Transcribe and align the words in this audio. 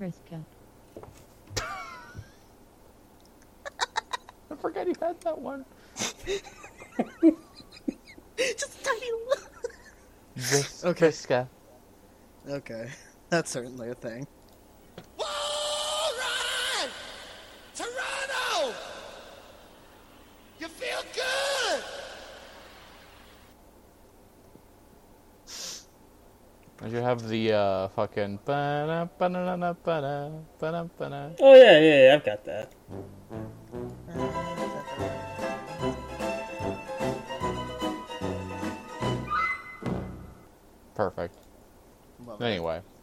Vriska. 0.00 0.44
I 4.50 4.54
forgot 4.60 4.86
you 4.86 4.94
had 5.00 5.20
that 5.22 5.38
one. 5.38 5.64
Just 8.36 8.80
a 8.80 8.84
tiny 8.84 9.10
little. 9.28 9.48
Vis- 10.36 10.84
Okay. 10.84 11.08
Vriska. 11.08 11.48
Okay, 12.48 12.90
that's 13.30 13.50
certainly 13.50 13.88
a 13.90 13.94
thing. 13.94 14.26
Warren! 15.18 16.90
Toronto! 17.74 18.74
You 20.58 20.68
feel 20.68 21.02
good! 21.14 21.82
Did 26.82 26.92
you 26.92 26.98
have 27.14 27.28
the 27.28 27.52
uh, 27.52 27.88
fucking. 27.88 28.40
Oh 31.40 31.54
yeah, 31.54 31.78
yeah, 31.78 32.06
yeah, 32.06 32.14
I've 32.14 32.24
got 32.24 32.44
that. 32.44 32.72
Perfect. 40.94 41.36
Love. 42.26 42.42
Anyway. 42.42 42.80
I 42.80 42.93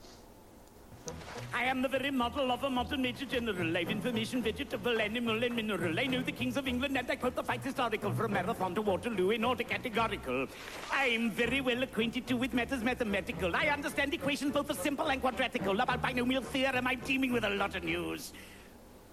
am 1.71 1.81
the 1.81 1.87
very 1.87 2.11
model 2.11 2.51
of 2.51 2.63
a 2.65 2.69
modern 2.69 3.01
major 3.01 3.25
general. 3.25 3.65
I 3.65 3.79
live 3.79 3.89
information, 3.89 4.43
vegetable, 4.43 4.99
animal, 4.99 5.41
and 5.41 5.55
mineral. 5.55 5.97
I 5.97 6.05
know 6.05 6.21
the 6.21 6.31
kings 6.33 6.57
of 6.57 6.67
England, 6.67 6.97
and 6.97 7.09
I 7.09 7.15
quote 7.15 7.35
the 7.35 7.43
facts 7.43 7.65
historical 7.65 8.11
from 8.11 8.33
Marathon 8.33 8.75
to 8.75 8.81
Waterloo 8.81 9.29
in 9.29 9.45
order 9.45 9.63
categorical. 9.63 10.47
I'm 10.91 11.31
very 11.31 11.61
well 11.61 11.81
acquainted 11.81 12.27
too 12.27 12.35
with 12.35 12.53
matters 12.53 12.83
mathematical. 12.83 13.55
I 13.55 13.67
understand 13.67 14.13
equations 14.13 14.51
both 14.51 14.67
for 14.67 14.73
simple 14.73 15.07
and 15.07 15.21
quadratical. 15.21 15.81
About 15.81 16.01
binomial 16.01 16.43
theorem, 16.43 16.87
I'm 16.87 16.99
teeming 16.99 17.31
with 17.31 17.45
a 17.45 17.49
lot 17.49 17.73
of 17.73 17.85
news. 17.85 18.33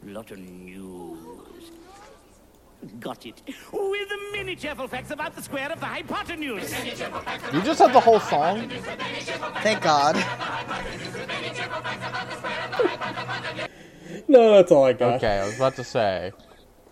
Lot 0.04 0.32
of 0.32 0.38
news. 0.38 1.70
Got 3.00 3.26
it. 3.26 3.42
With 3.72 4.08
the 4.08 4.18
many 4.32 4.54
cheerful 4.54 4.86
facts 4.88 5.10
about 5.10 5.34
the 5.34 5.42
square 5.42 5.70
of 5.72 5.80
the 5.80 5.86
hypotenuse. 5.86 6.72
You 7.52 7.60
just 7.62 7.80
had 7.80 7.92
the 7.92 8.00
whole 8.00 8.20
song? 8.20 8.68
Thank 9.62 9.82
God. 9.82 10.16
No, 14.30 14.52
that's 14.52 14.70
all 14.70 14.84
I 14.84 14.92
got. 14.92 15.14
Okay, 15.14 15.38
I 15.38 15.46
was 15.46 15.56
about 15.56 15.74
to 15.76 15.84
say. 15.84 16.32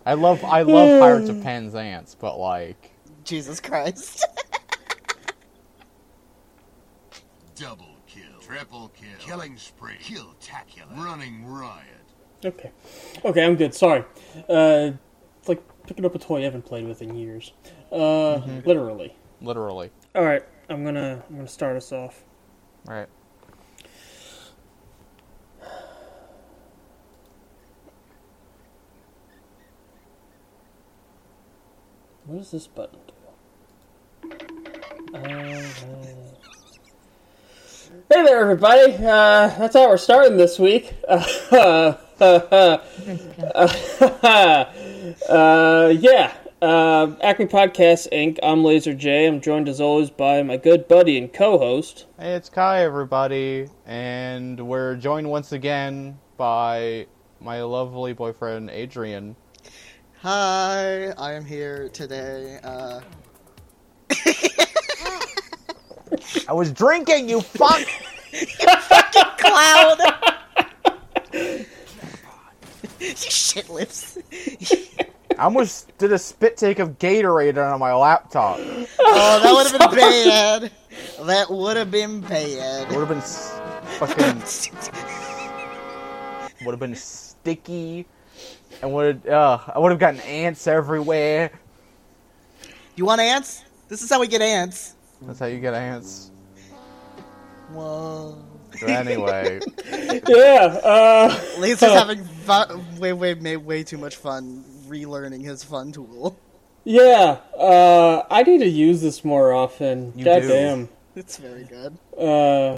I 0.05 0.15
love 0.15 0.43
I 0.43 0.63
love 0.63 0.99
Pirates 0.99 1.29
of 1.29 1.41
Penzance, 1.43 2.15
but 2.19 2.39
like 2.39 2.91
Jesus 3.23 3.59
Christ. 3.59 4.25
Double 7.55 7.85
kill, 8.07 8.39
triple 8.41 8.89
kill, 8.95 9.07
killing 9.19 9.55
spree, 9.57 9.97
kill 9.99 10.33
tacular, 10.41 10.97
running 10.97 11.45
riot. 11.45 11.83
Okay. 12.43 12.71
Okay, 13.23 13.45
I'm 13.45 13.55
good. 13.55 13.75
Sorry. 13.75 14.03
Uh, 14.49 14.91
it's 14.91 14.93
like 14.93 14.97
picking 15.87 16.05
up 16.05 16.13
a 16.13 16.19
toy 16.19 16.41
I 16.41 16.43
haven't 16.43 16.65
played 16.65 16.85
with 16.87 17.01
in 17.01 17.15
years. 17.15 17.53
Uh, 17.91 18.35
literally. 18.65 19.15
literally. 19.41 19.89
All 20.13 20.23
right, 20.23 20.43
I'm 20.69 20.83
gonna 20.83 21.23
I'm 21.29 21.35
gonna 21.37 21.47
start 21.47 21.77
us 21.77 21.91
off. 21.91 22.23
Right. 22.85 23.07
What 32.25 32.39
does 32.39 32.51
this 32.51 32.67
button 32.67 32.99
do? 33.07 33.13
Uh, 35.13 35.61
hey 38.09 38.23
there, 38.23 38.39
everybody. 38.41 38.93
Uh, 38.95 39.47
that's 39.57 39.75
how 39.75 39.87
we're 39.87 39.95
starting 39.95 40.35
this 40.35 40.59
week. 40.59 40.93
Uh, 42.19 42.79
uh, 45.29 45.93
yeah. 45.99 46.33
Uh, 46.61 47.15
Acme 47.21 47.45
Podcast 47.45 48.11
Inc. 48.11 48.39
I'm 48.41 48.63
Laser 48.63 48.93
J. 48.93 49.27
I'm 49.27 49.39
joined 49.41 49.69
as 49.69 49.79
always 49.79 50.09
by 50.09 50.41
my 50.41 50.57
good 50.57 50.87
buddy 50.87 51.17
and 51.17 51.31
co-host. 51.31 52.07
Hey, 52.19 52.33
it's 52.33 52.49
Kai, 52.49 52.83
everybody, 52.83 53.69
and 53.85 54.59
we're 54.67 54.95
joined 54.95 55.29
once 55.29 55.51
again 55.51 56.17
by 56.35 57.05
my 57.39 57.61
lovely 57.61 58.13
boyfriend 58.13 58.71
Adrian. 58.71 59.35
Hi, 60.21 61.11
I 61.11 61.33
am 61.33 61.45
here 61.45 61.89
today. 61.89 62.59
Uh, 62.63 63.01
I 66.47 66.53
was 66.53 66.71
drinking, 66.71 67.29
you 67.29 67.41
fuck. 67.41 67.85
You 68.31 68.47
fucking 68.79 69.23
cloud. 69.37 69.99
you 72.99 73.15
shit 73.15 73.69
lips. 73.69 74.17
I 75.37 75.43
almost 75.43 75.95
did 75.97 76.11
a 76.11 76.17
spit 76.17 76.57
take 76.57 76.79
of 76.79 76.97
Gatorade 76.97 77.57
on 77.57 77.79
my 77.79 77.93
laptop. 77.93 78.57
Oh, 78.59 79.39
that 79.43 79.53
would 79.53 79.81
have 79.81 79.91
been 79.91 79.99
bad. 79.99 80.71
That 81.27 81.49
would 81.49 81.77
have 81.77 81.91
been 81.91 82.21
bad. 82.21 82.89
Would 82.89 83.07
have 83.07 83.09
been 83.09 83.21
fucking. 83.99 84.43
Would 86.65 86.71
have 86.71 86.79
been 86.79 86.95
sticky, 86.95 88.07
and 88.81 88.91
would 88.91 89.27
uh, 89.27 89.59
I 89.75 89.77
would 89.77 89.91
have 89.91 89.99
gotten 89.99 90.19
ants 90.21 90.65
everywhere. 90.65 91.51
You 92.95 93.05
want 93.05 93.21
ants? 93.21 93.63
This 93.89 94.01
is 94.01 94.09
how 94.09 94.19
we 94.19 94.27
get 94.27 94.41
ants. 94.41 94.95
That's 95.21 95.37
how 95.37 95.45
you 95.45 95.59
get 95.59 95.75
ants. 95.75 96.31
Whoa. 97.69 98.43
But 98.81 98.89
anyway, 98.89 99.59
Yeah. 100.27 100.79
Uh, 100.83 101.39
Laser's 101.59 101.91
having 101.93 102.23
fu- 102.23 102.79
way, 102.99 103.13
way, 103.13 103.33
way, 103.33 103.57
way 103.57 103.83
too 103.83 103.97
much 103.97 104.15
fun 104.15 104.63
relearning 104.87 105.43
his 105.43 105.63
fun 105.63 105.91
tool. 105.91 106.37
yeah. 106.83 107.37
Uh, 107.57 108.23
I 108.29 108.43
need 108.43 108.59
to 108.59 108.67
use 108.69 109.01
this 109.01 109.25
more 109.25 109.51
often. 109.53 110.13
You 110.15 110.25
God 110.25 110.41
do. 110.41 110.47
damn. 110.47 110.89
It's 111.15 111.37
very 111.37 111.63
good. 111.63 111.97
Uh, 112.17 112.77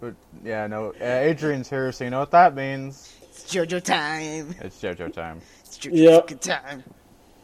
but 0.00 0.14
yeah, 0.44 0.66
no. 0.66 0.90
Uh, 1.00 1.04
Adrian's 1.04 1.68
here, 1.68 1.90
so 1.92 2.04
you 2.04 2.10
know 2.10 2.20
what 2.20 2.30
that 2.30 2.54
means. 2.54 3.14
It's 3.22 3.44
JoJo 3.52 3.82
time. 3.82 4.54
It's 4.60 4.80
JoJo 4.80 5.12
time. 5.12 5.40
It's 5.64 5.78
JoJo 5.78 5.90
Yep. 5.96 6.20
fucking 6.22 6.38
time. 6.38 6.84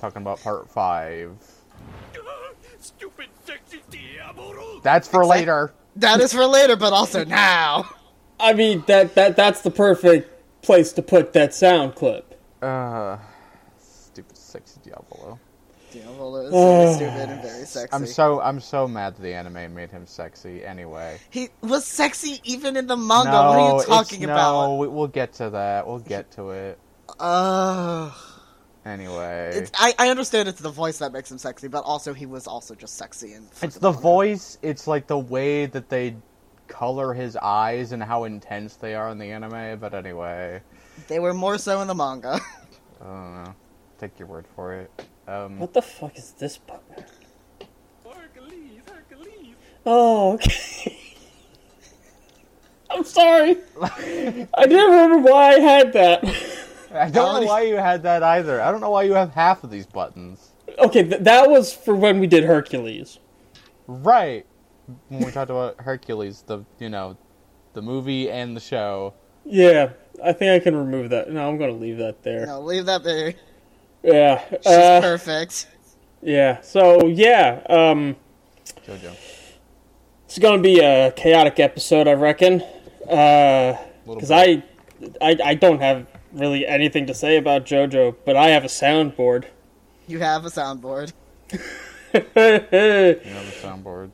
Talking 0.00 0.22
about 0.22 0.40
part 0.40 0.70
five. 0.70 1.32
Stupid 2.80 3.28
sexy 3.46 3.80
Diavolo. 3.90 4.13
That's 4.82 5.08
for 5.08 5.22
Exact- 5.22 5.38
later. 5.40 5.72
That 5.96 6.20
is 6.20 6.32
for 6.32 6.44
later, 6.46 6.76
but 6.76 6.92
also 6.92 7.24
now. 7.24 7.88
I 8.40 8.52
mean 8.52 8.82
that 8.88 9.14
that 9.14 9.36
that's 9.36 9.62
the 9.62 9.70
perfect 9.70 10.30
place 10.62 10.92
to 10.94 11.02
put 11.02 11.32
that 11.34 11.54
sound 11.54 11.94
clip. 11.94 12.38
Uh, 12.60 13.16
stupid 13.78 14.36
sexy 14.36 14.80
Diavolo. 14.84 15.38
Diavolo 15.92 16.40
is 16.46 16.50
very 16.52 16.94
stupid 16.94 17.30
and 17.30 17.42
very 17.42 17.64
sexy. 17.64 17.88
I'm 17.94 18.06
so 18.06 18.40
I'm 18.40 18.60
so 18.60 18.88
mad 18.88 19.16
that 19.16 19.22
the 19.22 19.32
anime 19.34 19.72
made 19.74 19.90
him 19.90 20.06
sexy. 20.06 20.64
Anyway, 20.64 21.18
He 21.30 21.48
was 21.62 21.84
sexy 21.86 22.40
even 22.44 22.76
in 22.76 22.86
the 22.88 22.96
manga. 22.96 23.30
no, 23.30 23.42
what 23.48 23.56
are 23.58 23.60
you 23.70 23.80
it's- 23.80 23.86
talking 23.86 24.20
no, 24.22 24.32
about? 24.32 24.74
we- 24.78 24.88
we'll 24.88 25.06
get 25.06 25.32
to 25.34 25.50
that. 25.50 25.86
We'll 25.86 26.00
get 26.00 26.30
to 26.32 26.50
it. 26.50 26.78
Uh, 27.20 28.10
Anyway, 28.84 29.50
it's, 29.54 29.70
I, 29.78 29.94
I 29.98 30.08
understand 30.10 30.46
it's 30.46 30.60
the 30.60 30.70
voice 30.70 30.98
that 30.98 31.10
makes 31.12 31.30
him 31.30 31.38
sexy, 31.38 31.68
but 31.68 31.84
also 31.84 32.12
he 32.12 32.26
was 32.26 32.46
also 32.46 32.74
just 32.74 32.96
sexy 32.98 33.32
and. 33.32 33.48
it's 33.62 33.78
the 33.78 33.90
voice. 33.90 34.58
It's 34.60 34.86
like 34.86 35.06
the 35.06 35.18
way 35.18 35.64
that 35.66 35.88
they 35.88 36.16
color 36.68 37.14
his 37.14 37.36
eyes 37.36 37.92
and 37.92 38.02
how 38.02 38.24
intense 38.24 38.76
they 38.76 38.94
are 38.94 39.08
in 39.08 39.18
the 39.18 39.30
anime. 39.32 39.78
But 39.78 39.94
anyway, 39.94 40.60
They 41.08 41.18
were 41.18 41.32
more 41.32 41.56
so 41.56 41.80
in 41.80 41.88
the 41.88 41.94
manga. 41.94 42.38
I 43.00 43.04
don't 43.04 43.44
know. 43.44 43.54
Take 43.98 44.18
your 44.18 44.28
word 44.28 44.44
for 44.54 44.74
it. 44.74 44.90
Um, 45.26 45.58
What 45.58 45.72
the 45.72 45.82
fuck 45.82 46.16
is 46.18 46.32
this 46.32 46.58
button? 46.58 47.04
Oh, 49.86 50.34
okay. 50.34 50.98
I'm 52.90 53.04
sorry. 53.04 53.56
I 53.82 54.66
didn't 54.66 54.90
remember 54.90 55.18
why 55.18 55.54
I 55.54 55.58
had 55.58 55.92
that. 55.94 56.24
I 56.94 57.10
don't 57.10 57.40
know 57.42 57.46
why 57.48 57.62
you 57.62 57.76
had 57.76 58.02
that 58.04 58.22
either. 58.22 58.60
I 58.60 58.70
don't 58.70 58.80
know 58.80 58.90
why 58.90 59.02
you 59.02 59.14
have 59.14 59.30
half 59.32 59.64
of 59.64 59.70
these 59.70 59.86
buttons. 59.86 60.50
Okay, 60.78 61.02
th- 61.04 61.22
that 61.22 61.50
was 61.50 61.72
for 61.72 61.94
when 61.94 62.18
we 62.20 62.26
did 62.26 62.44
Hercules. 62.44 63.18
Right. 63.86 64.46
When 65.08 65.24
we 65.24 65.30
talked 65.30 65.50
about 65.50 65.80
Hercules, 65.80 66.42
the 66.46 66.64
you 66.78 66.88
know, 66.88 67.16
the 67.72 67.82
movie 67.82 68.30
and 68.30 68.56
the 68.56 68.60
show. 68.60 69.14
Yeah, 69.44 69.90
I 70.22 70.32
think 70.32 70.50
I 70.52 70.62
can 70.62 70.76
remove 70.76 71.10
that. 71.10 71.30
No, 71.30 71.48
I'm 71.48 71.58
gonna 71.58 71.72
leave 71.72 71.98
that 71.98 72.22
there. 72.22 72.46
no, 72.46 72.60
leave 72.60 72.86
that 72.86 73.02
there. 73.04 73.34
Yeah. 74.02 74.42
She's 74.48 74.66
Uh, 74.66 75.00
perfect. 75.00 75.66
yeah. 76.22 76.60
So 76.60 77.06
yeah, 77.06 77.62
um, 77.70 78.16
Jojo. 78.86 79.14
it's 80.26 80.38
gonna 80.38 80.62
be 80.62 80.80
a 80.80 81.12
chaotic 81.12 81.58
episode, 81.60 82.06
I 82.08 82.12
reckon. 82.12 82.62
Uh, 83.08 83.76
because 84.06 84.28
bit. 84.30 84.62
I, 85.20 85.26
I, 85.30 85.36
I 85.44 85.54
don't 85.54 85.80
have 85.80 86.06
really 86.34 86.66
anything 86.66 87.06
to 87.06 87.14
say 87.14 87.36
about 87.36 87.64
JoJo, 87.64 88.16
but 88.24 88.36
I 88.36 88.48
have 88.48 88.64
a 88.64 88.68
soundboard. 88.68 89.44
You 90.06 90.18
have 90.20 90.44
a 90.44 90.48
soundboard. 90.50 91.12
You 92.14 92.20
have 92.22 92.36
a 92.36 93.52
soundboard. 93.60 94.10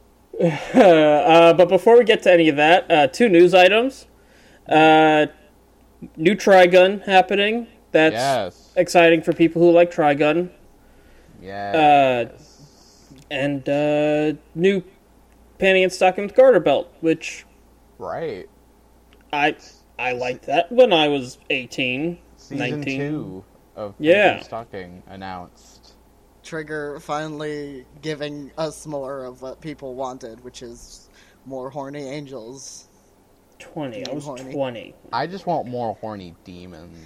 uh, 0.75 1.53
but 1.53 1.69
before 1.69 1.99
we 1.99 2.05
get 2.05 2.23
to 2.23 2.33
any 2.33 2.49
of 2.49 2.57
that, 2.57 2.91
uh, 2.91 3.07
two 3.09 3.29
news 3.29 3.53
items. 3.53 4.07
Uh, 4.67 5.27
new 6.17 6.35
Trigun 6.35 7.05
happening. 7.05 7.67
That's 7.93 8.15
Yes. 8.15 8.73
exciting 8.77 9.21
for 9.21 9.35
people 9.35 9.61
who 9.61 9.71
like 9.71 9.93
Trigun. 9.93 10.49
Yeah. 11.43 12.29
And 13.31 13.69
uh, 13.69 14.33
new 14.55 14.83
panty 15.59 15.83
and 15.83 15.93
stocking 15.93 16.25
with 16.25 16.35
garter 16.35 16.61
belt, 16.61 16.91
which 17.01 17.45
right. 17.99 18.49
I 19.33 19.57
I 20.01 20.13
liked 20.13 20.47
that 20.47 20.73
when 20.73 20.95
I 20.95 21.09
was 21.09 21.37
18, 21.51 22.19
Season 22.37 22.59
19. 22.59 22.99
two 22.99 23.45
of 23.77 23.95
Yeah. 23.99 24.33
Painted 24.33 24.45
Stocking 24.47 25.03
announced. 25.07 25.93
Trigger 26.43 26.99
finally 27.01 27.85
giving 28.01 28.51
us 28.57 28.87
more 28.87 29.25
of 29.25 29.43
what 29.43 29.61
people 29.61 29.95
wanted, 29.95 30.43
which 30.43 30.63
is 30.63 31.11
more 31.45 31.69
horny 31.69 32.09
angels. 32.09 32.89
20. 33.59 34.07
I 34.07 34.13
was 34.15 34.25
Horny. 34.25 34.55
20. 34.55 34.95
I 35.13 35.27
just 35.27 35.47
want 35.47 35.69
more 35.69 35.95
horny 36.01 36.35
demons. 36.45 36.97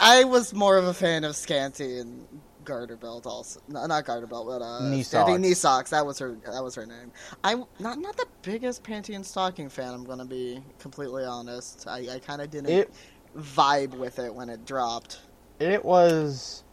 I 0.00 0.24
was 0.24 0.52
more 0.52 0.76
of 0.76 0.84
a 0.84 0.94
fan 0.94 1.22
of 1.22 1.36
Scanty 1.36 2.00
and 2.00 2.26
Garter 2.64 2.96
Belt 2.96 3.26
also. 3.26 3.60
No, 3.68 3.84
not 3.86 4.04
Garter 4.04 4.26
Belt, 4.26 4.46
but 4.46 4.62
uh 4.62 4.88
Knee 4.88 5.02
Socks. 5.02 5.38
Knee 5.38 5.54
Socks. 5.54 5.90
That 5.90 6.04
was 6.06 6.18
her 6.18 6.36
that 6.46 6.62
was 6.62 6.74
her 6.74 6.86
name. 6.86 7.12
I'm 7.44 7.64
not 7.78 7.98
not 7.98 8.16
the 8.16 8.26
biggest 8.42 8.82
panty 8.82 9.14
and 9.14 9.24
stocking 9.24 9.68
fan, 9.68 9.92
I'm 9.94 10.04
gonna 10.04 10.24
be 10.24 10.62
completely 10.78 11.24
honest. 11.24 11.86
I, 11.88 12.14
I 12.14 12.18
kinda 12.18 12.46
didn't 12.46 12.70
It 12.70 12.90
vibe 13.36 13.94
with 13.96 14.18
it 14.18 14.34
when 14.34 14.48
it 14.48 14.64
dropped. 14.64 15.20
it 15.58 15.84
was 15.84 16.64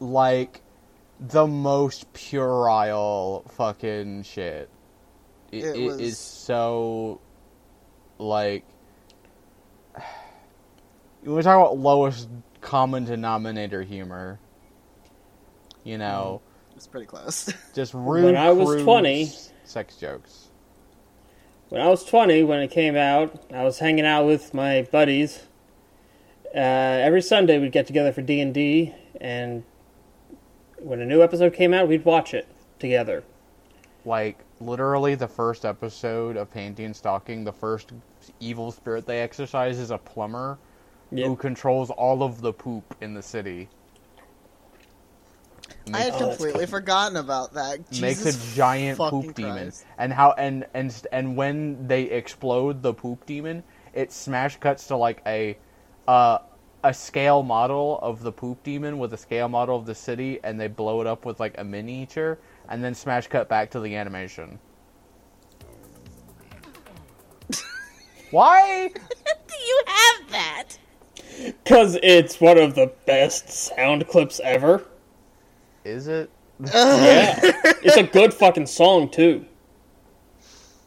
like 0.00 0.62
the 1.20 1.46
most 1.46 2.12
puerile 2.12 3.44
fucking 3.56 4.22
shit. 4.22 4.68
It, 5.50 5.64
It 5.64 5.76
it 5.76 5.86
was- 5.86 6.00
is 6.00 6.18
so 6.18 7.20
like 8.18 8.64
when 11.22 11.34
we 11.36 11.42
talk 11.42 11.56
about 11.56 11.78
lowest 11.78 12.28
common 12.60 13.04
denominator 13.04 13.82
humor, 13.82 14.38
you 15.88 15.96
know, 15.98 16.42
It's 16.76 16.86
pretty 16.86 17.06
close. 17.06 17.52
just 17.74 17.94
rude. 17.94 18.24
When 18.24 18.36
I 18.36 18.50
was 18.50 18.82
20 18.82 19.32
sex 19.64 19.96
jokes. 19.96 20.48
When 21.70 21.80
I 21.80 21.88
was 21.88 22.04
20, 22.04 22.42
when 22.44 22.60
it 22.60 22.70
came 22.70 22.96
out, 22.96 23.42
I 23.52 23.64
was 23.64 23.78
hanging 23.78 24.04
out 24.06 24.24
with 24.26 24.54
my 24.54 24.82
buddies. 24.90 25.44
Uh, 26.54 26.58
every 26.58 27.20
Sunday, 27.20 27.58
we'd 27.58 27.72
get 27.72 27.86
together 27.86 28.12
for 28.12 28.22
D 28.22 28.40
and 28.40 28.54
D, 28.54 28.94
and 29.20 29.64
when 30.78 31.00
a 31.00 31.04
new 31.04 31.22
episode 31.22 31.52
came 31.52 31.74
out, 31.74 31.88
we'd 31.88 32.04
watch 32.04 32.32
it 32.32 32.46
together. 32.78 33.22
like 34.04 34.38
literally 34.60 35.14
the 35.14 35.28
first 35.28 35.64
episode 35.64 36.36
of 36.36 36.50
Panty 36.52 36.84
and 36.86 36.96
Stocking, 36.96 37.44
the 37.44 37.52
first 37.52 37.92
evil 38.40 38.72
spirit 38.72 39.06
they 39.06 39.20
exercise 39.20 39.78
is 39.78 39.90
a 39.90 39.98
plumber 39.98 40.58
who 41.10 41.36
controls 41.36 41.90
all 41.90 42.22
of 42.22 42.40
the 42.40 42.52
poop 42.52 42.96
in 43.00 43.12
the 43.14 43.22
city. 43.22 43.68
I 45.92 45.98
had 45.98 46.12
Makes, 46.12 46.22
Oh, 46.22 46.28
completely 46.28 46.66
forgotten 46.66 47.16
about 47.16 47.54
that. 47.54 47.80
makes 48.00 48.24
a 48.26 48.54
giant 48.54 48.98
fucking 48.98 49.22
poop 49.22 49.34
demon, 49.34 49.72
and 49.98 50.12
how 50.12 50.32
and 50.32 50.66
and 50.74 51.06
and 51.12 51.36
when 51.36 51.86
they 51.86 52.02
explode 52.04 52.82
the 52.82 52.92
poop 52.94 53.24
demon, 53.26 53.62
it 53.94 54.12
smash 54.12 54.56
cuts 54.56 54.86
to 54.88 54.96
like 54.96 55.22
a 55.26 55.56
uh, 56.06 56.38
a 56.84 56.94
scale 56.94 57.42
model 57.42 57.98
of 58.02 58.22
the 58.22 58.32
poop 58.32 58.62
demon 58.62 58.98
with 58.98 59.12
a 59.12 59.16
scale 59.16 59.48
model 59.48 59.76
of 59.76 59.86
the 59.86 59.94
city, 59.94 60.40
and 60.44 60.60
they 60.60 60.68
blow 60.68 61.00
it 61.00 61.06
up 61.06 61.24
with 61.24 61.40
like 61.40 61.54
a 61.58 61.64
miniature, 61.64 62.38
and 62.68 62.82
then 62.84 62.94
smash 62.94 63.26
cut 63.26 63.48
back 63.48 63.70
to 63.70 63.80
the 63.80 63.94
animation. 63.96 64.58
Why? 68.30 68.88
Do 68.88 69.54
you 69.66 69.82
have 69.86 70.30
that? 70.30 70.68
Because 71.64 71.98
it's 72.02 72.40
one 72.40 72.58
of 72.58 72.74
the 72.74 72.92
best 73.06 73.48
sound 73.50 74.06
clips 74.08 74.40
ever. 74.42 74.84
Is 75.88 76.06
it? 76.06 76.30
Yeah. 76.60 77.38
it's 77.82 77.96
a 77.96 78.02
good 78.02 78.34
fucking 78.34 78.66
song, 78.66 79.08
too. 79.08 79.46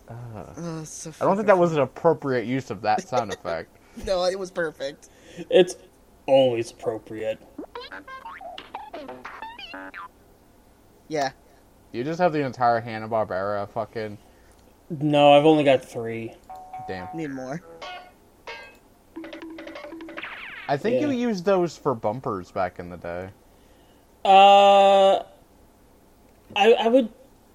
Uh, 0.08 0.84
so 0.84 1.12
I 1.20 1.26
don't 1.26 1.36
think 1.38 1.48
that 1.48 1.58
was 1.58 1.72
an 1.74 1.80
appropriate 1.80 2.46
use 2.46 2.70
of 2.70 2.82
that 2.82 3.08
sound 3.08 3.34
effect. 3.34 3.76
No, 4.06 4.24
it 4.26 4.38
was 4.38 4.52
perfect. 4.52 5.10
It's 5.50 5.76
always 6.28 6.72
appropriate. 6.72 7.40
Yeah. 11.08 11.32
You 11.92 12.04
just 12.04 12.20
have 12.20 12.32
the 12.34 12.46
entire 12.46 12.80
Hanna 12.80 13.08
Barbera 13.08 13.68
fucking 13.70 14.18
No, 14.90 15.34
I've 15.34 15.46
only 15.46 15.64
got 15.64 15.84
three. 15.84 16.34
damn. 16.88 17.08
Need 17.16 17.32
more. 17.32 17.62
I 20.68 20.78
think 20.78 21.02
you 21.02 21.10
used 21.10 21.44
those 21.44 21.76
for 21.76 21.96
bumpers 21.96 22.52
back 22.52 22.78
in 22.80 22.90
the 22.90 22.98
day. 22.98 23.30
Uh, 24.24 25.24
I 26.56 26.74
I 26.74 26.88
would 26.88 27.10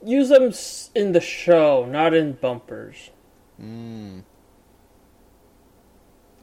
use 0.04 0.28
them 0.28 0.52
in 0.94 1.12
the 1.12 1.20
show, 1.20 1.86
not 1.86 2.14
in 2.14 2.32
bumpers. 2.32 3.10
Mm. 3.60 4.22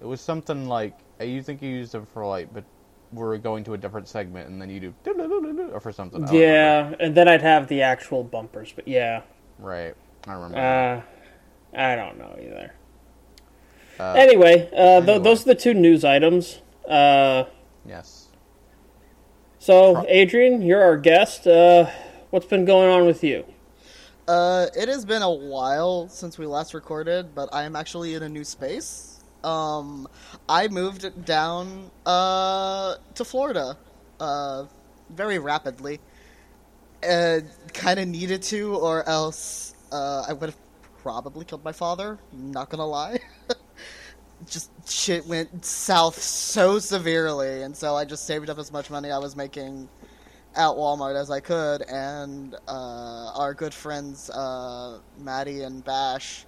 It 0.02 0.06
was 0.06 0.22
something 0.22 0.68
like 0.68 0.98
uh, 1.20 1.24
you 1.26 1.42
think 1.42 1.62
you 1.62 1.70
used 1.70 1.92
them 1.94 2.06
for 2.06 2.26
like, 2.26 2.54
but 2.54 2.64
we're 3.12 3.38
going 3.38 3.64
to 3.66 3.74
a 3.74 3.78
different 3.78 4.08
segment, 4.08 4.50
and 4.50 4.62
then 4.62 4.70
you 4.70 4.80
do 4.80 4.94
or 5.74 5.80
for 5.80 5.92
something. 5.92 6.28
Yeah, 6.32 6.94
and 7.00 7.16
then 7.16 7.28
I'd 7.28 7.42
have 7.42 7.68
the 7.68 7.82
actual 7.82 8.24
bumpers, 8.24 8.74
but 8.76 8.88
yeah. 8.88 9.22
right. 9.60 9.96
I 10.28 10.34
remember. 10.34 10.58
Uh, 10.58 11.02
I 11.78 11.96
don't 11.96 12.18
know 12.18 12.36
either. 12.40 12.74
Uh, 14.00 14.14
Anyway, 14.14 14.70
uh, 14.76 15.02
th- 15.02 15.22
those 15.22 15.42
are 15.42 15.46
the 15.46 15.56
two 15.56 15.74
news 15.74 16.04
items. 16.04 16.62
Uh, 16.88 17.46
yes. 17.86 18.23
So, 19.64 20.06
Adrian, 20.10 20.62
you're 20.62 20.84
our 20.84 20.98
guest. 20.98 21.48
Uh, 21.48 21.90
what's 22.32 22.46
been 22.48 22.66
going 22.66 22.90
on 22.90 23.06
with 23.06 23.24
you? 23.24 23.46
Uh, 24.28 24.68
it 24.76 24.90
has 24.90 25.06
been 25.06 25.22
a 25.22 25.32
while 25.32 26.10
since 26.10 26.38
we 26.38 26.46
last 26.46 26.74
recorded, 26.74 27.34
but 27.34 27.48
I 27.54 27.64
am 27.64 27.76
actually 27.78 28.14
in 28.14 28.24
a 28.24 28.30
new 28.30 28.44
space. 28.44 29.24
Um, 29.42 30.08
I 30.50 30.68
moved 30.68 31.26
down 31.26 31.92
uh 32.06 32.96
to 33.16 33.24
Florida, 33.24 33.78
uh, 34.20 34.66
very 35.10 35.40
rapidly. 35.40 36.02
Uh, 37.02 37.40
kind 37.74 38.00
of 38.00 38.08
needed 38.10 38.42
to, 38.44 38.76
or 38.76 39.08
else 39.08 39.76
uh, 39.94 40.26
I 40.28 40.34
would 40.34 40.50
have 40.50 40.58
probably 41.02 41.46
killed 41.46 41.64
my 41.64 41.74
father. 41.74 42.20
Not 42.34 42.70
gonna 42.70 42.86
lie. 42.86 43.20
just 44.48 44.72
shit 44.90 45.26
went 45.26 45.66
south 45.66 46.22
so 46.22 46.80
severely, 46.80 47.62
and 47.64 47.76
so 47.76 47.96
I 47.96 48.06
just 48.06 48.26
saved 48.26 48.50
up 48.50 48.58
as 48.58 48.72
much 48.72 48.90
money 48.90 49.12
I 49.12 49.18
was 49.18 49.36
making 49.36 49.90
at 50.56 50.70
Walmart 50.70 51.16
as 51.16 51.32
I 51.32 51.40
could, 51.40 51.82
and 51.84 52.56
uh, 52.68 53.32
our 53.36 53.54
good 53.54 53.74
friends 53.74 54.30
uh, 54.30 55.00
Maddie 55.18 55.62
and 55.62 55.84
Bash 55.84 56.46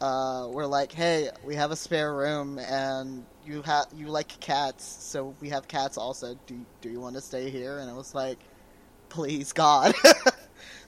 uh, 0.00 0.48
were 0.50 0.66
like, 0.66 0.92
"Hey, 0.92 1.30
we 1.44 1.54
have 1.54 1.70
a 1.70 1.76
spare 1.76 2.14
room, 2.14 2.58
and 2.58 3.24
you 3.46 3.62
have 3.62 3.86
you 3.96 4.08
like 4.08 4.38
cats, 4.40 4.84
so 4.84 5.34
we 5.40 5.48
have 5.50 5.68
cats 5.68 5.96
also. 5.96 6.38
Do 6.46 6.58
do 6.80 6.90
you 6.90 7.00
want 7.00 7.14
to 7.14 7.22
stay 7.22 7.50
here?" 7.50 7.78
And 7.78 7.90
I 7.90 7.94
was 7.94 8.14
like, 8.14 8.38
"Please, 9.08 9.52
God." 9.52 9.94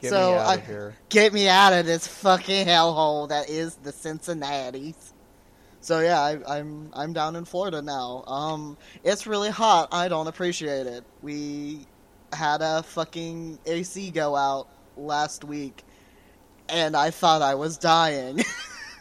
Get 0.01 0.11
so 0.11 0.33
me 0.33 0.39
out 0.39 0.47
I, 0.47 0.55
of 0.57 0.67
here. 0.67 0.95
get 1.09 1.33
me 1.33 1.49
out 1.49 1.73
of 1.73 1.87
this 1.87 2.07
fucking 2.07 2.67
hellhole 2.67 3.31
that 3.31 3.49
is 3.49 3.75
the 3.77 3.91
Cincinnati's. 3.91 5.14
So 5.85 6.01
yeah, 6.01 6.19
I, 6.19 6.59
I'm 6.61 6.89
I'm 6.95 7.13
down 7.13 7.37
in 7.37 7.45
Florida 7.45 7.83
now. 7.83 8.25
Um, 8.27 8.79
it's 9.03 9.27
really 9.27 9.51
hot. 9.51 9.91
I 9.93 10.09
don't 10.09 10.29
appreciate 10.29 10.87
it. 10.87 11.05
We 11.21 11.81
had 12.33 12.63
a 12.63 12.83
fucking 12.83 13.59
AC 13.67 14.11
go 14.11 14.35
out 14.35 14.67
last 14.97 15.45
week, 15.45 15.85
and 16.71 16.97
I 16.97 17.11
thought 17.11 17.43
I 17.43 17.57
was 17.57 17.77
dying. 17.77 18.41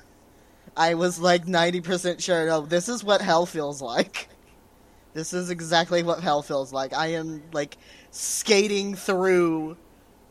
I 0.76 0.96
was 0.96 1.20
like 1.20 1.48
ninety 1.48 1.80
percent 1.80 2.22
sure. 2.22 2.48
No, 2.48 2.66
this 2.66 2.90
is 2.90 3.02
what 3.02 3.22
hell 3.22 3.46
feels 3.46 3.82
like. 3.82 4.28
This 5.14 5.32
is 5.32 5.50
exactly 5.52 6.04
what 6.04 6.20
hell 6.20 6.42
feels 6.42 6.74
like. 6.74 6.92
I 6.92 7.14
am 7.14 7.44
like 7.54 7.78
skating 8.12 8.96
through 8.96 9.78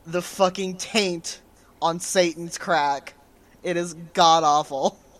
the 0.04 0.20
fucking 0.20 0.76
taint 0.76 1.40
on 1.80 1.98
Satan's 1.98 2.58
crack. 2.58 3.14
It 3.62 3.78
is 3.78 3.94
god 4.12 4.44
awful. 4.44 4.98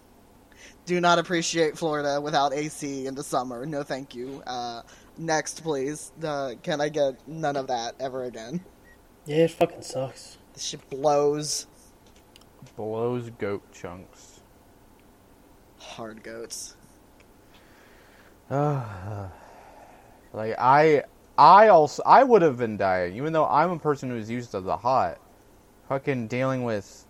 Do 0.92 1.00
not 1.00 1.18
appreciate 1.18 1.78
Florida 1.78 2.20
without 2.20 2.52
AC 2.52 3.06
in 3.06 3.14
the 3.14 3.22
summer. 3.22 3.64
No, 3.64 3.82
thank 3.82 4.14
you. 4.14 4.42
Uh, 4.46 4.82
next, 5.16 5.62
please. 5.62 6.12
Uh, 6.22 6.52
can 6.62 6.82
I 6.82 6.90
get 6.90 7.26
none 7.26 7.56
of 7.56 7.68
that 7.68 7.94
ever 7.98 8.24
again? 8.24 8.60
Yeah, 9.24 9.44
it 9.44 9.52
fucking 9.52 9.80
sucks. 9.80 10.36
This 10.52 10.64
shit 10.64 10.90
blows. 10.90 11.66
Blows 12.76 13.30
goat 13.38 13.62
chunks. 13.72 14.40
Hard 15.78 16.22
goats. 16.22 16.76
Like 18.50 19.30
I, 20.58 21.04
I 21.38 21.68
also 21.68 22.02
I 22.04 22.22
would 22.22 22.42
have 22.42 22.58
been 22.58 22.76
dying, 22.76 23.16
even 23.16 23.32
though 23.32 23.46
I'm 23.46 23.70
a 23.70 23.78
person 23.78 24.10
who's 24.10 24.28
used 24.28 24.50
to 24.50 24.60
the 24.60 24.76
hot. 24.76 25.18
Fucking 25.88 26.28
dealing 26.28 26.64
with 26.64 27.06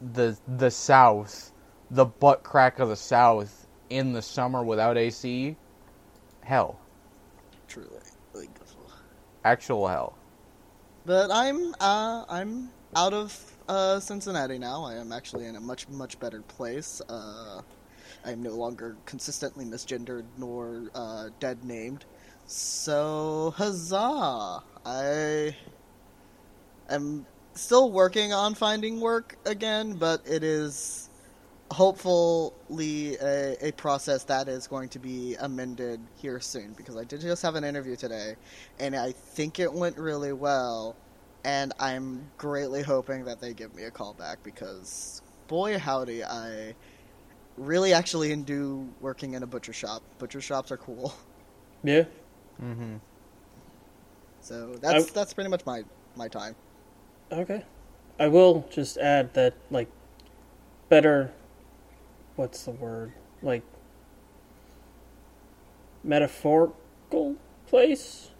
the 0.00 0.36
the 0.56 0.70
South, 0.70 1.52
the 1.94 2.04
butt 2.04 2.42
crack 2.42 2.80
of 2.80 2.88
the 2.88 2.96
South 2.96 3.66
in 3.88 4.12
the 4.12 4.22
summer 4.22 4.64
without 4.64 4.98
AC, 4.98 5.56
hell, 6.42 6.78
Truly. 7.68 7.88
Like, 8.34 8.50
actual 9.44 9.86
hell. 9.86 10.16
But 11.06 11.30
I'm 11.30 11.74
uh 11.80 12.24
I'm 12.28 12.70
out 12.96 13.12
of 13.12 13.56
uh 13.68 14.00
Cincinnati 14.00 14.58
now. 14.58 14.84
I 14.84 14.94
am 14.94 15.12
actually 15.12 15.46
in 15.46 15.56
a 15.56 15.60
much 15.60 15.88
much 15.88 16.18
better 16.18 16.40
place. 16.42 17.00
Uh 17.08 17.62
I 18.24 18.32
am 18.32 18.42
no 18.42 18.54
longer 18.54 18.96
consistently 19.06 19.64
misgendered 19.64 20.24
nor 20.36 20.90
uh 20.94 21.28
dead 21.40 21.64
named. 21.64 22.04
So 22.46 23.54
huzzah. 23.56 24.62
I 24.84 25.56
am 26.90 27.26
still 27.54 27.90
working 27.92 28.32
on 28.32 28.54
finding 28.54 29.00
work 29.00 29.36
again, 29.46 29.94
but 29.94 30.22
it 30.26 30.42
is 30.42 31.08
hopefully 31.70 33.16
a, 33.16 33.68
a 33.68 33.72
process 33.72 34.24
that 34.24 34.48
is 34.48 34.66
going 34.66 34.88
to 34.90 34.98
be 34.98 35.34
amended 35.40 36.00
here 36.16 36.38
soon 36.40 36.72
because 36.74 36.96
I 36.96 37.04
did 37.04 37.20
just 37.20 37.42
have 37.42 37.54
an 37.54 37.64
interview 37.64 37.96
today 37.96 38.36
and 38.78 38.94
I 38.94 39.12
think 39.12 39.58
it 39.58 39.72
went 39.72 39.96
really 39.98 40.32
well 40.32 40.94
and 41.44 41.72
I'm 41.80 42.30
greatly 42.38 42.82
hoping 42.82 43.24
that 43.24 43.40
they 43.40 43.54
give 43.54 43.74
me 43.74 43.84
a 43.84 43.90
call 43.90 44.14
back 44.14 44.42
because 44.42 45.22
boy 45.48 45.78
howdy 45.78 46.22
I 46.24 46.74
really 47.56 47.92
actually 47.92 48.34
do 48.36 48.88
working 49.00 49.34
in 49.34 49.42
a 49.42 49.46
butcher 49.46 49.72
shop. 49.72 50.02
Butcher 50.18 50.40
shops 50.40 50.70
are 50.72 50.76
cool. 50.76 51.14
Yeah. 51.86 52.04
Mm-hmm. 52.62 52.96
So 54.40 54.76
that's 54.80 55.06
I- 55.06 55.10
that's 55.12 55.34
pretty 55.34 55.50
much 55.50 55.66
my 55.66 55.84
my 56.16 56.28
time. 56.28 56.56
Okay. 57.30 57.62
I 58.18 58.28
will 58.28 58.66
just 58.70 58.96
add 58.96 59.34
that, 59.34 59.52
like, 59.70 59.88
better. 60.88 61.30
What's 62.36 62.64
the 62.64 62.72
word? 62.72 63.12
Like, 63.42 63.62
metaphorical 66.02 67.36
place? 67.66 68.30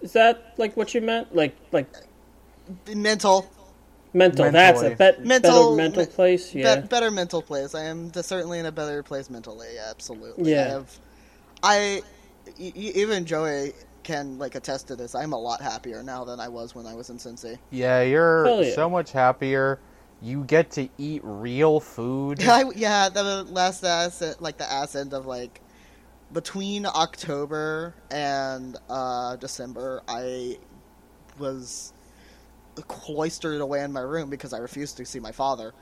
Is 0.00 0.12
that, 0.12 0.54
like, 0.58 0.76
what 0.76 0.94
you 0.94 1.00
meant? 1.00 1.34
Like, 1.34 1.56
like, 1.72 1.88
Mental 2.94 3.48
mental. 4.14 4.50
That's 4.50 4.78
a 4.80 4.82
Mentally. 4.90 4.94
bet, 4.94 5.24
Mental- 5.24 5.50
better 5.70 5.76
mental 5.76 6.02
me- 6.04 6.08
place? 6.10 6.54
Yeah. 6.54 6.76
Be- 6.80 6.86
better 6.86 7.10
mental 7.10 7.42
place. 7.42 7.74
I 7.74 7.84
am 7.84 8.12
certainly 8.12 8.58
in 8.58 8.66
a 8.66 8.72
better 8.72 9.02
place 9.02 9.30
mentally. 9.30 9.68
Absolutely. 9.90 10.52
Yeah. 10.52 10.60
I 10.64 10.68
have. 10.68 10.98
I 11.62 12.02
e- 12.58 12.72
even 12.74 13.24
Joey 13.24 13.72
can 14.02 14.38
like 14.38 14.54
attest 14.54 14.88
to 14.88 14.96
this. 14.96 15.14
I'm 15.14 15.32
a 15.32 15.38
lot 15.38 15.60
happier 15.60 16.02
now 16.02 16.24
than 16.24 16.40
I 16.40 16.48
was 16.48 16.74
when 16.74 16.86
I 16.86 16.94
was 16.94 17.10
in 17.10 17.16
Cincy. 17.18 17.58
Yeah, 17.70 18.02
you're 18.02 18.62
yeah. 18.62 18.74
so 18.74 18.88
much 18.90 19.12
happier. 19.12 19.78
You 20.22 20.44
get 20.44 20.70
to 20.72 20.88
eat 20.98 21.22
real 21.24 21.80
food. 21.80 22.42
I, 22.48 22.64
yeah, 22.76 23.08
the 23.08 23.44
last 23.44 23.84
ass 23.84 24.22
like 24.40 24.58
the 24.58 24.70
ass 24.70 24.94
end 24.96 25.14
of 25.14 25.26
like 25.26 25.60
between 26.32 26.86
October 26.86 27.94
and 28.10 28.76
uh, 28.88 29.36
December, 29.36 30.02
I 30.08 30.58
was 31.38 31.92
cloistered 32.88 33.60
away 33.60 33.82
in 33.82 33.92
my 33.92 34.00
room 34.00 34.30
because 34.30 34.52
I 34.52 34.58
refused 34.58 34.96
to 34.98 35.06
see 35.06 35.20
my 35.20 35.32
father, 35.32 35.74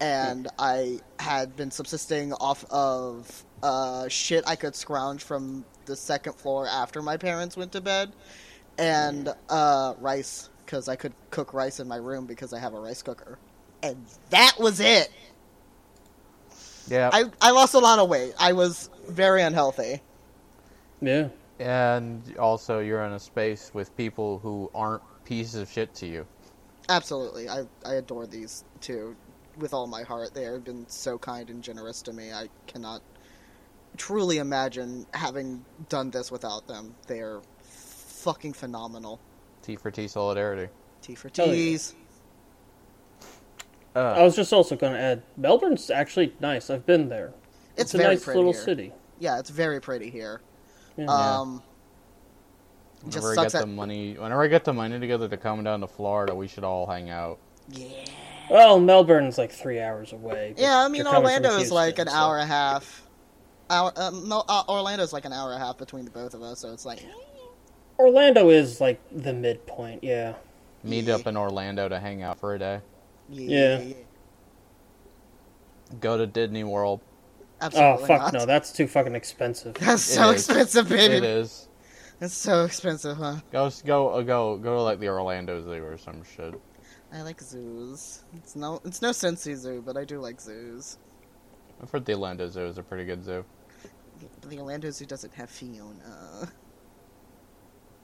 and 0.00 0.48
I 0.58 1.00
had 1.20 1.56
been 1.56 1.70
subsisting 1.70 2.32
off 2.34 2.64
of 2.70 3.46
uh, 3.62 4.08
shit 4.08 4.44
I 4.46 4.56
could 4.56 4.76
scrounge 4.76 5.22
from 5.22 5.66
the 5.86 5.96
second 5.96 6.34
floor 6.34 6.68
after 6.68 7.02
my 7.02 7.16
parents 7.16 7.56
went 7.56 7.72
to 7.72 7.80
bed, 7.80 8.12
and 8.78 9.30
uh, 9.50 9.94
rice 9.98 10.50
because 10.66 10.88
I 10.88 10.96
could 10.96 11.14
cook 11.30 11.54
rice 11.54 11.80
in 11.80 11.88
my 11.88 11.96
room 11.96 12.26
because 12.26 12.52
I 12.52 12.58
have 12.60 12.74
a 12.74 12.80
rice 12.80 13.02
cooker, 13.02 13.38
and 13.84 14.04
that 14.30 14.58
was 14.58 14.80
it. 14.80 15.10
Yeah, 16.88 17.10
I, 17.12 17.24
I 17.40 17.50
lost 17.52 17.74
a 17.74 17.78
lot 17.78 17.98
of 17.98 18.08
weight. 18.08 18.34
I 18.38 18.52
was 18.52 18.90
very 19.08 19.42
unhealthy. 19.42 20.00
yeah. 21.00 21.28
and 21.58 22.36
also 22.38 22.80
you're 22.80 23.04
in 23.04 23.12
a 23.12 23.18
space 23.18 23.70
with 23.72 23.96
people 23.96 24.38
who 24.40 24.70
aren't 24.74 25.02
pieces 25.24 25.54
of 25.54 25.70
shit 25.70 25.94
to 25.94 26.06
you. 26.06 26.26
Absolutely. 26.88 27.48
I, 27.48 27.64
I 27.86 27.94
adore 27.94 28.26
these 28.26 28.64
two 28.80 29.16
with 29.56 29.72
all 29.72 29.86
my 29.86 30.02
heart. 30.02 30.34
They 30.34 30.42
have 30.44 30.64
been 30.64 30.86
so 30.88 31.16
kind 31.16 31.48
and 31.48 31.62
generous 31.62 32.02
to 32.02 32.12
me. 32.12 32.32
I 32.32 32.48
cannot 32.66 33.02
truly 33.96 34.38
imagine 34.38 35.06
having 35.14 35.64
done 35.88 36.10
this 36.10 36.30
without 36.30 36.66
them. 36.66 36.94
They 37.06 37.20
are 37.20 37.40
fucking 37.62 38.52
phenomenal. 38.52 39.20
T 39.62 39.76
for 39.76 39.90
T 39.90 40.08
solidarity. 40.08 40.70
T 41.00 41.14
for 41.14 41.30
Hell 41.34 41.54
yeah. 43.94 44.12
T's. 44.12 44.18
I 44.18 44.20
Uh, 44.20 44.24
was 44.24 44.36
just 44.36 44.52
also 44.52 44.76
going 44.76 44.92
to 44.92 44.98
add 44.98 45.22
Melbourne's 45.36 45.90
actually 45.90 46.34
nice. 46.40 46.70
I've 46.70 46.86
been 46.86 47.08
there. 47.08 47.32
It's, 47.76 47.94
a 47.94 47.98
very 47.98 48.14
nice 48.14 48.24
pretty 48.24 48.38
little 48.38 48.52
here. 48.52 48.62
city. 48.62 48.92
Yeah, 49.18 49.38
it's 49.38 49.50
very 49.50 49.80
pretty 49.80 50.10
here. 50.10 50.40
Yeah. 50.96 51.06
Um, 51.06 51.62
it 53.06 53.10
just 53.10 53.24
whenever 53.24 53.32
I 53.40 53.44
get 53.44 53.50
sucks 53.52 53.52
the 53.64 53.68
that. 53.68 53.74
money, 53.74 54.14
whenever 54.14 54.42
I 54.42 54.48
get 54.48 54.64
the 54.64 54.72
money 54.72 54.98
together 55.00 55.28
to 55.28 55.36
come 55.36 55.64
down 55.64 55.80
to 55.80 55.86
Florida, 55.86 56.34
we 56.34 56.46
should 56.48 56.64
all 56.64 56.86
hang 56.86 57.10
out. 57.10 57.38
Yeah. 57.68 57.86
well, 58.50 58.78
Melbourne's 58.78 59.38
like 59.38 59.50
three 59.50 59.80
hours 59.80 60.12
away. 60.12 60.54
Yeah, 60.56 60.78
I 60.84 60.88
mean 60.88 61.04
you're 61.04 61.14
Orlando 61.14 61.56
is 61.56 61.70
like 61.72 61.98
an 61.98 62.08
so- 62.08 62.14
hour 62.14 62.38
and 62.38 62.44
a 62.44 62.52
half. 62.54 63.02
Hour, 63.70 63.92
uh, 63.96 64.10
no, 64.10 64.44
uh, 64.48 64.62
Orlando's 64.68 65.12
like 65.14 65.24
an 65.24 65.32
hour 65.32 65.52
and 65.52 65.62
a 65.62 65.64
half 65.66 65.78
between 65.78 66.04
the 66.04 66.10
both 66.10 66.34
of 66.34 66.42
us, 66.42 66.60
so 66.60 66.72
it's 66.72 66.84
like 66.84 67.02
Orlando 67.98 68.50
is 68.50 68.80
like 68.80 69.00
the 69.10 69.32
midpoint. 69.32 70.04
Yeah. 70.04 70.34
Meet 70.82 71.08
up 71.08 71.26
in 71.26 71.36
Orlando 71.36 71.88
to 71.88 71.98
hang 71.98 72.22
out 72.22 72.38
for 72.38 72.54
a 72.54 72.58
day. 72.58 72.80
Yeah, 73.28 73.78
Yeah. 73.80 73.94
Go 76.00 76.16
to 76.16 76.26
Disney 76.26 76.64
World. 76.64 77.00
absolutely 77.60 78.02
oh 78.02 78.06
fuck 78.06 78.20
not. 78.20 78.32
no, 78.34 78.46
that's 78.46 78.72
too 78.72 78.86
fucking 78.86 79.14
expensive. 79.14 79.74
That's 79.74 80.02
so 80.02 80.30
It 80.30 80.36
is. 80.36 80.48
expensive, 80.48 80.88
baby. 80.88 81.14
It 81.16 81.24
is. 81.24 81.68
That's 82.20 82.34
so 82.34 82.64
expensive, 82.64 83.16
huh? 83.16 83.36
Go 83.52 83.70
go 83.84 84.08
uh, 84.10 84.22
go 84.22 84.56
go 84.58 84.74
to 84.76 84.82
like 84.82 84.98
the 85.00 85.08
Orlando 85.08 85.60
Zoo 85.62 85.84
or 85.84 85.96
some 85.98 86.22
shit. 86.24 86.54
I 87.12 87.22
like 87.22 87.40
zoos. 87.40 88.24
It's 88.34 88.56
no, 88.56 88.80
it's 88.84 89.00
no 89.02 89.10
Cincy 89.10 89.54
Zoo, 89.54 89.82
but 89.84 89.96
I 89.96 90.04
do 90.04 90.18
like 90.20 90.40
zoos. 90.40 90.98
I've 91.82 91.90
heard 91.90 92.04
the 92.04 92.14
Orlando 92.14 92.48
Zoo 92.48 92.66
is 92.66 92.78
a 92.78 92.82
pretty 92.82 93.04
good 93.04 93.22
zoo. 93.24 93.44
But 94.40 94.50
the 94.50 94.58
Orlando 94.58 94.90
Zoo 94.90 95.04
doesn't 95.06 95.32
have 95.34 95.50
Fiona. 95.50 96.48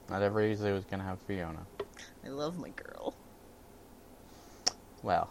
Not 0.09 0.21
every 0.21 0.55
zoo 0.55 0.75
is 0.75 0.85
gonna 0.85 1.03
have 1.03 1.19
Fiona. 1.21 1.65
I 2.25 2.29
love 2.29 2.57
my 2.59 2.69
girl. 2.69 3.13
Well, 5.03 5.29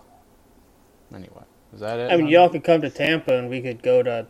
anyway, 1.14 1.44
is 1.72 1.80
that 1.80 1.98
it? 1.98 2.04
I 2.04 2.16
mean, 2.16 2.20
Hunter? 2.26 2.32
y'all 2.32 2.48
could 2.48 2.64
come 2.64 2.80
to 2.82 2.90
Tampa 2.90 3.36
and 3.36 3.48
we 3.48 3.60
could 3.60 3.82
go 3.82 4.02
to 4.02 4.26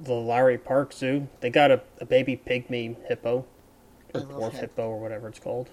the 0.00 0.14
Lowry 0.14 0.58
Park 0.58 0.92
Zoo. 0.92 1.28
They 1.40 1.50
got 1.50 1.70
a, 1.70 1.82
a 2.00 2.04
baby 2.04 2.40
pygmy 2.44 2.96
hippo, 3.06 3.44
or 4.14 4.20
dwarf 4.20 4.52
him. 4.52 4.60
hippo, 4.60 4.88
or 4.88 5.00
whatever 5.00 5.28
it's 5.28 5.38
called. 5.38 5.70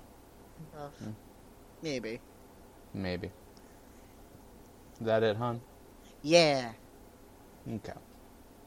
Uh, 0.78 0.88
Maybe. 1.82 2.22
maybe. 2.94 3.28
Is 5.00 5.06
that 5.08 5.24
it, 5.24 5.36
hon? 5.36 5.60
Yeah. 6.22 6.72
Okay. 7.70 7.94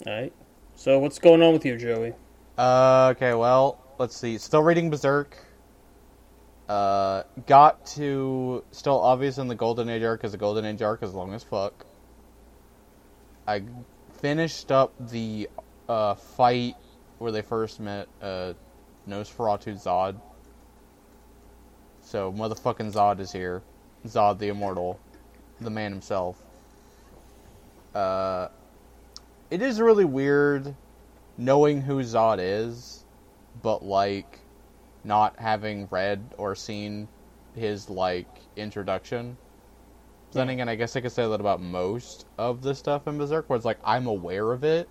All 0.07 0.13
right. 0.13 0.33
So 0.75 0.99
what's 0.99 1.19
going 1.19 1.43
on 1.43 1.55
with 1.55 1.65
you, 1.65 1.79
Joey? 1.79 2.13
Uh, 2.59 3.15
okay, 3.17 3.33
well, 3.33 3.79
let's 3.99 4.15
see. 4.17 4.37
Still 4.37 4.63
reading 4.63 4.91
Berserk. 4.91 5.39
Uh, 6.69 7.23
got 7.47 7.87
to 7.87 8.65
still 8.73 9.01
obvious 9.01 9.39
in 9.39 9.47
the 9.47 9.55
Golden 9.55 9.89
Age 9.89 10.03
arc 10.03 10.21
because 10.21 10.33
the 10.33 10.39
Golden 10.39 10.65
Age 10.65 10.83
arc 10.83 11.03
is 11.03 11.15
long 11.15 11.33
as 11.33 11.45
fuck. 11.45 11.87
I 13.47 13.63
finished 14.21 14.73
up 14.73 14.93
the 14.99 15.49
uh, 15.89 16.15
fight 16.15 16.75
where 17.19 17.31
they 17.31 17.43
first 17.43 17.79
met 17.79 18.09
uh, 18.21 18.55
Nosferatu 19.09 19.81
Zod. 19.81 20.21
So 22.03 22.33
motherfucking 22.33 22.93
Zod 22.93 23.21
is 23.21 23.31
here. 23.31 23.63
Zod 24.05 24.39
the 24.39 24.49
Immortal, 24.49 24.99
the 25.61 25.71
man 25.71 25.93
himself. 25.93 26.43
Uh, 27.95 28.49
it 29.51 29.63
is 29.63 29.81
really 29.81 30.05
weird 30.05 30.75
knowing 31.39 31.81
who 31.81 32.01
Zod 32.01 32.39
is, 32.41 33.05
but 33.63 33.85
like 33.85 34.41
not 35.07 35.39
having 35.39 35.89
read 35.91 36.35
or 36.37 36.55
seen 36.55 37.09
his 37.55 37.89
like 37.89 38.29
introduction. 38.57 39.37
Then 40.33 40.51
again, 40.51 40.69
I 40.69 40.75
guess 40.75 40.97
I 40.97 41.01
could 41.01 41.13
say 41.13 41.27
that 41.27 41.41
about 41.41 41.63
most 41.63 42.27
of 42.37 42.61
the 42.61 42.75
stuff 42.75 43.07
in 43.07 43.17
Berserk, 43.17 43.49
where 43.49 43.57
it's 43.57 43.65
like 43.65 43.79
I'm 43.85 44.07
aware 44.07 44.53
of 44.53 44.65
it, 44.65 44.89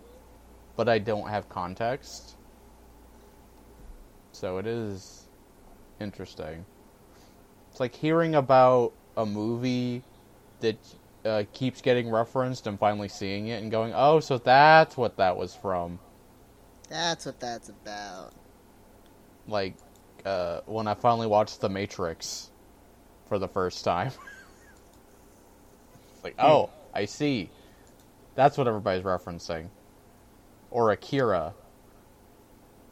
but 0.76 0.90
I 0.90 0.98
don't 0.98 1.30
have 1.30 1.50
context. 1.50 2.38
So 4.32 4.58
it 4.58 4.66
is 4.66 5.28
interesting. 6.00 6.66
It's 7.70 7.80
like 7.80 7.94
hearing 7.94 8.36
about 8.36 8.94
a 9.18 9.26
movie 9.26 10.02
that 10.62 10.78
uh, 11.26 11.44
keeps 11.54 11.82
getting 11.82 12.10
referenced 12.10 12.66
and 12.68 12.80
finally 12.80 13.10
seeing 13.10 13.48
it 13.48 13.62
and 13.62 13.70
going, 13.72 13.94
"Oh, 13.96 14.20
so 14.20 14.38
that's 14.38 14.98
what 14.98 15.18
that 15.18 15.38
was 15.38 15.54
from." 15.56 16.00
That's 16.90 17.26
what 17.26 17.40
that's 17.40 17.70
about. 17.70 18.34
like 19.48 19.76
uh, 20.26 20.62
when 20.66 20.88
I 20.88 20.96
finally 20.96 21.28
watched 21.28 21.62
The 21.62 21.70
Matrix 21.70 22.50
for 23.28 23.40
the 23.40 23.48
first 23.48 23.84
time. 23.84 24.12
like, 26.24 26.36
oh, 26.40 26.70
I 26.94 27.06
see. 27.06 27.50
That's 28.34 28.58
what 28.58 28.68
everybody's 28.68 29.04
referencing. 29.04 29.70
Or 30.72 30.92
Akira. 30.92 31.54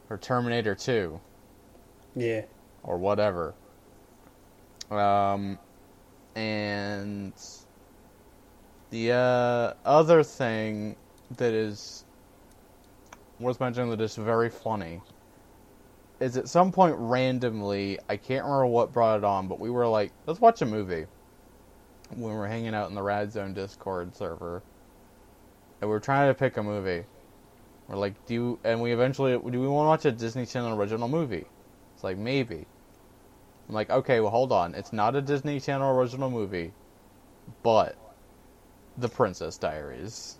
Or 0.10 0.18
Terminator 0.18 0.75
2. 0.75 1.20
Yeah. 2.16 2.44
Or 2.84 2.98
whatever. 2.98 3.56
Um, 4.92 5.58
and 6.36 7.34
the 8.92 9.12
uh, 9.12 9.74
other 9.86 10.22
thing 10.24 10.96
that 11.38 11.54
is 11.54 12.06
worth 13.40 13.60
mentioning 13.60 13.90
that 13.90 14.02
is 14.02 14.16
very 14.16 14.50
funny 14.50 15.02
is 16.24 16.38
at 16.38 16.48
some 16.48 16.72
point 16.72 16.96
randomly, 16.98 18.00
I 18.08 18.15
can't 18.15 18.46
remember 18.46 18.68
what 18.68 18.94
brought 18.94 19.18
it 19.18 19.24
on, 19.24 19.48
but 19.48 19.60
we 19.60 19.70
were 19.70 19.88
like, 19.88 20.12
let's 20.25 20.39
watch 20.39 20.62
a 20.62 20.65
movie. 20.65 21.06
When 22.10 22.32
we 22.32 22.38
were 22.38 22.48
hanging 22.48 22.74
out 22.74 22.89
in 22.89 22.96
the 22.96 23.01
Rad 23.01 23.32
Zone 23.32 23.53
Discord 23.53 24.15
server. 24.15 24.63
And 25.82 25.89
we 25.89 25.96
are 25.96 26.00
trying 26.00 26.30
to 26.30 26.34
pick 26.34 26.58
a 26.58 26.63
movie. 26.63 27.03
We're 27.88 27.98
like, 27.98 28.25
do 28.25 28.34
you, 28.34 28.60
and 28.63 28.82
we 28.82 28.94
eventually, 28.94 29.34
do 29.34 29.60
we 29.60 29.68
want 29.68 29.86
to 29.86 29.89
watch 29.89 30.06
a 30.06 30.12
Disney 30.12 30.46
Channel 30.46 30.80
original 30.80 31.10
movie? 31.10 31.46
It's 31.94 32.03
like, 32.03 32.18
maybe. 32.18 32.65
I'm 33.68 33.75
like, 33.75 33.89
okay, 33.89 34.20
well, 34.22 34.32
hold 34.32 34.51
on. 34.51 34.75
It's 34.75 34.94
not 34.94 35.15
a 35.15 35.22
Disney 35.22 35.60
Channel 35.60 35.98
original 35.98 36.30
movie, 36.30 36.72
but 37.63 37.98
The 38.98 39.10
Princess 39.10 39.58
Diaries. 39.58 40.38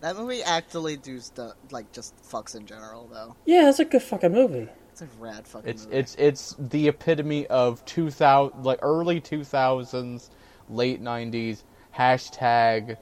That 0.00 0.16
movie 0.16 0.42
actually 0.42 0.96
do 0.98 1.18
stuff 1.18 1.54
like 1.70 1.90
just 1.90 2.14
fucks 2.22 2.54
in 2.54 2.66
general 2.66 3.08
though. 3.10 3.36
Yeah, 3.46 3.70
it's 3.70 3.78
a 3.78 3.86
good 3.86 4.02
fucking 4.02 4.32
movie. 4.32 4.68
It's 4.94 5.02
a 5.02 5.08
rad 5.18 5.44
fucking 5.44 5.68
It's 5.68 5.86
movie. 5.86 5.96
it's 5.98 6.14
it's 6.20 6.56
the 6.56 6.86
epitome 6.86 7.48
of 7.48 7.84
2000, 7.84 8.62
like 8.62 8.78
early 8.80 9.20
2000s, 9.20 10.30
late 10.68 11.02
90s 11.02 11.64
hashtag 11.98 12.96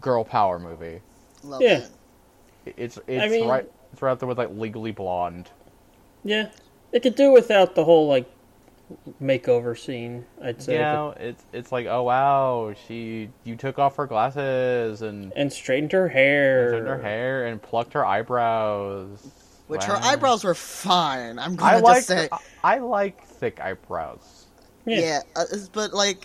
girl 0.00 0.24
power 0.24 0.58
movie. 0.58 1.00
Love 1.44 1.62
Yeah. 1.62 1.84
it. 2.66 2.74
It's 2.76 2.98
it's 3.06 3.30
mean- 3.32 3.46
right 3.48 3.70
it's 3.92 4.02
right 4.02 4.18
there 4.18 4.26
with 4.28 4.36
like 4.36 4.50
Legally 4.50 4.90
Blonde. 4.90 5.48
Yeah. 6.24 6.50
It 6.90 7.04
could 7.04 7.14
do 7.14 7.30
without 7.30 7.76
the 7.76 7.84
whole, 7.84 8.08
like, 8.08 8.26
makeover 9.22 9.78
scene, 9.78 10.24
I'd 10.42 10.60
say. 10.60 10.72
You 10.72 10.78
but- 10.80 10.92
know, 10.92 11.14
it's 11.20 11.44
it's 11.52 11.70
like 11.70 11.86
oh 11.86 12.02
wow, 12.02 12.74
she 12.88 13.30
you 13.44 13.54
took 13.54 13.78
off 13.78 13.94
her 13.94 14.06
glasses 14.08 15.02
and 15.02 15.32
and 15.36 15.52
straightened 15.52 15.92
her 15.92 16.08
hair. 16.08 16.72
turned 16.72 16.88
her 16.88 17.00
hair 17.00 17.46
and 17.46 17.62
plucked 17.62 17.92
her 17.92 18.04
eyebrows. 18.04 19.24
Which 19.68 19.82
Wow. 19.82 19.96
her 19.96 20.00
eyebrows 20.02 20.44
were 20.44 20.54
fine. 20.54 21.38
I'm 21.38 21.56
gonna 21.56 21.78
like 21.78 21.96
just 21.96 22.08
say, 22.08 22.28
I, 22.32 22.76
I 22.76 22.78
like 22.78 23.24
thick 23.24 23.60
eyebrows. 23.60 24.46
Yeah. 24.86 25.00
yeah. 25.00 25.20
uh, 25.36 25.44
but 25.72 25.92
like, 25.92 26.24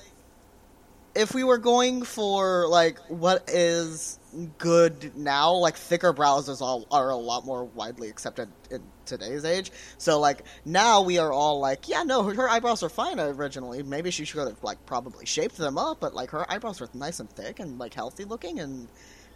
if 1.16 1.34
we 1.36 1.44
were 1.44 1.58
going 1.60 2.04
for 2.04 2.68
like 2.68 2.98
what 3.10 3.44
is 3.50 4.18
good 4.58 5.16
now, 5.16 5.52
like 5.54 5.76
thicker 5.76 6.14
brows 6.14 6.50
is 6.50 6.62
all 6.62 6.88
are 6.90 7.10
a 7.10 7.16
lot 7.16 7.46
more 7.46 7.66
widely 7.66 8.10
accepted 8.10 8.50
in 8.72 8.82
today's 9.06 9.46
age. 9.46 9.72
So 9.98 10.20
like 10.20 10.44
now 10.66 11.02
we 11.02 11.18
are 11.20 11.32
all 11.32 11.60
like, 11.60 11.88
yeah, 11.88 12.04
no, 12.04 12.24
her, 12.24 12.34
her 12.34 12.50
eyebrows 12.50 12.82
are 12.82 12.90
fine 12.90 13.20
originally. 13.20 13.84
Maybe 13.84 14.10
she 14.10 14.26
should 14.26 14.48
have 14.48 14.64
like 14.64 14.84
probably 14.86 15.26
shaped 15.26 15.58
them 15.58 15.78
up, 15.78 16.00
but 16.00 16.16
like 16.16 16.32
her 16.32 16.50
eyebrows 16.50 16.80
were 16.80 16.90
nice 16.94 17.20
and 17.20 17.30
thick 17.30 17.60
and 17.60 17.78
like 17.78 17.94
healthy 17.94 18.24
looking. 18.24 18.60
And 18.60 18.88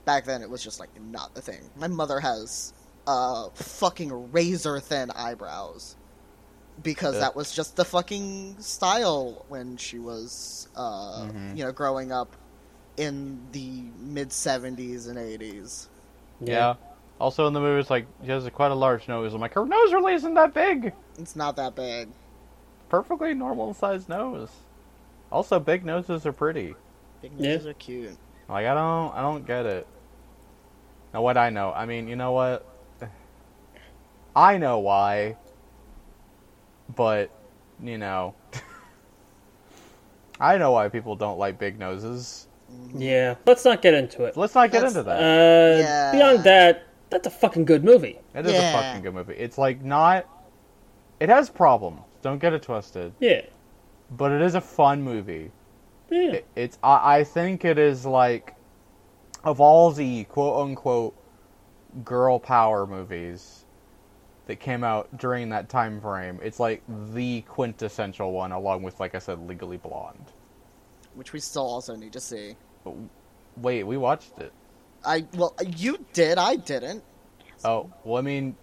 back 0.05 0.23
then 0.25 0.41
it 0.41 0.49
was 0.49 0.63
just 0.63 0.79
like 0.79 0.89
not 0.99 1.35
the 1.35 1.41
thing. 1.41 1.69
My 1.75 1.87
mother 1.87 2.19
has 2.21 2.73
uh 3.07 3.49
fucking 3.55 4.31
razor 4.31 4.79
thin 4.79 5.09
eyebrows 5.11 5.95
because 6.83 7.15
Yeah. 7.15 7.21
that 7.21 7.35
was 7.35 7.51
just 7.53 7.75
the 7.75 7.85
fucking 7.85 8.57
style 8.59 9.45
when 9.47 9.77
she 9.77 9.97
was 9.97 10.67
uh 10.75 11.23
Mhm. 11.23 11.57
you 11.57 11.63
know 11.63 11.71
growing 11.71 12.11
up 12.11 12.35
in 12.97 13.39
the 13.53 13.83
mid 13.99 14.29
70s 14.29 15.07
and 15.07 15.17
80s 15.17 15.87
Yeah. 16.41 16.75
Also 17.19 17.47
in 17.47 17.53
the 17.53 17.59
movie, 17.59 17.79
it's 17.79 17.89
like 17.89 18.05
she 18.23 18.29
has 18.29 18.45
a, 18.45 18.51
quite 18.51 18.69
a 18.71 18.75
large 18.75 19.07
nose. 19.07 19.33
I'm 19.33 19.41
like, 19.41 19.53
her 19.53 19.65
nose 19.65 19.91
really 19.91 20.13
isn't 20.13 20.35
that 20.35 20.53
big. 20.53 20.93
it's 21.17 21.35
not 21.35 21.55
that 21.55 21.73
big 21.75 22.09
Perfectly 22.89 23.33
normal 23.33 23.73
sized 23.73 24.07
nose. 24.07 24.49
Also, 25.31 25.59
big 25.59 25.83
noses 25.83 26.25
are 26.27 26.31
pretty. 26.33 26.75
big 27.21 27.31
Yeah. 27.37 27.53
noses 27.53 27.67
are 27.67 27.73
cute 27.73 28.17
Like 28.49 28.65
I 28.67 28.73
don't, 28.75 29.13
I 29.15 29.21
don't 29.21 29.45
get 29.47 29.65
it. 29.65 29.87
Now 31.13 31.21
what 31.23 31.37
I 31.37 31.49
know, 31.49 31.71
I 31.73 31.85
mean, 31.85 32.07
you 32.07 32.15
know 32.15 32.31
what? 32.33 32.63
I 34.37 34.59
know 34.59 34.77
why, 34.77 35.35
but 36.95 37.31
you 37.81 37.97
know, 37.97 38.35
I 40.39 40.59
know 40.59 40.71
why 40.73 40.89
people 40.89 41.15
don't 41.15 41.39
like 41.39 41.57
big 41.57 41.79
noses. 41.79 42.47
Yeah. 42.93 43.33
Let's 43.47 43.65
not 43.65 43.81
get 43.81 43.95
into 43.95 44.25
it. 44.25 44.37
Let's 44.37 44.53
not 44.53 44.71
get 44.71 44.81
That's- 44.83 44.95
into 44.95 45.09
Uh, 45.09 45.15
that. 45.15 45.79
Yeah. 45.79 46.11
Beyond 46.11 46.43
that, 46.43 46.83
that's 47.09 47.25
a 47.25 47.31
fucking 47.31 47.65
good 47.65 47.83
movie. 47.83 48.19
it 48.35 48.45
is 48.45 48.51
yeah. 48.53 48.69
a 48.69 48.73
fucking 48.83 49.01
good 49.01 49.15
movie. 49.15 49.33
It's 49.33 49.57
like 49.57 49.81
not. 49.83 50.27
It 51.19 51.29
has 51.29 51.49
problems. 51.49 52.01
Don't 52.21 52.37
get 52.39 52.53
it 52.53 52.61
twisted. 52.61 53.13
Yeah. 53.19 53.41
But 54.11 54.31
it 54.31 54.41
is 54.43 54.53
a 54.53 54.61
fun 54.61 55.01
movie. 55.01 55.51
Yeah. 56.11 56.33
It, 56.33 56.45
it's. 56.55 56.77
I, 56.83 57.19
I 57.19 57.23
think 57.23 57.65
it 57.65 57.79
is 57.79 58.05
like, 58.05 58.53
of 59.43 59.59
all 59.59 59.91
the 59.91 60.25
quote 60.25 60.67
unquote 60.67 61.15
girl 62.03 62.37
power 62.37 62.85
movies 62.85 63.56
that 64.47 64.59
came 64.59 64.83
out 64.83 65.17
during 65.17 65.49
that 65.49 65.69
time 65.69 66.01
frame, 66.01 66.39
it's 66.41 66.59
like 66.59 66.81
the 67.13 67.41
quintessential 67.41 68.31
one, 68.31 68.51
along 68.51 68.83
with, 68.83 68.99
like 68.99 69.13
I 69.15 69.19
said, 69.19 69.39
Legally 69.47 69.77
Blonde. 69.77 70.25
which 71.15 71.33
we 71.33 71.39
still 71.39 71.65
also 71.65 71.95
need 71.95 72.13
to 72.13 72.19
see 72.19 72.55
Wait, 73.57 73.83
we 73.83 73.97
watched 73.97 74.37
it. 74.39 74.53
i 75.03 75.25
well 75.33 75.53
you 75.65 75.97
did 76.13 76.37
i 76.37 76.55
didn't 76.55 77.03
Oh, 77.65 77.89
well, 78.03 78.17
I 78.17 78.21
mean, 78.21 78.55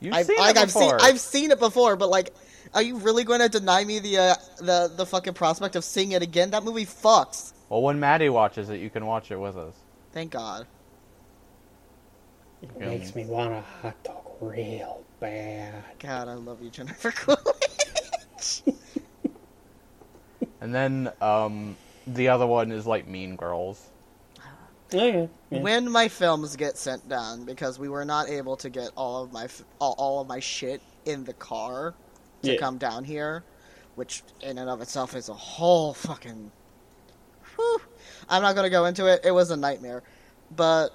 you've 0.00 0.14
I've, 0.14 0.26
seen 0.26 0.36
like 0.38 0.56
it 0.56 0.62
I've 0.62 0.70
seen 0.70 0.82
before. 0.82 1.02
I've 1.02 1.20
seen 1.20 1.50
it 1.50 1.58
before, 1.58 1.96
but 1.96 2.08
like, 2.08 2.32
are 2.74 2.82
you 2.82 2.96
really 2.98 3.24
going 3.24 3.40
to 3.40 3.48
deny 3.48 3.84
me 3.84 3.98
the 3.98 4.18
uh, 4.18 4.34
the 4.58 4.92
the 4.96 5.04
fucking 5.04 5.34
prospect 5.34 5.74
of 5.74 5.84
seeing 5.84 6.12
it 6.12 6.22
again? 6.22 6.50
That 6.52 6.62
movie 6.62 6.86
fucks. 6.86 7.52
Well, 7.68 7.82
when 7.82 7.98
Maddie 7.98 8.28
watches 8.28 8.70
it, 8.70 8.78
you 8.80 8.88
can 8.88 9.04
watch 9.04 9.30
it 9.32 9.36
with 9.36 9.56
us. 9.56 9.74
Thank 10.12 10.30
God. 10.32 10.66
It 12.62 12.78
makes 12.78 13.14
me 13.14 13.24
want 13.24 13.52
a 13.52 13.62
hot 13.82 14.00
dog 14.04 14.29
real 14.40 15.02
bad. 15.20 15.74
God, 15.98 16.28
I 16.28 16.34
love 16.34 16.62
you, 16.62 16.70
Jennifer 16.70 17.10
Coolidge. 17.16 18.62
And 20.60 20.74
then 20.74 21.10
um, 21.20 21.76
the 22.06 22.28
other 22.28 22.46
one 22.46 22.70
is 22.72 22.86
like 22.86 23.06
Mean 23.06 23.36
Girls. 23.36 23.88
Okay. 24.92 25.28
Yeah. 25.50 25.60
when 25.60 25.90
my 25.90 26.08
films 26.08 26.56
get 26.56 26.76
sent 26.76 27.08
down 27.08 27.44
because 27.44 27.78
we 27.78 27.88
were 27.88 28.04
not 28.04 28.28
able 28.28 28.56
to 28.56 28.68
get 28.68 28.90
all 28.96 29.22
of 29.22 29.32
my 29.32 29.44
f- 29.44 29.62
all, 29.78 29.94
all 29.98 30.20
of 30.20 30.26
my 30.26 30.40
shit 30.40 30.82
in 31.04 31.22
the 31.24 31.32
car 31.34 31.94
to 32.42 32.52
Yeah. 32.54 32.58
come 32.58 32.76
down 32.76 33.04
here, 33.04 33.44
which 33.94 34.24
in 34.40 34.58
and 34.58 34.68
of 34.68 34.80
itself 34.80 35.14
is 35.14 35.28
a 35.28 35.34
whole 35.34 35.94
fucking. 35.94 36.50
Whew. 37.54 37.80
I'm 38.28 38.42
not 38.42 38.56
gonna 38.56 38.68
go 38.70 38.86
into 38.86 39.06
it. 39.06 39.20
It 39.24 39.30
was 39.30 39.52
a 39.52 39.56
nightmare, 39.56 40.02
but 40.56 40.88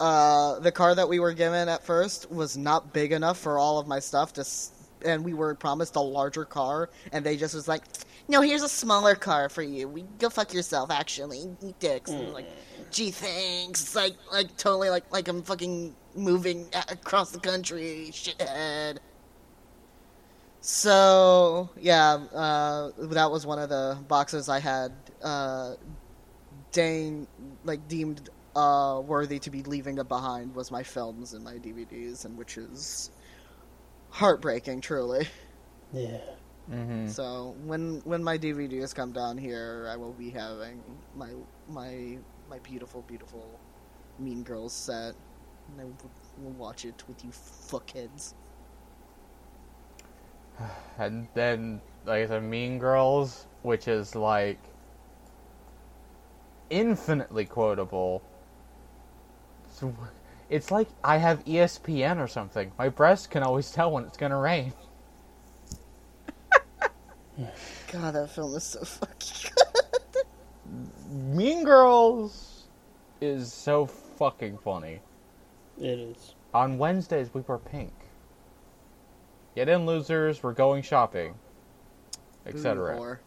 uh, 0.00 0.58
the 0.60 0.72
car 0.72 0.94
that 0.94 1.08
we 1.08 1.18
were 1.20 1.32
given 1.32 1.68
at 1.68 1.84
first 1.84 2.30
was 2.30 2.56
not 2.56 2.92
big 2.92 3.12
enough 3.12 3.38
for 3.38 3.58
all 3.58 3.78
of 3.78 3.86
my 3.86 3.98
stuff 3.98 4.32
to. 4.34 4.42
S- 4.42 4.72
and 5.04 5.24
we 5.24 5.32
were 5.32 5.54
promised 5.54 5.94
a 5.94 6.00
larger 6.00 6.44
car, 6.44 6.90
and 7.12 7.24
they 7.24 7.36
just 7.36 7.54
was 7.54 7.68
like, 7.68 7.84
"No, 8.26 8.40
here's 8.40 8.62
a 8.62 8.68
smaller 8.68 9.14
car 9.14 9.48
for 9.48 9.62
you. 9.62 9.88
We 9.88 10.02
go 10.18 10.28
fuck 10.28 10.52
yourself, 10.52 10.90
actually, 10.90 11.38
you 11.62 11.74
dicks." 11.78 12.10
And 12.10 12.32
like, 12.32 12.48
gee, 12.90 13.12
thanks. 13.12 13.80
It's 13.82 13.94
like, 13.94 14.16
like 14.32 14.56
totally 14.56 14.90
like, 14.90 15.10
like 15.12 15.28
I'm 15.28 15.42
fucking 15.42 15.94
moving 16.16 16.66
across 16.90 17.30
the 17.30 17.38
country, 17.38 18.08
shithead. 18.10 18.98
So 20.60 21.70
yeah, 21.80 22.14
uh, 22.34 22.90
that 22.98 23.30
was 23.30 23.46
one 23.46 23.58
of 23.58 23.68
the 23.68 23.98
boxes 24.08 24.48
I 24.48 24.58
had. 24.58 24.92
Uh, 25.22 25.74
Dane 26.72 27.26
like 27.64 27.86
deemed 27.88 28.28
uh, 28.56 29.00
worthy 29.04 29.38
to 29.40 29.50
be 29.50 29.62
leaving 29.62 29.98
it 29.98 30.08
behind 30.08 30.54
was 30.54 30.70
my 30.70 30.82
films 30.82 31.34
and 31.34 31.44
my 31.44 31.54
DVDs, 31.54 32.24
and 32.24 32.36
which 32.36 32.56
is 32.56 33.10
heartbreaking, 34.10 34.80
truly. 34.80 35.28
Yeah. 35.92 36.18
Mm-hmm. 36.70 37.08
So 37.08 37.54
when 37.64 38.02
when 38.04 38.22
my 38.22 38.36
DVDs 38.36 38.94
come 38.94 39.12
down 39.12 39.38
here, 39.38 39.88
I 39.90 39.96
will 39.96 40.12
be 40.12 40.30
having 40.30 40.82
my 41.16 41.30
my 41.68 42.18
my 42.50 42.58
beautiful, 42.58 43.02
beautiful 43.02 43.58
Mean 44.18 44.42
Girls 44.42 44.72
set, 44.72 45.14
and 45.70 45.80
I 45.80 45.84
will 45.84 45.96
will 46.42 46.52
watch 46.52 46.84
it 46.84 47.02
with 47.08 47.24
you 47.24 47.30
fuckheads. 47.30 48.34
And 50.98 51.28
then, 51.34 51.80
like 52.04 52.24
I 52.24 52.26
said, 52.26 52.42
Mean 52.42 52.78
Girls, 52.80 53.46
which 53.62 53.86
is 53.86 54.14
like 54.16 54.58
infinitely 56.70 57.44
quotable. 57.44 58.22
So, 59.78 59.94
it's 60.50 60.70
like 60.70 60.88
I 61.04 61.18
have 61.18 61.44
ESPN 61.44 62.18
or 62.18 62.28
something. 62.28 62.72
My 62.78 62.88
breast 62.88 63.30
can 63.30 63.42
always 63.42 63.70
tell 63.70 63.92
when 63.92 64.04
it's 64.04 64.16
gonna 64.16 64.38
rain. 64.38 64.72
God, 67.92 68.14
that 68.14 68.30
film 68.30 68.54
is 68.56 68.64
so 68.64 68.84
fucking 68.84 69.52
good. 69.54 70.24
Mean 71.10 71.64
Girls 71.64 72.64
is 73.20 73.52
so 73.52 73.86
fucking 73.86 74.58
funny. 74.58 75.00
It 75.80 75.98
is. 75.98 76.34
On 76.52 76.78
Wednesdays, 76.78 77.32
we 77.32 77.42
wear 77.42 77.58
pink. 77.58 77.92
Get 79.54 79.68
in, 79.68 79.86
losers. 79.86 80.42
We're 80.42 80.52
going 80.52 80.82
shopping, 80.82 81.34
etc. 82.46 83.18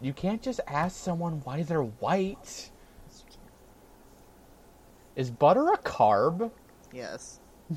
You 0.00 0.12
can't 0.12 0.42
just 0.42 0.60
ask 0.66 0.96
someone 0.96 1.40
why 1.44 1.62
they're 1.62 1.82
white. 1.82 2.70
Is 5.20 5.30
butter 5.30 5.68
a 5.68 5.76
carb? 5.76 6.50
Yes. 6.94 7.40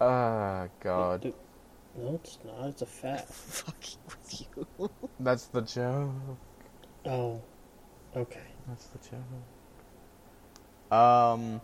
Ah, 0.00 0.68
God. 0.80 1.20
Dude, 1.20 1.34
No, 1.96 2.14
it's 2.14 2.38
not. 2.44 2.70
It's 2.70 2.82
a 2.82 2.86
fat. 2.86 3.28
Fucking 3.28 3.98
with 4.08 4.40
you. 4.40 4.66
That's 5.20 5.44
the 5.46 5.62
joke. 5.62 6.10
Oh. 7.04 7.40
Okay. 8.16 8.40
That's 8.66 8.86
the 8.86 8.98
joke. 8.98 9.22
Um, 10.98 11.60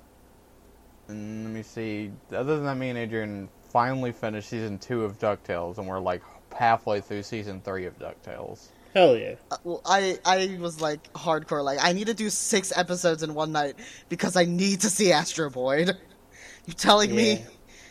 let 1.08 1.16
me 1.16 1.64
see. 1.64 2.12
Other 2.30 2.54
than 2.54 2.64
that, 2.66 2.76
me 2.76 2.90
and 2.90 2.98
Adrian 2.98 3.48
finally 3.70 4.12
finished 4.12 4.50
season 4.50 4.78
two 4.78 5.04
of 5.04 5.18
DuckTales, 5.18 5.78
and 5.78 5.88
we're 5.88 5.98
like 5.98 6.22
halfway 6.56 7.00
through 7.00 7.24
season 7.24 7.61
three 7.61 7.87
of 7.87 7.98
DuckTales. 7.98 8.68
Hell 8.94 9.16
yeah. 9.16 9.35
Uh, 9.51 9.57
well, 9.64 9.83
I 9.85 10.18
I 10.24 10.57
was 10.61 10.81
like 10.81 11.12
hardcore. 11.12 11.62
Like 11.62 11.79
I 11.83 11.92
need 11.92 12.07
to 12.07 12.14
do 12.14 12.31
six 12.31 12.72
episodes 12.77 13.22
in 13.22 13.35
one 13.35 13.53
night 13.53 13.77
because 14.09 14.37
I 14.37 14.44
need 14.44 14.81
to 14.81 14.90
see 14.90 15.12
Astro 15.12 15.51
Boy. 15.51 15.87
You're 16.66 16.74
telling 16.74 17.14
me 17.14 17.44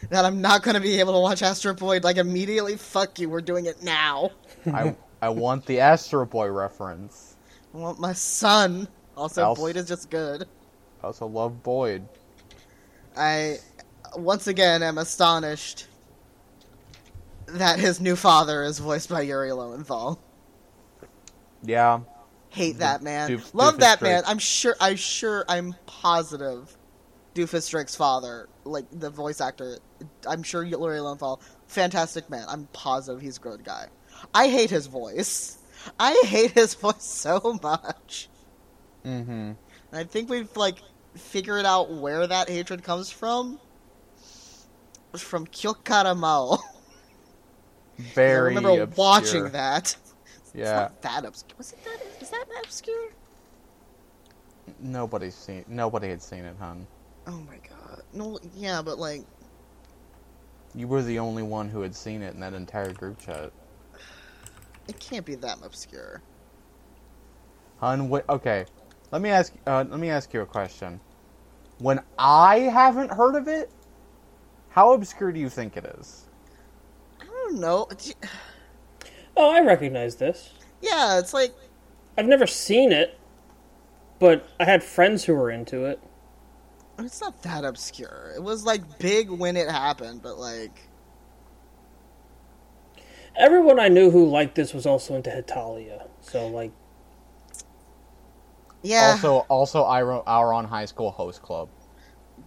that 0.09 0.25
I'm 0.25 0.41
not 0.41 0.63
going 0.63 0.75
to 0.75 0.81
be 0.81 0.99
able 0.99 1.13
to 1.13 1.19
watch 1.19 1.41
Astro 1.41 1.73
Boy 1.73 1.99
like 2.03 2.17
immediately? 2.17 2.77
Fuck 2.77 3.19
you. 3.19 3.29
We're 3.29 3.41
doing 3.41 3.65
it 3.65 3.81
now. 3.83 4.31
I 4.67 4.95
I 5.21 5.29
want 5.29 5.65
the 5.65 5.79
Astro 5.79 6.25
Boy 6.25 6.47
reference. 6.49 7.35
I 7.73 7.77
want 7.77 7.99
my 7.99 8.13
son. 8.13 8.87
Also, 9.15 9.41
Else- 9.43 9.59
Boyd 9.59 9.77
is 9.77 9.87
just 9.87 10.09
good. 10.09 10.47
I 11.03 11.07
also 11.07 11.25
love 11.25 11.63
Boyd. 11.63 12.07
I 13.15 13.57
once 14.15 14.47
again 14.47 14.83
am 14.83 14.97
astonished 14.97 15.87
that 17.47 17.79
his 17.79 17.99
new 17.99 18.15
father 18.15 18.63
is 18.63 18.79
voiced 18.79 19.09
by 19.09 19.21
Yuri 19.21 19.51
Lowenthal. 19.51 20.19
Yeah, 21.63 22.01
Hate 22.49 22.79
that 22.79 23.01
man. 23.01 23.29
Doof- 23.29 23.53
Love 23.53 23.75
Doofus 23.75 23.79
that 23.79 24.01
man. 24.01 24.23
I'm 24.25 24.39
sure. 24.39 24.75
I'm 24.79 24.95
sure. 24.95 25.45
I'm 25.47 25.75
positive. 25.85 26.75
Doofus 27.35 27.69
Drake's 27.69 27.95
father, 27.95 28.49
like 28.63 28.85
the 28.91 29.11
voice 29.11 29.41
actor, 29.41 29.77
I'm 30.27 30.41
sure 30.41 30.63
Yuri 30.63 30.99
Lowenthal, 30.99 31.39
fantastic 31.67 32.31
man. 32.31 32.45
I'm 32.49 32.67
positive 32.73 33.21
he's 33.21 33.37
a 33.37 33.41
good 33.41 33.63
guy. 33.63 33.87
I 34.33 34.47
hate 34.47 34.71
his 34.71 34.87
voice. 34.87 35.59
I 35.99 36.19
hate 36.25 36.51
his 36.51 36.73
voice 36.73 37.03
so 37.03 37.59
much. 37.61 38.29
mm-hmm. 39.05 39.51
I 39.93 40.03
think 40.03 40.29
we've 40.31 40.55
like 40.57 40.77
figured 41.15 41.65
out 41.65 41.91
where 41.91 42.25
that 42.25 42.49
hatred 42.49 42.83
comes 42.83 43.11
from. 43.11 43.59
From 45.15 45.45
Kyo 45.45 45.73
Kara 45.73 46.15
Maoh. 46.15 46.59
Very. 47.97 48.55
I 48.55 48.57
remember 48.57 48.81
obscure. 48.81 49.05
watching 49.05 49.49
that. 49.51 49.95
It's 50.61 50.73
Yeah, 50.73 50.75
not 50.75 51.01
that 51.01 51.25
obscure. 51.25 51.55
Was 51.57 51.73
it 51.73 51.83
that? 51.85 51.99
Is 52.21 52.29
that 52.31 52.45
that 52.49 52.63
obscure? 52.65 53.09
nobody's 54.79 55.35
seen. 55.35 55.65
Nobody 55.67 56.09
had 56.09 56.21
seen 56.21 56.45
it, 56.45 56.55
hun. 56.59 56.87
Oh 57.27 57.39
my 57.47 57.57
god. 57.69 58.03
No, 58.13 58.39
yeah, 58.55 58.81
but 58.81 58.99
like, 58.99 59.25
You 60.75 60.87
were 60.87 61.03
the 61.03 61.19
only 61.19 61.43
one 61.43 61.69
who 61.69 61.81
had 61.81 61.95
seen 61.95 62.21
it 62.21 62.33
in 62.33 62.39
that 62.41 62.53
entire 62.53 62.93
group 62.93 63.19
chat. 63.19 63.51
it 64.87 64.99
can't 64.99 65.25
be 65.25 65.35
that 65.35 65.59
obscure. 65.63 66.21
Hun, 67.79 68.09
wh- 68.11 68.29
okay. 68.29 68.65
Let 69.11 69.21
me 69.21 69.29
ask. 69.29 69.53
Uh, 69.67 69.85
let 69.89 69.99
me 69.99 70.09
ask 70.09 70.33
you 70.33 70.41
a 70.41 70.45
question. 70.45 70.99
When 71.79 72.01
I 72.17 72.59
haven't 72.59 73.11
heard 73.11 73.35
of 73.35 73.47
it, 73.47 73.71
how 74.69 74.93
obscure 74.93 75.31
do 75.31 75.39
you 75.39 75.49
think 75.49 75.77
it 75.77 75.85
is? 75.99 76.29
I 77.21 77.25
don't 77.25 77.59
know. 77.59 77.87
Do 79.37 79.43
you- 79.43 79.49
Oh, 79.49 79.51
I 79.55 79.61
recognize 79.61 80.15
this. 80.15 80.51
Yeah, 80.81 81.19
it's 81.19 81.33
like, 81.33 81.53
I've 82.17 82.25
never 82.27 82.47
seen 82.47 82.91
it, 82.91 83.17
but 84.19 84.47
I 84.59 84.65
had 84.65 84.83
friends 84.83 85.25
who 85.25 85.35
were 85.35 85.49
into 85.51 85.85
it. 85.85 85.99
it's 86.99 87.21
not 87.21 87.43
that 87.43 87.63
obscure. 87.63 88.33
It 88.35 88.41
was 88.41 88.65
like 88.65 88.97
big 88.99 89.29
when 89.29 89.55
it 89.55 89.69
happened, 89.69 90.21
but 90.21 90.37
like, 90.37 90.87
Everyone 93.35 93.79
I 93.79 93.87
knew 93.87 94.09
who 94.09 94.27
liked 94.27 94.55
this 94.55 94.73
was 94.73 94.87
also 94.87 95.13
into 95.13 95.29
Hetalia. 95.29 96.07
So, 96.21 96.47
like, 96.47 96.71
yeah. 98.81 99.11
Also, 99.11 99.45
also, 99.47 99.83
our, 99.83 100.23
Ouran 100.23 100.65
high 100.65 100.85
school 100.85 101.11
host 101.11 101.43
club. 101.43 101.69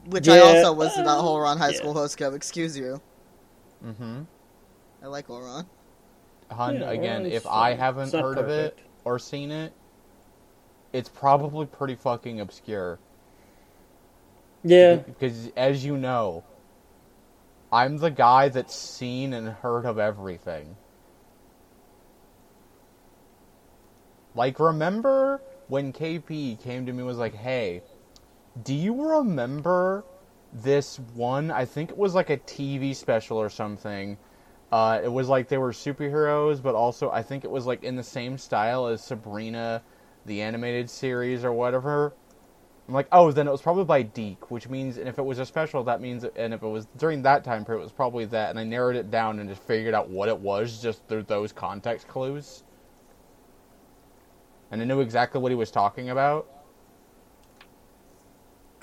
which 0.07 0.29
I 0.29 0.41
also 0.41 0.73
was 0.73 0.97
in 0.99 1.05
that 1.05 1.11
uh, 1.11 1.21
whole 1.21 1.41
Ron 1.41 1.59
High 1.59 1.71
yeah. 1.71 1.77
School 1.77 1.95
host 1.95 2.17
club. 2.17 2.35
Excuse 2.35 2.77
you. 2.77 3.01
Mm-hmm. 3.85 4.23
I 5.03 5.07
like 5.07 5.29
Ouran. 5.29 5.67
Hun, 6.51 6.77
Yeah, 6.77 6.91
again, 6.91 7.27
if 7.27 7.47
I 7.47 7.75
haven't 7.75 8.13
heard 8.13 8.39
of 8.39 8.49
it 8.49 8.79
or 9.05 9.19
seen 9.19 9.51
it, 9.51 9.73
it's 10.93 11.09
probably 11.09 11.67
pretty 11.67 11.95
fucking 11.95 12.41
obscure. 12.41 12.99
yeah, 14.65 14.97
Because, 15.07 15.51
as 15.57 15.85
you 15.85 15.97
know, 15.97 16.45
I'm 17.73 17.99
the 17.99 18.11
guy 18.11 18.49
that's 18.49 18.75
seen 18.75 19.33
and 19.33 19.49
heard 19.49 19.87
of 19.87 19.99
everything. 19.99 20.77
Like, 24.35 24.61
remember 24.61 25.41
when 25.69 25.93
KP 25.93 26.61
came 26.63 26.87
to 26.87 26.93
me 26.93 26.99
and 26.99 27.07
was 27.07 27.19
like, 27.19 27.35
hey, 27.35 27.83
do 28.63 28.75
you 28.75 29.11
remember 29.11 30.05
this 30.53 30.99
one? 30.99 31.51
I 31.51 31.65
think 31.65 31.91
it 31.91 31.99
was 31.99 32.15
like 32.15 32.31
a 32.31 32.39
TV 32.39 32.95
special 32.95 33.39
or 33.39 33.51
something. 33.51 34.19
Uh, 34.73 35.01
it 35.03 35.13
was 35.13 35.29
like 35.29 35.49
they 35.49 35.59
were 35.59 35.73
superheroes, 35.73 36.63
but 36.63 36.75
also 36.75 37.11
I 37.11 37.23
think 37.23 37.45
it 37.45 37.51
was 37.51 37.67
like 37.67 37.83
in 37.83 37.97
the 37.97 38.05
same 38.05 38.39
style 38.39 38.87
as 38.87 39.03
Sabrina, 39.03 39.83
the 40.27 40.43
animated 40.43 40.89
series 40.89 41.45
or 41.45 41.53
whatever. 41.53 42.15
I'm 42.87 42.95
like, 42.95 43.09
oh, 43.13 43.31
then 43.33 43.47
it 43.47 43.53
was 43.53 43.63
probably 43.63 43.85
by 43.85 44.03
DIC, 44.03 44.51
which 44.51 44.69
means, 44.69 44.97
and 44.97 45.09
if 45.09 45.19
it 45.19 45.25
was 45.25 45.39
a 45.39 45.47
special, 45.47 45.85
that 45.85 46.01
means, 46.01 46.25
and 46.25 46.53
if 46.53 46.63
it 46.63 46.67
was 46.67 46.87
during 46.97 47.23
that 47.23 47.45
time 47.45 47.65
period, 47.65 47.83
it 47.83 47.85
was 47.85 47.93
probably 47.93 48.25
that. 48.27 48.51
And 48.51 48.59
I 48.59 48.65
narrowed 48.65 48.97
it 48.97 49.11
down 49.11 49.39
and 49.39 49.49
just 49.49 49.63
figured 49.63 49.95
out 49.95 50.09
what 50.09 50.29
it 50.29 50.39
was 50.39 50.83
just 50.83 51.07
through 51.07 51.25
those 51.25 51.53
context 51.53 52.09
clues. 52.09 52.65
And 54.73 54.83
I 54.83 54.85
knew 54.85 55.01
exactly 55.01 55.41
what 55.41 55.53
he 55.53 55.57
was 55.57 55.71
talking 55.71 56.11
about. 56.11 56.49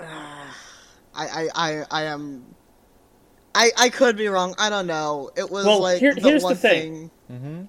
I, 0.00 0.48
I, 1.14 1.48
I, 1.54 1.84
I 1.90 2.02
am. 2.04 2.54
I, 3.58 3.70
I 3.76 3.88
could 3.88 4.16
be 4.16 4.28
wrong. 4.28 4.54
I 4.58 4.70
don't 4.70 4.86
know. 4.86 5.30
It 5.36 5.50
was 5.50 5.66
Well, 5.66 5.82
like 5.82 5.98
here- 5.98 6.14
the 6.14 6.20
here's 6.20 6.42
the 6.42 6.46
one 6.46 6.56
thing. 6.56 7.10
Mm-hmm. 7.30 7.62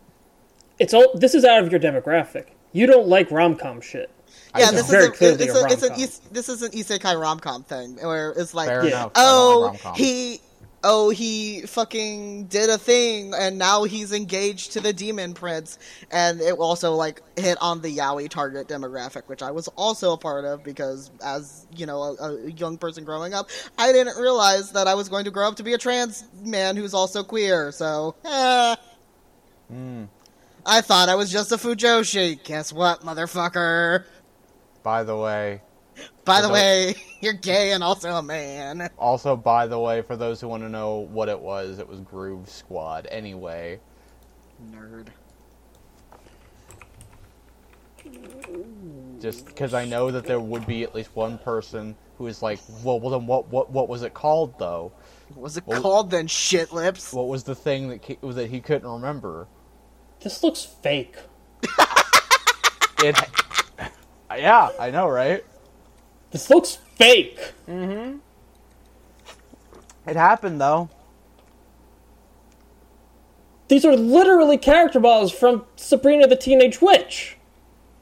it's 0.77 0.93
all. 0.93 1.11
This 1.15 1.33
is 1.33 1.43
out 1.43 1.63
of 1.63 1.71
your 1.71 1.79
demographic. 1.79 2.45
You 2.71 2.85
don't 2.85 3.07
like 3.07 3.31
rom 3.31 3.55
com 3.55 3.81
shit. 3.81 4.11
Yeah, 4.57 4.71
this 4.71 4.85
is 4.85 4.91
Very 4.91 5.05
a, 5.07 5.11
clearly 5.11 5.45
it's, 5.45 5.55
a 5.55 5.57
a, 5.57 5.65
it's 5.71 5.83
an 5.83 5.89
rom-com. 5.89 6.29
this 6.31 6.49
is 6.49 6.61
an 6.61 6.71
isekai 6.71 7.19
rom 7.19 7.39
com 7.39 7.63
thing 7.63 7.97
where 7.97 8.31
it's 8.31 8.53
like, 8.53 8.67
Fair 8.67 8.83
Yeah. 8.83 8.89
enough. 8.89 9.11
I 9.15 9.23
don't 9.23 9.85
oh, 9.85 9.93
he, 9.93 10.41
oh, 10.83 11.09
he 11.09 11.61
fucking 11.61 12.45
did 12.45 12.69
a 12.69 12.77
thing, 12.77 13.33
and 13.33 13.57
now 13.57 13.83
he's 13.83 14.13
engaged 14.13 14.73
to 14.73 14.79
the 14.79 14.93
demon 14.93 15.33
prince, 15.33 15.77
and 16.11 16.41
it 16.41 16.53
also 16.53 16.95
like 16.95 17.21
hit 17.37 17.57
on 17.61 17.81
the 17.81 17.97
yaoi 17.97 18.29
target 18.29 18.67
demographic, 18.67 19.23
which 19.27 19.41
I 19.41 19.51
was 19.51 19.67
also 19.69 20.13
a 20.13 20.17
part 20.17 20.45
of 20.45 20.63
because 20.63 21.11
as 21.23 21.67
you 21.75 21.85
know 21.85 22.01
a, 22.01 22.13
a 22.15 22.51
young 22.51 22.77
person 22.77 23.03
growing 23.03 23.33
up, 23.33 23.49
I 23.77 23.91
didn't 23.91 24.17
realize 24.17 24.71
that 24.71 24.87
I 24.87 24.95
was 24.95 25.09
going 25.09 25.25
to 25.25 25.31
grow 25.31 25.47
up 25.47 25.55
to 25.57 25.63
be 25.63 25.73
a 25.73 25.77
trans 25.77 26.25
man 26.43 26.75
who's 26.75 26.93
also 26.93 27.23
queer. 27.23 27.71
So, 27.71 28.15
eh. 28.25 28.75
Mm. 29.71 30.07
I 30.65 30.81
thought 30.81 31.09
I 31.09 31.15
was 31.15 31.31
just 31.31 31.51
a 31.51 31.57
fujoshi. 31.57 32.43
Guess 32.43 32.73
what, 32.73 33.01
motherfucker? 33.01 34.05
By 34.83 35.03
the 35.03 35.15
way, 35.15 35.61
By 36.25 36.41
the 36.41 36.47
For 36.47 36.53
way, 36.53 36.95
you're 37.21 37.33
gay 37.33 37.71
and 37.71 37.83
also 37.83 38.11
a 38.15 38.21
man. 38.23 38.89
also 38.97 39.35
by 39.35 39.67
the 39.67 39.79
way, 39.79 40.01
for 40.01 40.15
those 40.15 40.39
who 40.41 40.47
want 40.47 40.63
to 40.63 40.69
know 40.69 40.99
what 41.11 41.29
it 41.29 41.39
was, 41.39 41.79
it 41.79 41.87
was 41.87 41.99
Groove 42.01 42.49
Squad. 42.49 43.07
Anyway, 43.09 43.79
Nerd. 44.71 45.07
just 49.19 49.45
because 49.45 49.73
I 49.73 49.85
know 49.85 50.11
that 50.11 50.25
there 50.25 50.39
would 50.39 50.65
be 50.65 50.83
at 50.83 50.95
least 50.95 51.09
one 51.15 51.37
person 51.37 51.95
who 52.17 52.27
is 52.27 52.41
like, 52.41 52.59
well, 52.83 52.99
well 52.99 53.11
then 53.11 53.27
what, 53.27 53.47
what, 53.49 53.69
what 53.71 53.89
was 53.89 54.03
it 54.03 54.13
called 54.13 54.57
though? 54.59 54.91
What 55.29 55.41
was 55.43 55.57
it 55.57 55.67
Well- 55.67 55.81
called 55.81 56.11
then, 56.11 56.27
shit 56.27 56.71
lips? 56.71 57.13
What 57.13 57.27
was 57.27 57.43
the 57.43 57.55
thing 57.55 57.89
that 57.89 58.01
ki- 58.01 58.17
that 58.23 58.49
he 58.49 58.59
couldn't 58.61 58.89
remember? 58.89 59.47
This 60.21 60.43
looks 60.43 60.63
fake. 60.63 61.15
It. 63.01 63.17
yeah, 64.37 64.71
I 64.77 64.91
know, 64.91 65.07
right? 65.07 65.41
This 66.31 66.49
looks 66.49 66.77
fake. 66.95 67.53
Mhm. 67.67 68.19
It 70.07 70.15
happened 70.15 70.59
though. 70.61 70.89
these 73.67 73.85
are 73.85 73.95
literally 73.95 74.57
character 74.57 74.99
models 74.99 75.31
from 75.31 75.63
Sabrina 75.75 76.25
the 76.25 76.35
Teenage 76.35 76.81
Witch. 76.81 77.37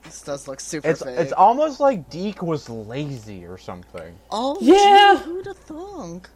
This 0.03 0.21
does 0.21 0.47
look 0.47 0.61
super 0.61 0.87
It's 0.87 1.03
fake. 1.03 1.19
it's 1.19 1.33
almost 1.33 1.81
like 1.81 2.09
DIC 2.09 2.41
was 2.41 2.69
lazy 2.69 3.45
or 3.45 3.57
something. 3.57 4.17
oh 4.31 4.57
Yeah. 4.61 5.17
gee, 5.17 5.23
who'd 5.25 5.45
have 5.45 5.57
thunk? 5.57 6.29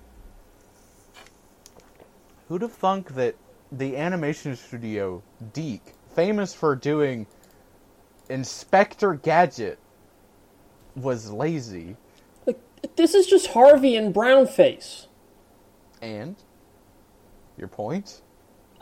Who'd 2.49 2.61
have 2.63 2.73
thunk 2.73 3.15
that 3.15 3.35
the 3.71 3.95
animation 3.95 4.53
studio 4.57 5.23
DIC, 5.53 5.81
famous 6.13 6.53
for 6.53 6.75
doing 6.75 7.25
Inspector 8.27 9.13
Gadget, 9.15 9.79
was 10.95 11.31
lazy? 11.31 11.97
Like 12.45 12.59
this 12.95 13.13
is 13.13 13.27
just 13.27 13.47
Harvey 13.47 13.95
and 13.95 14.13
Brownface. 14.13 15.07
And 16.01 16.35
your 17.57 17.67
point? 17.67 18.21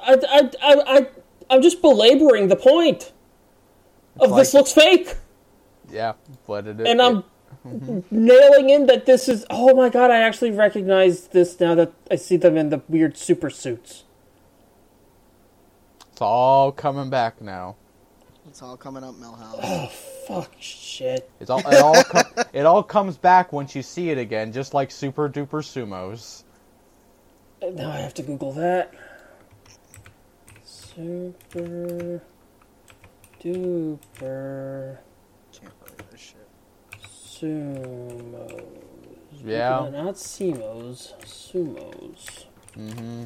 I, 0.02 0.14
I, 0.14 0.50
I, 0.64 0.98
I, 0.98 1.08
I'm 1.50 1.62
just 1.62 1.82
belaboring 1.82 2.48
the 2.48 2.56
point 2.56 3.12
of 4.20 4.36
this 4.36 4.54
looks 4.54 4.72
fake, 4.72 5.16
Yeah, 5.90 6.14
but 6.48 6.68
it 6.68 6.80
is. 6.80 6.88
and 6.88 7.02
I'm 7.02 7.24
mm-hmm. 7.66 8.00
nailing 8.10 8.70
in 8.70 8.86
that 8.88 9.06
this 9.06 9.28
is. 9.28 9.46
Oh 9.50 9.76
my 9.76 9.90
god! 9.90 10.12
I 10.12 10.22
actually 10.22 10.52
recognize 10.52 11.28
this 11.28 11.60
now 11.60 11.76
that 11.76 11.92
I 12.10 12.16
see 12.16 12.38
them 12.38 12.58
in 12.58 12.70
the 12.70 12.82
weird 12.88 13.18
super 13.18 13.50
suits. 13.50 14.04
it's 16.12 16.22
all 16.22 16.72
coming 16.72 17.10
back 17.10 17.42
now. 17.42 17.76
It's 18.48 18.62
all 18.62 18.78
coming 18.78 19.04
up, 19.04 19.16
Milhouse. 19.16 20.16
Fuck 20.30 20.52
shit. 20.60 21.28
It's 21.40 21.50
all 21.50 21.60
it 21.68 21.82
all 21.82 22.04
com- 22.04 22.46
it 22.54 22.66
all 22.66 22.84
comes 22.84 23.18
back 23.18 23.52
once 23.52 23.76
you 23.76 23.82
see 23.82 24.12
it 24.12 24.20
again, 24.20 24.54
just 24.54 24.76
like 24.76 24.92
Super 24.92 25.28
Duper 25.28 25.64
Sumos. 25.64 26.44
Now 27.74 27.90
I 27.92 27.98
have 27.98 28.14
to 28.14 28.22
Google 28.22 28.54
that. 28.54 28.94
Super 30.64 32.22
duper 33.42 34.98
Can't 35.52 35.80
believe 35.80 36.12
this 36.12 36.22
shit. 36.22 36.48
sumos. 37.02 38.64
Yeah. 39.44 39.90
not 39.92 40.14
sumos. 40.14 41.14
Sumos. 41.26 42.46
Mm-hmm. 42.78 43.26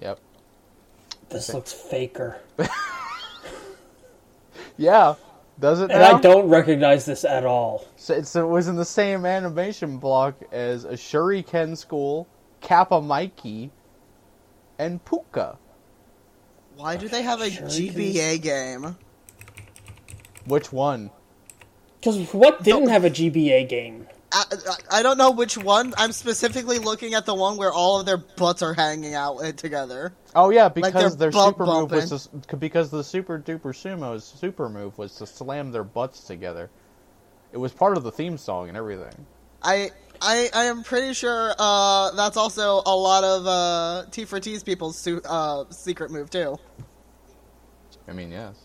Yep. 0.00 0.20
This 1.30 1.52
looks 1.52 1.72
faker. 1.72 2.38
Yeah. 4.78 5.16
Does 5.60 5.80
it 5.80 5.90
And 5.90 6.00
now? 6.00 6.16
I 6.16 6.20
don't 6.20 6.48
recognize 6.48 7.04
this 7.04 7.24
at 7.24 7.44
all. 7.44 7.84
So 7.96 8.14
it's, 8.14 8.34
it 8.36 8.46
was 8.46 8.68
in 8.68 8.76
the 8.76 8.84
same 8.84 9.26
animation 9.26 9.98
block 9.98 10.36
as 10.52 10.84
a 10.84 10.92
Shuriken 10.92 11.76
School, 11.76 12.28
Kappa 12.60 13.00
Mikey, 13.02 13.72
and 14.78 15.04
Pucca. 15.04 15.58
Why 16.76 16.96
do 16.96 17.08
they 17.08 17.22
have 17.22 17.40
a 17.40 17.46
Shurikens? 17.46 17.92
GBA 17.92 18.40
game? 18.40 18.96
Which 20.46 20.72
one? 20.72 21.10
Because 21.98 22.32
what 22.32 22.62
didn't 22.62 22.88
have 22.88 23.04
a 23.04 23.10
GBA 23.10 23.68
game? 23.68 24.06
I, 24.30 24.44
I, 24.50 24.98
I 24.98 25.02
don't 25.02 25.18
know 25.18 25.30
which 25.30 25.56
one. 25.56 25.94
I'm 25.96 26.12
specifically 26.12 26.78
looking 26.78 27.14
at 27.14 27.24
the 27.24 27.34
one 27.34 27.56
where 27.56 27.72
all 27.72 28.00
of 28.00 28.06
their 28.06 28.18
butts 28.18 28.62
are 28.62 28.74
hanging 28.74 29.14
out 29.14 29.38
together. 29.56 30.12
Oh 30.34 30.50
yeah, 30.50 30.68
because 30.68 31.16
they're 31.16 31.30
their 31.30 31.40
bump 31.40 31.56
super 31.56 31.66
move 31.66 31.90
was 31.90 32.28
to, 32.48 32.56
because 32.56 32.90
the 32.90 33.02
Super 33.02 33.38
Duper 33.38 33.74
Sumo's 33.74 34.24
super 34.24 34.68
move 34.68 34.98
was 34.98 35.14
to 35.16 35.26
slam 35.26 35.72
their 35.72 35.84
butts 35.84 36.24
together. 36.24 36.70
It 37.52 37.58
was 37.58 37.72
part 37.72 37.96
of 37.96 38.02
the 38.02 38.12
theme 38.12 38.36
song 38.36 38.68
and 38.68 38.76
everything. 38.76 39.26
I 39.62 39.90
I, 40.20 40.50
I 40.54 40.64
am 40.64 40.82
pretty 40.82 41.14
sure 41.14 41.54
uh, 41.58 42.10
that's 42.12 42.36
also 42.36 42.82
a 42.84 42.94
lot 42.94 43.24
of 43.24 43.46
uh, 43.46 44.10
T 44.10 44.24
for 44.24 44.40
T's 44.40 44.62
people's 44.62 44.98
su- 44.98 45.22
uh, 45.24 45.64
secret 45.70 46.10
move 46.10 46.28
too. 46.30 46.58
I 48.06 48.12
mean, 48.12 48.32
yes. 48.32 48.56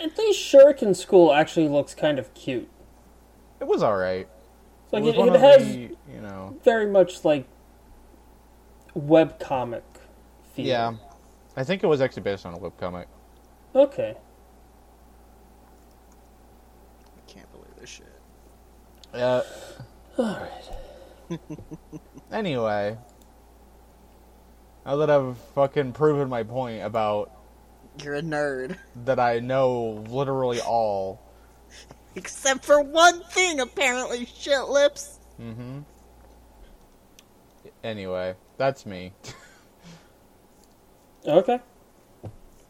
At 0.00 0.16
least 0.16 0.40
Shuriken 0.40 0.96
School 0.96 1.32
actually 1.32 1.68
looks 1.68 1.94
kind 1.94 2.18
of 2.18 2.32
cute. 2.34 2.68
It 3.60 3.66
was 3.66 3.82
all 3.82 3.96
right. 3.96 4.28
Like 4.92 5.04
was 5.04 5.14
it, 5.14 5.20
it 5.20 5.40
has 5.40 5.68
the, 5.68 5.78
you 6.12 6.20
know, 6.22 6.56
very 6.64 6.86
much 6.86 7.24
like 7.24 7.46
webcomic 8.96 9.82
feel. 10.54 10.66
yeah. 10.66 10.94
I 11.56 11.64
think 11.64 11.82
it 11.82 11.86
was 11.88 12.00
actually 12.00 12.22
based 12.22 12.46
on 12.46 12.54
a 12.54 12.58
web 12.58 12.78
comic. 12.78 13.08
Okay. 13.74 14.14
I 17.16 17.30
can't 17.30 17.50
believe 17.52 17.74
this 17.80 17.90
shit. 17.90 18.06
Uh, 19.12 19.42
Alright. 20.18 20.70
anyway, 22.32 22.96
now 24.86 24.96
that 24.96 25.10
I've 25.10 25.36
fucking 25.54 25.92
proven 25.92 26.28
my 26.28 26.42
point 26.44 26.82
about 26.82 27.30
You're 28.02 28.14
a 28.14 28.22
nerd. 28.22 28.78
that 29.04 29.18
I 29.18 29.40
know 29.40 30.04
literally 30.08 30.60
all, 30.60 31.20
Except 32.14 32.64
for 32.64 32.80
one 32.82 33.22
thing, 33.24 33.60
apparently, 33.60 34.26
shit 34.26 34.62
lips. 34.68 35.18
mm-hmm. 35.40 35.80
Anyway, 37.84 38.34
that's 38.56 38.84
me. 38.86 39.12
Okay. 41.26 41.60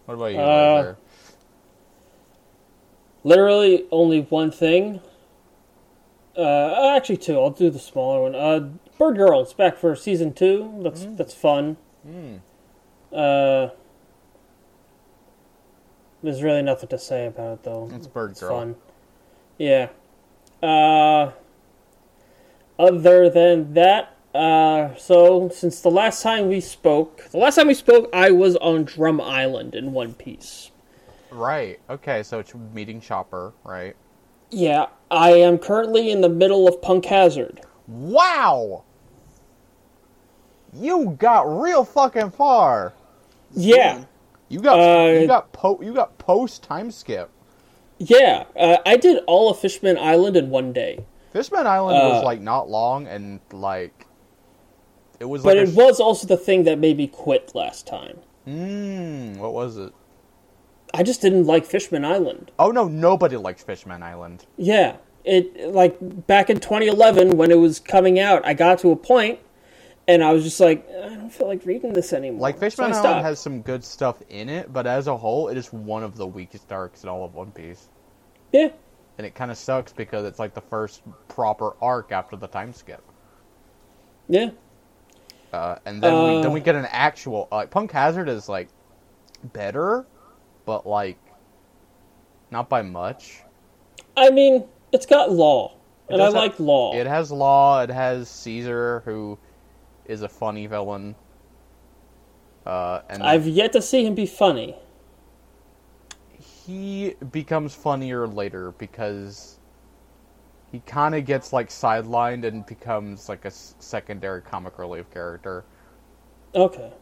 What 0.04 0.14
about 0.14 0.26
you, 0.32 0.38
Uh, 0.38 0.94
Literally 3.24 3.86
only 3.90 4.20
one 4.22 4.50
thing. 4.50 5.00
Uh, 6.36 6.94
actually 6.96 7.16
two. 7.16 7.38
I'll 7.38 7.50
do 7.50 7.68
the 7.70 7.78
smaller 7.78 8.22
one. 8.22 8.34
Uh, 8.34 8.68
Bird 8.98 9.16
Girls 9.16 9.52
back 9.54 9.76
for 9.76 9.94
season 9.96 10.32
two. 10.32 10.80
That's 10.82 11.04
that's 11.04 11.34
fun. 11.34 11.76
Mm. 12.06 12.40
Uh, 13.12 13.70
there's 16.22 16.42
really 16.42 16.62
nothing 16.62 16.88
to 16.90 16.98
say 16.98 17.26
about 17.26 17.54
it 17.58 17.62
though. 17.64 17.90
It's 17.92 18.06
Bird 18.06 18.32
It's 18.32 18.40
Girl. 18.40 18.50
fun. 18.50 18.76
Yeah. 19.58 19.88
Uh, 20.62 21.32
other 22.78 23.28
than 23.28 23.74
that, 23.74 24.16
uh, 24.34 24.94
so 24.96 25.48
since 25.48 25.80
the 25.80 25.90
last 25.90 26.22
time 26.22 26.48
we 26.48 26.60
spoke, 26.60 27.28
the 27.30 27.38
last 27.38 27.56
time 27.56 27.66
we 27.66 27.74
spoke, 27.74 28.08
I 28.12 28.30
was 28.30 28.56
on 28.56 28.84
Drum 28.84 29.20
Island 29.20 29.74
in 29.74 29.92
One 29.92 30.14
Piece. 30.14 30.70
Right. 31.30 31.80
Okay, 31.90 32.22
so 32.22 32.38
it's 32.38 32.54
meeting 32.54 33.00
Chopper, 33.00 33.52
right? 33.64 33.96
Yeah, 34.50 34.86
I 35.10 35.30
am 35.30 35.58
currently 35.58 36.10
in 36.10 36.20
the 36.20 36.28
middle 36.28 36.66
of 36.68 36.80
Punk 36.80 37.04
Hazard. 37.04 37.60
Wow! 37.86 38.84
You 40.72 41.16
got 41.18 41.42
real 41.60 41.84
fucking 41.84 42.30
far. 42.30 42.92
Yeah, 43.54 44.04
You 44.48 44.60
got 44.60 44.78
Uh, 44.78 45.20
you 45.20 45.26
got 45.26 45.52
po 45.52 45.80
you 45.82 45.94
got 45.94 46.16
post 46.18 46.62
time 46.62 46.90
skip. 46.90 47.30
Yeah. 47.98 48.44
Uh, 48.56 48.78
I 48.86 48.96
did 48.96 49.22
all 49.26 49.50
of 49.50 49.58
Fishman 49.58 49.98
Island 49.98 50.36
in 50.36 50.50
one 50.50 50.72
day, 50.72 51.04
Fishman 51.32 51.66
Island 51.66 51.96
was 51.98 52.22
Uh, 52.22 52.24
like 52.24 52.40
not 52.40 52.68
long 52.70 53.06
and 53.06 53.40
like 53.52 54.06
it 55.20 55.26
was 55.26 55.42
but 55.42 55.56
like 55.56 55.68
it 55.68 55.74
was 55.74 56.00
also 56.00 56.26
the 56.26 56.36
thing 56.36 56.64
that 56.64 56.78
made 56.78 56.96
me 56.96 57.06
quit 57.06 57.52
last 57.54 57.86
time. 57.86 58.18
Mmm, 58.46 59.36
what 59.36 59.52
was 59.52 59.76
it? 59.76 59.92
I 60.94 61.02
just 61.02 61.20
didn't 61.20 61.44
like 61.44 61.66
Fishman 61.66 62.04
Island. 62.04 62.50
Oh 62.58 62.70
no, 62.70 62.88
nobody 62.88 63.36
liked 63.36 63.60
Fishman 63.60 64.02
Island. 64.02 64.46
Yeah, 64.56 64.96
it 65.24 65.70
like 65.74 65.96
back 66.26 66.48
in 66.48 66.60
2011 66.60 67.36
when 67.36 67.50
it 67.50 67.56
was 67.58 67.78
coming 67.78 68.18
out, 68.18 68.44
I 68.46 68.54
got 68.54 68.78
to 68.80 68.90
a 68.90 68.96
point, 68.96 69.38
and 70.08 70.24
I 70.24 70.32
was 70.32 70.42
just 70.42 70.58
like, 70.58 70.88
I 70.90 71.08
don't 71.14 71.30
feel 71.30 71.46
like 71.46 71.64
reading 71.66 71.92
this 71.92 72.12
anymore. 72.12 72.40
Like 72.40 72.58
Fishman 72.58 72.92
I 72.92 72.96
Island 72.98 73.24
has 73.26 73.38
some 73.38 73.62
good 73.62 73.84
stuff 73.84 74.20
in 74.30 74.48
it, 74.48 74.72
but 74.72 74.86
as 74.86 75.06
a 75.06 75.16
whole, 75.16 75.48
it 75.48 75.56
is 75.56 75.72
one 75.72 76.02
of 76.02 76.16
the 76.16 76.26
weakest 76.26 76.72
arcs 76.72 77.02
in 77.04 77.08
all 77.08 77.24
of 77.24 77.34
One 77.34 77.50
Piece. 77.52 77.88
yeah, 78.52 78.68
And 79.18 79.26
it 79.26 79.34
kind 79.34 79.50
of 79.50 79.56
sucks 79.58 79.92
because 79.92 80.24
it's 80.24 80.38
like 80.38 80.54
the 80.54 80.60
first 80.62 81.02
proper 81.28 81.74
arc 81.82 82.10
after 82.10 82.34
the 82.36 82.48
time 82.48 82.72
skip. 82.72 83.02
yeah. 84.28 84.50
Uh, 85.52 85.76
and 85.86 86.02
then 86.02 86.12
we 86.12 86.38
Uh. 86.38 86.42
then 86.42 86.52
we 86.52 86.60
get 86.60 86.74
an 86.74 86.86
actual 86.90 87.48
like 87.50 87.70
Punk 87.70 87.90
Hazard 87.90 88.28
is 88.28 88.50
like 88.50 88.68
better, 89.54 90.04
but 90.66 90.86
like 90.86 91.16
not 92.50 92.68
by 92.68 92.82
much. 92.82 93.42
I 94.14 94.28
mean, 94.30 94.64
it's 94.92 95.06
got 95.06 95.30
Law, 95.32 95.72
It 96.08 96.14
and 96.14 96.22
I 96.22 96.26
have- 96.26 96.34
like 96.34 96.60
Law. 96.60 96.94
It 96.94 97.06
has 97.06 97.32
Law. 97.32 97.80
It 97.82 97.88
has 97.88 98.28
Caesar, 98.28 99.00
who 99.06 99.38
is 100.08 100.22
a 100.22 100.28
funny 100.28 100.66
villain. 100.66 101.14
Uh, 102.66 103.02
and 103.08 103.22
I've 103.22 103.46
yet 103.46 103.72
to 103.72 103.82
see 103.82 104.04
him 104.04 104.14
be 104.14 104.26
funny. 104.26 104.76
he 106.38 107.14
becomes 107.32 107.74
funnier 107.74 108.26
later 108.26 108.72
because 108.72 109.58
he 110.70 110.80
kind 110.80 111.14
of 111.14 111.24
gets 111.24 111.52
like 111.52 111.68
sidelined 111.68 112.44
and 112.44 112.66
becomes 112.66 113.28
like 113.28 113.44
a 113.44 113.48
s- 113.48 113.74
secondary 113.78 114.42
comic 114.42 114.78
relief 114.78 115.10
character. 115.10 115.64
Okay. 116.54 116.92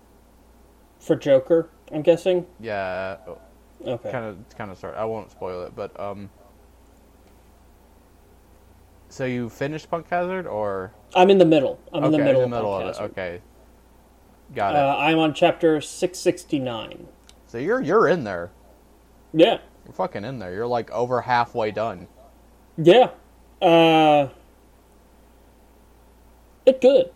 For 0.99 1.16
Joker, 1.16 1.71
I'm 1.92 2.03
guessing. 2.03 2.47
Yeah, 2.61 3.16
Okay. 3.85 4.11
kind 4.11 4.25
of 4.25 4.57
kind 4.57 4.71
of 4.71 4.79
start. 4.79 4.95
I 4.97 5.05
won't 5.05 5.31
spoil 5.31 5.64
it, 5.64 5.75
but 5.77 5.99
um, 6.01 6.31
So 9.09 9.25
you 9.25 9.49
finished 9.49 9.90
Punk 9.90 10.09
Hazard, 10.09 10.47
or 10.47 10.92
I'm 11.14 11.31
in 11.31 11.38
the 11.38 11.45
middle. 11.45 11.81
I'm 11.92 12.05
in 12.05 12.12
the 12.12 12.19
middle, 12.19 12.42
in 12.42 12.51
the 12.51 12.57
middle 12.57 12.75
of, 12.75 12.83
of 12.83 12.88
it. 12.88 12.99
Punk 12.99 13.16
Hazard. 13.16 13.33
Okay, 13.35 13.40
got 14.55 14.75
it. 14.75 14.79
Uh, 14.79 14.97
I'm 14.99 15.19
on 15.19 15.33
chapter 15.35 15.81
669. 15.81 17.07
so 17.47 17.59
you're 17.59 17.81
you're 17.81 18.09
in 18.09 18.25
there. 18.25 18.51
Yeah. 19.33 19.59
You're 19.85 19.95
fucking 19.95 20.25
in 20.25 20.38
there. 20.38 20.53
You're 20.53 20.66
like 20.66 20.90
over 20.90 21.21
halfway 21.21 21.71
done. 21.71 22.09
Yeah. 22.77 23.11
Uh, 23.62 24.29
it's 26.64 26.81
good. 26.81 27.11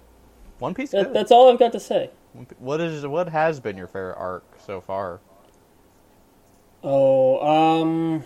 One 0.59 0.75
Piece. 0.75 0.91
That, 0.91 1.07
good. 1.07 1.15
that's 1.15 1.33
all 1.33 1.51
I've 1.53 1.59
got 1.59 1.73
to 1.73 1.81
say. 1.81 2.11
What 2.59 2.81
is 2.81 3.07
what 3.07 3.29
has 3.31 3.59
been 3.59 3.77
your 3.77 3.89
favorite 3.89 4.17
arc 4.17 4.45
so 4.65 4.81
far? 4.81 5.21
Oh, 6.85 7.41
um. 7.45 8.25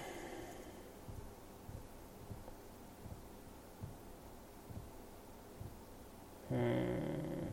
Hmm. 6.48 7.46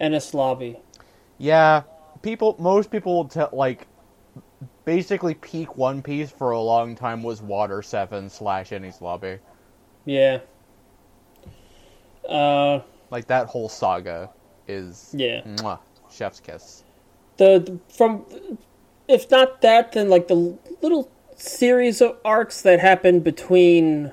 Enies 0.00 0.34
Lobby. 0.34 0.78
Yeah, 1.38 1.82
people. 2.22 2.56
Most 2.58 2.90
people 2.90 3.14
will 3.14 3.28
tell 3.28 3.50
like 3.52 3.86
basically 4.84 5.34
peak 5.34 5.76
One 5.76 6.02
Piece 6.02 6.30
for 6.30 6.52
a 6.52 6.60
long 6.60 6.94
time 6.94 7.22
was 7.22 7.42
Water 7.42 7.82
Seven 7.82 8.28
slash 8.30 8.70
Enies 8.70 9.00
Lobby. 9.00 9.38
Yeah. 10.04 10.40
Uh, 12.28 12.80
Like 13.10 13.26
that 13.26 13.46
whole 13.46 13.68
saga 13.68 14.30
is 14.68 15.14
yeah. 15.16 15.42
mwah, 15.42 15.78
chef's 16.10 16.40
kiss. 16.40 16.84
the, 17.36 17.58
the 17.58 17.78
from 17.92 18.24
if 19.08 19.30
not 19.30 19.60
that 19.60 19.92
then 19.92 20.08
like 20.08 20.28
the 20.28 20.56
little 20.80 21.10
series 21.42 22.00
of 22.00 22.16
arcs 22.24 22.62
that 22.62 22.78
happened 22.80 23.24
between 23.24 24.12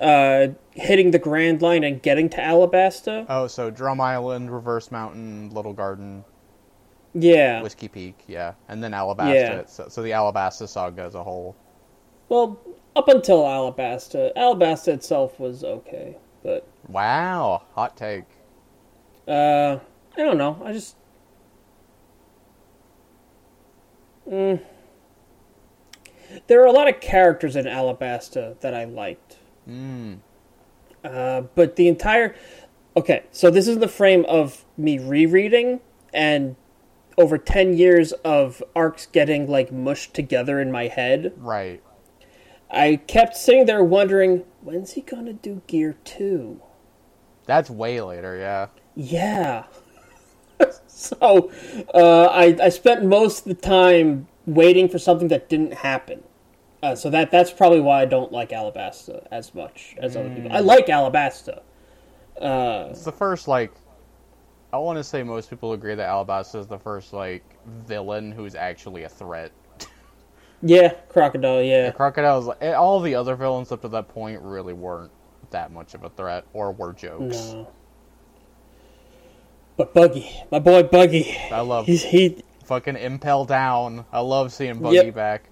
uh 0.00 0.48
hitting 0.72 1.10
the 1.10 1.18
grand 1.18 1.60
line 1.60 1.82
and 1.84 2.00
getting 2.02 2.28
to 2.30 2.36
alabasta 2.38 3.26
Oh, 3.28 3.46
so 3.48 3.70
Drum 3.70 4.00
Island, 4.00 4.52
Reverse 4.52 4.90
Mountain, 4.92 5.50
Little 5.50 5.72
Garden, 5.72 6.24
yeah 7.14 7.60
Whiskey 7.62 7.88
Peak, 7.88 8.16
yeah, 8.28 8.54
and 8.68 8.82
then 8.82 8.92
Alabasta. 8.92 9.34
Yeah. 9.34 9.66
So, 9.66 9.88
so 9.88 10.02
the 10.02 10.10
Alabasta 10.12 10.68
saga 10.68 11.02
as 11.02 11.14
a 11.16 11.22
whole. 11.24 11.56
well 12.28 12.60
up 12.94 13.08
until 13.08 13.42
alabasta 13.42 14.32
alabasta 14.36 14.88
itself 14.88 15.38
was 15.40 15.62
okay 15.64 16.16
but 16.42 16.66
Wow, 16.88 17.62
hot 17.74 17.96
take. 17.96 18.24
uh 19.26 19.78
i 20.16 20.20
don't 20.22 20.38
know 20.38 20.60
i 20.64 20.72
just 20.72 20.94
mm. 24.30 24.60
There 26.46 26.62
are 26.62 26.66
a 26.66 26.72
lot 26.72 26.88
of 26.88 27.00
characters 27.00 27.56
in 27.56 27.64
alabasta 27.66 28.58
that 28.60 28.74
i 28.74 28.84
liked 28.84 29.36
Mm. 29.68 30.20
Uh, 31.04 31.42
but 31.54 31.76
the 31.76 31.88
entire 31.88 32.34
okay 32.96 33.24
so 33.30 33.50
this 33.50 33.68
is 33.68 33.78
the 33.78 33.88
frame 33.88 34.24
of 34.26 34.64
me 34.78 34.98
rereading 34.98 35.80
and 36.14 36.56
over 37.18 37.36
10 37.36 37.76
years 37.76 38.12
of 38.24 38.62
arcs 38.74 39.06
getting 39.06 39.46
like 39.46 39.70
mushed 39.70 40.14
together 40.14 40.58
in 40.60 40.72
my 40.72 40.86
head 40.86 41.32
Right. 41.36 41.82
i 42.70 42.96
kept 43.06 43.36
sitting 43.36 43.66
there 43.66 43.84
wondering 43.84 44.44
when's 44.62 44.92
he 44.92 45.02
gonna 45.02 45.34
do 45.34 45.60
gear 45.66 45.96
2 46.04 46.60
That's 47.46 47.68
way 47.68 48.00
later, 48.00 48.36
yeah. 48.38 48.68
yeah 48.96 49.64
so 50.86 51.50
uh, 51.94 52.24
I, 52.32 52.56
I 52.62 52.68
spent 52.70 53.04
most 53.04 53.40
of 53.40 53.44
the 53.44 53.54
time 53.62 54.28
waiting 54.48 54.88
for 54.88 54.98
something 54.98 55.28
that 55.28 55.48
didn't 55.48 55.74
happen 55.74 56.22
uh, 56.82 56.94
so 56.94 57.10
that 57.10 57.30
that's 57.30 57.50
probably 57.50 57.80
why 57.80 58.02
i 58.02 58.04
don't 58.04 58.32
like 58.32 58.50
alabasta 58.50 59.26
as 59.30 59.54
much 59.54 59.94
as 59.98 60.16
other 60.16 60.30
people 60.30 60.52
i 60.52 60.60
like 60.60 60.86
alabasta 60.86 61.60
uh, 62.40 62.88
It's 62.90 63.04
the 63.04 63.12
first 63.12 63.48
like 63.48 63.72
I 64.72 64.76
want 64.76 64.98
to 64.98 65.04
say 65.04 65.22
most 65.22 65.48
people 65.48 65.72
agree 65.72 65.94
that 65.94 66.08
Alabasta 66.08 66.56
is 66.56 66.66
the 66.66 66.78
first 66.78 67.12
like 67.12 67.42
villain 67.86 68.32
who's 68.32 68.54
actually 68.54 69.04
a 69.04 69.08
threat. 69.08 69.50
yeah 70.62 70.92
crocodile 71.08 71.62
yeah 71.62 71.90
Crocodile's 71.90 72.46
like 72.46 72.58
eh, 72.60 72.72
all 72.72 73.00
the 73.00 73.14
other 73.14 73.36
villains 73.36 73.72
up 73.72 73.80
to 73.82 73.88
that 73.88 74.08
point 74.08 74.40
really 74.42 74.72
weren't 74.72 75.10
that 75.50 75.72
much 75.72 75.94
of 75.94 76.04
a 76.04 76.10
threat 76.10 76.44
or 76.52 76.72
were 76.72 76.92
jokes. 76.92 77.52
No. 77.52 77.68
But 79.76 79.94
Buggy, 79.94 80.28
my 80.50 80.58
boy 80.58 80.82
Buggy, 80.82 81.36
I 81.50 81.60
love 81.60 81.86
he's 81.86 82.02
he 82.02 82.42
fucking 82.68 82.96
Impel 82.96 83.44
Down. 83.44 84.04
I 84.12 84.20
love 84.20 84.52
seeing 84.52 84.78
Buggy 84.80 84.96
Yep. 84.96 85.14
back. 85.14 85.48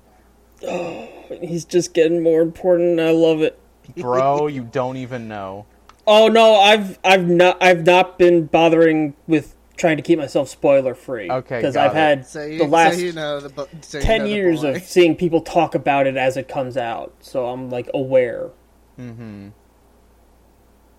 he's 1.40 1.64
just 1.64 1.92
getting 1.94 2.22
more 2.22 2.42
important. 2.42 3.00
I 3.00 3.10
love 3.10 3.40
it. 3.42 3.58
Bro, 3.96 4.48
you 4.48 4.62
don't 4.64 4.96
even 4.96 5.26
know. 5.28 5.66
Oh 6.06 6.28
no, 6.28 6.54
I've 6.56 6.98
I've 7.04 7.28
not 7.28 7.56
I've 7.60 7.84
not 7.84 8.18
been 8.18 8.46
bothering 8.46 9.14
with 9.26 9.56
trying 9.76 9.96
to 9.96 10.02
keep 10.02 10.18
myself 10.18 10.48
spoiler 10.48 10.94
free. 10.94 11.30
Okay, 11.30 11.58
because 11.58 11.76
I've 11.76 11.92
it. 11.92 11.96
had 11.96 12.26
So 12.26 12.44
you, 12.44 12.58
the 12.58 12.64
last 12.64 12.94
so 12.96 13.00
you 13.00 13.12
know 13.12 13.40
the 13.40 13.48
bu- 13.48 13.66
so 13.82 13.98
you 13.98 14.04
ten 14.04 14.20
know 14.20 14.26
years 14.26 14.62
boy. 14.62 14.74
of 14.74 14.82
seeing 14.84 15.16
people 15.16 15.40
talk 15.40 15.74
about 15.74 16.06
it 16.06 16.16
as 16.16 16.36
it 16.36 16.48
comes 16.48 16.76
out, 16.76 17.14
so 17.20 17.46
I'm 17.46 17.70
like 17.70 17.88
aware. 17.92 18.50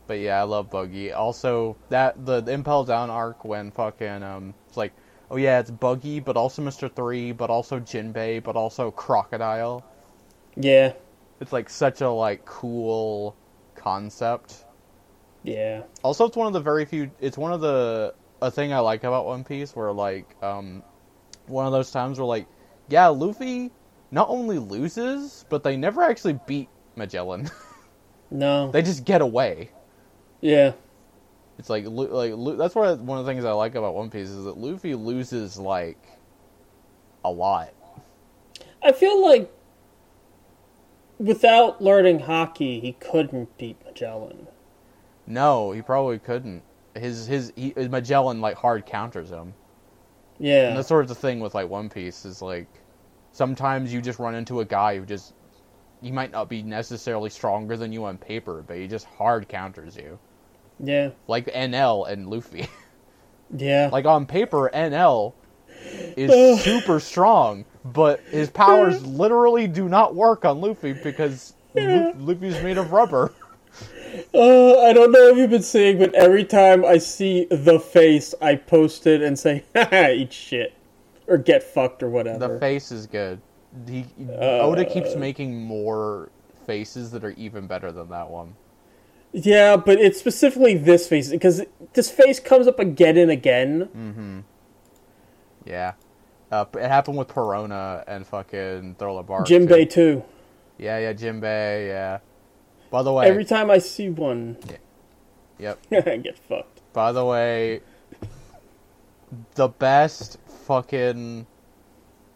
But 0.08 0.19
yeah, 0.19 0.39
I 0.39 0.43
love 0.43 0.69
Buggy. 0.69 1.12
Also, 1.12 1.75
that 1.89 2.25
the, 2.25 2.39
the 2.41 2.53
Impel 2.53 2.86
Down 2.86 3.10
arc 3.10 3.43
when 3.43 3.71
fucking 3.71 4.23
um, 4.23 4.53
it's 4.67 4.77
like, 4.77 4.93
oh 5.31 5.37
yeah, 5.37 5.59
it's 5.59 5.71
Buggy, 5.71 6.19
but 6.19 6.37
also 6.37 6.61
Mister 6.61 6.89
Three, 6.89 7.31
but 7.31 7.49
also 7.49 7.79
Jinbei, 7.79 8.43
but 8.43 8.55
also 8.55 8.91
Crocodile. 8.91 9.83
Yeah, 10.55 10.93
It's 11.39 11.53
like 11.53 11.69
such 11.69 12.01
a 12.01 12.09
like 12.09 12.45
cool 12.45 13.35
concept. 13.75 14.65
yeah, 15.43 15.83
Also, 16.03 16.25
it's 16.25 16.37
one 16.37 16.47
of 16.47 16.53
the 16.53 16.59
very 16.59 16.85
few. 16.85 17.11
It's 17.19 17.37
one 17.37 17.51
of 17.53 17.61
the 17.61 18.13
a 18.41 18.51
thing 18.51 18.73
I 18.73 18.79
like 18.79 19.03
about 19.03 19.25
One 19.25 19.43
Piece, 19.43 19.75
where 19.75 19.91
like 19.91 20.35
um, 20.43 20.83
one 21.47 21.65
of 21.65 21.71
those 21.71 21.91
times 21.91 22.19
where 22.19 22.25
like, 22.27 22.47
yeah, 22.89 23.07
Luffy 23.07 23.71
not 24.11 24.29
only 24.29 24.59
loses, 24.59 25.45
but 25.49 25.63
they 25.63 25.75
never 25.77 26.01
actually 26.03 26.39
beat 26.47 26.69
Magellan. 26.95 27.49
no, 28.31 28.71
they 28.71 28.81
just 28.81 29.05
get 29.05 29.21
away. 29.21 29.71
yeah, 30.41 30.73
It's 31.57 31.69
like 31.69 31.85
like 31.87 32.33
that's 32.57 32.75
why 32.75 32.93
one 32.93 33.19
of 33.19 33.25
the 33.25 33.31
things 33.31 33.43
I 33.43 33.51
like 33.51 33.75
about 33.75 33.95
One 33.95 34.09
Piece 34.09 34.29
is 34.29 34.45
that 34.45 34.57
Luffy 34.57 34.93
loses 34.95 35.57
like 35.57 35.97
a 37.25 37.31
lot. 37.31 37.73
I 38.83 38.91
feel 38.91 39.21
like 39.23 39.51
without 41.19 41.81
learning 41.81 42.19
haki, 42.21 42.81
he 42.81 42.93
couldn't 42.93 43.57
beat 43.57 43.83
Magellan. 43.85 44.47
No, 45.25 45.71
he 45.71 45.81
probably 45.81 46.19
couldn't. 46.19 46.63
His 46.95 47.27
his, 47.27 47.53
he, 47.55 47.71
his 47.75 47.89
Magellan 47.89 48.41
like 48.41 48.55
hard 48.55 48.85
counters 48.85 49.29
him. 49.29 49.53
Yeah, 50.39 50.69
And 50.69 50.77
that's 50.77 50.87
sort 50.87 51.03
of 51.03 51.09
the 51.09 51.15
thing 51.15 51.39
with 51.39 51.55
like 51.55 51.69
One 51.69 51.89
Piece 51.89 52.25
is 52.25 52.41
like 52.41 52.67
sometimes 53.31 53.93
you 53.93 54.01
just 54.01 54.19
run 54.19 54.35
into 54.35 54.59
a 54.59 54.65
guy 54.65 54.97
who 54.97 55.05
just 55.05 55.33
he 56.01 56.11
might 56.11 56.31
not 56.31 56.49
be 56.49 56.61
necessarily 56.61 57.29
stronger 57.29 57.75
than 57.77 57.91
you 57.91 58.05
on 58.05 58.17
paper, 58.17 58.63
but 58.65 58.77
he 58.77 58.87
just 58.87 59.05
hard 59.05 59.47
counters 59.47 59.97
you. 59.97 60.19
Yeah, 60.79 61.11
Like 61.27 61.47
Enel 61.47 62.09
and 62.09 62.29
Luffy. 62.29 62.67
yeah. 63.55 63.89
like 63.91 64.05
on 64.05 64.25
paper, 64.25 64.69
Enel 64.73 65.33
is 66.15 66.63
super 66.63 66.99
strong, 66.99 67.65
but 67.85 68.19
his 68.29 68.49
powers 68.49 69.05
literally 69.05 69.67
do 69.67 69.89
not 69.89 70.15
work 70.15 70.45
on 70.45 70.61
Luffy 70.61 70.93
because 70.93 71.53
Lu- 71.75 72.13
Luffy's 72.17 72.61
made 72.63 72.77
of 72.77 72.91
rubber. 72.91 73.33
Uh, 74.33 74.79
I 74.79 74.93
don't 74.93 75.11
know 75.11 75.27
if 75.27 75.37
you've 75.37 75.49
been 75.49 75.61
seeing, 75.61 75.99
but 75.99 76.13
every 76.15 76.43
time 76.43 76.83
I 76.83 76.97
see 76.97 77.45
the 77.51 77.79
face, 77.79 78.33
I 78.41 78.55
post 78.55 79.05
it 79.05 79.21
and 79.21 79.37
say, 79.37 79.63
"Haha, 79.75 80.09
eat 80.09 80.33
shit," 80.33 80.73
or 81.27 81.37
"get 81.37 81.61
fucked" 81.61 82.01
or 82.01 82.09
whatever. 82.09 82.47
The 82.47 82.59
face 82.59 82.91
is 82.91 83.05
good. 83.05 83.39
He, 83.87 84.05
Oda 84.39 84.85
keeps 84.85 85.15
making 85.15 85.61
more 85.61 86.29
faces 86.65 87.12
that 87.12 87.23
are 87.23 87.31
even 87.31 87.67
better 87.67 87.91
than 87.91 88.10
that 88.10 88.29
one. 88.29 88.56
Yeah, 89.34 89.78
but 89.78 90.00
it's 90.00 90.19
specifically 90.19 90.75
this 90.75 91.08
face 91.08 91.30
because 91.30 91.63
this 91.94 92.10
face 92.10 92.40
comes 92.40 92.67
up 92.67 92.80
again 92.80 93.17
and 93.17 93.32
again. 93.32 93.90
Mm-hmm. 93.96 94.40
Yeah. 95.65 95.94
Uh, 96.52 96.65
it 96.75 96.88
happened 96.88 97.17
with 97.17 97.28
Perona 97.28 98.04
and 98.08 98.25
fucking 98.25 98.96
Thriller 98.98 99.23
Bark. 99.23 99.48
Jimbei 99.48 99.90
too. 99.90 100.21
too. 100.21 100.23
Yeah, 100.78 101.00
yeah, 101.00 101.13
Jimbei, 101.13 101.88
yeah. 101.88 102.19
By 102.90 103.04
the 103.04 103.12
way, 103.12 103.28
Every 103.28 103.44
time 103.44 103.69
I 103.69 103.80
see 103.80 104.10
one, 104.10 104.58
yeah. 105.60 105.75
yep. 105.92 106.08
I 106.08 106.17
get 106.17 106.38
fucked. 106.38 106.82
By 106.94 107.12
the 107.12 107.25
way, 107.25 107.82
the 109.56 109.67
best 109.67 110.38
fucking 110.65 111.46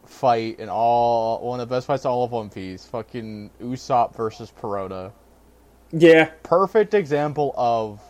fight 0.05 0.59
in 0.59 0.67
all 0.67 1.39
one 1.47 1.61
of 1.61 1.69
the 1.69 1.75
best 1.75 1.87
fights 1.87 2.03
in 2.03 2.11
all 2.11 2.25
of 2.25 2.31
One 2.31 2.49
Piece, 2.49 2.85
fucking 2.85 3.49
Usopp 3.61 4.15
versus 4.15 4.51
Perona. 4.61 5.13
Yeah, 5.91 6.31
Perfect 6.43 6.93
example 6.93 7.53
of 7.57 8.01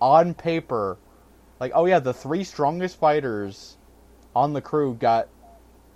on 0.00 0.34
paper, 0.34 0.98
like 1.60 1.72
oh 1.74 1.86
yeah, 1.86 1.98
the 2.00 2.14
three 2.14 2.44
strongest 2.44 2.98
fighters 2.98 3.76
on 4.34 4.52
the 4.52 4.60
crew 4.60 4.94
got 4.94 5.28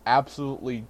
absolutely 0.07 0.85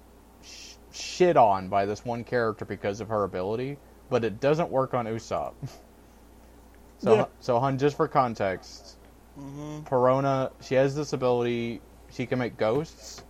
shit 0.91 1.37
on 1.37 1.69
by 1.69 1.85
this 1.85 2.05
one 2.05 2.23
character 2.23 2.65
because 2.65 3.01
of 3.01 3.09
her 3.09 3.23
ability, 3.23 3.77
but 4.09 4.23
it 4.23 4.39
doesn't 4.39 4.69
work 4.69 4.93
on 4.93 5.05
Usopp. 5.05 5.53
so, 6.99 7.15
Yeah. 7.15 7.25
so 7.39 7.59
Hun, 7.59 7.77
just 7.77 7.97
for 7.97 8.07
context, 8.07 8.97
mm-hmm. 9.39 9.81
Perona, 9.81 10.51
she 10.61 10.75
has 10.75 10.95
this 10.95 11.13
ability. 11.13 11.81
She 12.11 12.25
can 12.25 12.39
make 12.39 12.57
ghosts, 12.57 13.23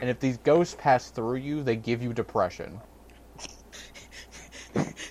and 0.00 0.08
if 0.08 0.20
these 0.20 0.38
ghosts 0.38 0.76
pass 0.78 1.10
through 1.10 1.36
you, 1.38 1.62
they 1.62 1.76
give 1.76 2.02
you 2.02 2.12
depression. 2.12 2.80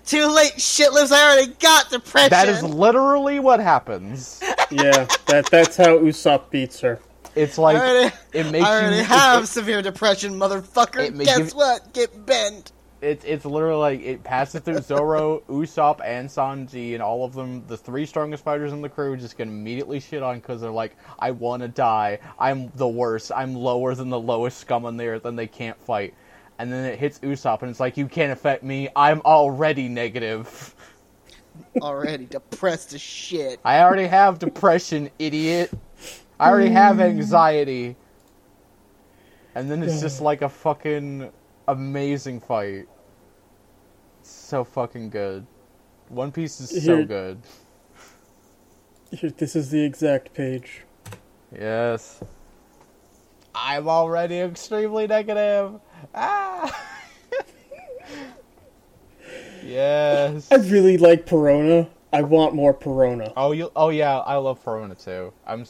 Too 0.06 0.28
late, 0.28 0.60
shit 0.60 0.91
lives. 0.93 1.12
I 1.12 1.34
already 1.34 1.54
got 1.60 1.89
depression. 1.89 2.30
That 2.32 2.49
is 2.49 2.64
literally 2.64 3.39
what 3.39 3.60
happens. 3.60 4.41
Yeah, 4.72 5.06
that 5.28 5.47
that's 5.52 5.78
how 5.78 5.97
Usopp 5.99 6.49
beats 6.49 6.80
her. 6.82 6.99
It's 7.36 7.58
like 7.58 7.78
I 7.78 7.89
already, 7.89 8.16
it 8.34 8.52
makes 8.52 8.66
I 8.66 8.82
already 8.82 8.97
you. 8.97 9.04
have 9.04 9.47
severe 9.47 9.82
depression, 9.82 10.34
motherfucker. 10.34 11.08
It 11.08 11.18
Guess 11.18 11.38
give- 11.38 11.52
what? 11.52 11.93
Get 11.93 12.26
bent. 12.26 12.72
It's 13.02 13.26
it's 13.26 13.45
literally 13.45 13.80
like 13.80 14.02
it 14.02 14.24
passes 14.24 14.62
through 14.62 14.82
Zoro, 14.82 15.39
Usopp, 15.49 16.02
and 16.06 16.30
Sanji, 16.30 16.93
and 16.93 17.02
all 17.02 17.26
of 17.26 17.34
them. 17.34 17.66
The 17.66 17.78
three 17.78 18.06
strongest 18.06 18.43
fighters 18.43 18.74
in 18.74 18.82
the 18.82 18.89
crew 18.89 19.18
just 19.18 19.38
get 19.38 19.47
immediately 19.47 19.99
shit 19.99 20.22
on 20.22 20.36
because 20.39 20.62
they're 20.62 20.70
like, 20.70 20.95
"I 21.18 21.32
want 21.32 21.64
to 21.64 21.68
die. 21.68 22.20
I'm 22.38 22.72
the 22.76 22.88
worst. 22.88 23.32
I'm 23.36 23.56
lower 23.56 23.95
than 23.95 24.10
the 24.10 24.20
lowest 24.20 24.60
scum 24.60 24.86
on 24.86 24.97
the 24.97 25.08
earth, 25.08 25.26
and 25.26 25.38
they 25.38 25.47
can't 25.47 25.80
fight." 25.82 26.14
And 26.62 26.72
then 26.72 26.86
it 26.86 26.99
hits 26.99 27.18
Usopp, 27.22 27.64
and 27.64 27.72
it's 27.72 27.80
like, 27.80 27.97
"You 27.97 28.07
can't 28.07 28.32
affect 28.32 28.62
me. 28.62 28.88
I'm 28.95 29.20
already 29.22 29.89
negative. 29.89 30.76
Already 31.82 32.28
depressed 32.28 32.93
as 32.93 33.01
shit. 33.01 33.59
I 33.66 33.80
already 33.80 34.05
have 34.05 34.38
depression, 34.38 35.09
idiot. 35.18 35.72
I 36.39 36.51
already 36.51 36.70
have 36.70 36.99
anxiety." 36.99 37.95
And 39.55 39.72
then 39.72 39.82
it's 39.82 39.99
just 40.01 40.22
like 40.22 40.43
a 40.43 40.49
fucking 40.49 41.32
amazing 41.68 42.39
fight. 42.41 42.88
So 44.22 44.64
fucking 44.64 45.09
good. 45.09 45.47
One 46.09 46.32
Piece 46.32 46.62
is 46.62 46.86
so 46.86 46.97
Here- 46.97 47.05
good. 47.05 47.41
Here, 49.09 49.32
This 49.32 49.55
is 49.55 49.72
the 49.72 49.84
exact 49.84 50.36
page. 50.36 50.84
Yes. 51.51 52.22
I'm 53.55 53.89
already 53.89 54.39
extremely 54.39 55.07
negative. 55.07 55.80
Ah. 56.14 56.86
yes. 59.64 60.47
I 60.52 60.56
really 60.56 60.97
like 60.97 61.26
Perona. 61.26 61.89
I 62.14 62.24
want 62.24 62.54
more 62.54 62.74
Perona. 62.74 63.32
Oh, 63.38 63.52
you. 63.52 63.72
Oh, 63.76 63.89
yeah. 63.89 64.20
I 64.20 64.36
love 64.36 64.64
Perona 64.64 65.02
too. 65.02 65.34
I'm. 65.45 65.66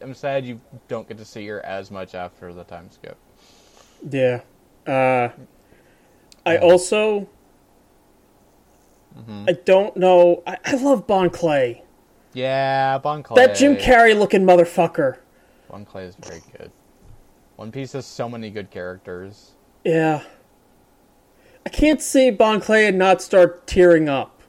I'm 0.00 0.14
sad 0.14 0.44
you 0.44 0.60
don't 0.88 1.06
get 1.06 1.16
to 1.18 1.24
see 1.24 1.46
her 1.46 1.64
as 1.64 1.90
much 1.90 2.14
after 2.14 2.52
the 2.52 2.64
time 2.64 2.90
skip. 2.90 3.16
Yeah. 4.10 4.40
Uh, 4.86 5.28
I 6.44 6.58
also. 6.58 7.28
I 9.48 9.52
don't 9.52 9.96
know. 9.96 10.42
I, 10.46 10.58
I 10.64 10.74
love 10.74 11.06
Bon 11.06 11.30
Clay. 11.30 11.82
Yeah, 12.34 12.98
Bon 12.98 13.22
Clay. 13.22 13.46
That 13.46 13.56
Jim 13.56 13.76
Carrey 13.76 14.16
looking 14.16 14.42
motherfucker. 14.42 15.18
Bon 15.70 15.86
Clay 15.86 16.04
is 16.04 16.16
very 16.16 16.42
good. 16.56 16.70
One 17.56 17.72
Piece 17.72 17.92
has 17.92 18.04
so 18.04 18.28
many 18.28 18.50
good 18.50 18.70
characters. 18.70 19.52
Yeah. 19.86 20.24
I 21.64 21.68
can't 21.68 22.02
see 22.02 22.30
Bon 22.32 22.60
Clay 22.60 22.86
and 22.88 22.98
not 22.98 23.22
start 23.22 23.68
tearing 23.68 24.08
up. 24.08 24.40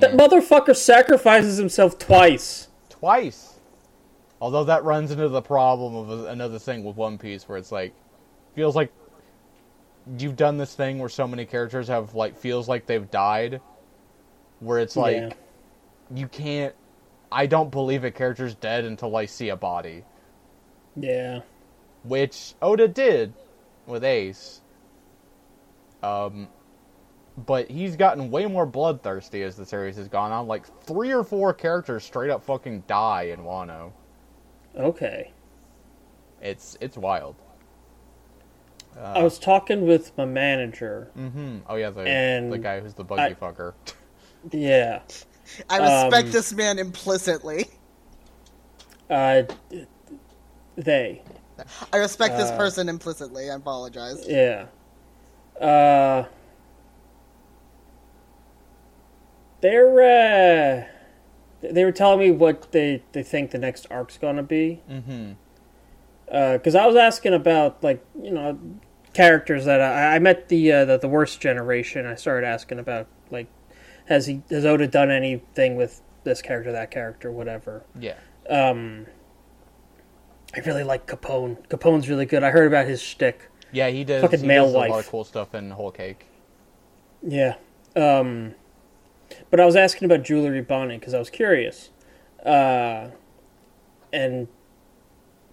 That 0.00 0.14
motherfucker 0.14 0.74
sacrifices 0.76 1.58
himself 1.58 1.96
twice. 1.98 2.68
twice. 2.88 3.54
Although 4.40 4.64
that 4.64 4.82
runs 4.84 5.12
into 5.12 5.28
the 5.28 5.40
problem 5.40 5.94
of 5.94 6.26
another 6.26 6.58
thing 6.58 6.82
with 6.82 6.96
One 6.96 7.18
Piece, 7.18 7.48
where 7.48 7.56
it's 7.56 7.70
like, 7.70 7.94
feels 8.56 8.74
like 8.74 8.92
you've 10.18 10.36
done 10.36 10.58
this 10.58 10.74
thing 10.74 10.98
where 10.98 11.08
so 11.08 11.26
many 11.28 11.46
characters 11.46 11.86
have 11.88 12.14
like 12.14 12.36
feels 12.36 12.68
like 12.68 12.84
they've 12.86 13.08
died, 13.10 13.60
where 14.58 14.80
it's 14.80 14.96
like 14.96 15.16
Yeah. 15.16 15.30
you 16.14 16.26
can't. 16.28 16.74
I 17.30 17.46
don't 17.46 17.70
believe 17.70 18.02
a 18.04 18.10
character's 18.10 18.54
dead 18.56 18.84
until 18.84 19.16
I 19.16 19.26
see 19.26 19.48
a 19.50 19.56
body, 19.56 20.04
Yeah. 20.96 21.40
which 22.02 22.54
Oda 22.60 22.88
did 22.88 23.32
with 23.86 24.04
Ace. 24.04 24.60
Um, 26.02 26.48
but 27.46 27.70
he's 27.70 27.96
gotten 27.96 28.30
way 28.30 28.46
more 28.46 28.66
bloodthirsty 28.66 29.42
as 29.42 29.56
the 29.56 29.66
series 29.66 29.96
has 29.96 30.08
gone 30.08 30.32
on. 30.32 30.46
Like 30.46 30.66
three 30.84 31.12
or 31.12 31.22
four 31.24 31.52
characters 31.52 32.04
straight 32.04 32.30
up 32.30 32.44
fucking 32.44 32.84
die 32.86 33.24
in 33.24 33.40
Wano. 33.40 33.92
Okay. 34.76 35.32
It's 36.42 36.76
it's 36.80 36.96
wild. 36.96 37.34
I 38.98 39.22
was 39.22 39.38
talking 39.38 39.86
with 39.86 40.16
my 40.16 40.24
manager. 40.24 41.10
Mm-hmm. 41.18 41.58
Oh 41.68 41.76
yeah, 41.76 41.90
the 41.90 42.00
And 42.00 42.50
the 42.50 42.56
guy 42.58 42.80
who's 42.80 42.94
the 42.94 43.04
I- 43.04 43.06
buggy 43.06 43.34
fucker. 43.34 43.74
Yeah. 44.52 45.02
I 45.70 45.78
respect 45.78 46.26
Um, 46.26 46.32
this 46.32 46.52
man 46.54 46.78
implicitly. 46.78 47.66
Uh, 49.08 49.42
they. 50.76 51.22
I 51.92 51.96
respect 51.96 52.36
this 52.36 52.50
uh, 52.50 52.56
person 52.56 52.88
implicitly. 52.88 53.50
I 53.50 53.54
apologize. 53.54 54.24
Yeah. 54.28 54.66
Uh, 55.60 56.24
they're, 59.60 60.00
uh, 60.00 60.86
they 61.62 61.84
were 61.84 61.92
telling 61.92 62.20
me 62.20 62.30
what 62.30 62.72
they, 62.72 63.02
they 63.12 63.22
think 63.22 63.50
the 63.50 63.58
next 63.58 63.86
arc's 63.90 64.18
gonna 64.18 64.42
be. 64.42 64.82
Mm-hmm. 64.90 65.32
Because 66.26 66.74
I 66.74 66.86
was 66.86 66.96
asking 66.96 67.34
about, 67.34 67.82
like, 67.84 68.04
you 68.20 68.32
know, 68.32 68.58
characters 69.14 69.64
that 69.64 69.80
I, 69.80 70.16
I 70.16 70.18
met 70.18 70.48
the, 70.48 70.72
uh, 70.72 70.84
the 70.84 70.98
the 70.98 71.08
worst 71.08 71.40
generation. 71.40 72.04
I 72.04 72.16
started 72.16 72.46
asking 72.46 72.80
about, 72.80 73.06
like, 73.30 73.46
has 74.08 74.26
he 74.26 74.42
has 74.50 74.66
Oda 74.66 74.88
done 74.88 75.10
anything 75.10 75.76
with 75.76 76.02
this 76.24 76.42
character, 76.42 76.72
that 76.72 76.90
character, 76.90 77.30
whatever. 77.30 77.84
Yeah. 77.98 78.16
Um, 78.50 79.06
I 80.56 80.60
really 80.60 80.84
like 80.84 81.06
Capone. 81.06 81.66
Capone's 81.68 82.08
really 82.08 82.26
good. 82.26 82.42
I 82.42 82.50
heard 82.50 82.66
about 82.66 82.86
his 82.86 83.02
shtick. 83.02 83.50
Yeah, 83.72 83.88
he 83.90 84.04
does. 84.04 84.22
Fucking 84.22 84.40
he 84.40 84.46
male 84.46 84.64
does 84.64 84.74
a 84.74 84.78
lot 84.78 84.98
of 84.98 85.08
cool 85.08 85.24
stuff 85.24 85.54
in 85.54 85.70
Whole 85.70 85.90
Cake. 85.90 86.26
Yeah. 87.22 87.56
Um, 87.94 88.54
but 89.50 89.60
I 89.60 89.66
was 89.66 89.76
asking 89.76 90.06
about 90.06 90.24
Jewelry 90.24 90.62
Bonnie 90.62 90.98
because 90.98 91.14
I 91.14 91.18
was 91.18 91.30
curious. 91.30 91.90
Uh, 92.44 93.08
and 94.12 94.48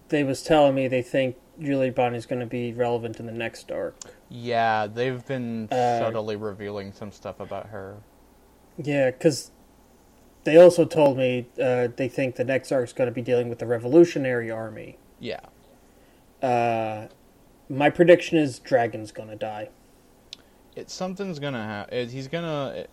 they 0.08 0.24
was 0.24 0.42
telling 0.42 0.74
me 0.74 0.88
they 0.88 1.02
think 1.02 1.36
Jewelry 1.60 1.90
Bonnie's 1.90 2.24
going 2.26 2.40
to 2.40 2.46
be 2.46 2.72
relevant 2.72 3.20
in 3.20 3.26
the 3.26 3.32
next 3.32 3.70
arc. 3.70 3.96
Yeah, 4.30 4.86
they've 4.86 5.24
been 5.26 5.68
Uh, 5.70 5.98
subtly 5.98 6.36
revealing 6.36 6.92
some 6.92 7.12
stuff 7.12 7.40
about 7.40 7.66
her. 7.66 7.96
Yeah, 8.82 9.10
because 9.10 9.50
they 10.44 10.56
also 10.56 10.84
told 10.84 11.16
me 11.16 11.46
uh, 11.60 11.88
they 11.96 12.08
think 12.08 12.36
the 12.36 12.44
next 12.44 12.70
arc 12.70 12.84
is 12.84 12.92
going 12.92 13.08
to 13.08 13.14
be 13.14 13.22
dealing 13.22 13.48
with 13.48 13.58
the 13.58 13.66
Revolutionary 13.66 14.50
Army. 14.50 14.98
Yeah. 15.18 15.40
Uh, 16.42 17.08
my 17.68 17.90
prediction 17.90 18.38
is 18.38 18.58
Dragon's 18.58 19.10
going 19.10 19.30
to 19.30 19.36
die. 19.36 19.70
It 20.76 20.90
something's 20.90 21.38
gonna 21.38 21.62
happen. 21.62 22.08
He's 22.08 22.26
gonna. 22.28 22.86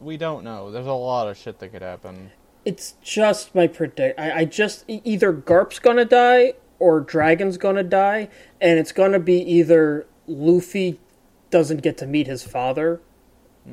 We 0.00 0.18
don't 0.18 0.44
know. 0.44 0.70
There's 0.70 0.86
a 0.86 0.92
lot 0.92 1.28
of 1.28 1.38
shit 1.38 1.58
that 1.60 1.68
could 1.68 1.80
happen. 1.80 2.30
It's 2.66 2.96
just 3.02 3.54
my 3.54 3.66
predict. 3.66 4.20
I, 4.20 4.40
I 4.40 4.44
just 4.44 4.84
either 4.86 5.32
Garp's 5.32 5.78
gonna 5.78 6.04
die 6.04 6.52
or 6.78 7.00
Dragon's 7.00 7.56
gonna 7.56 7.82
die, 7.82 8.28
and 8.60 8.78
it's 8.78 8.92
gonna 8.92 9.18
be 9.18 9.40
either 9.40 10.06
Luffy 10.26 11.00
doesn't 11.48 11.80
get 11.80 11.96
to 11.98 12.06
meet 12.06 12.26
his 12.26 12.42
father. 12.42 13.00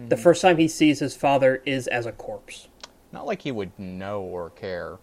The 0.10 0.18
first 0.18 0.41
time 0.41 0.58
he 0.58 0.68
sees 0.68 1.00
his 1.00 1.16
father 1.16 1.62
is 1.66 1.88
as 1.88 2.06
a 2.06 2.12
corpse. 2.12 2.68
Not 3.12 3.26
like 3.26 3.41
he 3.41 3.51
would 3.51 3.78
know 3.78 4.22
or 4.22 4.49
care. 4.49 4.97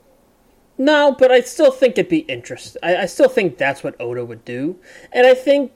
No, 0.76 1.14
but 1.18 1.30
I 1.30 1.40
still 1.40 1.70
think 1.70 1.98
it'd 1.98 2.08
be 2.08 2.18
interesting. 2.18 2.80
I, 2.82 2.96
I 2.96 3.06
still 3.06 3.28
think 3.28 3.58
that's 3.58 3.84
what 3.84 3.94
Oda 4.00 4.24
would 4.24 4.44
do, 4.44 4.76
and 5.12 5.26
I 5.26 5.34
think, 5.34 5.72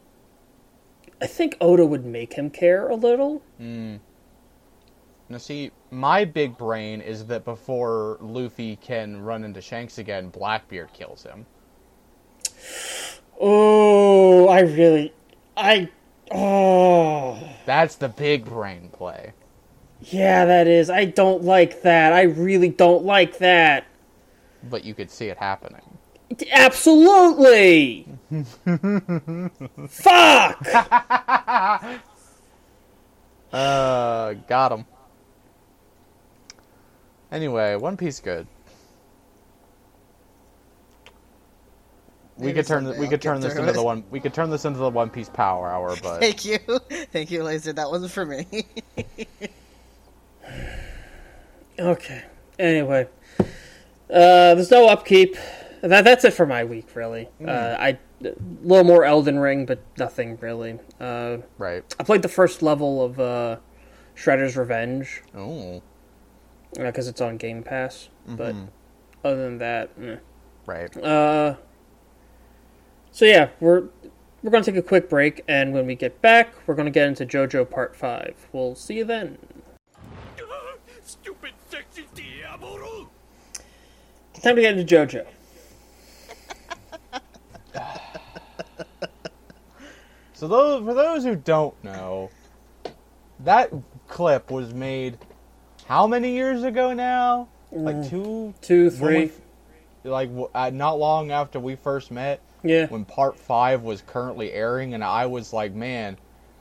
I 1.22 1.26
think 1.26 1.56
Oda 1.60 1.86
would 1.86 2.04
make 2.04 2.32
him 2.34 2.50
care 2.50 2.88
a 2.88 2.96
little. 2.96 3.42
Hmm. 3.58 3.96
Now, 5.28 5.38
see, 5.38 5.70
my 5.90 6.24
big 6.24 6.56
brain 6.56 7.00
is 7.00 7.26
that 7.26 7.44
before 7.44 8.16
Luffy 8.20 8.76
can 8.76 9.20
run 9.20 9.44
into 9.44 9.60
Shanks 9.60 9.98
again, 9.98 10.30
Blackbeard 10.30 10.92
kills 10.92 11.22
him. 11.22 11.46
Oh, 13.38 14.48
I 14.48 14.60
really, 14.60 15.12
I, 15.56 15.90
oh. 16.30 17.38
That's 17.66 17.94
the 17.94 18.08
big 18.08 18.46
brain 18.46 18.88
play. 18.90 19.32
Yeah, 20.00 20.44
that 20.44 20.66
is. 20.68 20.90
I 20.90 21.04
don't 21.06 21.42
like 21.44 21.82
that. 21.82 22.12
I 22.12 22.22
really 22.22 22.68
don't 22.68 23.04
like 23.04 23.38
that. 23.38 23.84
But 24.70 24.84
you 24.84 24.94
could 24.94 25.10
see 25.10 25.26
it 25.26 25.36
happening. 25.38 25.82
Absolutely. 26.52 28.06
Fuck. 29.88 30.66
Uh, 33.50 34.34
got 34.46 34.72
him. 34.72 34.84
Anyway, 37.32 37.76
One 37.76 37.96
Piece 37.96 38.20
good. 38.20 38.46
we 42.36 42.48
Maybe 42.48 42.58
could 42.58 42.66
turn 42.66 42.84
someday 42.84 43.00
we 43.00 43.08
could 43.08 43.22
turn 43.22 43.40
this 43.40 43.56
into 43.56 43.70
it. 43.70 43.72
the 43.72 43.82
one 43.90 44.04
we 44.10 44.20
could 44.20 44.34
turn 44.34 44.50
this 44.50 44.66
into 44.66 44.78
the 44.78 44.90
One 44.90 45.08
Piece 45.08 45.30
Power 45.30 45.68
Hour, 45.70 45.96
but 46.02 46.20
Thank 46.20 46.44
you, 46.44 46.58
thank 47.10 47.30
you, 47.30 47.42
Laser. 47.42 47.72
That 47.72 47.90
wasn't 47.90 48.12
for 48.12 48.26
me. 48.26 48.46
Okay. 51.78 52.24
Anyway, 52.58 53.08
uh, 53.40 54.54
there's 54.54 54.70
no 54.70 54.88
upkeep. 54.88 55.36
That 55.82 56.04
that's 56.04 56.24
it 56.24 56.32
for 56.32 56.44
my 56.46 56.64
week, 56.64 56.96
really. 56.96 57.28
Uh, 57.44 57.76
I 57.78 57.98
a 58.24 58.34
little 58.62 58.84
more 58.84 59.04
Elden 59.04 59.38
Ring, 59.38 59.64
but 59.64 59.80
nothing 59.96 60.38
really. 60.40 60.78
Uh, 61.00 61.38
right. 61.56 61.84
I 62.00 62.02
played 62.02 62.22
the 62.22 62.28
first 62.28 62.62
level 62.62 63.04
of 63.04 63.20
uh, 63.20 63.58
Shredder's 64.16 64.56
Revenge 64.56 65.22
Oh, 65.36 65.82
because 66.76 67.06
it's 67.06 67.20
on 67.20 67.36
Game 67.36 67.62
Pass. 67.62 68.08
But 68.26 68.56
other 69.24 69.42
than 69.44 69.58
that, 69.58 69.90
eh. 70.02 70.16
right. 70.66 70.96
uh, 70.96 71.54
so 73.10 73.24
yeah, 73.24 73.50
we're 73.60 73.84
we're 74.42 74.50
gonna 74.50 74.64
take 74.64 74.76
a 74.76 74.82
quick 74.82 75.08
break, 75.08 75.42
and 75.48 75.72
when 75.72 75.86
we 75.86 75.94
get 75.94 76.20
back, 76.20 76.54
we're 76.66 76.74
gonna 76.74 76.90
get 76.90 77.06
into 77.06 77.24
JoJo 77.24 77.70
Part 77.70 77.96
Five. 77.96 78.48
We'll 78.52 78.74
see 78.74 78.98
you 78.98 79.04
then. 79.04 79.38
Time 84.42 84.56
to 84.56 84.62
get 84.62 84.78
into 84.78 84.94
JoJo. 84.96 85.26
So 90.34 90.46
those 90.46 90.84
for 90.84 90.94
those 90.94 91.24
who 91.24 91.34
don't 91.34 91.74
know, 91.82 92.30
that 93.40 93.72
clip 94.06 94.50
was 94.50 94.72
made 94.72 95.18
how 95.86 96.06
many 96.06 96.32
years 96.32 96.62
ago 96.62 96.92
now? 96.92 97.48
Like 97.72 98.08
two, 98.08 98.54
Two, 98.62 98.88
three, 98.90 99.30
we- 100.04 100.10
like 100.10 100.30
uh, 100.54 100.70
not 100.72 100.98
long 100.98 101.32
after 101.32 101.58
we 101.60 101.74
first 101.74 102.10
met, 102.10 102.40
yeah. 102.62 102.86
when 102.86 103.04
Part 103.04 103.36
Five 103.38 103.82
was 103.82 104.00
currently 104.06 104.52
airing, 104.52 104.94
and 104.94 105.02
I 105.02 105.26
was 105.26 105.52
like, 105.52 105.74
man, 105.74 106.16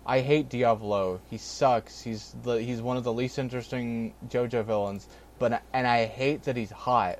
I 0.05 0.19
hate 0.21 0.49
Diavolo. 0.49 1.21
He 1.29 1.37
sucks. 1.37 2.01
He's 2.01 2.35
the 2.43 2.55
he's 2.61 2.81
one 2.81 2.97
of 2.97 3.03
the 3.03 3.13
least 3.13 3.37
interesting 3.37 4.13
JoJo 4.27 4.65
villains. 4.65 5.07
But 5.39 5.61
and 5.71 5.85
I 5.85 6.05
hate 6.05 6.43
that 6.43 6.57
he's 6.57 6.71
hot. 6.71 7.19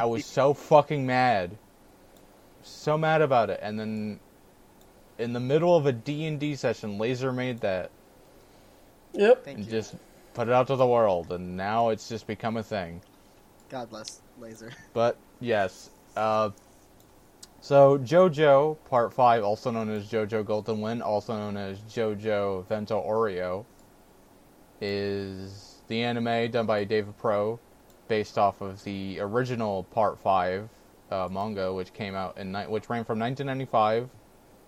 I 0.00 0.06
was 0.06 0.24
so 0.24 0.54
fucking 0.54 1.06
mad, 1.06 1.58
so 2.62 2.98
mad 2.98 3.22
about 3.22 3.50
it. 3.50 3.60
And 3.62 3.78
then, 3.78 4.20
in 5.18 5.32
the 5.32 5.40
middle 5.40 5.76
of 5.76 5.86
a 5.86 5.92
D 5.92 6.26
and 6.26 6.40
D 6.40 6.56
session, 6.56 6.98
Laser 6.98 7.32
made 7.32 7.60
that 7.62 7.92
Yep. 9.14 9.44
Thank 9.44 9.58
and 9.58 9.66
you. 9.66 9.72
just 9.72 9.96
put 10.34 10.48
it 10.48 10.54
out 10.54 10.68
to 10.68 10.76
the 10.76 10.86
world, 10.86 11.32
and 11.32 11.56
now 11.56 11.90
it's 11.90 12.08
just 12.08 12.26
become 12.26 12.56
a 12.56 12.62
thing. 12.62 13.02
God 13.68 13.90
bless 13.90 14.22
Laser. 14.36 14.72
But 14.94 15.22
yes, 15.40 15.90
uh, 16.16 16.50
so 17.60 17.98
JoJo 17.98 18.84
Part 18.84 19.14
Five, 19.14 19.44
also 19.44 19.70
known 19.70 19.90
as 19.90 20.10
JoJo 20.10 20.44
Golden 20.44 20.80
Wind, 20.80 21.02
also 21.02 21.36
known 21.36 21.56
as 21.56 21.80
JoJo 21.82 22.66
Vento 22.66 23.00
Aureo, 23.02 23.66
is 24.80 25.82
the 25.88 26.02
anime 26.02 26.50
done 26.50 26.66
by 26.66 26.84
David 26.84 27.16
Pro, 27.18 27.60
based 28.08 28.38
off 28.38 28.60
of 28.60 28.84
the 28.84 29.18
original 29.20 29.84
Part 29.84 30.18
Five 30.18 30.68
uh, 31.10 31.28
manga, 31.30 31.72
which 31.72 31.92
came 31.92 32.14
out 32.14 32.36
in 32.38 32.52
ni- 32.52 32.66
which 32.66 32.88
ran 32.88 33.04
from 33.04 33.18
1995, 33.18 34.10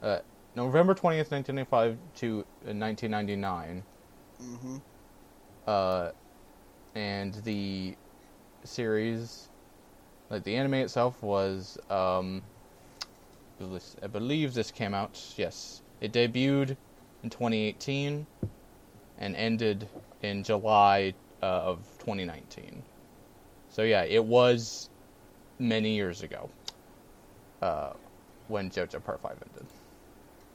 uh, 0.02 0.18
November 0.56 0.94
20th, 0.94 1.30
1995 1.30 1.98
to 2.16 2.40
uh, 2.66 2.72
1999. 2.74 3.82
hmm 4.38 4.76
Uh, 5.66 6.10
and 6.94 7.34
the 7.44 7.94
series, 8.64 9.48
like 10.28 10.44
the 10.44 10.56
anime 10.56 10.74
itself, 10.74 11.22
was 11.22 11.78
um, 11.88 12.42
I 14.02 14.06
believe 14.06 14.54
this 14.54 14.70
came 14.70 14.94
out. 14.94 15.34
Yes, 15.36 15.82
it 16.00 16.12
debuted 16.12 16.76
in 17.22 17.30
2018 17.30 18.26
and 19.18 19.36
ended 19.36 19.88
in 20.22 20.42
July 20.42 21.14
uh, 21.42 21.46
of 21.46 21.78
2019. 21.98 22.82
So 23.70 23.82
yeah, 23.82 24.02
it 24.04 24.24
was 24.24 24.90
many 25.58 25.94
years 25.94 26.22
ago 26.22 26.50
uh, 27.62 27.92
when 28.48 28.70
JoJo 28.70 29.02
Part 29.04 29.20
Five 29.20 29.36
ended, 29.48 29.66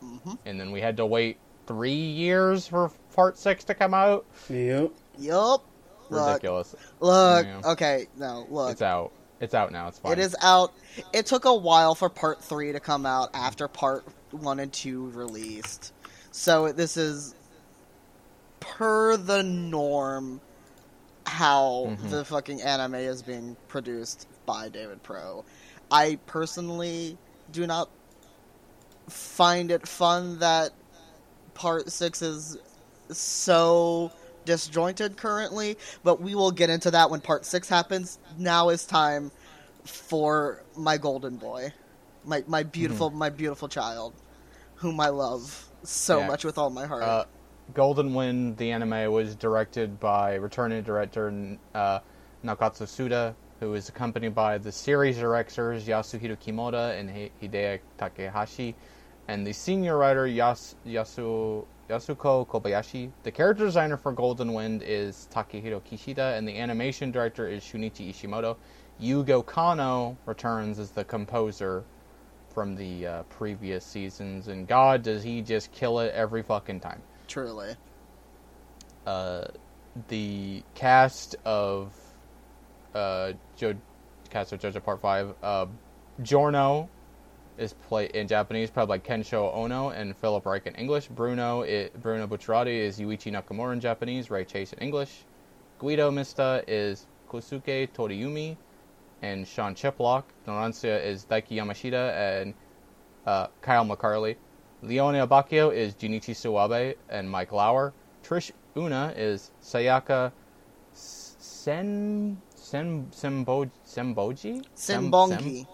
hmm 0.02 0.34
and 0.46 0.60
then 0.60 0.72
we 0.72 0.82
had 0.82 0.98
to 0.98 1.06
wait 1.06 1.38
three 1.68 1.94
years 1.94 2.68
for 2.68 2.92
Part 3.16 3.38
Six 3.38 3.64
to 3.66 3.74
come 3.74 3.94
out. 3.94 4.26
Yep. 4.50 4.92
Yup. 5.18 5.66
Look, 6.10 6.28
Ridiculous. 6.28 6.76
look. 7.00 7.46
Yeah. 7.46 7.62
Okay, 7.66 8.08
no, 8.18 8.46
look. 8.50 8.72
It's 8.72 8.82
out. 8.84 9.12
It's 9.40 9.54
out 9.54 9.72
now. 9.72 9.88
It's 9.88 9.98
fine. 10.00 10.12
It 10.14 10.20
is 10.20 10.36
out. 10.42 10.74
It 11.14 11.26
took 11.26 11.46
a 11.46 11.54
while 11.54 11.96
for 11.96 12.10
part 12.10 12.44
three 12.44 12.72
to 12.72 12.80
come 12.80 13.06
out 13.06 13.30
after 13.34 13.68
part 13.68 14.06
one 14.32 14.60
and 14.60 14.72
two 14.72 15.10
released. 15.12 15.94
So 16.32 16.72
this 16.72 16.96
is 16.96 17.34
per 18.60 19.18
the 19.18 19.42
norm 19.44 20.42
how 21.26 21.88
Mhm. 22.02 22.10
the 22.10 22.26
fucking 22.26 22.62
anime 22.62 22.96
is 22.96 23.22
being 23.22 23.56
produced 23.68 24.28
by 24.46 24.70
David 24.70 25.04
Pro. 25.04 25.44
I 25.92 26.18
personally 26.26 27.18
do 27.52 27.66
not 27.68 27.90
find 29.10 29.72
it 29.72 29.88
fun 29.88 30.40
that 30.40 30.72
part 31.54 31.92
six 31.92 32.22
is 32.22 32.58
so 33.12 34.12
disjointed 34.46 35.18
currently, 35.18 35.78
but 36.04 36.22
we 36.22 36.36
will 36.36 36.52
get 36.52 36.70
into 36.70 36.92
that 36.92 37.10
when 37.10 37.22
part 37.22 37.46
six 37.46 37.70
happens. 37.70 38.20
Now 38.38 38.70
is 38.70 38.86
time 38.86 39.32
for 39.84 40.64
my 40.76 40.98
golden 40.98 41.38
boy, 41.38 41.74
my 42.24 42.44
my 42.48 42.64
beautiful 42.64 43.10
my 43.12 43.30
beautiful 43.30 43.68
child, 43.68 44.14
whom 44.76 45.00
I 45.00 45.10
love 45.10 45.70
so 45.84 46.20
Yeah. 46.20 46.28
much 46.28 46.44
with 46.44 46.58
all 46.58 46.70
my 46.70 46.86
heart. 46.88 47.04
Uh, 47.04 47.26
Golden 47.74 48.14
Wind, 48.14 48.58
the 48.58 48.72
anime, 48.72 49.12
was 49.12 49.36
directed 49.36 50.00
by 50.00 50.36
returning 50.36 50.84
director 50.84 51.58
uh, 51.74 52.00
Naokatsu 52.44 52.84
Tsuda, 52.84 53.36
who 53.60 53.74
is 53.74 53.90
accompanied 53.90 54.36
by 54.36 54.58
the 54.58 54.72
series 54.72 55.18
directors 55.18 55.88
Yasuhiro 55.88 56.38
Kimura 56.38 56.98
and 56.98 57.10
Hi- 57.10 57.32
Hideo 57.42 57.80
Takehashi, 57.98 58.76
and 59.28 59.46
the 59.46 59.52
senior 59.54 59.98
writer 59.98 60.28
Yas- 60.28 60.76
Yasu- 60.86 61.66
Yasuko 61.90 62.48
Kobayashi. 62.48 63.12
The 63.24 63.32
character 63.32 63.66
designer 63.66 63.98
for 63.98 64.12
Golden 64.12 64.54
Wind 64.54 64.84
is 64.86 65.28
Takehiro 65.34 65.82
Kishida, 65.82 66.38
and 66.38 66.48
the 66.48 66.58
animation 66.60 67.12
director 67.12 67.48
is 67.48 67.64
Shunichi 67.64 68.12
Ishimoto. 68.12 68.58
Yugo 69.02 69.44
Kanno 69.44 70.16
returns 70.26 70.78
as 70.80 70.92
the 70.92 71.04
composer 71.04 71.84
from 72.54 72.76
the 72.76 73.08
uh, 73.08 73.24
previous 73.24 73.84
seasons, 73.84 74.48
and 74.48 74.68
God, 74.68 75.04
does 75.04 75.24
he 75.24 75.42
just 75.42 75.72
kill 75.72 76.00
it 76.00 76.14
every 76.14 76.44
fucking 76.44 76.80
time. 76.80 77.02
Truly, 77.28 77.76
Uh, 79.06 79.46
the 80.10 80.64
cast 80.74 81.36
of 81.46 81.94
uh, 82.94 83.34
jo- 83.56 83.76
cast 84.30 84.52
of 84.54 84.60
JoJo 84.60 84.84
Part 84.84 85.02
Five, 85.02 85.36
uh, 85.44 85.68
Giorno 86.22 86.90
is 87.58 87.74
played 87.74 88.12
in 88.12 88.28
Japanese, 88.28 88.70
played 88.70 88.88
by 88.88 89.00
Kensho 89.00 89.54
Ono 89.56 89.90
and 89.90 90.16
Phillip 90.18 90.46
Reich 90.46 90.68
in 90.68 90.76
English. 90.76 91.08
Bruno 91.08 91.64
i 91.64 91.90
Bruno 92.02 92.28
Bucciarati 92.28 92.80
is 92.80 93.00
Yuichi 93.00 93.32
Nakamura 93.32 93.74
in 93.74 93.80
Japanese, 93.80 94.30
Ray 94.30 94.44
Chase 94.46 94.74
in 94.74 94.80
English. 94.80 95.24
Guido 95.80 96.12
Mista 96.12 96.64
is 96.68 97.08
Kosuke 97.30 97.90
Toriumi 97.94 98.58
and 99.22 99.48
Sean 99.48 99.76
Chiplock. 99.76 100.24
Narancia 100.48 101.04
is 101.04 101.26
Daiki 101.26 101.52
Yamashita 101.52 102.42
and 102.42 102.54
uh, 103.26 103.48
Kyle 103.62 103.86
McCarley. 103.86 104.36
Leone 104.86 105.16
Abbacchio 105.16 105.74
is 105.74 105.96
Junichi 105.96 106.36
Suwabe 106.36 106.96
and 107.10 107.30
Mike 107.30 107.52
Lauer. 107.52 107.94
Trish 108.24 108.52
Una 108.78 109.14
is 109.16 109.52
Sayaka 109.64 110.32
Sen 110.94 112.40
Sen 112.54 113.08
Sembo 113.12 113.70
Semboji 113.88 114.64
Sem- 114.76 115.12
Simbongi. 115.12 115.66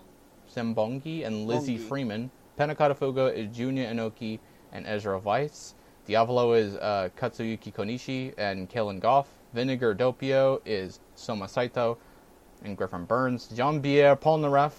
Sem- 0.47 0.76
Sembongi 0.76 1.26
and 1.26 1.45
Lizzie 1.47 1.78
Bongi. 1.78 1.88
Freeman. 1.88 2.32
Pannacotta 2.57 2.95
Fugo 2.95 3.34
is 3.34 3.47
Junya 3.49 3.91
Enoki 3.91 4.39
and 4.72 4.86
Ezra 4.86 5.20
Weiss. 5.20 5.76
Diavolo 6.07 6.53
is 6.53 6.76
uh, 6.76 7.09
Katsuyuki 7.18 7.74
Konishi 7.74 8.34
and 8.38 8.70
Kellen 8.70 8.99
Goff. 8.99 9.28
Vinegar 9.53 9.93
Doppio 9.93 10.62
is 10.66 10.99
Soma 11.16 11.47
Saito 11.47 11.97
and 12.64 12.78
Griffin 12.78 13.05
Burns. 13.05 13.47
Jean 13.47 13.82
Pierre 13.82 14.16
Polnareff 14.16 14.74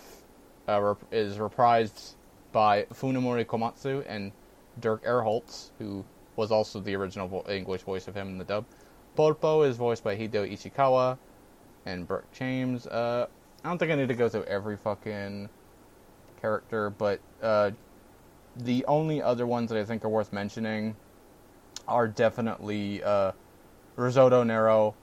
uh, 0.68 0.80
rep- 0.80 1.04
is 1.12 1.36
reprised 1.36 2.14
by 2.52 2.84
Funamori 2.92 3.44
Komatsu 3.44 4.04
and 4.06 4.32
Dirk 4.80 5.04
Erholtz, 5.04 5.70
who 5.78 6.04
was 6.36 6.50
also 6.50 6.80
the 6.80 6.94
original 6.94 7.28
vo- 7.28 7.44
English 7.48 7.82
voice 7.82 8.08
of 8.08 8.14
him 8.14 8.28
in 8.28 8.38
the 8.38 8.44
dub. 8.44 8.64
Polpo 9.16 9.66
is 9.68 9.76
voiced 9.76 10.02
by 10.04 10.16
Hideo 10.16 10.50
Ishikawa 10.50 11.18
and 11.84 12.06
Burke 12.06 12.30
James. 12.32 12.86
Uh, 12.86 13.26
I 13.64 13.68
don't 13.68 13.78
think 13.78 13.92
I 13.92 13.94
need 13.94 14.08
to 14.08 14.14
go 14.14 14.28
through 14.28 14.44
every 14.44 14.76
fucking 14.76 15.48
character, 16.40 16.90
but 16.90 17.20
uh, 17.42 17.72
the 18.56 18.84
only 18.86 19.22
other 19.22 19.46
ones 19.46 19.70
that 19.70 19.78
I 19.78 19.84
think 19.84 20.04
are 20.04 20.08
worth 20.08 20.32
mentioning 20.32 20.96
are 21.86 22.08
definitely 22.08 23.02
uh, 23.02 23.32
Risotto 23.96 24.42
Nero, 24.42 24.94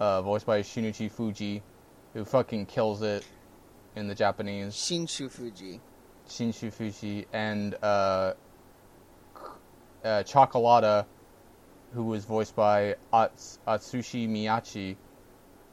uh, 0.00 0.22
voiced 0.22 0.46
by 0.46 0.60
Shinichi 0.62 1.10
Fuji, 1.10 1.62
who 2.12 2.24
fucking 2.24 2.66
kills 2.66 3.02
it 3.02 3.26
in 3.96 4.06
the 4.06 4.14
Japanese. 4.14 4.74
Shinshu 4.74 5.30
Fuji. 5.30 5.80
Shinshu 6.34 6.72
Fuji 6.72 7.26
and 7.32 7.76
uh, 7.82 8.34
uh, 10.04 10.22
Cioccolata, 10.24 11.06
who 11.92 12.04
was 12.04 12.24
voiced 12.24 12.56
by 12.56 12.96
Ats- 13.12 13.58
Atsushi 13.68 14.28
Miyachi, 14.28 14.96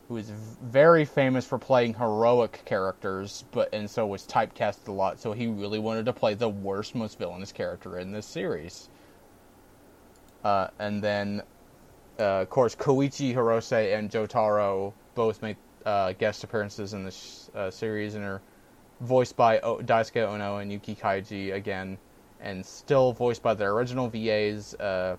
who 0.07 0.17
is 0.17 0.29
very 0.29 1.05
famous 1.05 1.45
for 1.45 1.57
playing 1.57 1.95
heroic 1.95 2.61
characters, 2.65 3.43
but 3.51 3.73
and 3.73 3.89
so 3.89 4.05
was 4.05 4.27
typecast 4.27 4.87
a 4.87 4.91
lot. 4.91 5.19
So 5.19 5.33
he 5.33 5.47
really 5.47 5.79
wanted 5.79 6.05
to 6.05 6.13
play 6.13 6.35
the 6.35 6.49
worst, 6.49 6.93
most 6.93 7.17
villainous 7.17 7.51
character 7.51 7.97
in 7.97 8.11
this 8.11 8.27
series. 8.27 8.89
Uh, 10.43 10.67
and 10.79 11.03
then, 11.03 11.41
uh, 12.19 12.41
of 12.41 12.49
course, 12.49 12.75
Koichi 12.75 13.33
Hirose 13.33 13.97
and 13.97 14.11
Jotaro 14.11 14.93
both 15.15 15.41
make 15.41 15.57
uh, 15.85 16.13
guest 16.13 16.43
appearances 16.43 16.93
in 16.93 17.03
this 17.03 17.49
uh, 17.55 17.71
series 17.71 18.15
and 18.15 18.23
are 18.23 18.41
voiced 19.01 19.35
by 19.35 19.59
o- 19.59 19.79
Daisuke 19.79 20.25
Ono 20.25 20.57
and 20.57 20.71
Yuki 20.71 20.95
Kaji 20.95 21.53
again, 21.53 21.97
and 22.39 22.65
still 22.65 23.13
voiced 23.13 23.41
by 23.41 23.53
their 23.53 23.71
original 23.71 24.07
VAs. 24.07 24.73
Uh, 24.75 25.17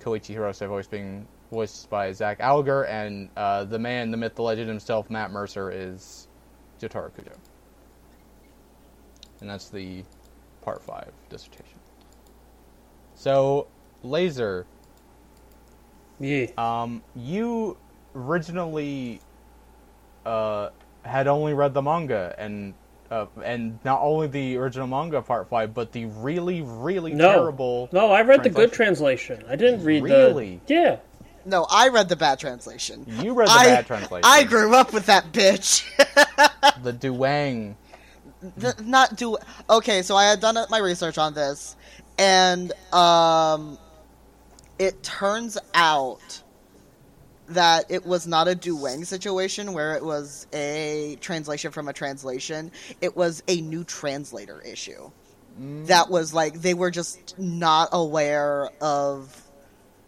Koichi 0.00 0.36
Hirose 0.36 0.66
voice 0.68 0.86
being 0.86 1.26
voiced 1.50 1.88
by 1.90 2.12
Zach 2.12 2.38
Alger, 2.40 2.84
and 2.84 3.28
uh, 3.36 3.64
the 3.64 3.78
man, 3.78 4.10
the 4.10 4.16
myth, 4.16 4.34
the 4.34 4.42
legend 4.42 4.68
himself, 4.68 5.08
Matt 5.10 5.30
Mercer, 5.30 5.70
is 5.70 6.28
Jotaro 6.80 7.10
Kujo. 7.10 7.32
And 9.40 9.50
that's 9.50 9.68
the 9.68 10.04
part 10.62 10.82
five 10.82 11.12
dissertation. 11.28 11.80
So, 13.14 13.66
Laser, 14.02 14.66
Yeah. 16.20 16.46
um, 16.58 17.02
you 17.14 17.76
originally 18.14 19.20
uh, 20.24 20.70
had 21.04 21.26
only 21.26 21.54
read 21.54 21.74
the 21.74 21.82
manga 21.82 22.34
and 22.38 22.74
uh, 23.10 23.26
and 23.44 23.78
not 23.84 24.00
only 24.00 24.26
the 24.26 24.56
original 24.56 24.86
manga 24.86 25.22
part 25.22 25.48
five, 25.48 25.72
but 25.74 25.92
the 25.92 26.06
really 26.06 26.62
really 26.62 27.12
No. 27.14 27.32
terrible. 27.32 27.88
No, 27.92 28.10
I 28.10 28.22
read 28.22 28.42
the 28.42 28.50
good 28.50 28.72
translation. 28.72 29.36
translation. 29.36 29.52
I 29.52 29.56
didn't 29.56 29.84
read 29.84 30.02
the 30.02 30.08
Really? 30.08 30.60
the. 30.66 30.74
Yeah. 30.74 30.96
No, 31.44 31.66
I 31.70 31.88
read 31.88 32.08
the 32.08 32.16
bad 32.16 32.40
translation. 32.40 33.06
You 33.22 33.32
read 33.32 33.46
the 33.48 33.52
I, 33.52 33.64
bad 33.66 33.86
translation. 33.86 34.24
I 34.24 34.42
grew 34.42 34.74
up 34.74 34.92
with 34.92 35.06
that 35.06 35.30
bitch. 35.32 35.84
the 36.82 36.92
Duwang. 36.92 37.76
Th- 38.60 38.78
not 38.80 39.16
do. 39.16 39.36
Okay, 39.70 40.02
so 40.02 40.16
I 40.16 40.24
had 40.24 40.40
done 40.40 40.58
my 40.70 40.78
research 40.78 41.18
on 41.18 41.34
this, 41.34 41.76
and 42.18 42.72
um, 42.92 43.78
it 44.78 45.02
turns 45.04 45.56
out 45.74 46.42
that 47.48 47.86
it 47.90 48.04
was 48.04 48.26
not 48.26 48.48
a 48.48 48.54
Duwang 48.54 49.06
situation 49.06 49.72
where 49.72 49.94
it 49.94 50.04
was 50.04 50.46
a 50.52 51.16
translation 51.20 51.70
from 51.72 51.88
a 51.88 51.92
translation. 51.92 52.70
It 53.00 53.16
was 53.16 53.42
a 53.48 53.60
new 53.60 53.84
translator 53.84 54.60
issue. 54.60 55.10
That 55.86 56.10
was 56.10 56.34
like 56.34 56.60
they 56.60 56.74
were 56.74 56.90
just 56.90 57.38
not 57.38 57.88
aware 57.92 58.68
of 58.80 59.42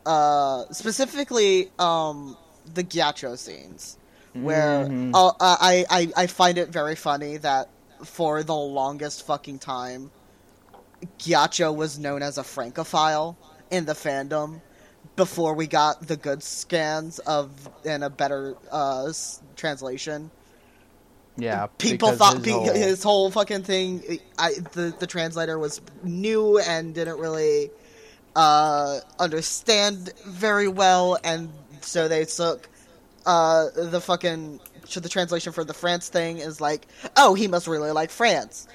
uh, 0.05 0.65
specifically 0.73 1.71
um, 1.79 2.37
the 2.75 2.85
Ghiaccio 2.85 3.37
scenes, 3.39 3.97
where 4.35 4.87
Mhm. 4.87 5.13
uh, 5.15 5.33
I, 5.41 5.85
I 5.89 6.13
I 6.17 6.27
find 6.27 6.59
it 6.59 6.69
very 6.69 6.97
funny 6.97 7.39
that 7.39 7.69
for 8.05 8.43
the 8.43 8.55
longest 8.55 9.27
fucking 9.27 9.59
time, 9.59 10.11
Ghiaccio 11.19 11.75
was 11.75 11.99
known 11.99 12.23
as 12.23 12.39
a 12.39 12.45
francophile 12.45 13.37
in 13.71 13.85
the 13.85 13.95
fandom 13.95 14.61
before 15.17 15.55
we 15.55 15.67
got 15.67 16.07
the 16.07 16.17
good 16.17 16.43
scans 16.43 17.19
of 17.21 17.51
and 17.85 18.05
a 18.05 18.11
better 18.11 18.55
uh, 18.71 19.13
translation. 19.57 20.31
Yeah, 21.37 21.69
People 21.79 22.13
thought 22.13 22.39
his 22.45 22.53
whole- 22.53 22.73
his 22.75 23.03
whole 23.03 23.31
fucking 23.31 23.63
thing. 23.63 24.19
I, 24.39 24.55
the 24.73 24.93
the 24.99 25.07
translator 25.07 25.59
was 25.59 25.81
new 26.03 26.59
and 26.59 26.95
didn't 26.95 27.19
really 27.19 27.71
uh, 28.35 28.99
understand 29.21 30.13
very 30.27 30.67
well, 30.69 31.17
and 31.23 31.51
so 31.81 32.09
they 32.09 32.25
took 32.25 32.69
uh, 33.25 33.67
the 33.75 34.01
fucking 34.01 34.59
so 34.85 34.99
the 35.01 35.09
translation 35.09 35.53
for 35.53 35.63
the 35.65 35.75
France 35.75 36.09
thing 36.09 36.39
is 36.39 36.61
like, 36.61 36.89
oh, 37.17 37.35
he 37.35 37.47
must 37.47 37.69
really 37.69 37.93
like 37.93 38.11
France, 38.11 38.67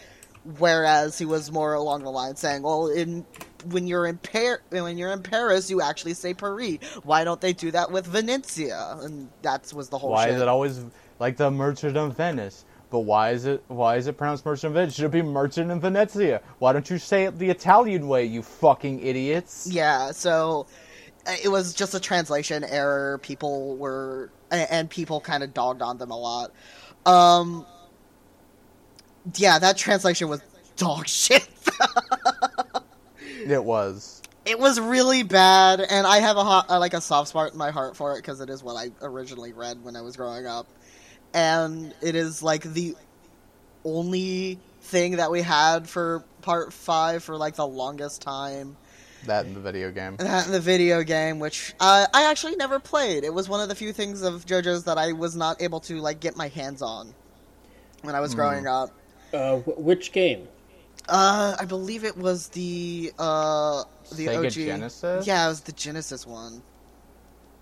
whereas 0.58 1.18
he 1.18 1.26
was 1.26 1.52
more 1.52 1.74
along 1.74 2.04
the 2.04 2.12
line 2.12 2.36
saying, 2.36 2.64
well, 2.64 2.88
in 2.88 3.26
when 3.66 3.88
you're 3.88 4.06
in 4.06 4.18
Par- 4.18 4.62
when 4.70 4.98
you're 4.98 5.12
in 5.12 5.24
Paris, 5.24 5.70
you 5.70 5.82
actually 5.82 6.14
say 6.14 6.34
Paris. 6.34 6.78
Why 7.04 7.24
don't 7.24 7.39
they 7.39 7.54
do 7.54 7.72
that 7.72 7.91
with 7.91 8.06
Venetia? 8.06 9.00
And 9.02 9.30
that 9.41 9.72
was 9.74 9.89
the 9.89 9.98
whole. 9.98 10.12
Why 10.12 10.26
shit. 10.26 10.36
is 10.36 10.41
it 10.41 10.48
always 10.48 10.84
like 11.20 11.38
the 11.38 11.50
Merchant 11.52 11.98
of 11.98 12.18
Venice? 12.18 12.66
But 12.89 13.00
why 13.00 13.32
is 13.32 13.46
it 13.46 13.64
why 13.70 13.96
is 13.96 14.08
it 14.08 14.18
pronounced 14.18 14.46
Merchant 14.46 14.72
of 14.72 14.74
Venice? 14.74 14.96
Should 14.96 15.06
it 15.06 15.12
be 15.12 15.22
Merchant 15.22 15.72
of 15.72 15.82
Venezia? 15.82 16.41
Why 16.60 16.74
don't 16.74 16.89
you 16.89 16.98
say 16.98 17.26
it 17.26 17.39
the 17.39 17.50
Italian 17.50 18.08
way, 18.08 18.26
you 18.26 18.44
fucking 18.44 19.00
idiots? 19.00 19.68
Yeah, 19.70 20.12
so 20.12 20.68
uh, 21.26 21.34
it 21.44 21.50
was 21.50 21.74
just 21.74 21.96
a 21.96 22.00
translation 22.00 22.64
error. 22.64 23.20
People 23.24 23.78
were 23.78 24.30
and 24.52 24.89
people 24.89 25.20
kind 25.22 25.44
of 25.44 25.54
dogged 25.54 25.82
on 25.82 25.98
them 25.98 26.12
a 26.12 26.18
lot. 26.18 26.52
Um, 27.06 27.66
yeah, 29.36 29.59
that 29.59 29.78
translation 29.78 30.30
was 30.30 30.41
dog 30.78 31.07
shit. 31.07 31.47
It 33.45 33.63
was. 33.63 34.21
it 34.45 34.57
was 34.57 34.80
really 34.80 35.24
bad, 35.24 35.82
and 35.82 36.07
I 36.07 36.19
have 36.19 36.38
a 36.38 36.43
hot, 36.43 36.69
uh, 36.69 36.80
like 36.80 36.93
a 36.93 37.01
soft 37.01 37.30
spot 37.30 37.51
in 37.51 37.57
my 37.57 37.71
heart 37.71 37.95
for 37.95 38.13
it 38.13 38.17
because 38.17 38.39
it 38.41 38.49
is 38.49 38.63
what 38.63 38.76
I 38.76 38.91
originally 39.01 39.53
read 39.53 39.84
when 39.84 39.95
I 39.95 40.01
was 40.01 40.15
growing 40.15 40.45
up, 40.45 40.67
and 41.34 41.93
it 42.01 42.15
is 42.15 42.41
like 42.41 42.63
the 42.63 42.95
only 43.84 44.59
thing 44.82 45.17
that 45.17 45.32
we 45.32 45.41
had 45.41 45.89
for 45.89 46.24
part 46.41 46.71
five 46.74 47.24
for 47.24 47.36
like 47.38 47.55
the 47.55 47.67
longest 47.67 48.21
time. 48.21 48.78
That 49.26 49.45
in 49.45 49.53
the 49.53 49.61
video 49.61 49.91
game. 49.91 50.17
that 50.17 50.45
in 50.45 50.51
the 50.51 50.59
video 50.59 51.01
game, 51.03 51.39
which 51.39 51.74
uh, 51.80 52.05
I 52.13 52.30
actually 52.30 52.57
never 52.57 52.80
played. 52.80 53.24
It 53.24 53.34
was 53.34 53.47
one 53.47 53.61
of 53.61 53.69
the 53.69 53.76
few 53.76 53.93
things 53.93 54.21
of 54.21 54.45
JoJo's 54.45 54.84
that 54.86 54.97
I 54.97 55.13
was 55.13 55.36
not 55.36 55.61
able 55.61 55.80
to 55.82 55.97
like 55.99 56.19
get 56.19 56.36
my 56.36 56.49
hands 56.49 56.82
on 56.82 57.13
when 58.01 58.15
I 58.15 58.19
was 58.19 58.36
growing 58.36 58.67
up. 58.67 58.89
Uh, 59.34 59.57
which 59.57 60.11
game? 60.11 60.47
Uh, 61.09 61.55
I 61.59 61.65
believe 61.65 62.03
it 62.05 62.15
was 62.15 62.47
the 62.49 63.11
uh 63.19 63.84
the 64.11 64.27
Sega 64.27 64.45
OG 64.45 64.51
Genesis? 64.51 65.27
Yeah, 65.27 65.45
it 65.45 65.49
was 65.49 65.61
the 65.61 65.71
Genesis 65.73 66.25
one. 66.25 66.61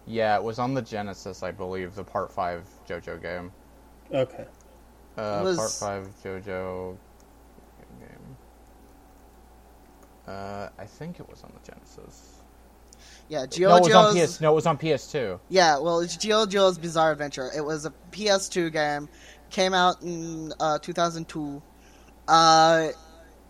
Yeah, 0.05 0.35
it 0.35 0.43
was 0.43 0.59
on 0.59 0.73
the 0.73 0.81
Genesis, 0.81 1.43
I 1.43 1.51
believe, 1.51 1.95
the 1.95 2.03
Part 2.03 2.31
5 2.31 2.63
JoJo 2.87 3.21
game. 3.21 3.51
Okay. 4.13 4.45
Uh, 5.17 5.41
was- 5.43 5.57
Part 5.57 5.71
5 5.71 6.07
JoJo 6.23 6.97
game. 7.99 8.37
Uh, 10.27 10.69
I 10.77 10.85
think 10.85 11.19
it 11.19 11.29
was 11.29 11.43
on 11.43 11.51
the 11.53 11.71
Genesis. 11.71 12.35
Yeah, 13.29 13.45
No, 13.59 13.77
it 13.77 13.83
was 13.83 13.93
on 13.93 14.15
PS. 14.15 14.41
No, 14.41 14.51
it 14.51 14.55
was 14.55 14.65
on 14.65 14.77
PS2. 14.77 15.39
Yeah, 15.49 15.79
well, 15.79 16.01
it's 16.01 16.17
JoJo's 16.17 16.77
Bizarre 16.77 17.11
Adventure. 17.13 17.49
It 17.55 17.61
was 17.63 17.85
a 17.85 17.93
PS2 18.11 18.71
game. 18.71 19.07
Came 19.51 19.73
out 19.73 20.01
in 20.01 20.53
uh, 20.59 20.79
2002. 20.79 21.61
Uh, 22.27 22.89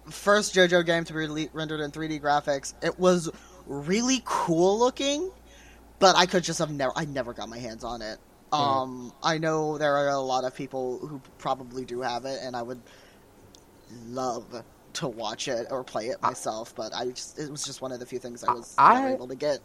first 0.09 0.55
JoJo 0.55 0.85
game 0.85 1.03
to 1.05 1.13
be 1.13 1.19
rele- 1.19 1.49
rendered 1.53 1.79
in 1.79 1.91
3D 1.91 2.19
graphics. 2.21 2.73
It 2.83 2.99
was 2.99 3.29
really 3.67 4.21
cool 4.25 4.79
looking, 4.79 5.31
but 5.99 6.15
I 6.15 6.25
could 6.25 6.43
just 6.43 6.59
have 6.59 6.71
never. 6.71 6.91
I 6.95 7.05
never 7.05 7.33
got 7.33 7.49
my 7.49 7.59
hands 7.59 7.83
on 7.83 8.01
it. 8.01 8.17
Um, 8.51 9.13
I 9.23 9.37
know 9.37 9.77
there 9.77 9.95
are 9.95 10.09
a 10.09 10.19
lot 10.19 10.43
of 10.43 10.53
people 10.55 10.97
who 10.99 11.21
probably 11.37 11.85
do 11.85 12.01
have 12.01 12.25
it, 12.25 12.39
and 12.41 12.55
I 12.55 12.61
would 12.61 12.81
love 14.07 14.63
to 14.93 15.07
watch 15.07 15.47
it 15.47 15.67
or 15.69 15.83
play 15.83 16.07
it 16.07 16.21
myself. 16.21 16.75
But 16.75 16.93
I 16.93 17.05
just, 17.11 17.39
it 17.39 17.49
was 17.49 17.63
just 17.63 17.81
one 17.81 17.91
of 17.91 17.99
the 17.99 18.05
few 18.05 18.19
things 18.19 18.43
I 18.43 18.51
was 18.53 18.75
I- 18.77 19.13
able 19.13 19.27
to 19.27 19.35
get. 19.35 19.59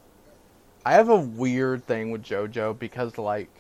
I 0.85 0.93
have 0.93 1.09
a 1.09 1.17
weird 1.17 1.85
thing 1.85 2.13
with 2.13 2.23
JoJo 2.23 2.79
because, 2.79 3.19
like, 3.19 3.51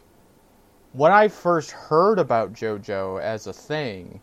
when 0.97 1.12
I 1.12 1.28
first 1.28 1.72
heard 1.72 2.18
about 2.18 2.55
JoJo 2.55 3.20
as 3.20 3.47
a 3.47 3.53
thing, 3.53 4.18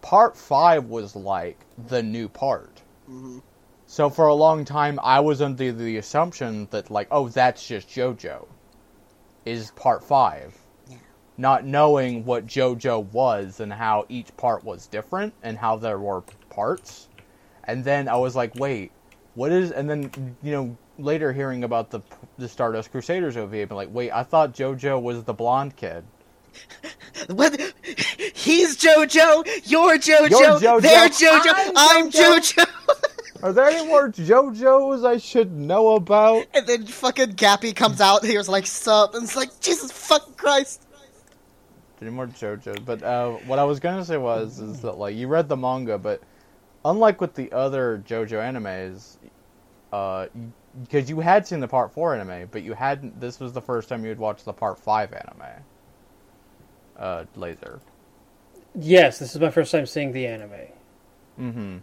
Part 0.00 0.36
5 0.36 0.84
was 0.84 1.16
like 1.16 1.58
the 1.88 2.04
new 2.04 2.28
part. 2.28 2.82
hmm 3.06 3.38
So 3.86 4.08
for 4.08 4.28
a 4.28 4.34
long 4.34 4.64
time, 4.64 5.00
I 5.02 5.18
was 5.18 5.42
under 5.42 5.72
the 5.72 5.96
assumption 5.96 6.68
that, 6.70 6.88
like, 6.88 7.08
oh, 7.10 7.28
that's 7.28 7.66
just 7.66 7.88
JoJo, 7.88 8.46
is 9.44 9.72
Part 9.72 10.04
5. 10.04 10.56
Yeah. 10.88 10.96
Not 11.36 11.64
knowing 11.64 12.24
what 12.24 12.46
JoJo 12.46 13.06
was 13.10 13.58
and 13.58 13.72
how 13.72 14.06
each 14.08 14.36
part 14.36 14.62
was 14.62 14.86
different 14.86 15.34
and 15.42 15.58
how 15.58 15.76
there 15.76 15.98
were 15.98 16.22
parts. 16.48 17.08
And 17.64 17.82
then 17.82 18.08
I 18.08 18.16
was 18.16 18.36
like, 18.36 18.54
wait, 18.54 18.92
what 19.34 19.50
is. 19.50 19.72
And 19.72 19.90
then, 19.90 20.36
you 20.44 20.52
know, 20.52 20.76
later 20.98 21.32
hearing 21.32 21.64
about 21.64 21.90
the 21.90 22.00
the 22.38 22.48
Stardust 22.48 22.90
Crusaders 22.90 23.36
OVA, 23.36 23.66
but 23.66 23.76
like, 23.76 23.88
wait, 23.92 24.10
I 24.10 24.22
thought 24.22 24.54
JoJo 24.54 25.00
was 25.00 25.24
the 25.24 25.34
blonde 25.34 25.76
kid. 25.76 26.04
What? 27.28 27.58
He's 28.34 28.76
JoJo. 28.76 29.46
You're 29.64 29.98
JoJo. 29.98 30.30
You're 30.30 30.60
JoJo, 30.60 30.82
They're 30.82 31.08
JoJo. 31.08 31.52
I'm 31.56 32.06
I'm 32.06 32.10
JoJo. 32.10 32.64
JoJo. 32.64 33.42
Are 33.44 33.52
there 33.52 33.66
any 33.66 33.86
more 33.86 34.08
JoJos 34.08 35.06
I 35.06 35.18
should 35.18 35.52
know 35.52 35.96
about? 35.96 36.46
and 36.54 36.66
then 36.66 36.86
fucking 36.86 37.34
Gappy 37.34 37.74
comes 37.74 38.00
out. 38.00 38.24
He 38.24 38.36
was 38.36 38.48
like 38.48 38.66
sup, 38.66 39.14
and 39.14 39.24
it's 39.24 39.36
like 39.36 39.60
Jesus 39.60 39.92
fucking 39.92 40.34
Christ. 40.34 40.82
Any 42.00 42.10
more 42.10 42.26
JoJo? 42.26 42.84
But 42.84 43.02
uh, 43.02 43.32
what 43.46 43.58
I 43.58 43.64
was 43.64 43.80
gonna 43.80 44.04
say 44.04 44.16
was 44.16 44.60
is 44.60 44.80
that 44.80 44.98
like 44.98 45.14
you 45.14 45.28
read 45.28 45.48
the 45.48 45.56
manga, 45.56 45.98
but 45.98 46.22
unlike 46.84 47.20
with 47.20 47.34
the 47.34 47.52
other 47.52 48.02
JoJo 48.06 48.38
animes, 48.40 49.16
uh, 49.92 50.26
because 50.82 51.08
you 51.08 51.20
had 51.20 51.46
seen 51.46 51.60
the 51.60 51.68
Part 51.68 51.92
Four 51.92 52.14
anime, 52.14 52.48
but 52.50 52.62
you 52.62 52.72
hadn't. 52.74 53.20
This 53.20 53.40
was 53.40 53.52
the 53.52 53.60
first 53.62 53.88
time 53.88 54.02
you 54.02 54.08
had 54.08 54.18
watched 54.18 54.44
the 54.44 54.52
Part 54.52 54.78
Five 54.78 55.12
anime. 55.12 55.62
Uh, 56.96 57.24
laser. 57.36 57.80
Yes, 58.74 59.18
this 59.18 59.34
is 59.34 59.40
my 59.40 59.50
first 59.50 59.70
time 59.72 59.86
seeing 59.86 60.12
the 60.12 60.26
anime. 60.26 60.50
Mm-hmm. 61.40 61.76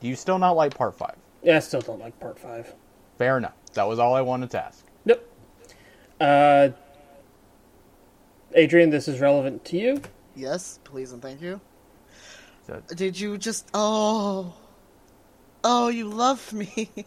Do 0.00 0.08
you 0.08 0.16
still 0.16 0.38
not 0.38 0.52
like 0.56 0.74
Part 0.76 0.96
Five? 0.96 1.16
Yeah, 1.42 1.56
I 1.56 1.58
still 1.60 1.80
don't 1.80 1.98
like 1.98 2.18
part 2.20 2.38
five. 2.38 2.72
Fair 3.18 3.36
enough. 3.36 3.54
That 3.74 3.88
was 3.88 3.98
all 3.98 4.14
I 4.14 4.20
wanted 4.20 4.50
to 4.50 4.64
ask. 4.64 4.84
Nope. 5.04 5.28
Uh, 6.20 6.68
Adrian, 8.54 8.90
this 8.90 9.08
is 9.08 9.18
relevant 9.20 9.64
to 9.66 9.76
you. 9.76 10.00
Yes, 10.36 10.78
please 10.84 11.10
and 11.12 11.20
thank 11.20 11.40
you. 11.42 11.60
So- 12.66 12.80
Did 12.94 13.18
you 13.18 13.38
just? 13.38 13.68
Oh, 13.74 14.54
oh, 15.64 15.88
you 15.88 16.08
love 16.08 16.52
me. 16.52 16.90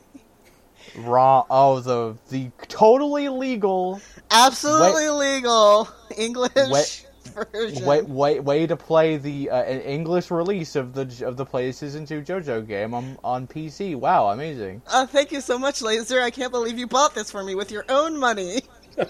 Raw. 0.96 1.46
Oh, 1.50 1.80
the 1.80 2.16
the 2.30 2.52
totally 2.68 3.30
legal 3.30 4.02
Absolutely 4.32 5.10
legal 5.10 5.88
English 6.18 6.52
Wait- 6.56 7.08
version. 7.52 7.86
way, 7.86 8.02
way, 8.02 8.40
way 8.40 8.66
to 8.68 8.76
play 8.78 9.18
the 9.18 9.50
uh, 9.50 9.64
an 9.64 9.82
English 9.82 10.32
release 10.32 10.76
of 10.76 10.94
the 10.94 11.26
of 11.26 11.36
the 11.38 11.46
PlayStation 11.46 12.08
2 12.08 12.22
JoJo 12.22 12.66
game 12.68 12.94
on 12.94 13.18
on 13.24 13.46
PC. 13.48 13.96
Wow, 13.96 14.28
amazing! 14.30 14.82
Uh, 14.88 15.06
thank 15.06 15.32
you 15.32 15.42
so 15.42 15.58
much, 15.60 15.82
Laser. 15.82 16.22
I 16.22 16.30
can't 16.32 16.52
believe 16.52 16.78
you 16.80 16.88
bought 16.88 17.14
this 17.16 17.30
for 17.32 17.44
me 17.44 17.56
with 17.56 17.72
your 17.72 17.84
own 17.90 18.18
money. 18.18 18.62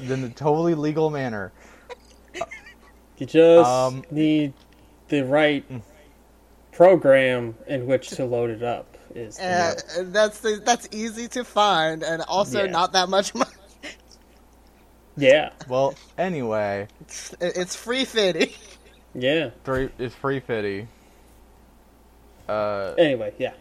In 0.00 0.22
the 0.22 0.30
totally 0.30 0.74
legal 0.74 1.10
manner. 1.10 1.52
You 3.18 3.26
just 3.26 3.68
Um, 3.70 4.02
need 4.10 4.54
the 5.08 5.20
right 5.26 5.62
program 6.72 7.54
in 7.66 7.84
which 7.86 8.08
to 8.12 8.24
load 8.24 8.48
it 8.48 8.62
up. 8.62 8.89
Is 9.14 9.36
the 9.36 9.44
Uh, 9.44 9.74
that's 10.04 10.40
the, 10.40 10.62
that's 10.64 10.88
easy 10.92 11.26
to 11.28 11.44
find, 11.44 12.02
and 12.02 12.22
also 12.22 12.64
Yeah. 12.64 12.70
not 12.70 12.92
that 12.92 13.08
much 13.08 13.34
money. 13.34 13.50
yeah, 15.16 15.50
Well, 15.68 15.94
anyway, 16.16 16.86
It- 17.40 17.56
It's 17.56 17.74
free 17.76 18.04
fitty. 18.04 18.56
yeah. 19.14 19.50
three 19.64 19.90
it's 19.98 20.14
free 20.14 20.40
fitty. 20.40 20.86
Uh, 22.48 22.94
Anyway, 22.98 23.32
yeah. 23.38 23.52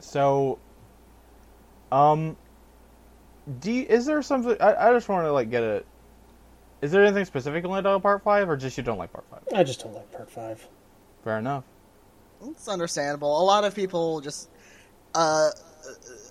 so, 0.00 0.58
um, 1.92 2.36
do 3.60 3.70
you, 3.72 3.84
is 3.84 4.06
there 4.06 4.20
something? 4.22 4.56
I, 4.60 4.88
I 4.88 4.92
just 4.92 5.08
want 5.08 5.24
to 5.26 5.32
like 5.32 5.50
get 5.50 5.62
a. 5.62 5.82
Is 6.82 6.92
there 6.92 7.02
anything 7.04 7.24
specifically 7.24 7.78
about 7.78 8.02
Part 8.02 8.22
Five, 8.22 8.48
or 8.48 8.56
just 8.56 8.76
you 8.76 8.82
don't 8.82 8.98
like 8.98 9.12
Part 9.12 9.24
Five? 9.30 9.40
I 9.54 9.64
just 9.64 9.80
don't 9.82 9.94
like 9.94 10.10
part 10.12 10.30
five. 10.30 10.66
Fair 11.22 11.38
enough. 11.38 11.64
It's 12.52 12.68
understandable. 12.68 13.40
A 13.40 13.44
lot 13.44 13.64
of 13.64 13.74
people 13.74 14.20
just 14.20 14.50
uh 15.14 15.50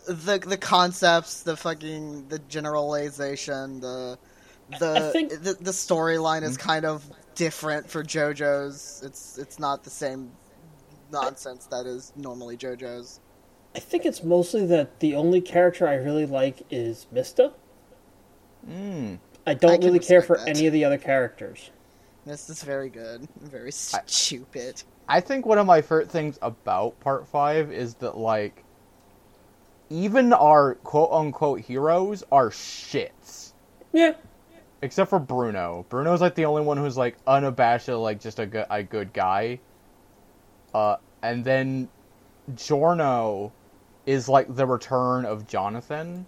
the 0.07 0.39
the 0.39 0.57
concepts, 0.57 1.43
the 1.43 1.55
fucking 1.55 2.27
the 2.27 2.39
generalization, 2.39 3.79
the 3.79 4.17
the 4.79 5.11
think- 5.11 5.31
the, 5.31 5.55
the 5.59 5.71
storyline 5.71 6.43
is 6.43 6.57
kind 6.57 6.85
of 6.85 7.03
different 7.35 7.89
for 7.89 8.03
JoJo's. 8.03 9.01
It's 9.05 9.37
it's 9.37 9.59
not 9.59 9.83
the 9.83 9.89
same 9.89 10.31
nonsense 11.11 11.65
that 11.67 11.85
is 11.85 12.11
normally 12.15 12.57
JoJo's. 12.57 13.19
I 13.75 13.79
think 13.79 14.05
it's 14.05 14.23
mostly 14.23 14.65
that 14.67 14.99
the 14.99 15.15
only 15.15 15.41
character 15.41 15.87
I 15.87 15.95
really 15.95 16.25
like 16.25 16.61
is 16.69 17.07
Mista. 17.11 17.53
Mm. 18.69 19.19
I 19.45 19.53
don't 19.55 19.83
I 19.83 19.85
really 19.85 19.99
care 19.99 20.21
for 20.21 20.37
that. 20.37 20.47
any 20.47 20.67
of 20.67 20.73
the 20.73 20.85
other 20.85 20.97
characters. 20.97 21.71
This 22.25 22.49
is 22.49 22.63
very 22.63 22.89
good. 22.89 23.27
Very 23.41 23.71
stupid. 23.71 24.83
I 25.07 25.19
think 25.19 25.45
one 25.45 25.57
of 25.57 25.65
my 25.67 25.81
favorite 25.81 26.09
things 26.09 26.39
about 26.41 26.99
Part 26.99 27.27
Five 27.27 27.71
is 27.71 27.95
that 27.95 28.17
like, 28.17 28.63
even 29.89 30.33
our 30.33 30.75
quote 30.75 31.11
unquote 31.11 31.59
heroes 31.61 32.23
are 32.31 32.49
shits. 32.49 33.51
Yeah, 33.91 34.13
except 34.81 35.09
for 35.09 35.19
Bruno. 35.19 35.85
Bruno's 35.89 36.21
like 36.21 36.35
the 36.35 36.45
only 36.45 36.61
one 36.63 36.77
who's 36.77 36.97
like 36.97 37.17
unabashed, 37.27 37.89
like 37.89 38.19
just 38.19 38.39
a 38.39 38.45
good, 38.45 38.65
a 38.69 38.81
good 38.83 39.13
guy. 39.13 39.59
Uh, 40.73 40.97
and 41.21 41.43
then 41.45 41.89
Giorno 42.55 43.51
is 44.05 44.27
like 44.27 44.53
the 44.55 44.65
return 44.65 45.25
of 45.25 45.47
Jonathan. 45.47 46.25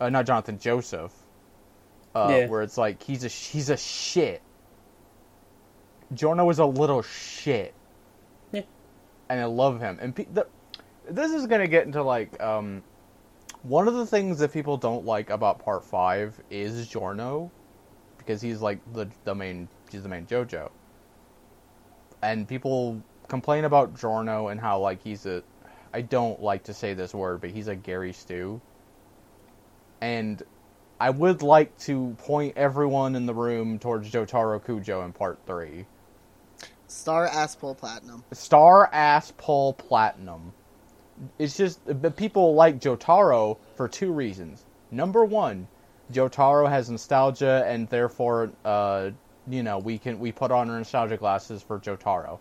Uh, 0.00 0.08
not 0.10 0.26
Jonathan, 0.26 0.58
Joseph. 0.58 1.12
Uh, 2.14 2.28
Yeah. 2.30 2.46
where 2.48 2.62
it's 2.62 2.78
like 2.78 3.02
he's 3.02 3.24
a 3.24 3.28
he's 3.28 3.70
a 3.70 3.76
shit. 3.76 4.42
Giorno 6.14 6.48
is 6.50 6.58
a 6.58 6.66
little 6.66 7.02
shit. 7.02 7.74
Yeah. 8.52 8.62
And 9.28 9.40
I 9.40 9.44
love 9.44 9.80
him. 9.80 9.98
And 10.00 10.14
pe- 10.14 10.26
the, 10.32 10.46
this 11.08 11.32
is 11.32 11.46
gonna 11.46 11.68
get 11.68 11.86
into 11.86 12.02
like 12.02 12.40
um, 12.42 12.82
one 13.62 13.88
of 13.88 13.94
the 13.94 14.06
things 14.06 14.38
that 14.38 14.52
people 14.52 14.76
don't 14.76 15.04
like 15.04 15.30
about 15.30 15.58
Part 15.64 15.84
Five 15.84 16.40
is 16.50 16.86
Giorno, 16.88 17.50
because 18.18 18.40
he's 18.40 18.60
like 18.60 18.78
the 18.92 19.08
the 19.24 19.34
main 19.34 19.68
he's 19.90 20.02
the 20.02 20.08
main 20.08 20.26
JoJo, 20.26 20.70
and 22.22 22.48
people 22.48 23.02
complain 23.28 23.64
about 23.64 23.98
Giorno 23.98 24.48
and 24.48 24.60
how 24.60 24.78
like 24.78 25.02
he's 25.02 25.26
a 25.26 25.42
I 25.92 26.02
don't 26.02 26.40
like 26.40 26.64
to 26.64 26.74
say 26.74 26.94
this 26.94 27.14
word, 27.14 27.40
but 27.40 27.50
he's 27.50 27.68
a 27.68 27.76
Gary 27.76 28.12
Stew, 28.12 28.60
and 30.00 30.42
I 31.00 31.10
would 31.10 31.42
like 31.42 31.76
to 31.80 32.14
point 32.18 32.56
everyone 32.56 33.14
in 33.14 33.26
the 33.26 33.34
room 33.34 33.78
towards 33.78 34.10
Jotaro 34.10 34.62
Kujo 34.62 35.04
in 35.04 35.12
Part 35.12 35.38
Three. 35.46 35.86
Star 36.88 37.28
Aspel 37.28 37.76
Platinum. 37.76 38.24
Star 38.32 38.88
Ass 38.92 39.32
Pull 39.36 39.74
Platinum. 39.74 40.52
It's 41.38 41.56
just 41.56 41.80
but 42.00 42.16
people 42.16 42.54
like 42.54 42.80
Jotaro 42.80 43.58
for 43.76 43.88
two 43.88 44.10
reasons. 44.10 44.64
Number 44.90 45.24
one, 45.24 45.68
Jotaro 46.12 46.68
has 46.68 46.88
nostalgia, 46.88 47.64
and 47.66 47.88
therefore, 47.88 48.50
uh, 48.64 49.10
you 49.48 49.62
know, 49.62 49.78
we 49.78 49.98
can 49.98 50.18
we 50.18 50.32
put 50.32 50.50
on 50.50 50.70
our 50.70 50.78
nostalgia 50.78 51.18
glasses 51.18 51.62
for 51.62 51.78
Jotaro. 51.78 52.38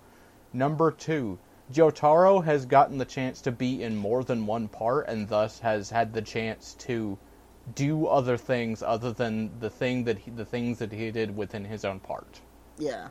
Number 0.54 0.92
two, 0.92 1.38
Jotaro 1.74 2.44
has 2.46 2.66
gotten 2.66 2.98
the 2.98 3.06
chance 3.06 3.42
to 3.42 3.52
be 3.52 3.84
in 3.84 3.98
more 3.98 4.24
than 4.24 4.46
one 4.46 4.70
part, 4.70 5.10
and 5.10 5.28
thus 5.28 5.60
has 5.60 5.90
had 5.90 6.14
the 6.14 6.22
chance 6.22 6.76
to 6.76 7.18
do 7.76 8.08
other 8.08 8.38
things 8.38 8.82
other 8.82 9.12
than 9.12 9.60
the 9.60 9.70
thing 9.70 10.06
that 10.06 10.20
he, 10.20 10.32
the 10.32 10.46
things 10.46 10.80
that 10.80 10.94
he 10.94 11.12
did 11.12 11.36
within 11.36 11.66
his 11.66 11.84
own 11.84 12.00
part. 12.00 12.40
Yeah. 12.78 13.10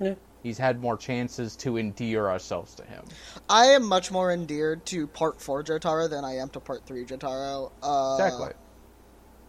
Yeah. 0.00 0.14
He's 0.42 0.56
had 0.58 0.80
more 0.80 0.96
chances 0.96 1.56
to 1.56 1.78
endear 1.78 2.28
ourselves 2.28 2.74
to 2.76 2.84
him. 2.84 3.02
I 3.50 3.66
am 3.66 3.84
much 3.84 4.10
more 4.12 4.30
endeared 4.30 4.86
to 4.86 5.06
Part 5.08 5.40
4 5.42 5.64
Jotaro 5.64 6.08
than 6.08 6.24
I 6.24 6.36
am 6.36 6.48
to 6.50 6.60
Part 6.60 6.86
3 6.86 7.04
Jotaro. 7.04 7.72
Uh, 7.82 8.16
Exactly. 8.22 8.52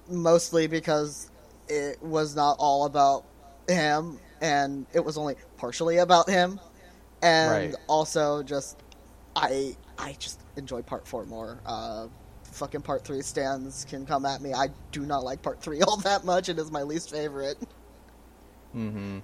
Mostly 0.09 0.65
because 0.67 1.29
it 1.67 2.01
was 2.01 2.35
not 2.35 2.55
all 2.57 2.85
about 2.85 3.23
him, 3.67 4.19
and 4.41 4.87
it 4.91 5.05
was 5.05 5.17
only 5.17 5.35
partially 5.57 5.97
about 5.97 6.27
him. 6.27 6.59
And 7.21 7.51
Right. 7.73 7.75
also 7.87 8.41
just, 8.41 8.81
I 9.35 9.75
I 9.99 10.13
just 10.17 10.39
enjoy 10.55 10.81
Part 10.81 11.07
4 11.07 11.25
more. 11.27 11.59
Uh, 11.65 12.07
fucking 12.43 12.81
Part 12.81 13.03
3 13.05 13.21
stands 13.21 13.85
can 13.85 14.07
come 14.07 14.25
at 14.25 14.41
me. 14.41 14.53
I 14.55 14.69
do 14.91 15.01
not 15.05 15.23
like 15.23 15.43
Part 15.43 15.61
3 15.61 15.81
all 15.87 15.97
that 15.97 16.25
much. 16.25 16.49
It 16.49 16.57
is 16.57 16.71
my 16.71 16.81
least 16.81 17.11
favorite. 17.11 17.57
Mm-hmm. 18.75 19.19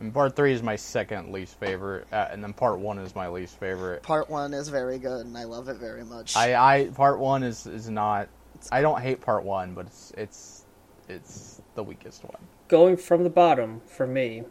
And 0.00 0.12
part 0.12 0.36
three 0.36 0.52
is 0.52 0.62
my 0.62 0.76
second 0.76 1.32
least 1.32 1.58
favorite, 1.58 2.06
uh, 2.12 2.28
and 2.30 2.42
then 2.44 2.52
part 2.52 2.78
one 2.78 2.98
is 2.98 3.14
my 3.14 3.28
least 3.28 3.58
favorite. 3.58 4.02
Part 4.02 4.28
1 4.28 4.52
is 4.52 4.68
very 4.68 4.98
good, 4.98 5.24
and 5.24 5.36
I 5.38 5.44
love 5.44 5.68
it 5.68 5.78
very 5.78 6.04
much. 6.04 6.36
I, 6.36 6.54
I 6.54 6.84
part 6.88 7.18
one 7.18 7.42
is 7.42 7.66
is 7.66 7.88
not. 7.88 8.28
I 8.70 8.82
don't 8.82 9.00
hate 9.00 9.20
part 9.22 9.42
one, 9.42 9.72
but 9.74 9.86
it's 9.86 10.12
it's 10.18 10.64
it's 11.08 11.62
the 11.76 11.82
weakest 11.82 12.24
one. 12.24 12.36
Going 12.68 12.96
from 12.98 13.24
the 13.24 13.30
bottom 13.30 13.80
for 13.86 14.06
me, 14.06 14.44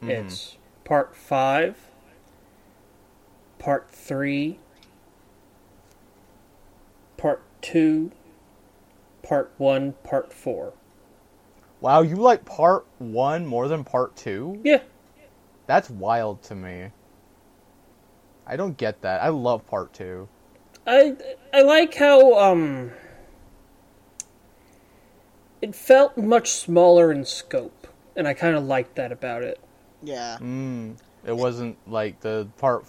Mm-hmm. 0.00 0.10
it's 0.10 0.56
part 0.84 1.14
five, 1.14 1.76
part 3.58 3.90
three, 3.90 4.58
part 7.18 7.42
two, 7.60 8.12
part 9.22 9.52
one, 9.58 9.92
part 10.04 10.32
four. 10.32 10.72
Wow, 11.80 12.02
you 12.02 12.16
like 12.16 12.44
part 12.44 12.86
one 12.98 13.46
more 13.46 13.66
than 13.68 13.84
part 13.84 14.14
two? 14.14 14.60
Yeah, 14.62 14.82
That's 15.66 15.88
wild 15.88 16.42
to 16.44 16.54
me. 16.54 16.90
I 18.46 18.56
don't 18.56 18.76
get 18.76 19.00
that. 19.02 19.22
I 19.22 19.28
love 19.28 19.66
part 19.66 19.92
two. 19.92 20.28
I 20.86 21.16
I 21.54 21.62
like 21.62 21.94
how 21.94 22.38
um 22.38 22.90
it 25.62 25.74
felt 25.74 26.16
much 26.16 26.50
smaller 26.50 27.12
in 27.12 27.24
scope, 27.24 27.86
and 28.16 28.26
I 28.26 28.34
kind 28.34 28.56
of 28.56 28.64
liked 28.64 28.96
that 28.96 29.12
about 29.12 29.42
it. 29.42 29.60
yeah. 30.02 30.38
Mm, 30.40 30.96
it 31.24 31.36
wasn't 31.36 31.76
like 31.86 32.20
the 32.20 32.48
part, 32.58 32.84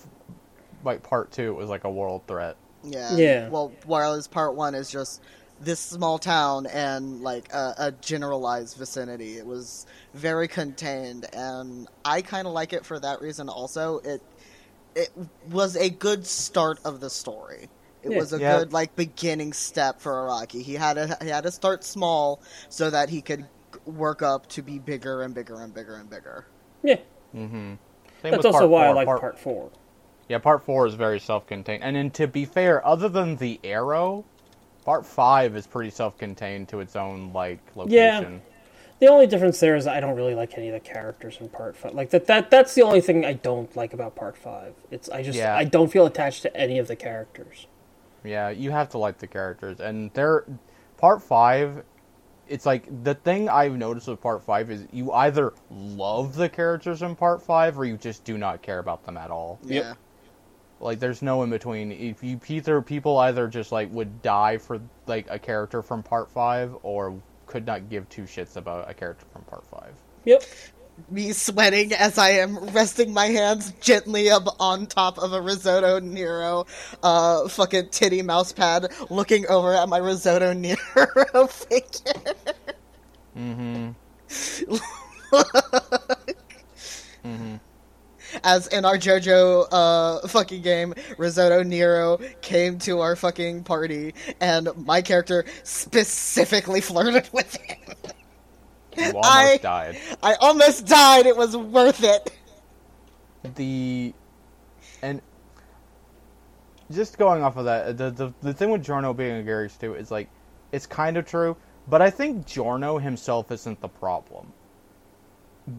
like 0.83 1.03
part 1.03 1.31
two. 1.31 1.51
It 1.51 1.55
was 1.55 1.69
like 1.69 1.83
a 1.83 1.91
world 1.91 2.23
threat. 2.27 2.55
Yeah. 2.83 3.17
Yeah. 3.17 3.49
Well, 3.49 3.71
whereas 3.85 4.27
part 4.27 4.55
one 4.55 4.73
is 4.73 4.89
just 4.89 5.21
this 5.64 5.80
small 5.80 6.20
town 6.20 6.66
and 6.68 7.22
like 7.22 7.51
a, 7.53 7.76
a 7.78 7.91
generalized 7.93 8.78
vicinity. 8.78 9.38
It 9.38 9.45
was 9.45 9.86
very 10.14 10.47
contained, 10.47 11.28
and 11.34 11.88
I 12.05 12.22
kind 12.22 12.47
of 12.47 12.53
like 12.53 12.74
it 12.74 12.86
for 12.86 12.99
that 12.99 13.22
reason. 13.22 13.49
Also, 13.49 13.99
it 13.99 14.22
it 14.95 15.09
was 15.49 15.76
a 15.76 15.89
good 15.89 16.26
start 16.28 16.80
of 16.86 16.99
the 16.99 17.09
story. 17.09 17.70
It 18.03 18.12
Yeah. 18.12 18.18
was 18.18 18.34
a 18.34 18.39
Yeah. 18.39 18.57
good 18.57 18.74
like 18.74 18.95
beginning 18.95 19.53
step 19.53 20.01
for 20.01 20.14
Araki. 20.14 20.62
He 20.64 20.76
had 20.76 20.95
to 20.95 21.18
he 21.22 21.30
had 21.30 21.43
to 21.43 21.51
start 21.51 21.84
small 21.84 22.41
so 22.70 22.89
that 22.89 23.09
he 23.09 23.22
could 23.22 23.49
work 23.86 24.22
up 24.22 24.47
to 24.49 24.62
be 24.64 24.80
bigger 24.80 25.22
and 25.24 25.34
bigger 25.36 25.62
and 25.62 25.74
bigger 25.74 25.95
and 25.95 26.09
bigger. 26.09 26.47
Yeah, 26.84 26.97
Mm-hmm. 27.36 27.76
that's 28.30 28.45
also 28.45 28.68
why 28.68 28.88
I 28.88 28.91
like 28.91 29.16
part 29.16 29.39
four. 29.39 29.72
Yeah, 30.30 30.39
part 30.39 30.64
four 30.64 30.88
is 30.88 30.95
very 30.95 31.20
self-contained, 31.20 31.84
and 31.84 31.95
then 31.95 32.12
to 32.12 32.28
be 32.28 32.45
fair, 32.45 32.86
other 32.86 33.09
than 33.09 33.36
the 33.38 33.59
arrow, 33.64 34.26
part 34.86 35.05
five 35.05 35.55
is 35.55 35.67
pretty 35.67 35.89
self-contained 35.89 36.67
to 36.69 36.79
its 36.79 36.95
own 36.95 37.32
like 37.34 37.59
location. 37.75 38.34
Yeah. 38.34 38.39
The 38.99 39.07
only 39.07 39.25
difference 39.25 39.59
there 39.59 39.75
is 39.75 39.88
I 39.88 39.99
don't 39.99 40.15
really 40.15 40.36
like 40.36 40.57
any 40.57 40.69
of 40.69 40.73
the 40.73 40.79
characters 40.79 41.38
in 41.39 41.49
part 41.49 41.75
five. 41.75 41.93
Like 41.93 42.11
that, 42.11 42.27
that 42.27 42.51
that's 42.51 42.75
the 42.75 42.84
only 42.84 43.01
thing 43.01 43.25
I 43.25 43.34
don't 43.34 43.75
like 43.75 43.93
about 43.93 44.15
part 44.15 44.38
five. 44.38 44.75
It's 44.91 45.09
I 45.09 45.23
just 45.23 45.38
Yeah. 45.38 45.55
I 45.55 45.63
don't 45.63 45.91
feel 45.91 46.05
attached 46.05 46.43
to 46.43 46.55
any 46.55 46.77
of 46.77 46.88
the 46.88 46.95
characters. 46.95 47.65
Yeah, 48.23 48.49
you 48.49 48.69
have 48.69 48.89
to 48.89 48.99
like 48.99 49.17
the 49.17 49.25
characters, 49.25 49.79
and 49.79 50.11
they're 50.13 50.45
part 50.97 51.23
five. 51.23 51.84
It's 52.47 52.65
like 52.67 53.03
the 53.03 53.15
thing 53.15 53.49
I've 53.49 53.75
noticed 53.75 54.07
with 54.07 54.21
part 54.21 54.43
five 54.43 54.69
is 54.69 54.86
you 54.91 55.11
either 55.13 55.53
love 55.71 56.36
the 56.36 56.49
characters 56.49 57.01
in 57.01 57.15
part 57.15 57.41
five 57.41 57.79
or 57.79 57.86
you 57.86 57.97
just 57.97 58.23
do 58.23 58.38
not 58.38 58.61
care 58.61 58.77
about 58.77 59.03
them 59.05 59.17
at 59.17 59.32
all. 59.32 59.57
Yep. 59.63 59.97
Yeah. 60.82 60.86
Like 60.86 60.99
there's 60.99 61.21
no 61.21 61.43
in 61.43 61.49
between. 61.49 61.91
If 61.91 62.23
you 62.23 62.39
either 62.47 62.82
people 62.82 63.17
either 63.17 63.47
just 63.47 63.71
like 63.71 63.91
would 63.91 64.21
die 64.21 64.57
for 64.57 64.79
like 65.07 65.27
a 65.29 65.39
character 65.39 65.82
from 65.82 66.03
part 66.03 66.29
five 66.29 66.75
or 66.84 67.21
could 67.45 67.65
not 67.65 67.89
give 67.89 68.07
two 68.09 68.23
shits 68.23 68.55
about 68.55 68.89
a 68.89 68.93
character 68.93 69.25
from 69.32 69.43
part 69.43 69.65
five. 69.67 69.93
Yep. 70.25 70.43
me 71.09 71.34
sweating 71.34 71.93
as 71.93 72.17
I 72.17 72.29
am 72.32 72.57
resting 72.69 73.13
my 73.13 73.25
hands 73.25 73.71
gently 73.82 74.29
up 74.29 74.55
on 74.59 74.86
top 74.86 75.17
of 75.17 75.34
a 75.34 75.41
risotto 75.41 75.99
Nero, 75.99 76.65
uh, 77.03 77.47
fucking 77.47 77.89
titty 77.89 78.21
mouse 78.21 78.53
pad, 78.53 78.91
looking 79.09 79.47
over 79.47 79.73
at 79.73 79.89
my 79.89 79.97
risotto 79.97 80.53
Nero 80.65 81.47
figure. 81.47 82.36
Mm-hmm. 83.38 83.91
mm-hmm. 87.25 87.55
As 88.43 88.67
in 88.67 88.86
our 88.86 88.97
JoJo 88.97 89.67
uh, 89.71 90.27
fucking 90.27 90.61
game, 90.61 90.93
Risotto 91.17 91.63
Nero 91.63 92.19
came 92.41 92.77
to 92.79 92.99
our 92.99 93.15
fucking 93.15 93.63
party, 93.63 94.13
and 94.39 94.69
my 94.86 95.01
character 95.01 95.45
specifically 95.63 96.82
flirted 96.91 97.29
with 97.34 97.55
him. 97.55 97.77
You 98.97 99.05
almost 99.13 99.25
I- 99.29 99.57
died. 99.57 99.97
I 100.21 100.34
almost 100.36 100.86
died. 100.86 101.25
It 101.25 101.36
was 101.38 101.55
worth 101.55 102.03
it. 102.03 102.32
the 103.55 104.13
and 105.01 105.21
just 106.91 107.17
going 107.17 107.41
off 107.41 107.57
of 107.57 107.65
that, 107.65 107.97
the 107.97 108.11
the, 108.11 108.34
the 108.41 108.53
thing 108.53 108.69
with 108.69 108.84
Giorno 108.84 109.13
being 109.13 109.38
a 109.38 109.43
garage 109.43 109.73
too 109.75 109.95
is 109.95 110.11
like 110.11 110.29
it's 110.71 110.86
kind 110.86 111.17
of 111.17 111.25
true, 111.25 111.55
but 111.88 112.01
I 112.01 112.09
think 112.09 112.45
Giorno 112.45 112.97
himself 112.97 113.51
isn't 113.51 113.79
the 113.82 113.88
problem. 113.89 114.51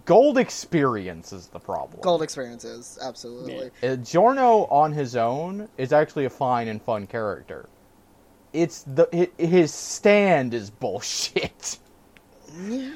Gold 0.04 0.38
experience 0.38 1.32
is 1.32 1.48
the 1.48 1.58
problem. 1.58 2.00
Gold 2.00 2.22
experiences, 2.22 2.98
absolutely. 3.02 3.70
Uh, 3.82 3.96
Giorno 3.96 4.64
on 4.66 4.92
his 4.92 5.16
own 5.16 5.68
is 5.76 5.92
actually 5.92 6.24
a 6.24 6.30
fine 6.30 6.68
and 6.68 6.80
fun 6.80 7.06
character. 7.06 7.68
It's 8.52 8.82
the 8.82 9.30
his 9.38 9.72
stand 9.72 10.54
is 10.54 10.70
bullshit. 10.70 11.78
Yeah. 12.66 12.90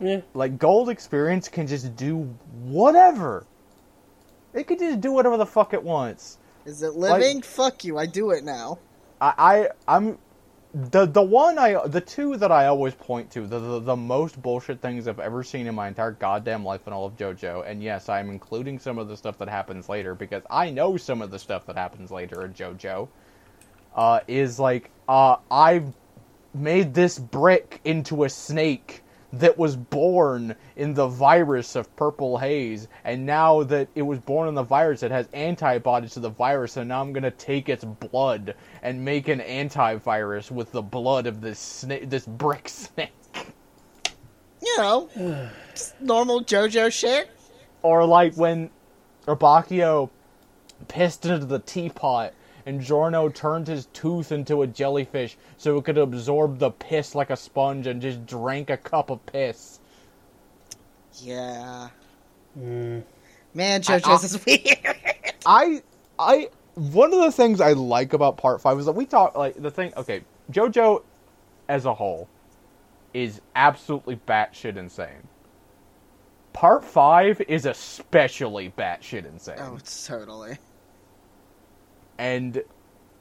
Yeah. 0.00 0.20
Like 0.32 0.58
gold 0.58 0.88
experience 0.88 1.48
can 1.48 1.66
just 1.66 1.94
do 1.96 2.34
whatever. 2.62 3.46
It 4.54 4.66
can 4.66 4.78
just 4.78 5.00
do 5.00 5.12
whatever 5.12 5.36
the 5.36 5.46
fuck 5.46 5.74
it 5.74 5.82
wants. 5.82 6.38
Is 6.64 6.82
it 6.82 6.94
living? 6.94 7.42
Fuck 7.42 7.84
you. 7.84 7.98
I 7.98 8.06
do 8.06 8.30
it 8.30 8.42
now. 8.42 8.78
I, 9.20 9.68
I 9.86 9.96
I'm 9.96 10.18
the 10.72 11.06
the 11.06 11.22
one 11.22 11.58
I 11.58 11.86
the 11.86 12.00
two 12.00 12.36
that 12.36 12.52
I 12.52 12.66
always 12.66 12.94
point 12.94 13.30
to 13.32 13.46
the, 13.46 13.58
the 13.58 13.80
the 13.80 13.96
most 13.96 14.40
bullshit 14.40 14.80
things 14.80 15.08
I've 15.08 15.18
ever 15.18 15.42
seen 15.42 15.66
in 15.66 15.74
my 15.74 15.88
entire 15.88 16.12
goddamn 16.12 16.64
life 16.64 16.86
in 16.86 16.92
all 16.92 17.06
of 17.06 17.16
JoJo, 17.16 17.68
and 17.68 17.82
yes, 17.82 18.08
I'm 18.08 18.30
including 18.30 18.78
some 18.78 18.98
of 18.98 19.08
the 19.08 19.16
stuff 19.16 19.38
that 19.38 19.48
happens 19.48 19.88
later 19.88 20.14
because 20.14 20.42
I 20.48 20.70
know 20.70 20.96
some 20.96 21.22
of 21.22 21.30
the 21.32 21.38
stuff 21.40 21.66
that 21.66 21.76
happens 21.76 22.10
later 22.10 22.44
in 22.44 22.54
JoJo. 22.54 23.08
Uh, 23.94 24.20
is 24.28 24.60
like 24.60 24.90
uh 25.08 25.36
I've 25.50 25.92
made 26.54 26.94
this 26.94 27.18
brick 27.18 27.80
into 27.84 28.22
a 28.22 28.28
snake 28.28 29.02
that 29.32 29.56
was 29.56 29.76
born 29.76 30.54
in 30.76 30.94
the 30.94 31.06
virus 31.06 31.76
of 31.76 31.94
purple 31.96 32.38
haze 32.38 32.88
and 33.04 33.24
now 33.24 33.62
that 33.62 33.88
it 33.94 34.02
was 34.02 34.18
born 34.18 34.48
in 34.48 34.54
the 34.54 34.62
virus 34.62 35.02
it 35.02 35.10
has 35.10 35.28
antibodies 35.32 36.12
to 36.12 36.20
the 36.20 36.28
virus 36.28 36.72
so 36.72 36.82
now 36.82 37.00
i'm 37.00 37.12
to 37.14 37.30
take 37.30 37.68
its 37.68 37.84
blood 37.84 38.54
and 38.82 39.04
make 39.04 39.28
an 39.28 39.40
antivirus 39.40 40.50
with 40.50 40.72
the 40.72 40.82
blood 40.82 41.26
of 41.26 41.40
this 41.40 41.58
snake 41.58 42.10
this 42.10 42.26
brick 42.26 42.68
snake 42.68 43.12
You 44.62 44.76
know, 44.76 45.48
just 45.70 45.98
normal 46.00 46.42
JoJo 46.44 46.92
shit. 46.92 47.30
or 47.82 48.04
like 48.04 48.34
when 48.34 48.68
Abbacchio 49.26 50.10
pissed 50.88 51.24
into 51.24 51.46
the 51.46 51.58
teapot 51.60 52.34
and 52.70 52.80
Giorno 52.80 53.28
turned 53.28 53.66
his 53.66 53.86
tooth 53.86 54.30
into 54.30 54.62
a 54.62 54.66
jellyfish 54.66 55.36
so 55.56 55.76
it 55.76 55.84
could 55.84 55.98
absorb 55.98 56.60
the 56.60 56.70
piss 56.70 57.16
like 57.16 57.30
a 57.30 57.36
sponge 57.36 57.88
and 57.88 58.00
just 58.00 58.24
drank 58.26 58.70
a 58.70 58.76
cup 58.76 59.10
of 59.10 59.26
piss. 59.26 59.80
Yeah. 61.14 61.88
Mm. 62.56 63.02
Man, 63.54 63.82
JoJo's 63.82 64.22
is 64.22 64.46
weird. 64.46 64.96
I 65.44 65.82
I 66.16 66.48
one 66.76 67.12
of 67.12 67.20
the 67.20 67.32
things 67.32 67.60
I 67.60 67.72
like 67.72 68.12
about 68.12 68.36
part 68.36 68.60
five 68.60 68.78
is 68.78 68.86
that 68.86 68.92
we 68.92 69.04
talk 69.04 69.36
like 69.36 69.60
the 69.60 69.70
thing 69.70 69.92
okay, 69.96 70.22
JoJo 70.52 71.02
as 71.68 71.86
a 71.86 71.94
whole 71.94 72.28
is 73.12 73.40
absolutely 73.56 74.20
batshit 74.28 74.76
insane. 74.76 75.26
Part 76.52 76.84
five 76.84 77.40
is 77.48 77.66
especially 77.66 78.72
batshit 78.78 79.26
insane. 79.26 79.58
oh, 79.58 79.78
totally. 80.06 80.56
And 82.20 82.62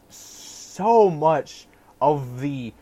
so 0.09 1.09
much 1.09 1.65
of 2.01 2.41
the 2.41 2.73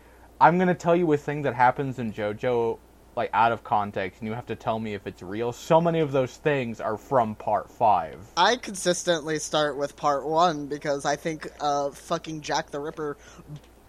I'm 0.42 0.58
gonna 0.58 0.76
tell 0.76 0.96
you 0.96 1.14
a 1.14 1.18
thing 1.18 1.44
that 1.44 1.54
happens 1.54 2.00
in 2.00 2.12
JoJo 2.12 2.80
like 3.16 3.30
out 3.34 3.52
of 3.52 3.64
context, 3.64 4.22
and 4.22 4.28
you 4.28 4.36
have 4.36 4.46
to 4.46 4.56
tell 4.56 4.78
me 4.78 4.94
if 4.94 5.08
it's 5.08 5.24
real. 5.24 5.52
So 5.52 5.82
many 5.82 6.00
of 6.00 6.12
those 6.12 6.38
things 6.38 6.80
are 6.80 6.98
from 6.98 7.34
Part 7.36 7.72
Five. 7.72 8.20
I 8.36 8.58
consistently 8.58 9.40
start 9.40 9.78
with 9.78 9.96
part 9.96 10.26
one 10.28 10.68
because 10.68 11.06
I 11.06 11.16
think 11.16 11.48
uh, 11.60 11.92
fucking 11.92 12.42
Jack 12.42 12.70
the 12.72 12.80
Ripper 12.80 13.18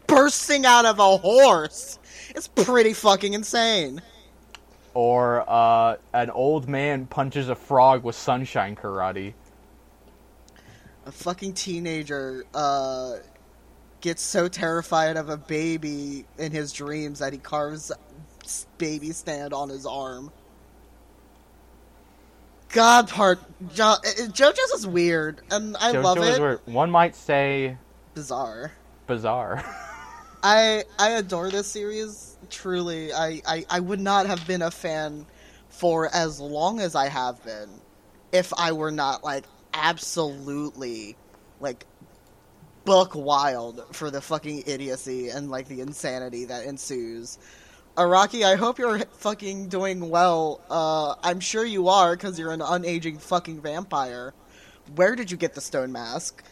bursting 0.06 0.64
out 0.64 0.86
of 0.86 0.98
a 0.98 1.16
horse 1.18 1.98
is 2.34 2.48
pretty 2.48 2.94
fucking 2.94 3.34
insane. 3.34 4.00
Or 4.94 5.44
uh, 5.48 5.96
an 6.14 6.30
old 6.30 6.68
man 6.68 7.06
punches 7.06 7.48
a 7.50 7.54
frog 7.54 8.04
with 8.04 8.16
sunshine 8.16 8.76
karate. 8.76 9.34
A 11.08 11.12
fucking 11.12 11.54
teenager 11.54 12.44
uh, 12.52 13.14
gets 14.02 14.20
so 14.20 14.46
terrified 14.46 15.16
of 15.16 15.30
a 15.30 15.38
baby 15.38 16.26
in 16.36 16.52
his 16.52 16.70
dreams 16.70 17.20
that 17.20 17.32
he 17.32 17.38
carves 17.38 17.90
baby 18.76 19.12
stand 19.12 19.54
on 19.54 19.70
his 19.70 19.86
arm. 19.86 20.30
God, 22.68 23.08
part 23.08 23.40
jo- 23.74 23.96
JoJo's 24.04 24.70
is 24.72 24.86
weird, 24.86 25.40
and 25.50 25.78
I 25.78 25.94
JoJo 25.94 26.04
love 26.04 26.18
it. 26.18 26.40
where 26.40 26.60
one 26.66 26.90
might 26.90 27.16
say 27.16 27.78
Bizarre. 28.12 28.72
bizarre. 29.06 29.64
I 30.42 30.84
I 30.98 31.12
adore 31.12 31.50
this 31.50 31.68
series. 31.68 32.36
Truly, 32.50 33.14
I, 33.14 33.40
I, 33.46 33.64
I 33.70 33.80
would 33.80 34.00
not 34.00 34.26
have 34.26 34.46
been 34.46 34.60
a 34.60 34.70
fan 34.70 35.24
for 35.70 36.14
as 36.14 36.38
long 36.38 36.80
as 36.80 36.94
I 36.94 37.08
have 37.08 37.42
been 37.44 37.70
if 38.30 38.52
I 38.58 38.72
were 38.72 38.90
not 38.90 39.24
like 39.24 39.46
absolutely 39.80 41.16
like 41.60 41.86
buck 42.84 43.14
wild 43.14 43.84
for 43.92 44.10
the 44.10 44.20
fucking 44.20 44.64
idiocy 44.66 45.28
and 45.28 45.50
like 45.50 45.68
the 45.68 45.80
insanity 45.80 46.46
that 46.46 46.64
ensues. 46.64 47.38
Araki, 47.96 48.44
I 48.44 48.54
hope 48.56 48.78
you're 48.78 49.00
fucking 49.00 49.68
doing 49.68 50.08
well. 50.08 50.60
Uh, 50.70 51.14
I'm 51.22 51.40
sure 51.40 51.64
you 51.64 51.88
are 51.88 52.14
because 52.14 52.38
you're 52.38 52.52
an 52.52 52.60
unaging 52.60 53.20
fucking 53.20 53.60
vampire. 53.60 54.34
Where 54.94 55.16
did 55.16 55.30
you 55.30 55.36
get 55.36 55.54
the 55.54 55.60
stone 55.60 55.92
mask? 55.92 56.42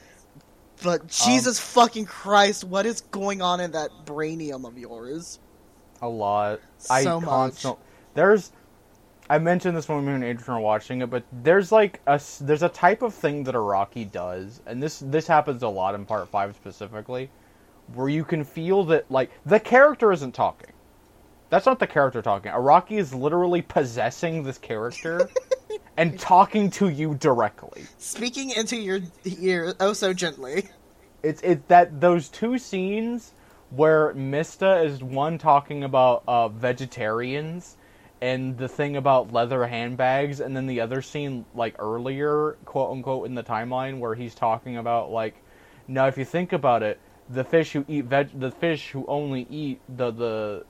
But 0.82 1.06
Jesus 1.06 1.58
fucking 1.58 2.04
Christ, 2.06 2.64
what 2.64 2.84
is 2.84 3.00
going 3.00 3.40
on 3.40 3.60
in 3.60 3.70
that 3.72 3.90
brainium 4.04 4.66
of 4.66 4.76
yours? 4.76 5.38
a 6.02 6.08
lot. 6.08 6.60
I 6.90 7.02
So 7.04 7.20
much. 7.20 7.28
constant. 7.28 7.78
There's. 8.14 8.52
I 9.28 9.38
mentioned 9.38 9.76
this 9.76 9.88
when 9.88 10.04
me 10.04 10.12
and 10.12 10.24
Adrian 10.24 10.54
were 10.54 10.60
watching 10.60 11.02
it, 11.02 11.10
but 11.10 11.24
there's 11.32 11.72
like 11.72 12.00
a 12.06 12.20
there's 12.40 12.62
a 12.62 12.68
type 12.68 13.02
of 13.02 13.12
thing 13.12 13.44
that 13.44 13.54
Araki 13.54 14.10
does, 14.10 14.60
and 14.66 14.82
this 14.82 15.00
this 15.04 15.26
happens 15.26 15.62
a 15.62 15.68
lot 15.68 15.94
in 15.94 16.04
Part 16.04 16.28
Five 16.28 16.54
specifically, 16.54 17.28
where 17.94 18.08
you 18.08 18.24
can 18.24 18.44
feel 18.44 18.84
that 18.84 19.10
like 19.10 19.30
the 19.44 19.58
character 19.58 20.12
isn't 20.12 20.32
talking. 20.32 20.70
That's 21.50 21.66
not 21.66 21.78
the 21.78 21.86
character 21.86 22.22
talking. 22.22 22.52
Araki 22.52 22.98
is 22.98 23.14
literally 23.14 23.62
possessing 23.62 24.42
this 24.42 24.58
character 24.58 25.28
and 25.96 26.18
talking 26.18 26.70
to 26.70 26.88
you 26.88 27.14
directly. 27.14 27.84
Speaking 27.98 28.50
into 28.50 28.76
your 28.76 29.00
ear 29.24 29.74
oh 29.80 29.92
so 29.92 30.12
gently. 30.12 30.68
It's 31.22 31.42
it 31.42 31.66
that 31.66 32.00
those 32.00 32.28
two 32.28 32.58
scenes 32.58 33.32
where 33.70 34.14
Mista 34.14 34.82
is 34.82 35.02
one 35.02 35.38
talking 35.38 35.82
about 35.82 36.22
uh, 36.28 36.48
vegetarians 36.48 37.75
and 38.20 38.56
the 38.56 38.68
thing 38.68 38.96
about 38.96 39.32
leather 39.32 39.66
handbags, 39.66 40.40
and 40.40 40.56
then 40.56 40.66
the 40.66 40.80
other 40.80 41.02
scene 41.02 41.44
like 41.54 41.76
earlier, 41.78 42.56
quote 42.64 42.92
unquote, 42.92 43.26
in 43.26 43.34
the 43.34 43.42
timeline 43.42 43.98
where 43.98 44.14
he's 44.14 44.34
talking 44.34 44.76
about 44.78 45.10
like, 45.10 45.34
now 45.86 46.06
if 46.06 46.16
you 46.16 46.24
think 46.24 46.52
about 46.52 46.82
it, 46.82 46.98
the 47.28 47.44
fish 47.44 47.72
who 47.72 47.84
eat 47.88 48.04
veg, 48.04 48.38
the 48.38 48.50
fish 48.50 48.90
who 48.90 49.04
only 49.06 49.46
eat 49.50 49.80
the 49.96 50.10
the 50.10 50.64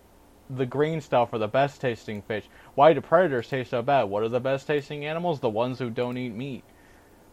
the 0.48 0.66
green 0.66 1.00
stuff 1.00 1.32
are 1.32 1.38
the 1.38 1.48
best 1.48 1.80
tasting 1.80 2.22
fish. 2.22 2.44
Why 2.74 2.92
do 2.92 3.00
predators 3.00 3.48
taste 3.48 3.70
so 3.70 3.82
bad? 3.82 4.04
What 4.04 4.22
are 4.22 4.28
the 4.28 4.40
best 4.40 4.66
tasting 4.66 5.04
animals? 5.04 5.40
The 5.40 5.48
ones 5.48 5.78
who 5.78 5.90
don't 5.90 6.16
eat 6.16 6.32
meat. 6.32 6.62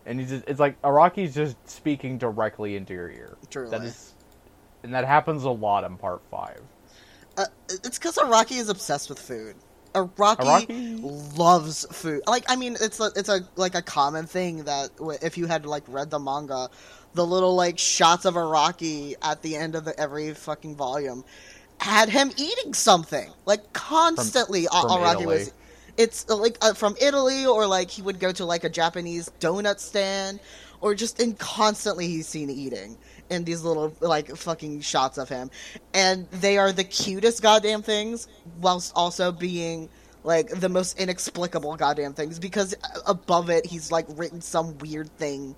And 0.05 0.19
he's 0.19 0.29
just, 0.29 0.43
it's 0.47 0.59
like 0.59 0.81
Araki's 0.81 1.33
just 1.33 1.55
speaking 1.69 2.17
directly 2.17 2.75
into 2.75 2.93
your 2.93 3.09
ear. 3.09 3.37
Truly. 3.49 3.69
That 3.69 3.83
is, 3.83 4.13
and 4.83 4.93
that 4.93 5.05
happens 5.05 5.43
a 5.43 5.49
lot 5.49 5.83
in 5.83 5.95
part 5.97 6.21
five. 6.29 6.59
Uh, 7.37 7.45
it's 7.69 7.97
because 7.97 8.17
Araki 8.17 8.57
is 8.57 8.69
obsessed 8.69 9.09
with 9.09 9.19
food. 9.19 9.55
Araki, 9.93 10.37
Araki- 10.37 11.37
loves 11.37 11.85
food. 11.91 12.21
Like, 12.27 12.45
I 12.47 12.55
mean, 12.55 12.75
it's 12.79 12.99
a, 12.99 13.11
it's 13.15 13.29
a 13.29 13.41
like 13.55 13.75
a 13.75 13.81
common 13.81 14.25
thing 14.25 14.63
that 14.63 14.89
if 15.21 15.37
you 15.37 15.45
had 15.45 15.65
like 15.65 15.83
read 15.87 16.09
the 16.09 16.19
manga, 16.19 16.69
the 17.13 17.25
little 17.25 17.55
like 17.55 17.79
shots 17.79 18.25
of 18.25 18.35
Araki 18.35 19.15
at 19.21 19.41
the 19.41 19.55
end 19.55 19.75
of 19.75 19.85
the, 19.85 19.99
every 19.99 20.33
fucking 20.33 20.75
volume 20.75 21.23
had 21.79 22.09
him 22.09 22.31
eating 22.37 22.73
something 22.73 23.31
like 23.45 23.73
constantly. 23.73 24.65
A- 24.65 24.69
from 24.69 24.89
Araki 24.89 25.21
Italy. 25.21 25.25
was. 25.25 25.53
It's 25.95 26.25
uh, 26.27 26.35
like 26.35 26.57
uh, 26.61 26.73
from 26.73 26.95
Italy, 26.99 27.45
or 27.45 27.67
like 27.67 27.91
he 27.91 28.01
would 28.01 28.19
go 28.19 28.31
to 28.31 28.45
like 28.45 28.63
a 28.63 28.69
Japanese 28.69 29.29
donut 29.39 29.79
stand, 29.79 30.39
or 30.81 30.95
just 30.95 31.19
in 31.19 31.33
constantly 31.35 32.07
he's 32.07 32.27
seen 32.27 32.49
eating 32.49 32.97
in 33.33 33.43
these 33.43 33.63
little 33.63 33.93
like 34.01 34.35
fucking 34.35 34.81
shots 34.81 35.17
of 35.17 35.29
him, 35.29 35.51
and 35.93 36.29
they 36.31 36.57
are 36.57 36.71
the 36.71 36.83
cutest 36.85 37.41
goddamn 37.41 37.81
things, 37.81 38.27
whilst 38.59 38.93
also 38.95 39.31
being 39.31 39.89
like 40.23 40.47
the 40.49 40.69
most 40.69 40.97
inexplicable 40.99 41.75
goddamn 41.75 42.13
things 42.13 42.39
because 42.39 42.73
above 43.05 43.49
it 43.49 43.65
he's 43.65 43.91
like 43.91 44.05
written 44.09 44.41
some 44.41 44.77
weird 44.77 45.09
thing. 45.17 45.55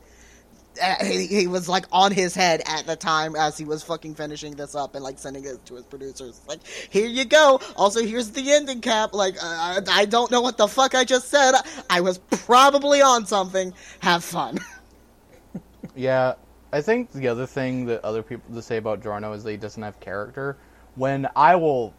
Uh, 0.82 1.06
He, 1.06 1.28
he 1.28 1.48
was 1.48 1.70
like 1.70 1.86
on 1.92 2.12
his 2.12 2.36
head 2.36 2.62
at 2.68 2.86
the 2.86 2.96
time 2.96 3.36
as 3.36 3.58
he 3.58 3.64
was 3.66 3.84
fucking 3.84 4.16
finishing 4.16 4.56
this 4.56 4.76
up 4.76 4.96
and 4.96 5.04
like 5.04 5.20
sending 5.20 5.46
it 5.46 5.64
to 5.68 5.76
his 5.76 5.86
producers. 5.86 6.42
Like, 6.48 6.62
here 6.90 7.08
you 7.08 7.26
go. 7.26 7.62
Also, 7.78 8.04
here's 8.04 8.32
the 8.32 8.52
ending 8.52 8.82
cap. 8.82 9.14
Like, 9.14 9.36
uh, 9.42 9.82
I 9.90 10.06
don't 10.06 10.32
know 10.32 10.42
what 10.42 10.58
the 10.58 10.68
fuck 10.68 10.96
I 10.96 11.06
just 11.06 11.30
said. 11.30 11.54
I 11.90 12.02
was 12.02 12.18
probably 12.18 13.02
on 13.02 13.26
something. 13.26 13.74
Have 14.00 14.24
fun. 14.24 14.60
Yeah, 15.96 16.34
I 16.72 16.82
think 16.82 17.12
the 17.12 17.28
other 17.28 17.46
thing 17.46 17.86
that 17.86 18.04
other 18.04 18.24
people 18.24 18.62
say 18.62 18.78
about 18.78 19.02
Giorno 19.02 19.34
is 19.34 19.44
that 19.44 19.52
he 19.52 19.58
doesn't 19.58 19.82
have 19.82 20.00
character. 20.00 20.58
When 20.96 21.28
I 21.36 21.56
will, 21.56 21.94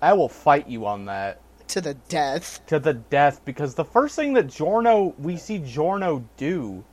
I 0.00 0.12
will 0.12 0.28
fight 0.28 0.68
you 0.68 0.86
on 0.86 1.06
that 1.06 1.40
to 1.68 1.80
the 1.80 1.94
death. 1.94 2.60
to 2.66 2.78
the 2.78 2.94
death 2.94 3.44
because 3.44 3.74
the 3.74 3.84
first 3.84 4.16
thing 4.16 4.32
that 4.34 4.46
Giorno 4.48 5.14
we 5.18 5.36
see 5.36 5.58
Giorno 5.58 6.24
do 6.36 6.84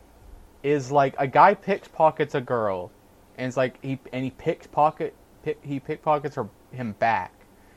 is 0.63 0.91
like 0.91 1.15
a 1.17 1.27
guy 1.27 1.53
pickpockets 1.53 2.35
a 2.35 2.41
girl, 2.41 2.91
and 3.37 3.47
it's 3.47 3.57
like 3.57 3.83
he 3.83 3.99
and 4.13 4.23
he 4.23 4.31
pickpocket 4.31 5.13
pick, 5.43 5.57
he 5.63 5.79
pickpockets 5.79 6.35
her 6.35 6.47
him 6.71 6.93
back, 6.93 7.33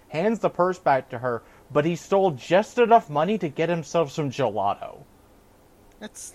hands 0.09 0.39
the 0.39 0.51
purse 0.51 0.79
back 0.79 1.09
to 1.11 1.19
her, 1.19 1.43
but 1.73 1.85
he 1.85 1.97
stole 1.97 2.31
just 2.33 2.79
enough 2.79 3.11
money 3.11 3.39
to 3.39 3.49
get 3.49 3.69
himself 3.69 4.11
some 4.11 4.31
gelato. 4.31 4.99
That's. 5.99 6.33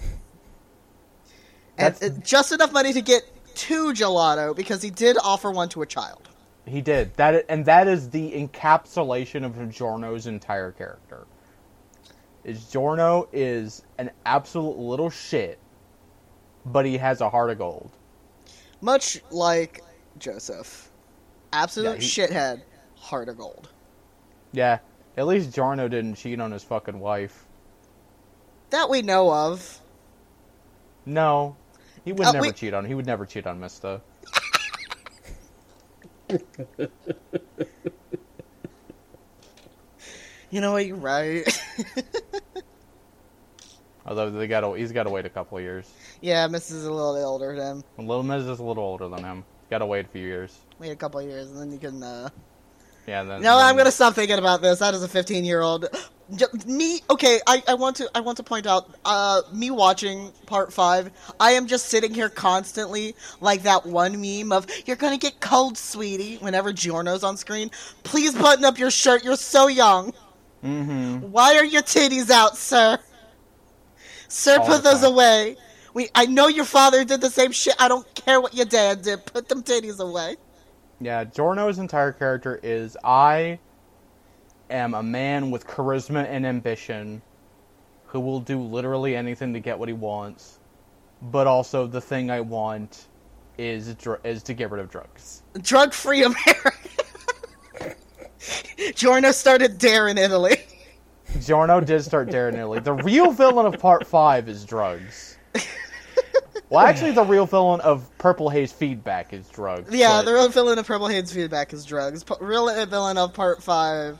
And 1.79 2.25
just 2.25 2.51
enough 2.51 2.71
money 2.71 2.93
to 2.93 3.01
get 3.01 3.23
two 3.55 3.93
gelato 3.93 4.55
because 4.55 4.81
he 4.81 4.89
did 4.89 5.17
offer 5.23 5.51
one 5.51 5.69
to 5.69 5.81
a 5.81 5.85
child. 5.85 6.29
He 6.65 6.81
did 6.81 7.15
that, 7.15 7.45
and 7.49 7.65
that 7.65 7.87
is 7.87 8.09
the 8.09 8.31
encapsulation 8.31 9.43
of 9.45 9.69
Giorno's 9.71 10.27
entire 10.27 10.71
character. 10.71 11.25
Is 12.43 12.65
Giorno 12.65 13.27
is 13.33 13.83
an 13.97 14.11
absolute 14.25 14.77
little 14.77 15.09
shit, 15.09 15.59
but 16.65 16.85
he 16.85 16.97
has 16.97 17.21
a 17.21 17.29
heart 17.29 17.49
of 17.49 17.57
gold. 17.57 17.91
Much 18.81 19.21
like 19.31 19.81
Joseph. 20.19 20.89
Absolute 21.51 21.95
Yeah, 21.95 21.95
he- 21.95 22.07
shithead, 22.07 22.61
heart 22.95 23.29
of 23.29 23.37
gold. 23.37 23.69
Yeah, 24.51 24.79
at 25.17 25.27
least 25.27 25.53
Giorno 25.53 25.87
didn't 25.87 26.15
cheat 26.15 26.39
on 26.39 26.51
his 26.51 26.63
fucking 26.63 26.99
wife. 26.99 27.45
That 28.69 28.89
we 28.89 29.01
know 29.01 29.31
of. 29.33 29.81
No, 31.05 31.55
he 32.09 32.13
would 32.13 32.25
Uh, 32.25 32.31
never 32.31 32.47
wait. 32.47 32.55
cheat 32.55 32.73
on. 32.73 32.85
He 32.85 32.95
would 32.95 33.05
never 33.05 33.27
cheat 33.27 33.45
on 33.45 33.59
Mista. 33.59 34.01
You 40.51 40.61
know 40.61 40.71
what? 40.71 40.85
You're 40.87 40.95
right. 40.97 41.43
Although 44.05 44.31
they 44.31 44.47
got 44.47 44.63
he's 44.75 44.91
got 44.91 45.03
to 45.03 45.11
wait 45.11 45.25
a 45.25 45.29
couple 45.29 45.57
of 45.59 45.63
years. 45.63 45.87
yeah, 46.21 46.47
Miss 46.47 46.71
is 46.71 46.85
a 46.85 46.91
little 46.91 47.15
older 47.23 47.55
than 47.55 47.83
him. 47.97 48.07
Little 48.07 48.23
Miz 48.23 48.47
is 48.47 48.59
a 48.59 48.63
little 48.63 48.83
older 48.83 49.07
than 49.07 49.23
him. 49.23 49.43
Got 49.69 49.79
to 49.79 49.85
wait 49.85 50.05
a 50.05 50.09
few 50.09 50.25
years. 50.25 50.57
Wait 50.79 50.89
a 50.89 50.95
couple 50.95 51.19
of 51.19 51.27
years, 51.27 51.51
and 51.51 51.59
then 51.59 51.71
you 51.71 51.77
can. 51.77 52.01
uh... 52.01 52.29
Yeah. 53.05 53.23
Then, 53.23 53.41
No, 53.43 53.57
then- 53.57 53.65
I'm 53.67 53.77
gonna 53.77 53.91
stop 53.91 54.15
thinking 54.15 54.39
about 54.39 54.63
this. 54.63 54.79
That 54.79 54.95
is 54.95 55.03
a 55.03 55.07
15 55.07 55.45
year 55.45 55.61
old. 55.61 55.85
Me, 56.65 57.01
okay. 57.09 57.39
I, 57.47 57.63
I 57.67 57.73
want 57.73 57.95
to 57.97 58.09
I 58.13 58.19
want 58.19 58.37
to 58.37 58.43
point 58.43 58.67
out. 58.67 58.89
Uh, 59.03 59.41
me 59.51 59.71
watching 59.71 60.31
part 60.45 60.71
five. 60.71 61.09
I 61.39 61.51
am 61.51 61.65
just 61.65 61.87
sitting 61.87 62.13
here 62.13 62.29
constantly 62.29 63.15
like 63.41 63.63
that 63.63 63.85
one 63.85 64.21
meme 64.21 64.51
of 64.51 64.67
"You're 64.85 64.95
gonna 64.95 65.17
get 65.17 65.39
cold, 65.39 65.77
sweetie." 65.77 66.37
Whenever 66.37 66.71
Giorno's 66.71 67.23
on 67.23 67.35
screen, 67.35 67.71
please 68.03 68.35
button 68.35 68.63
up 68.63 68.77
your 68.77 68.91
shirt. 68.91 69.23
You're 69.23 69.37
so 69.37 69.67
young. 69.67 70.13
Mhm. 70.63 71.21
Why 71.29 71.55
are 71.57 71.65
your 71.65 71.81
titties 71.81 72.29
out, 72.29 72.57
sir? 72.57 72.99
Sir, 74.27 74.59
All 74.59 74.65
put 74.67 74.83
those 74.83 75.01
time. 75.01 75.13
away. 75.13 75.57
We, 75.95 76.09
I 76.13 76.27
know 76.27 76.47
your 76.47 76.65
father 76.65 77.03
did 77.03 77.21
the 77.21 77.31
same 77.31 77.51
shit. 77.51 77.73
I 77.79 77.87
don't 77.87 78.05
care 78.13 78.39
what 78.39 78.53
your 78.53 78.65
dad 78.67 79.01
did. 79.01 79.25
Put 79.25 79.49
them 79.49 79.63
titties 79.63 79.99
away. 79.99 80.35
Yeah, 81.01 81.23
giorno's 81.23 81.79
entire 81.79 82.11
character 82.11 82.59
is 82.61 82.95
I 83.03 83.57
am 84.69 84.93
a 84.93 85.03
man 85.03 85.51
with 85.51 85.67
charisma 85.67 86.25
and 86.27 86.45
ambition 86.45 87.21
who 88.05 88.19
will 88.19 88.39
do 88.39 88.59
literally 88.61 89.15
anything 89.15 89.53
to 89.53 89.59
get 89.59 89.77
what 89.77 89.87
he 89.87 89.93
wants, 89.93 90.59
but 91.21 91.47
also 91.47 91.85
the 91.87 92.01
thing 92.01 92.31
I 92.31 92.41
want 92.41 93.07
is 93.57 93.93
dr- 93.95 94.21
is 94.25 94.41
to 94.43 94.53
get 94.53 94.71
rid 94.71 94.81
of 94.81 94.89
drugs. 94.89 95.43
Drug 95.61 95.93
free 95.93 96.23
America. 96.23 96.71
Giorno 98.95 99.31
started 99.31 99.77
Dare 99.77 100.07
in 100.07 100.17
Italy. 100.17 100.57
Giorno 101.41 101.79
did 101.81 102.03
start 102.03 102.31
daring 102.31 102.55
Italy. 102.55 102.79
The 102.79 102.93
real 102.93 103.31
villain 103.31 103.65
of 103.71 103.79
part 103.79 104.07
five 104.07 104.49
is 104.49 104.65
drugs. 104.65 105.37
Well, 106.69 106.85
actually, 106.85 107.11
the 107.11 107.23
real 107.23 107.47
villain 107.47 107.81
of 107.81 108.07
Purple 108.19 108.47
Haze 108.49 108.71
Feedback 108.71 109.33
is 109.33 109.47
drugs. 109.49 109.91
Yeah, 109.93 110.19
but- 110.19 110.25
the 110.25 110.33
real 110.33 110.49
villain 110.49 110.77
of 110.77 110.85
Purple 110.85 111.07
Haze 111.07 111.31
feedback 111.33 111.73
is 111.73 111.83
drugs. 111.83 112.23
P- 112.23 112.35
real 112.41 112.67
villain 112.85 113.17
of 113.17 113.33
part 113.33 113.61
five 113.63 114.19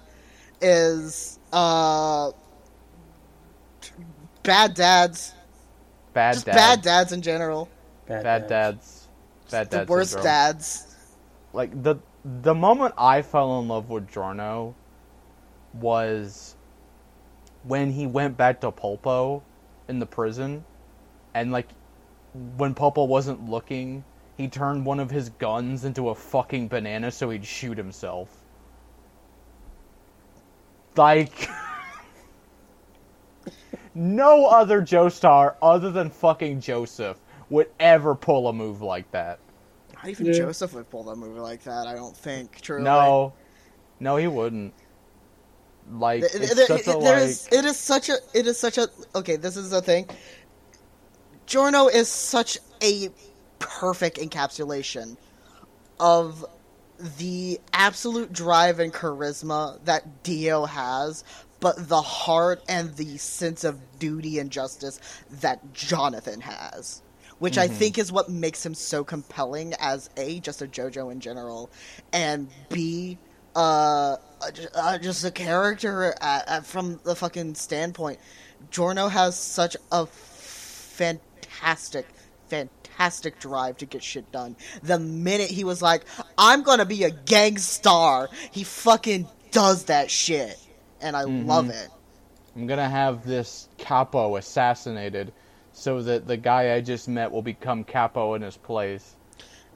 is 0.62 1.40
uh 1.54 2.32
bad 4.44 4.74
dads. 4.76 5.34
bad 6.14 6.34
Just 6.34 6.46
dad, 6.46 6.54
bad 6.54 6.82
dads 6.82 7.12
in 7.12 7.22
general. 7.22 7.70
bad 8.08 8.48
dads, 8.48 9.10
bad 9.50 9.70
dads. 9.70 9.70
the 9.70 9.80
worst 9.80 10.12
syndrome. 10.12 10.22
dads. 10.22 10.88
like 11.54 11.72
the 11.84 11.98
the 12.24 12.56
moment 12.56 12.94
I 12.98 13.22
fell 13.22 13.60
in 13.62 13.68
love 13.68 13.90
with 13.90 14.08
Giorno 14.10 14.76
was 15.74 16.56
when 17.64 17.92
he 17.92 18.08
went 18.08 18.38
back 18.38 18.62
to 18.62 18.72
Polpo 18.72 19.44
in 19.88 20.00
the 20.00 20.08
prison, 20.08 20.66
and 21.34 21.52
like 21.52 21.70
when 22.34 22.76
Polpo 22.76 23.08
wasn't 23.08 23.50
looking, 23.50 24.04
he 24.38 24.48
turned 24.48 24.86
one 24.86 25.00
of 25.00 25.12
his 25.12 25.30
guns 25.30 25.86
into 25.86 26.10
a 26.10 26.16
fucking 26.16 26.70
banana 26.70 27.12
so 27.12 27.30
he'd 27.30 27.46
shoot 27.46 27.78
himself. 27.78 28.39
Like. 30.96 31.50
no 33.96 34.46
other 34.46 34.82
Joestar 34.82 35.56
other 35.62 35.92
than 35.92 36.10
fucking 36.10 36.62
Joseph 36.62 37.18
would 37.50 37.70
ever 37.80 38.16
pull 38.16 38.48
a 38.48 38.54
move 38.54 38.82
like 38.82 39.10
that. 39.12 39.40
Not 39.96 40.08
even 40.10 40.28
Yeah. 40.28 40.34
Joseph 40.34 40.74
would 40.74 40.90
pull 40.90 41.04
that 41.06 41.16
move 41.18 41.38
like 41.38 41.64
that. 41.64 41.88
I 41.88 41.94
don't 41.96 42.16
think. 42.16 42.62
Truly. 42.62 42.84
No, 42.84 43.34
no, 44.00 44.16
he 44.18 44.28
wouldn't. 44.28 44.74
Like 45.92 46.22
Th- 46.22 46.34
it's 46.36 46.56
th- 46.56 46.68
such 46.68 46.82
a 46.88 47.00
there 47.00 47.20
like. 47.20 47.30
is- 47.30 47.48
it 47.52 47.66
is 47.66 47.78
such 47.78 48.10
a 48.10 48.18
it 48.36 48.46
is 48.46 48.60
such 48.60 48.78
a 48.78 48.88
okay 49.16 49.38
this 49.38 49.58
is 49.58 49.72
the 49.72 49.82
thing 49.82 50.08
Giorno 51.48 51.88
is 51.88 52.08
such 52.08 52.60
a 52.84 53.10
perfect 53.58 54.20
encapsulation 54.20 55.18
of 56.00 56.46
the 57.18 57.60
absolute 57.74 58.34
drive 58.34 58.80
and 58.80 58.94
charisma 58.94 59.84
that 59.86 60.24
Dio 60.24 60.66
has, 60.66 61.24
but 61.60 61.88
the 61.88 62.02
heart 62.02 62.64
and 62.68 62.96
the 62.96 63.18
sense 63.18 63.64
of 63.64 63.80
duty 64.00 64.40
and 64.40 64.52
justice 64.52 65.00
that 65.42 65.74
Jonathan 65.74 66.42
has. 66.42 67.02
Which 67.40 67.58
I 67.58 67.70
think 67.70 67.98
is 67.98 68.12
what 68.12 68.28
makes 68.28 68.66
him 68.66 68.74
so 68.74 69.06
compelling 69.06 69.74
as 69.80 70.10
A, 70.18 70.42
just 70.42 70.62
a 70.62 70.68
JoJo 70.68 71.10
in 71.10 71.22
general, 71.22 71.72
and 72.12 72.50
B, 72.68 73.18
uh, 73.56 74.18
uh, 74.42 74.52
uh, 74.76 74.98
just 74.98 75.24
a 75.24 75.32
character 75.32 76.14
uh, 76.20 76.42
uh, 76.48 76.62
from 76.62 77.00
the 77.06 77.16
fucking 77.16 77.56
standpoint. 77.56 78.20
Giorno 78.72 79.08
has 79.08 79.40
such 79.40 79.78
a 79.90 80.06
fantastic, 80.06 82.06
fantastic 82.50 82.79
drive 83.40 83.78
to 83.78 83.86
get 83.86 84.04
shit 84.04 84.32
done. 84.32 84.56
The 84.84 85.00
minute 85.00 85.50
he 85.50 85.64
was 85.64 85.82
like, 85.82 86.04
"I'm 86.38 86.64
gonna 86.64 86.86
be 86.86 87.04
a 87.04 87.12
gang 87.12 87.58
star," 87.58 88.30
he 88.52 88.64
fucking 88.64 89.28
does 89.52 89.86
that 89.86 90.12
shit, 90.12 90.58
and 91.02 91.16
I 91.16 91.24
love 91.24 91.70
it. 91.70 91.90
I'm 92.56 92.68
gonna 92.68 92.90
have 92.90 93.26
this 93.26 93.70
capo 93.78 94.36
assassinated, 94.36 95.32
so 95.72 96.02
that 96.04 96.28
the 96.28 96.38
guy 96.38 96.76
I 96.76 96.82
just 96.82 97.08
met 97.08 97.32
will 97.32 97.42
become 97.42 97.84
capo 97.84 98.34
in 98.34 98.42
his 98.42 98.58
place. 98.58 99.16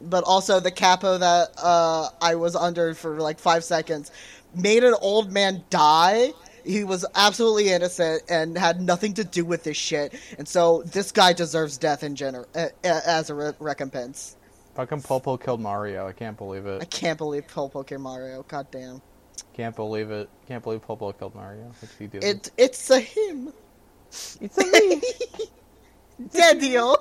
But 0.01 0.25
also 0.25 0.59
the 0.59 0.71
capo 0.71 1.17
that 1.17 1.51
uh, 1.57 2.09
I 2.21 2.35
was 2.35 2.55
under 2.55 2.93
for 2.93 3.19
like 3.19 3.39
five 3.39 3.63
seconds 3.63 4.11
made 4.53 4.83
an 4.83 4.95
old 5.01 5.31
man 5.31 5.63
die. 5.69 6.33
He 6.65 6.83
was 6.83 7.05
absolutely 7.15 7.69
innocent 7.69 8.23
and 8.29 8.57
had 8.57 8.81
nothing 8.81 9.13
to 9.15 9.23
do 9.23 9.43
with 9.45 9.63
this 9.63 9.77
shit, 9.77 10.13
and 10.37 10.47
so 10.47 10.83
this 10.83 11.11
guy 11.11 11.33
deserves 11.33 11.77
death 11.77 12.03
in 12.03 12.15
general 12.15 12.47
uh, 12.55 12.67
uh, 12.83 13.01
as 13.05 13.29
a 13.29 13.35
re- 13.35 13.53
recompense. 13.59 14.37
Fucking 14.75 15.01
Popo 15.01 15.37
killed 15.37 15.61
Mario. 15.61 16.07
I 16.07 16.13
can't 16.13 16.37
believe 16.37 16.65
it. 16.65 16.81
I 16.81 16.85
can't 16.85 17.17
believe 17.17 17.47
Popo 17.47 17.83
killed 17.83 18.01
Mario. 18.01 18.43
God 18.47 18.67
damn. 18.71 19.01
Can't 19.53 19.75
believe 19.75 20.09
it. 20.09 20.29
Can't 20.47 20.63
believe 20.63 20.81
Popo 20.81 21.11
killed 21.11 21.35
Mario. 21.35 21.71
What's 21.79 21.95
he 21.97 22.07
doing? 22.07 22.23
It 22.23 22.51
it's 22.57 22.89
a 22.89 22.99
him. 22.99 23.53
it's 24.41 24.57
a 24.57 24.65
me. 24.65 25.01
Daddy-o. 26.31 26.97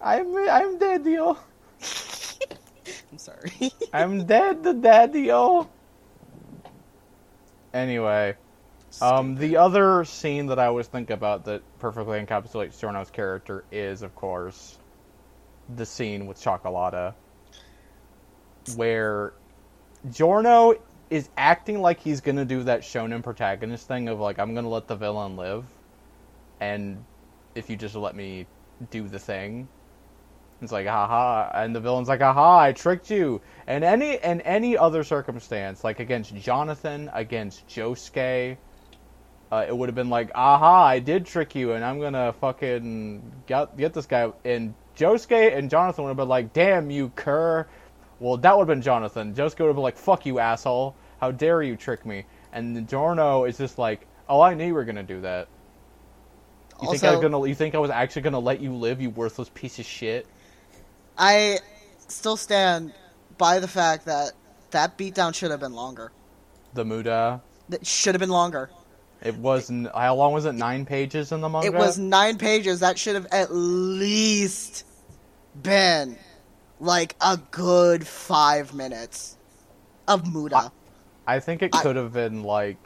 I'm 0.00 0.36
I'm 0.36 0.78
daddy-o. 0.78 1.38
I'm 3.12 3.18
sorry. 3.18 3.72
I'm 3.92 4.24
dead, 4.26 4.62
the 4.62 4.74
daddy-o. 4.74 5.68
Anyway, 7.72 8.34
um, 9.00 9.34
the 9.36 9.56
other 9.56 10.04
scene 10.04 10.46
that 10.46 10.58
I 10.58 10.66
always 10.66 10.86
think 10.86 11.10
about 11.10 11.44
that 11.46 11.62
perfectly 11.78 12.18
encapsulates 12.24 12.78
Giorno's 12.78 13.10
character 13.10 13.64
is, 13.70 14.02
of 14.02 14.14
course, 14.14 14.78
the 15.74 15.86
scene 15.86 16.26
with 16.26 16.38
Cioccolata, 16.38 17.14
where 18.76 19.32
Giorno 20.10 20.74
is 21.10 21.28
acting 21.36 21.80
like 21.80 22.00
he's 22.00 22.20
gonna 22.20 22.44
do 22.44 22.64
that 22.64 22.80
shonen 22.80 23.22
protagonist 23.22 23.86
thing 23.86 24.08
of 24.08 24.18
like, 24.18 24.38
I'm 24.38 24.54
gonna 24.54 24.68
let 24.68 24.86
the 24.86 24.96
villain 24.96 25.36
live, 25.36 25.64
and 26.60 27.04
if 27.54 27.70
you 27.70 27.76
just 27.76 27.94
let 27.94 28.14
me 28.14 28.46
do 28.90 29.08
the 29.08 29.18
thing, 29.18 29.68
it's 30.62 30.72
like, 30.72 30.86
haha, 30.86 31.50
and 31.54 31.74
the 31.74 31.80
villain's 31.80 32.08
like, 32.08 32.22
aha, 32.22 32.58
I 32.58 32.72
tricked 32.72 33.10
you. 33.10 33.42
And 33.66 33.84
any 33.84 34.16
in 34.16 34.40
any 34.40 34.76
other 34.76 35.04
circumstance, 35.04 35.84
like 35.84 36.00
against 36.00 36.34
Jonathan, 36.34 37.10
against 37.12 37.68
Josuke, 37.68 38.56
uh, 39.50 39.64
it 39.66 39.76
would 39.76 39.88
have 39.88 39.94
been 39.94 40.10
like, 40.10 40.30
aha, 40.34 40.84
I 40.86 40.98
did 40.98 41.26
trick 41.26 41.54
you, 41.54 41.72
and 41.72 41.84
I'm 41.84 42.00
gonna 42.00 42.32
fucking 42.40 43.22
get 43.46 43.76
get 43.76 43.92
this 43.94 44.06
guy. 44.06 44.32
And 44.44 44.74
Josuke 44.96 45.56
and 45.56 45.70
Jonathan 45.70 46.04
would 46.04 46.10
have 46.10 46.16
been 46.16 46.28
like, 46.28 46.52
damn 46.52 46.90
you, 46.90 47.10
cur. 47.14 47.66
Well, 48.18 48.36
that 48.38 48.56
would 48.56 48.68
have 48.68 48.74
been 48.74 48.82
Jonathan. 48.82 49.34
Josuke 49.34 49.60
would 49.60 49.66
have 49.66 49.76
been 49.76 49.82
like, 49.82 49.96
fuck 49.96 50.26
you, 50.26 50.38
asshole. 50.38 50.96
How 51.20 51.30
dare 51.30 51.62
you 51.62 51.76
trick 51.76 52.04
me? 52.04 52.24
And 52.52 52.88
Giorno 52.88 53.44
is 53.44 53.58
just 53.58 53.78
like, 53.78 54.06
oh, 54.28 54.40
I 54.40 54.54
knew 54.54 54.66
you 54.66 54.74
were 54.74 54.84
gonna 54.84 55.02
do 55.02 55.20
that. 55.20 55.48
You 56.82 56.90
think 56.90 57.04
I 57.04 57.12
was 57.12 57.20
gonna? 57.20 57.46
You 57.46 57.54
think 57.54 57.74
I 57.74 57.78
was 57.78 57.90
actually 57.90 58.22
gonna 58.22 58.38
let 58.38 58.60
you 58.60 58.74
live, 58.74 59.00
you 59.00 59.10
worthless 59.10 59.50
piece 59.54 59.78
of 59.78 59.86
shit? 59.86 60.26
I 61.16 61.58
still 62.08 62.36
stand 62.36 62.92
by 63.38 63.60
the 63.60 63.68
fact 63.68 64.06
that 64.06 64.32
that 64.72 64.98
beatdown 64.98 65.34
should 65.34 65.50
have 65.50 65.60
been 65.60 65.72
longer. 65.74 66.12
The 66.74 66.84
Muda. 66.84 67.40
It 67.70 67.86
should 67.86 68.14
have 68.14 68.20
been 68.20 68.30
longer. 68.30 68.70
It 69.22 69.34
was 69.36 69.70
how 69.94 70.14
long 70.14 70.32
was 70.32 70.44
it? 70.44 70.52
Nine 70.52 70.84
pages 70.84 71.32
in 71.32 71.40
the 71.40 71.48
manga. 71.48 71.66
It 71.66 71.74
was 71.74 71.98
nine 71.98 72.38
pages. 72.38 72.80
That 72.80 72.98
should 72.98 73.14
have 73.14 73.26
at 73.32 73.48
least 73.52 74.84
been 75.62 76.16
like 76.80 77.16
a 77.20 77.38
good 77.50 78.06
five 78.06 78.74
minutes 78.74 79.36
of 80.06 80.32
Muda. 80.32 80.70
I 81.26 81.40
think 81.40 81.62
it 81.62 81.72
could 81.72 81.96
have 81.96 82.12
been 82.12 82.42
like 82.42 82.76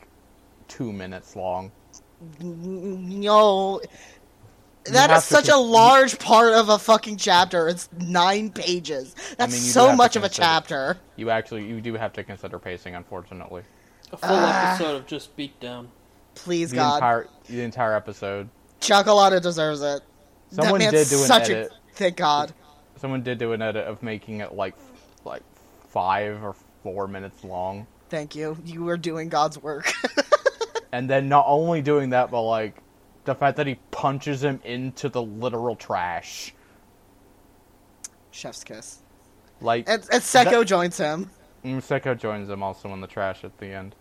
two 0.68 0.92
minutes 0.92 1.36
long. 1.36 1.72
No, 2.40 3.80
that 4.84 4.92
is 4.92 4.94
have 4.94 5.18
is 5.18 5.24
such 5.24 5.48
a 5.48 5.56
large 5.56 6.18
part 6.18 6.52
of 6.52 6.68
a 6.68 6.78
fucking 6.78 7.16
chapter. 7.16 7.68
It's 7.68 7.88
nine 7.98 8.50
pages. 8.50 9.14
That's 9.36 9.52
mean, 9.52 9.60
so 9.60 9.82
have 9.88 9.90
to 9.92 9.96
much 9.96 10.16
of 10.16 10.24
a 10.24 10.28
chapter. 10.28 10.96
You 11.16 11.30
actually, 11.30 11.66
you 11.66 11.80
do 11.80 11.94
have 11.94 12.12
to 12.14 12.24
consider 12.24 12.58
pacing, 12.58 12.94
unfortunately. 12.94 13.62
A 14.12 14.16
full 14.16 14.28
Ah. 14.32 14.74
episode 14.74 14.96
of 14.96 15.06
just 15.06 15.36
beatdown. 15.36 15.88
Please, 16.34 16.70
The 16.70 16.76
God, 16.76 16.94
entire, 16.96 17.26
the 17.48 17.60
entire 17.62 17.94
episode. 17.94 18.48
Cioccolata 18.80 19.40
deserves 19.42 19.82
it. 19.82 20.00
Someone 20.50 20.80
that 20.80 20.90
did 20.92 21.08
do 21.08 21.16
an 21.20 21.26
such 21.26 21.50
edit. 21.50 21.70
a 21.72 21.94
thank 21.94 22.16
God. 22.16 22.52
Someone 22.96 23.22
did 23.22 23.38
do 23.38 23.52
an 23.52 23.62
edit 23.62 23.86
of 23.86 24.02
making 24.02 24.40
it 24.40 24.54
like, 24.54 24.74
like 25.24 25.42
five 25.88 26.42
or 26.42 26.54
four 26.82 27.06
minutes 27.08 27.44
long, 27.44 27.86
Thank 28.08 28.34
you. 28.34 28.56
You 28.64 28.82
were 28.82 28.96
doing 28.96 29.28
God's 29.28 29.62
work. 29.62 29.92
and 30.92 31.08
then 31.08 31.28
not 31.28 31.44
only 31.46 31.80
doing 31.80 32.10
that, 32.10 32.30
but 32.32 32.42
like 32.42 32.74
the 33.24 33.34
fact 33.36 33.56
that 33.58 33.68
he 33.68 33.76
punches 33.92 34.42
him 34.42 34.60
into 34.64 35.08
the 35.08 35.22
literal 35.22 35.76
trash. 35.76 36.52
Chef's 38.32 38.64
kiss. 38.64 38.98
Like, 39.60 39.88
And, 39.88 40.02
and 40.12 40.22
Secco 40.22 40.50
That- 40.60 40.66
joins 40.66 40.96
him. 40.96 41.30
Mm, 41.64 41.76
Museko 41.82 42.18
joins 42.18 42.48
him 42.48 42.62
also 42.62 42.92
in 42.92 43.00
the 43.00 43.06
trash 43.06 43.44
at 43.44 43.56
the 43.58 43.66
end. 43.66 43.94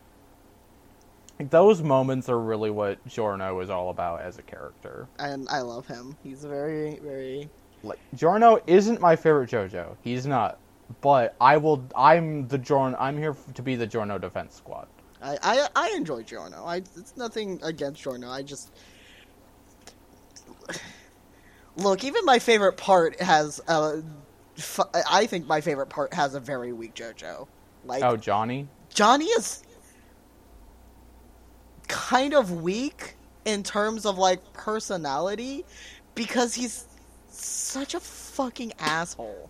Those 1.39 1.81
moments 1.81 2.27
are 2.27 2.39
really 2.39 2.69
what 2.69 3.05
Giorno 3.07 3.59
is 3.61 3.69
all 3.69 3.89
about 3.91 4.21
as 4.21 4.37
a 4.37 4.41
character. 4.41 5.07
and 5.19 5.47
I 5.49 5.61
love 5.61 5.87
him. 5.87 6.17
He's 6.23 6.43
very, 6.43 6.99
very. 6.99 7.49
Like 7.81 7.99
Giorno 8.13 8.59
isn't 8.67 8.99
my 8.99 9.15
favorite 9.15 9.49
JoJo. 9.49 9.95
He's 10.03 10.25
not. 10.27 10.57
But 11.01 11.35
I 11.39 11.55
will. 11.57 11.81
I'm 11.95 12.47
the 12.49 12.57
Giorno. 12.57 12.97
I'm 12.99 13.17
here 13.17 13.35
to 13.53 13.61
be 13.61 13.75
the 13.75 13.87
Giorno 13.87 14.17
defense 14.17 14.55
squad. 14.55 14.87
I, 15.21 15.37
I, 15.41 15.67
I 15.75 15.93
enjoy 15.95 16.23
Giorno. 16.23 16.65
I 16.65 16.77
it's 16.77 17.15
nothing 17.15 17.59
against 17.63 18.01
Giorno. 18.01 18.29
I 18.29 18.41
just 18.41 18.71
look. 21.77 22.03
Even 22.03 22.25
my 22.25 22.39
favorite 22.39 22.73
part 22.77 23.19
has. 23.21 23.61
Uh, 23.67 23.97
f- 24.57 24.79
I 25.09 25.25
think 25.25 25.47
my 25.47 25.61
favorite 25.61 25.87
part 25.89 26.13
has 26.13 26.35
a 26.35 26.39
very 26.39 26.73
weak 26.73 26.95
JoJo. 26.95 27.47
Like 27.85 28.03
Oh, 28.03 28.17
Johnny. 28.17 28.67
Johnny 28.93 29.25
is 29.25 29.63
kind 31.89 32.33
of 32.33 32.61
weak 32.61 33.15
in 33.43 33.63
terms 33.63 34.05
of 34.05 34.17
like 34.17 34.53
personality 34.53 35.65
because 36.15 36.53
he's 36.53 36.85
such 37.29 37.93
a 37.95 37.99
fucking 37.99 38.71
asshole. 38.79 39.49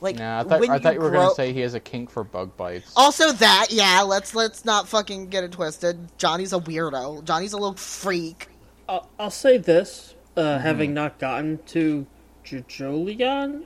Like 0.00 0.16
Nah, 0.16 0.40
I 0.40 0.42
thought, 0.44 0.60
when 0.60 0.70
I 0.70 0.78
thought 0.78 0.94
you 0.94 1.00
were 1.00 1.08
grow- 1.10 1.22
gonna 1.22 1.34
say 1.34 1.52
he 1.52 1.60
has 1.60 1.72
a 1.74 1.80
kink 1.80 2.10
for 2.10 2.24
bug 2.24 2.56
bites. 2.56 2.92
Also 2.96 3.32
that, 3.32 3.68
yeah, 3.70 4.02
let's 4.02 4.34
let's 4.34 4.64
not 4.64 4.88
fucking 4.88 5.28
get 5.28 5.44
it 5.44 5.52
twisted. 5.52 5.96
Johnny's 6.18 6.52
a 6.52 6.58
weirdo. 6.58 7.24
Johnny's 7.24 7.52
a 7.52 7.56
little 7.56 7.76
freak. 7.76 8.48
I'll, 8.88 9.08
I'll 9.18 9.30
say 9.30 9.56
this, 9.56 10.14
uh, 10.36 10.40
Mm-hmm. 10.42 10.62
having 10.62 10.94
not 10.94 11.18
gotten 11.18 11.58
to 11.66 12.06
Jojolion, 12.44 13.64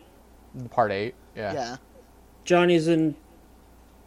Part 0.70 0.92
eight. 0.92 1.14
Yeah. 1.34 1.52
Yeah. 1.54 1.76
Johnny's 2.44 2.88
in 2.88 3.16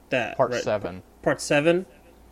that. 0.09 0.37
Part 0.37 0.51
right? 0.51 0.63
seven. 0.63 1.01
Part 1.21 1.41
seven. 1.41 1.85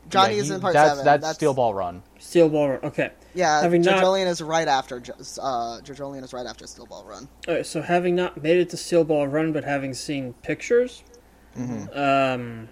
Johnny 0.09 0.35
Yeah, 0.35 0.41
is 0.41 0.47
he- 0.49 0.53
in 0.55 0.61
part 0.61 0.73
that's, 0.73 0.99
seven. 0.99 1.05
That's, 1.21 1.35
Steel 1.37 1.53
Ball 1.53 1.73
Run. 1.73 2.03
Steel 2.17 2.49
Ball 2.49 2.69
Run. 2.69 2.79
Okay. 2.83 3.11
Yeah, 3.33 3.61
Having 3.61 3.83
not- 3.83 4.03
Jojolion 4.03 4.27
is 4.27 4.41
right 4.41 4.67
after 4.67 4.99
Jo- 4.99 5.13
uh 5.41 5.79
Jojolion 5.81 6.23
is 6.23 6.33
right 6.33 6.45
after 6.45 6.65
Steel 6.67 6.85
Ball 6.87 7.03
Run. 7.05 7.27
Alright, 7.47 7.65
so 7.65 7.81
having 7.81 8.15
not 8.15 8.41
made 8.41 8.57
it 8.57 8.69
to 8.71 8.77
Steel 8.77 9.03
Ball 9.03 9.27
Run, 9.27 9.53
but 9.53 9.63
having 9.63 9.93
seen 9.93 10.33
pictures, 10.43 11.03
Mm-hmm. 11.57 11.97
um, 11.99 12.69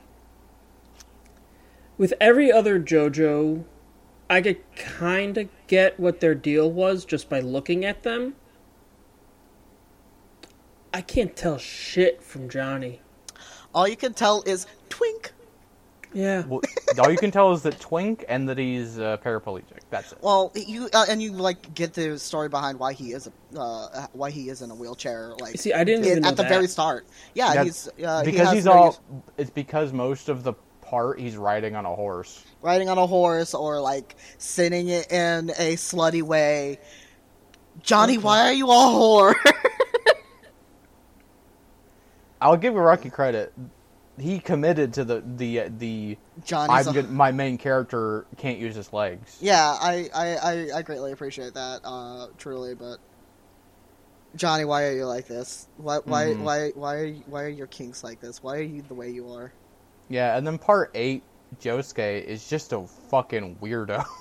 with 1.97 2.13
every 2.21 2.51
other 2.51 2.79
JoJo, 2.79 3.63
I 4.29 4.41
could 4.41 4.59
kind 4.75 5.37
of 5.37 5.49
get 5.67 5.99
what 5.99 6.19
their 6.19 6.35
deal 6.35 6.71
was 6.71 7.03
just 7.05 7.27
by 7.29 7.39
looking 7.39 7.83
at 7.85 8.03
them. 8.03 8.35
I 10.93 11.01
can't 11.01 11.35
tell 11.35 11.57
shit 11.57 12.21
from 12.23 12.49
Johnny. 12.49 13.01
All 13.73 13.87
you 13.87 13.95
can 13.95 14.13
tell 14.13 14.41
is 14.45 14.65
twink. 14.89 15.31
Yeah. 16.17 16.43
Well, 16.47 16.61
all 16.97 17.11
you 17.11 17.17
can 17.17 17.29
tell 17.29 17.53
is 17.53 17.61
that 17.61 17.79
twink 17.79 18.25
and 18.27 18.49
that 18.49 18.57
he's 18.57 18.97
uh, 18.97 19.17
paraplegic. 19.23 19.81
That's 19.91 20.13
it. 20.13 20.17
Well, 20.21 20.51
you 20.55 20.89
uh, 20.91 21.05
and 21.07 21.21
you 21.21 21.31
like 21.31 21.75
get 21.75 21.93
the 21.93 22.17
story 22.17 22.49
behind 22.49 22.79
why 22.79 22.93
he 22.93 23.11
is 23.11 23.29
a, 23.55 23.59
uh, 23.59 24.07
why 24.13 24.31
he 24.31 24.49
is 24.49 24.63
in 24.63 24.71
a 24.71 24.75
wheelchair. 24.75 25.33
Like 25.39 25.59
See, 25.59 25.73
I 25.73 25.83
didn't 25.83 26.05
in- 26.05 26.11
even 26.11 26.23
know 26.23 26.29
at 26.29 26.37
the 26.37 26.43
that. 26.43 26.49
very 26.49 26.67
start. 26.67 27.05
Yeah, 27.35 27.49
That's- 27.53 27.89
he's 27.95 28.03
uh, 28.05 28.21
he 28.23 28.31
because 28.31 28.47
has 28.47 28.53
he's 28.55 28.63
very- 28.63 28.75
all. 28.77 28.99
It's 29.37 29.51
because 29.51 29.93
most 29.93 30.27
of 30.27 30.41
the 30.43 30.53
part 30.81 31.19
he's 31.19 31.37
riding 31.37 31.75
on 31.75 31.85
a 31.85 31.93
horse. 31.93 32.43
riding 32.63 32.89
on 32.89 32.97
a 32.97 33.05
horse 33.05 33.53
or 33.53 33.79
like 33.79 34.15
sitting 34.39 34.87
it 34.87 35.11
in 35.11 35.51
a 35.51 35.75
slutty 35.75 36.23
way. 36.23 36.79
Johnny, 37.83 38.17
why 38.17 38.49
are 38.49 38.53
you 38.53 38.65
a 38.65 38.69
whore? 38.73 39.35
I'll 42.41 42.57
give 42.57 42.73
Araki 42.73 43.11
credit. 43.11 43.53
He 44.19 44.39
committed 44.39 44.93
to 44.93 45.03
the 45.03 45.23
the 45.35 45.59
uh, 45.61 45.69
the. 45.77 46.17
Johnny's 46.43 46.87
I'm 46.87 46.97
a- 46.97 47.03
my 47.03 47.31
main 47.31 47.57
character 47.57 48.25
can't 48.37 48.57
use 48.57 48.75
his 48.75 48.91
legs. 48.91 49.37
Yeah, 49.39 49.77
I, 49.79 50.09
I, 50.13 50.35
I, 50.35 50.67
I 50.77 50.81
greatly 50.81 51.11
appreciate 51.11 51.53
that, 51.53 51.81
uh, 51.83 52.27
truly, 52.37 52.73
but 52.73 52.97
Johnny, 54.35 54.65
why 54.65 54.85
are 54.85 54.91
you 54.93 55.05
like 55.05 55.27
this? 55.27 55.67
Why 55.77 55.99
why 55.99 56.25
Mhm. 56.25 56.41
why 56.41 56.69
why 56.75 56.95
are 56.95 57.05
you, 57.05 57.23
why 57.27 57.43
are 57.43 57.49
your 57.49 57.67
kinks 57.67 58.03
like 58.03 58.19
this? 58.19 58.41
Why 58.41 58.57
are 58.57 58.61
you 58.61 58.81
the 58.81 58.95
way 58.95 59.09
you 59.11 59.31
are? 59.31 59.51
Yeah, 60.09 60.35
and 60.37 60.47
then 60.47 60.57
part 60.57 60.89
eight, 60.95 61.21
Josuke 61.61 62.23
is 62.23 62.47
just 62.49 62.73
a 62.73 62.87
fucking 63.09 63.57
weirdo. 63.61 64.03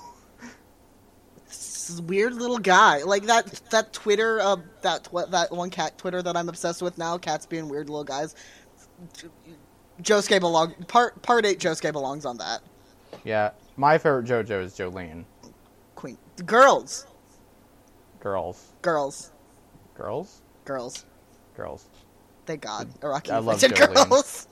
This 1.47 2.01
weird 2.01 2.35
little 2.35 2.59
guy, 2.59 3.05
like 3.05 3.23
that 3.27 3.47
that 3.71 3.93
Twitter 3.93 4.41
uh 4.41 4.57
that 4.83 5.05
tw- 5.05 5.31
that 5.31 5.53
one 5.53 5.71
cat 5.71 5.97
Twitter 5.97 6.21
that 6.21 6.37
I'm 6.37 6.49
obsessed 6.49 6.83
with 6.83 6.99
now, 6.99 7.17
cats 7.19 7.47
being 7.47 7.69
weird 7.69 7.89
little 7.89 8.03
guys. 8.03 8.35
Josuke 10.03 10.41
belong 10.41 10.75
part 10.89 11.21
part 11.23 11.47
eight. 11.47 11.59
Josuke 11.59 11.93
belongs 11.93 12.25
on 12.25 12.37
that. 12.39 12.61
yeah, 13.25 13.51
my 13.77 13.99
favorite 13.99 14.27
JoJo 14.27 14.63
is 14.63 14.75
Jolyne. 14.75 15.25
Queen 15.95 16.19
girls, 16.45 17.07
Girls, 18.21 18.73
girls, 18.83 19.33
girls, 19.95 20.43
girls. 20.65 21.05
girls. 21.57 21.87
Thank 22.45 22.63
God, 22.63 22.89
Araki 23.01 23.31
I 23.31 23.39
love 23.39 23.61
Jolyne. 23.61 24.09
girls. 24.09 24.49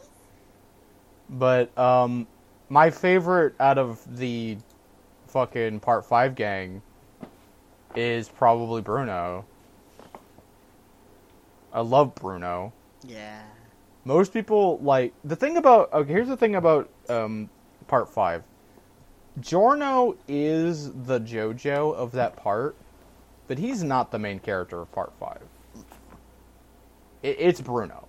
But 1.31 1.77
um, 1.79 2.27
my 2.69 2.91
favorite 2.91 3.55
out 3.61 3.79
of 3.79 4.01
the 4.17 4.57
fucking 5.29 5.81
part 5.81 6.05
five 6.07 6.35
gang 6.35 6.83
is 7.95 8.29
probably 8.29 8.83
Bruno. 8.83 9.45
I 11.73 11.81
love 11.81 12.15
Bruno. 12.15 12.73
Yeah. 13.07 13.43
Most 14.05 14.33
people 14.33 14.79
like 14.81 15.15
the 15.25 15.37
thing 15.37 15.57
about 15.57 15.93
okay. 15.93 16.13
Here's 16.13 16.29
the 16.29 16.37
thing 16.37 16.55
about 16.57 16.91
um, 17.09 17.49
part 17.87 18.09
five. 18.09 18.43
Giorno 19.41 20.17
is 20.29 20.93
the 20.93 21.21
JoJo 21.21 21.95
of 21.95 22.13
that 22.13 22.37
part, 22.37 22.77
but 23.49 23.59
he's 23.59 23.83
not 23.83 24.11
the 24.13 24.19
main 24.19 24.39
character 24.39 24.81
of 24.81 24.93
part 24.93 25.13
five. 25.19 25.43
It, 27.23 27.37
it's 27.39 27.61
Bruno. 27.61 28.07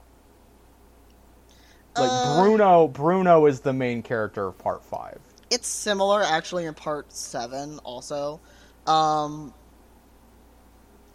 Like 1.98 2.12
Uh, 2.12 2.42
Bruno, 2.44 2.88
Bruno 2.90 3.46
is 3.46 3.62
the 3.62 3.74
main 3.74 4.04
character 4.04 4.48
of 4.48 4.58
part 4.58 4.84
five. 4.84 5.20
It's 5.50 5.68
similar 5.68 6.22
actually 6.22 6.66
in 6.66 6.74
part 6.74 7.12
seven 7.14 7.80
also. 7.80 8.42
Um 8.86 9.54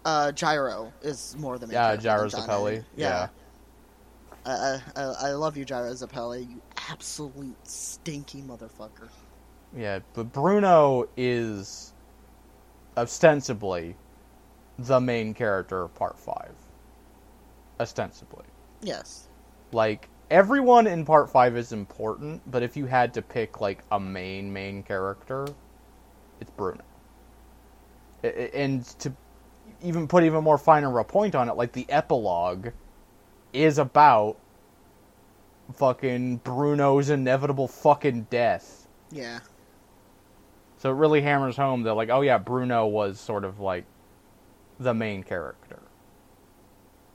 uh 0.05 0.33
Gyro 0.33 0.93
is 1.03 1.37
more 1.39 1.59
the 1.59 1.67
main 1.67 1.75
Yeah, 1.75 1.89
character 1.89 2.03
Gyro 2.03 2.29
than 2.31 2.31
Johnny. 2.31 2.77
Zeppeli, 2.79 2.85
yeah. 2.97 3.29
I, 4.45 4.53
I 4.53 4.83
I 4.97 5.03
I 5.03 5.33
love 5.35 5.57
you, 5.57 5.65
Gyro 5.65 5.93
Zeppeli, 5.93 6.49
you 6.49 6.63
absolute 6.91 7.59
stinky 7.67 8.43
motherfucker. 8.43 9.11
Yeah, 9.73 10.01
but 10.15 10.33
Bruno 10.33 11.09
is 11.17 11.95
ostensibly 12.97 13.97
the 14.79 15.01
main 15.01 15.35
character 15.35 15.83
of 15.83 15.95
part 15.95 16.19
five. 16.19 16.55
Ostensibly. 17.81 18.47
Yes. 18.81 19.29
like 19.73 20.11
everyone 20.31 20.87
in 20.87 21.05
part 21.05 21.31
5 21.31 21.57
is 21.57 21.73
important 21.73 22.43
but 22.51 22.63
if 22.63 22.77
you 22.77 22.87
had 22.87 23.15
to 23.15 23.23
pick 23.23 23.61
like 23.61 23.85
a 23.93 24.01
main 24.01 24.53
main 24.53 24.83
character 24.83 25.47
it's 26.41 26.51
bruno 26.53 26.85
and 28.55 28.85
to 29.01 29.13
even 29.83 30.09
put 30.09 30.25
even 30.25 30.43
more 30.45 30.59
finer 30.59 30.99
a 30.99 31.05
point 31.05 31.35
on 31.35 31.49
it 31.49 31.57
like 31.57 31.73
the 31.73 31.87
epilogue 31.91 32.69
is 33.53 33.79
about 33.79 34.37
fucking 35.75 36.37
bruno's 36.39 37.11
inevitable 37.11 37.69
fucking 37.69 38.27
death 38.31 38.89
Yeah. 39.11 39.41
so 40.79 40.91
it 40.91 40.95
really 40.95 41.21
hammers 41.21 41.57
home 41.57 41.85
that 41.85 41.95
like 41.95 42.11
oh 42.11 42.23
yeah 42.23 42.39
bruno 42.39 42.87
was 42.87 43.21
sort 43.21 43.45
of 43.45 43.61
like 43.61 43.85
the 44.79 44.95
main 44.95 45.23
character 45.23 45.79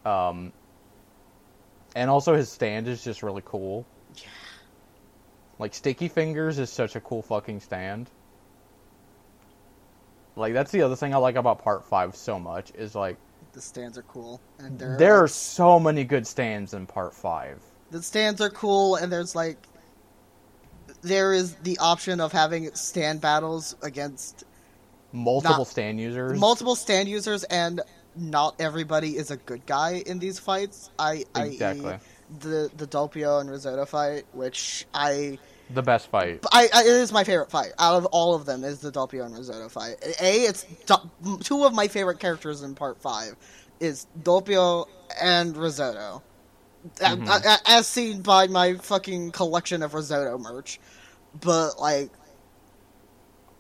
um 0.05 0.53
and 1.95 2.09
also 2.09 2.35
his 2.35 2.49
stand 2.51 2.87
is 2.87 3.03
just 3.03 3.23
really 3.23 3.41
cool 3.43 3.85
Yeah. 4.15 4.23
like 5.59 5.73
sticky 5.73 6.07
fingers 6.07 6.59
is 6.59 6.69
such 6.69 6.95
a 6.95 7.01
cool 7.01 7.21
fucking 7.21 7.59
stand 7.59 8.09
like 10.37 10.53
that's 10.53 10.71
the 10.71 10.81
other 10.81 10.95
thing 10.95 11.13
i 11.13 11.17
like 11.17 11.35
about 11.35 11.61
part 11.63 11.83
5 11.85 12.15
so 12.15 12.39
much 12.39 12.71
is 12.75 12.95
like 12.95 13.17
The 13.55 13.61
stands 13.61 13.97
are 13.97 14.03
cool. 14.03 14.39
And 14.59 14.77
there 14.77 15.15
are 15.15 15.21
like, 15.23 15.29
so 15.31 15.79
many 15.79 16.03
good 16.03 16.27
stands 16.27 16.73
in 16.73 16.85
part 16.85 17.13
5 17.13 17.59
the 17.91 18.01
stands 18.01 18.41
are 18.41 18.49
cool 18.49 18.95
and 18.95 19.11
there's 19.11 19.35
like 19.35 19.57
there 21.01 21.33
is 21.33 21.53
the 21.63 21.77
option 21.77 22.19
of 22.19 22.31
having 22.31 22.73
stand 22.73 23.21
battles 23.21 23.75
against 23.83 24.43
multiple 25.11 25.59
Not- 25.59 25.67
stand 25.67 25.99
users 26.01 26.37
multiple 26.37 26.75
stand 26.75 27.07
users 27.07 27.43
and 27.45 27.81
not 28.15 28.55
everybody 28.59 29.17
is 29.17 29.31
a 29.31 29.37
good 29.37 29.65
guy 29.65 30.03
in 30.05 30.19
these 30.19 30.39
fights. 30.39 30.89
I 30.97 31.25
Exactly. 31.35 31.93
I 31.93 31.99
the 32.39 32.71
the 32.75 32.87
Doppio 32.87 33.41
and 33.41 33.49
Risotto 33.49 33.85
fight, 33.85 34.25
which 34.33 34.85
I, 34.93 35.37
the 35.73 35.81
best 35.81 36.07
fight 36.09 36.39
I, 36.51 36.69
I 36.73 36.81
it 36.83 36.87
is 36.87 37.11
my 37.11 37.23
favorite 37.23 37.49
fight 37.49 37.71
out 37.79 37.95
of 37.95 38.05
all 38.07 38.35
of 38.35 38.45
them. 38.45 38.63
Is 38.63 38.79
the 38.79 38.91
Doppio 38.91 39.25
and 39.25 39.35
Risotto 39.35 39.67
fight? 39.69 39.95
A, 40.21 40.41
it's 40.43 40.63
Do- 40.85 41.39
two 41.39 41.65
of 41.65 41.73
my 41.73 41.87
favorite 41.87 42.19
characters 42.19 42.61
in 42.61 42.75
part 42.75 43.01
five 43.01 43.35
is 43.79 44.07
Doppio 44.21 44.85
and 45.19 45.55
Risotto, 45.57 46.21
A- 47.01 47.03
Mhm. 47.15 47.45
a- 47.45 47.69
as 47.69 47.87
seen 47.87 48.21
by 48.21 48.47
my 48.47 48.75
fucking 48.75 49.31
collection 49.31 49.81
of 49.83 49.93
Risotto 49.93 50.37
merch. 50.37 50.79
But 51.41 51.79
like, 51.79 52.11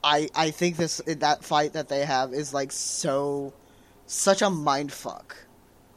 I 0.03 0.29
I 0.35 0.51
think 0.51 0.77
this 0.77 1.01
that 1.07 1.43
fight 1.43 1.73
that 1.73 1.89
they 1.89 2.05
have 2.05 2.33
is 2.33 2.53
like 2.53 2.71
so 2.71 3.53
such 4.05 4.41
a 4.43 4.49
mind 4.49 4.93
fuck 4.93 5.35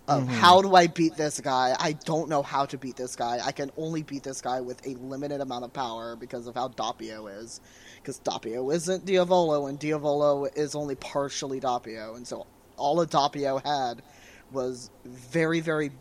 of 0.09 0.25
Mhm. 0.25 0.29
how 0.29 0.63
do 0.63 0.75
I 0.75 0.87
beat 0.87 1.17
this 1.17 1.41
guy? 1.41 1.77
I 1.79 1.93
don't 1.93 2.29
know 2.29 2.43
how 2.43 2.65
to 2.67 2.79
beat 2.79 2.97
this 2.97 3.15
guy. 3.15 3.41
I 3.45 3.53
can 3.53 3.71
only 3.77 4.03
beat 4.03 4.23
this 4.23 4.41
guy 4.41 4.61
with 4.61 4.85
a 4.87 4.95
limited 4.97 5.41
amount 5.41 5.65
of 5.65 5.73
power 5.73 6.17
because 6.17 6.47
of 6.47 6.55
how 6.55 6.69
Doppio 6.69 7.29
is. 7.43 7.61
Because 7.97 8.19
Doppio 8.21 8.73
isn't 8.75 9.05
Diavolo, 9.05 9.67
and 9.67 9.79
Diavolo 9.79 10.47
is 10.47 10.75
only 10.75 10.95
partially 10.95 11.61
Doppio, 11.61 12.17
and 12.17 12.27
so 12.27 12.47
all 12.77 13.01
a 13.01 13.07
Doppio 13.07 13.63
had 13.65 14.03
was 14.51 14.91
very, 15.05 15.61
very 15.61 15.93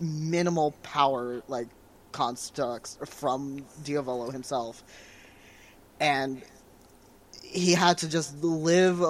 minimal 0.00 0.72
power, 0.82 1.42
like 1.46 1.68
constructs 2.12 2.98
from 3.04 3.64
Diavolo 3.84 4.30
himself, 4.30 4.82
and 6.00 6.42
he 7.42 7.72
had 7.72 7.98
to 7.98 8.08
just 8.08 8.42
live 8.42 9.02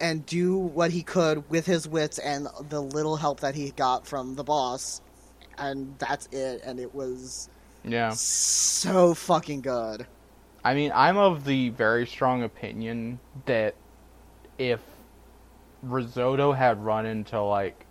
and 0.00 0.24
do 0.26 0.56
what 0.56 0.90
he 0.90 1.02
could 1.02 1.48
with 1.50 1.66
his 1.66 1.88
wits 1.88 2.18
and 2.18 2.48
the 2.68 2.80
little 2.80 3.16
help 3.16 3.40
that 3.40 3.54
he 3.54 3.70
got 3.70 4.06
from 4.06 4.36
the 4.36 4.44
boss, 4.44 5.00
and 5.56 5.94
that's 5.98 6.26
it. 6.32 6.62
And 6.64 6.78
it 6.78 6.94
was 6.94 7.48
yeah 7.84 8.10
so 8.10 9.14
fucking 9.14 9.60
good. 9.62 10.06
I 10.64 10.74
mean, 10.74 10.92
I'm 10.94 11.16
of 11.16 11.44
the 11.44 11.70
very 11.70 12.06
strong 12.06 12.42
opinion 12.42 13.20
that 13.46 13.74
if 14.58 14.80
Risotto 15.82 16.52
had 16.52 16.84
run 16.84 17.06
into 17.06 17.40
like 17.40 17.86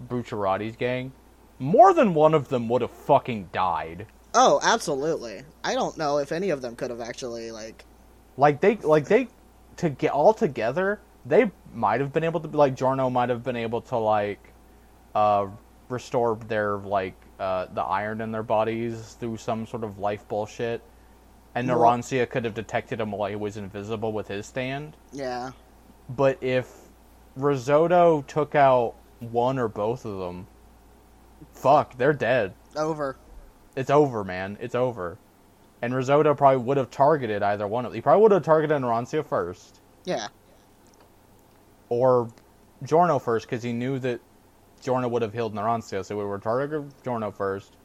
Bucciarati's 0.00 0.76
gang, 0.76 1.12
more 1.58 1.94
than 1.94 2.14
one 2.14 2.34
of 2.34 2.48
them 2.48 2.68
would 2.68 2.82
have 2.82 2.90
fucking 2.90 3.50
died. 3.52 4.06
Oh, 4.34 4.60
absolutely. 4.62 5.42
I 5.64 5.74
don't 5.74 5.96
know 5.96 6.18
if 6.18 6.32
any 6.32 6.50
of 6.50 6.60
them 6.62 6.76
could 6.76 6.90
have 6.90 7.00
actually 7.00 7.50
like. 7.50 7.84
Like 8.36 8.60
they, 8.60 8.76
like 8.76 9.06
they, 9.06 9.28
to 9.78 9.90
get 9.90 10.12
all 10.12 10.32
together, 10.32 11.00
they 11.26 11.50
might 11.74 12.00
have 12.00 12.12
been 12.12 12.24
able 12.24 12.40
to. 12.40 12.48
Like 12.48 12.74
Giorno 12.74 13.10
might 13.10 13.28
have 13.28 13.42
been 13.44 13.56
able 13.56 13.80
to 13.82 13.96
like, 13.96 14.52
uh, 15.14 15.46
restore 15.88 16.36
their 16.48 16.76
like 16.78 17.14
uh 17.40 17.66
the 17.72 17.82
iron 17.82 18.20
in 18.20 18.30
their 18.32 18.42
bodies 18.42 19.16
through 19.20 19.36
some 19.36 19.66
sort 19.66 19.84
of 19.84 19.98
life 19.98 20.26
bullshit. 20.28 20.82
And 21.54 21.66
Well- 21.68 21.78
could 22.26 22.44
have 22.44 22.54
detected 22.54 23.00
him 23.00 23.12
while 23.12 23.30
he 23.30 23.36
was 23.36 23.56
invisible 23.56 24.12
with 24.12 24.28
his 24.28 24.46
stand. 24.46 24.96
Yeah. 25.12 25.52
But 26.08 26.38
if 26.42 26.72
Risotto 27.36 28.22
took 28.22 28.54
out 28.54 28.94
one 29.20 29.58
or 29.58 29.68
both 29.68 30.04
of 30.04 30.18
them, 30.18 30.46
fuck, 31.52 31.96
they're 31.96 32.12
dead. 32.12 32.54
Over. 32.76 33.16
It's 33.76 33.90
over, 33.90 34.24
man. 34.24 34.56
It's 34.60 34.74
over. 34.74 35.18
and 35.80 35.94
Risotto 35.94 36.34
probably 36.34 36.56
would 36.64 36.76
have 36.76 36.90
targeted 36.90 37.40
either 37.40 37.66
one 37.68 37.84
of. 37.86 37.92
them. 37.92 37.96
He 37.96 38.02
probably 38.02 38.22
would 38.22 38.32
have 38.32 38.42
targeted 38.42 38.82
Narancia 38.82 39.24
first, 39.24 39.80
Yeah. 40.04 40.26
Or 41.88 42.28
Giorno 42.82 43.18
first, 43.18 43.46
because 43.46 43.62
he 43.62 43.72
knew 43.72 43.98
that 44.00 44.20
Giorno 44.80 45.08
would 45.08 45.22
have 45.22 45.32
healed 45.32 45.54
Narancia, 45.54 46.04
so 46.04 46.16
he 46.16 46.24
would 46.24 46.32
have 46.32 46.42
targeted 46.42 46.92
Giorno 47.02 47.30
first. 47.30 47.76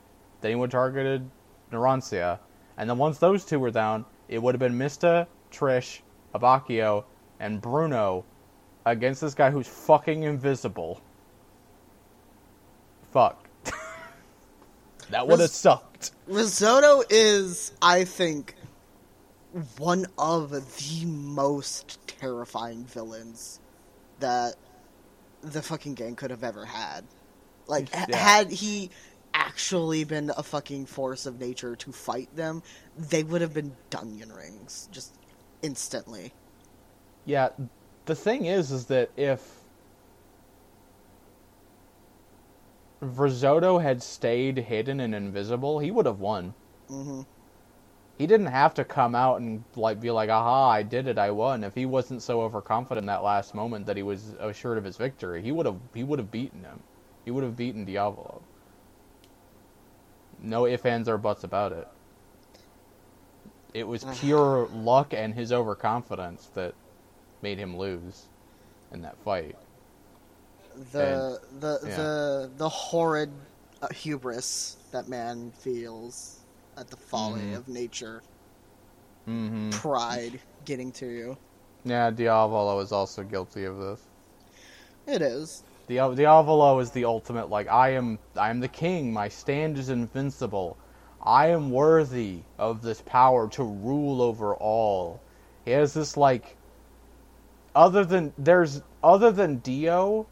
Then 0.41 0.51
he 0.51 0.55
would 0.55 0.71
have 0.71 0.80
targeted 0.80 1.30
Narancia, 1.71 2.39
and 2.77 2.89
then 2.89 2.97
once 2.97 3.17
those 3.17 3.45
two 3.45 3.59
were 3.59 3.71
down, 3.71 4.05
it 4.27 4.41
would 4.41 4.55
have 4.55 4.59
been 4.59 4.77
Mista, 4.77 5.27
Trish, 5.51 6.01
Abbacchio, 6.34 7.05
and 7.39 7.61
Bruno 7.61 8.25
against 8.85 9.21
this 9.21 9.34
guy 9.34 9.49
who's 9.51 9.67
fucking 9.67 10.23
invisible. 10.23 11.01
Fuck. 13.11 13.47
that 15.09 15.27
would 15.27 15.39
have 15.39 15.49
Ris- 15.49 15.53
sucked. 15.53 16.11
Risotto 16.27 17.03
is, 17.09 17.73
I 17.81 18.03
think, 18.03 18.55
one 19.77 20.07
of 20.17 20.49
the 20.49 21.05
most 21.05 21.99
terrifying 22.07 22.85
villains 22.85 23.59
that 24.19 24.56
the 25.41 25.61
fucking 25.61 25.95
gang 25.95 26.15
could 26.15 26.31
have 26.31 26.44
ever 26.44 26.65
had. 26.65 27.07
Like, 27.68 27.90
Yeah. 28.07 28.15
had 28.15 28.52
he 28.52 28.91
actually 29.34 30.03
been 30.03 30.31
a 30.38 30.44
fucking 30.44 30.88
force 30.88 31.26
of 31.26 31.40
nature 31.40 31.76
to 31.77 31.91
fight 31.91 32.35
them, 32.35 32.64
they 32.95 33.23
would 33.23 33.41
have 33.41 33.53
been 33.53 33.77
Dunyan 33.91 34.35
rings 34.35 34.88
just 34.91 35.18
instantly. 35.61 36.35
Yeah, 37.26 37.49
the 38.06 38.15
thing 38.15 38.45
is, 38.45 38.72
is 38.72 38.88
that 38.88 39.11
if 39.18 39.65
Risotto 43.02 43.77
had 43.80 44.02
stayed 44.02 44.57
hidden 44.57 44.99
and 44.99 45.14
invisible, 45.14 45.80
he 45.80 45.91
would 45.91 46.07
have 46.07 46.19
won. 46.19 46.56
hmm 46.88 47.22
He 48.18 48.27
didn't 48.27 48.48
have 48.48 48.76
to 48.76 48.84
come 48.85 49.15
out 49.15 49.41
and 49.41 49.64
like 49.76 49.99
be 49.99 50.11
like, 50.11 50.30
"Aha, 50.30 50.69
I 50.69 50.84
did 50.84 51.07
it, 51.07 51.18
I 51.18 51.31
won." 51.31 51.64
If 51.64 51.73
he 51.73 51.85
wasn't 51.85 52.22
so 52.22 52.41
overconfident 52.41 53.03
in 53.03 53.07
that 53.07 53.23
last 53.23 53.56
moment 53.56 53.88
that 53.88 53.98
he 53.98 54.03
was 54.03 54.34
assured 54.40 54.77
of 54.77 54.84
his 54.84 54.98
victory, 54.98 55.41
he 55.41 55.52
would 55.52 55.65
have 55.65 55.80
he 55.94 56.03
would 56.03 56.19
have 56.19 56.31
beaten 56.31 56.64
him. 56.64 56.81
He 57.26 57.31
would 57.31 57.44
have 57.44 57.57
beaten 57.57 57.85
Diavolo. 57.85 58.41
No 60.41 60.68
ifs, 60.68 60.85
ands, 60.85 61.10
or 61.10 61.18
buts 61.18 61.44
about 61.44 61.72
it. 61.72 61.88
It 63.73 63.88
was 63.88 64.06
pure 64.19 64.68
luck 64.68 65.14
and 65.14 65.34
his 65.34 65.52
overconfidence 65.52 66.49
that 66.53 66.76
made 67.41 67.57
him 67.57 67.76
lose 67.76 68.26
in 68.91 69.02
that 69.02 69.18
fight. 69.18 69.56
The 70.91 71.41
the 71.60 71.80
yeah. 71.84 71.95
the 71.95 72.52
the 72.57 72.69
horrid 72.69 73.31
uh, 73.81 73.88
hubris 73.90 74.77
that 74.91 75.07
man 75.07 75.52
feels 75.52 76.43
at 76.77 76.89
the 76.89 76.97
folly 76.97 77.41
Mhm. 77.41 77.57
of 77.57 77.67
nature, 77.67 78.21
hmm 79.25 79.69
pride 79.71 80.39
getting 80.65 80.91
to 80.93 81.05
you. 81.05 81.37
Yeah, 81.85 82.09
Diavolo 82.11 82.79
is 82.79 82.91
also 82.91 83.23
guilty 83.23 83.65
of 83.65 83.77
this. 83.77 84.01
It 85.05 85.21
is. 85.21 85.63
Dia- 85.87 86.15
Diavolo 86.15 86.79
is 86.79 86.91
the 86.91 87.05
ultimate 87.05 87.49
like 87.49 87.67
I 87.67 87.89
am 87.89 88.19
I 88.35 88.49
am 88.49 88.59
the 88.61 88.67
king, 88.67 89.11
my 89.11 89.27
stand 89.27 89.77
is 89.77 89.89
invincible. 89.89 90.77
I 91.21 91.47
am 91.47 91.71
worthy 91.71 92.39
of 92.57 92.81
this 92.81 93.01
power 93.01 93.47
to 93.49 93.63
rule 93.63 94.21
over 94.21 94.55
all. 94.55 95.19
He 95.65 95.71
has 95.71 95.93
this 95.93 96.17
like 96.17 96.55
other 97.75 98.05
than 98.05 98.33
there's 98.37 98.81
other 99.03 99.31
than 99.31 99.57
Dio, 99.57 100.25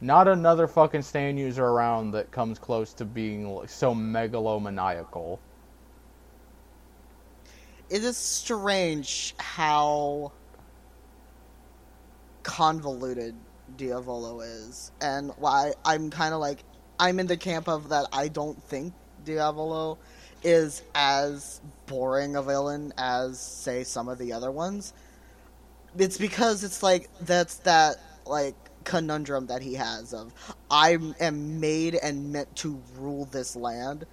not 0.00 0.26
another 0.28 0.66
fucking 0.66 1.02
stand 1.02 1.38
user 1.38 1.64
around 1.64 2.12
that 2.12 2.30
comes 2.30 2.58
close 2.58 2.92
to 2.94 3.04
being 3.04 3.48
like, 3.48 3.68
so 3.68 3.94
megalomaniacal. 3.94 5.38
It 7.90 8.02
is 8.02 8.16
strange 8.16 9.34
how 9.38 10.32
convoluted 12.42 13.34
Diavolo 13.76 14.40
is, 14.40 14.90
and 15.00 15.32
why 15.36 15.72
I'm 15.84 16.10
kind 16.10 16.34
of 16.34 16.40
like 16.40 16.64
I'm 16.98 17.20
in 17.20 17.26
the 17.26 17.36
camp 17.36 17.68
of 17.68 17.90
that. 17.90 18.06
I 18.12 18.28
don't 18.28 18.62
think 18.62 18.94
Diavolo 19.24 19.98
is 20.42 20.82
as 20.94 21.60
boring 21.86 22.36
a 22.36 22.42
villain 22.42 22.92
as 22.98 23.40
say 23.40 23.84
some 23.84 24.08
of 24.08 24.18
the 24.18 24.32
other 24.32 24.50
ones. 24.50 24.92
It's 25.98 26.18
because 26.18 26.64
it's 26.64 26.82
like 26.82 27.08
that's 27.20 27.56
that 27.58 27.96
like 28.26 28.54
conundrum 28.84 29.46
that 29.46 29.62
he 29.62 29.74
has 29.74 30.12
of 30.12 30.32
I 30.70 30.98
am 31.20 31.60
made 31.60 31.94
and 31.94 32.32
meant 32.32 32.54
to 32.56 32.80
rule 32.96 33.24
this 33.26 33.56
land, 33.56 34.06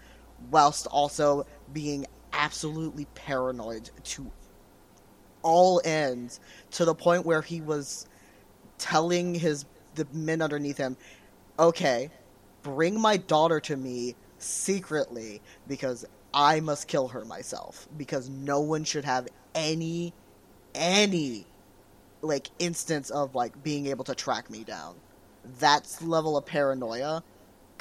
whilst 0.49 0.87
also 0.87 1.45
being 1.73 2.05
absolutely 2.33 3.05
paranoid 3.15 3.89
to 4.03 4.31
all 5.43 5.81
ends 5.83 6.39
to 6.71 6.85
the 6.85 6.95
point 6.95 7.25
where 7.25 7.41
he 7.41 7.61
was 7.61 8.05
telling 8.77 9.35
his 9.35 9.65
the 9.95 10.07
men 10.13 10.41
underneath 10.41 10.77
him, 10.77 10.97
"Okay, 11.59 12.09
bring 12.63 12.99
my 12.99 13.17
daughter 13.17 13.59
to 13.59 13.75
me 13.75 14.15
secretly 14.37 15.41
because 15.67 16.05
I 16.33 16.59
must 16.59 16.87
kill 16.87 17.09
her 17.09 17.25
myself 17.25 17.87
because 17.97 18.29
no 18.29 18.61
one 18.61 18.83
should 18.83 19.05
have 19.05 19.27
any 19.53 20.13
any 20.73 21.45
like 22.21 22.49
instance 22.59 23.09
of 23.09 23.35
like 23.35 23.61
being 23.63 23.87
able 23.87 24.05
to 24.05 24.15
track 24.15 24.49
me 24.49 24.63
down." 24.63 24.95
That's 25.59 26.01
level 26.01 26.37
of 26.37 26.45
paranoia 26.45 27.23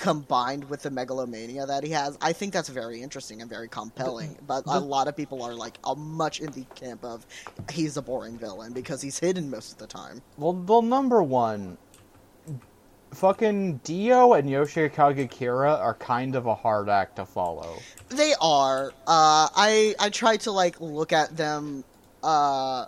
combined 0.01 0.68
with 0.70 0.82
the 0.82 0.90
megalomania 0.90 1.66
that 1.66 1.85
he 1.85 1.90
has, 1.90 2.16
I 2.22 2.32
think 2.32 2.55
that's 2.55 2.70
very 2.70 3.02
interesting 3.02 3.43
and 3.43 3.51
very 3.51 3.68
compelling. 3.68 4.36
But 4.47 4.64
a 4.66 4.81
lot 4.81 5.09
of 5.09 5.16
people 5.16 5.43
are 5.43 5.55
like 5.55 5.78
uh, 5.85 5.94
much 5.94 6.40
in 6.40 6.51
the 6.52 6.64
camp 6.74 7.05
of 7.05 7.27
he's 7.70 7.98
a 7.98 8.02
boring 8.02 8.39
villain 8.39 8.72
because 8.72 9.02
he's 9.02 9.18
hidden 9.18 9.51
most 9.51 9.72
of 9.72 9.78
the 9.78 9.86
time. 9.86 10.22
Well, 10.39 10.55
well, 10.55 10.81
number 10.81 11.22
one, 11.22 11.77
fucking 13.12 13.78
Dio 13.85 14.32
and 14.32 14.48
Yoshikage 14.48 15.31
Kira 15.31 15.78
are 15.78 15.94
kind 15.94 16.35
of 16.35 16.47
a 16.47 16.55
hard 16.55 16.89
act 16.89 17.16
to 17.16 17.27
follow. 17.27 17.78
They 18.09 18.32
are. 18.40 18.93
Uh, 19.06 19.48
I 19.55 19.94
I 20.01 20.09
try 20.09 20.39
to 20.39 20.51
like 20.51 20.81
look 20.81 21.12
at 21.12 21.36
them 21.36 21.85
uh, 22.22 22.86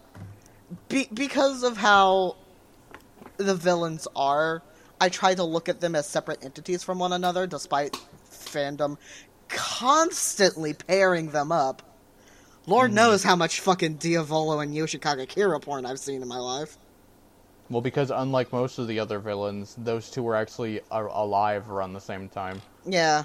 be, 0.89 1.09
because 1.13 1.63
of 1.63 1.77
how 1.77 2.37
the 3.37 3.55
villains 3.55 4.09
are. 4.17 4.63
I 5.03 5.09
try 5.09 5.35
to 5.35 5.43
look 5.43 5.69
at 5.69 5.81
them 5.81 5.97
as 5.97 6.07
separate 6.07 6.45
entities 6.45 6.85
from 6.85 7.01
one 7.01 7.13
another, 7.13 7.49
despite 7.49 7.99
fandom 8.31 8.99
constantly 9.49 10.75
pairing 10.75 11.31
them 11.33 11.51
up. 11.51 11.83
Lord 12.69 12.93
knows 12.93 13.25
how 13.25 13.35
much 13.35 13.59
fucking 13.59 13.95
Diavolo 13.97 14.61
and 14.61 14.73
Yoshikage 14.73 15.27
Kira 15.27 15.61
porn 15.61 15.85
I've 15.87 15.99
seen 15.99 16.23
in 16.23 16.29
my 16.29 16.39
life. 16.39 16.77
Well, 17.69 17.81
because 17.81 18.13
unlike 18.13 18.53
most 18.53 18.79
of 18.79 18.87
the 18.87 19.01
other 19.01 19.19
villains, 19.19 19.75
those 19.77 20.09
two 20.09 20.23
were 20.23 20.37
actually 20.37 20.81
alive 20.93 21.69
around 21.69 21.95
the 21.95 22.01
same 22.01 22.29
time. 22.29 22.63
Yeah, 22.87 23.25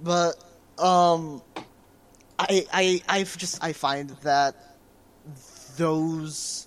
but 0.00 0.42
um, 0.80 1.40
I 2.36 2.66
I 2.72 3.02
I 3.08 3.22
just 3.22 3.62
I 3.62 3.74
find 3.74 4.10
that 4.22 4.56
those 5.76 6.66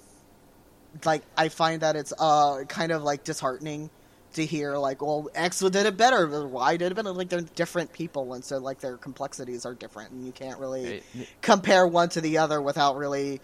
like 1.04 1.24
I 1.36 1.50
find 1.50 1.82
that 1.82 1.98
it's 1.98 2.14
uh 2.18 2.64
kind 2.70 2.94
of 2.94 3.04
like 3.04 3.26
disheartening 3.26 3.90
to 4.36 4.46
hear 4.46 4.78
like 4.78 5.02
well 5.02 5.30
X 5.36 5.60
did 5.60 5.76
it 5.76 5.98
better, 5.98 6.28
but 6.28 6.48
Y 6.48 6.78
did 6.78 6.92
it 6.92 6.96
better. 6.96 7.12
Like 7.12 7.30
they're 7.30 7.42
different 7.42 7.92
people, 7.92 8.34
and 8.34 8.44
so 8.44 8.58
like 8.58 8.80
their 8.80 8.98
complexities 8.98 9.66
are 9.66 9.74
different, 9.74 10.12
and 10.12 10.26
you 10.26 10.32
can't 10.32 10.60
really 10.60 11.02
compare 11.42 11.88
one 11.88 12.10
to 12.10 12.22
the 12.22 12.38
other 12.38 12.62
without 12.62 12.96
really 12.98 13.42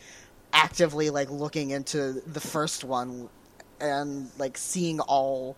actively 0.53 1.09
like 1.09 1.29
looking 1.29 1.71
into 1.71 2.21
the 2.27 2.39
first 2.39 2.83
one 2.83 3.29
and 3.79 4.29
like 4.37 4.57
seeing 4.57 4.99
all 4.99 5.55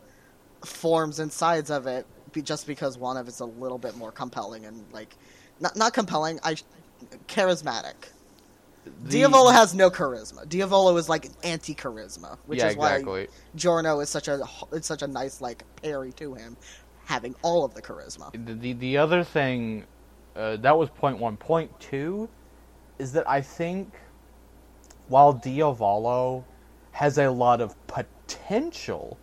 forms 0.63 1.19
and 1.19 1.31
sides 1.31 1.69
of 1.69 1.87
it 1.87 2.05
be, 2.31 2.41
just 2.41 2.65
because 2.67 2.97
one 2.97 3.17
of 3.17 3.27
it's 3.27 3.39
a 3.39 3.45
little 3.45 3.77
bit 3.77 3.97
more 3.97 4.11
compelling 4.11 4.65
and 4.65 4.85
like 4.91 5.15
not 5.59 5.75
not 5.75 5.93
compelling 5.93 6.39
I 6.43 6.55
charismatic. 7.27 7.95
The- 8.83 9.09
Diavolo 9.09 9.51
has 9.51 9.73
no 9.73 9.89
charisma. 9.89 10.47
Diavolo 10.47 10.95
is 10.97 11.09
like 11.09 11.29
anti 11.43 11.73
charisma, 11.73 12.37
which 12.45 12.59
yeah, 12.59 12.69
is 12.69 12.75
why. 12.75 13.27
Giorno 13.55 13.99
is 13.99 14.09
such 14.09 14.27
a 14.27 14.41
it's 14.71 14.87
such 14.87 15.01
a 15.01 15.07
nice 15.07 15.41
like 15.41 15.63
parry 15.81 16.11
to 16.13 16.33
him, 16.33 16.57
having 17.05 17.35
all 17.41 17.63
of 17.63 17.73
the 17.73 17.81
charisma. 17.81 18.31
The, 18.45 18.53
the 18.53 18.73
the 18.73 18.97
other 18.97 19.23
thing, 19.23 19.85
uh, 20.35 20.57
that 20.57 20.77
was 20.77 20.89
point 20.89 21.17
one. 21.17 21.37
Point 21.37 21.77
two, 21.79 22.29
is 22.99 23.11
that 23.13 23.27
I 23.29 23.41
think 23.41 23.93
while 25.07 25.33
Diavolo 25.33 26.45
has 26.91 27.17
a 27.17 27.29
lot 27.29 27.61
of 27.61 27.75
potential, 27.87 29.17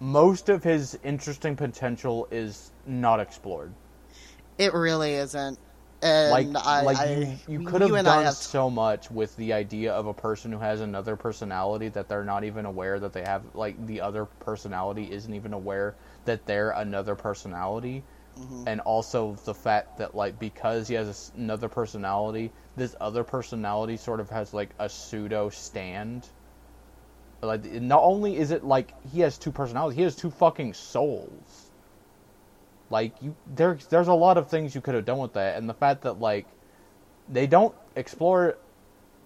most 0.00 0.48
of 0.48 0.64
his 0.64 0.98
interesting 1.04 1.56
potential 1.56 2.26
is 2.30 2.72
not 2.86 3.20
explored. 3.20 3.72
It 4.58 4.72
really 4.74 5.14
isn't. 5.14 5.58
And 6.02 6.30
like 6.30 6.64
I, 6.64 6.82
like 6.82 6.96
I, 6.98 7.38
you, 7.46 7.60
you 7.60 7.66
could 7.66 7.82
have 7.82 7.90
done 7.90 8.24
have 8.24 8.34
so 8.34 8.70
much 8.70 9.10
with 9.10 9.36
the 9.36 9.52
idea 9.52 9.92
of 9.92 10.06
a 10.06 10.14
person 10.14 10.50
who 10.50 10.58
has 10.58 10.80
another 10.80 11.14
personality 11.14 11.88
that 11.90 12.08
they're 12.08 12.24
not 12.24 12.44
even 12.44 12.64
aware 12.64 12.98
that 12.98 13.12
they 13.12 13.22
have 13.22 13.42
like 13.54 13.86
the 13.86 14.00
other 14.00 14.24
personality 14.24 15.10
isn't 15.12 15.34
even 15.34 15.52
aware 15.52 15.94
that 16.24 16.46
they're 16.46 16.70
another 16.70 17.14
personality 17.14 18.02
mm-hmm. 18.38 18.64
and 18.66 18.80
also 18.80 19.36
the 19.44 19.54
fact 19.54 19.98
that 19.98 20.14
like 20.14 20.38
because 20.38 20.88
he 20.88 20.94
has 20.94 21.32
another 21.36 21.68
personality, 21.68 22.50
this 22.76 22.96
other 23.00 23.24
personality 23.24 23.96
sort 23.96 24.20
of 24.20 24.30
has 24.30 24.54
like 24.54 24.70
a 24.78 24.88
pseudo 24.88 25.48
stand. 25.50 26.26
Like 27.42 27.64
not 27.64 28.02
only 28.02 28.36
is 28.36 28.50
it 28.50 28.64
like 28.64 28.94
he 29.12 29.20
has 29.20 29.38
two 29.38 29.52
personalities, 29.52 29.96
he 29.96 30.02
has 30.02 30.16
two 30.16 30.30
fucking 30.30 30.74
souls. 30.74 31.69
Like 32.90 33.14
you, 33.22 33.36
there's 33.46 33.86
there's 33.86 34.08
a 34.08 34.14
lot 34.14 34.36
of 34.36 34.48
things 34.48 34.74
you 34.74 34.80
could 34.80 34.94
have 34.94 35.04
done 35.04 35.18
with 35.18 35.32
that, 35.34 35.56
and 35.56 35.68
the 35.68 35.74
fact 35.74 36.02
that 36.02 36.20
like 36.20 36.46
they 37.28 37.46
don't 37.46 37.74
explore 37.96 38.48
it 38.48 38.60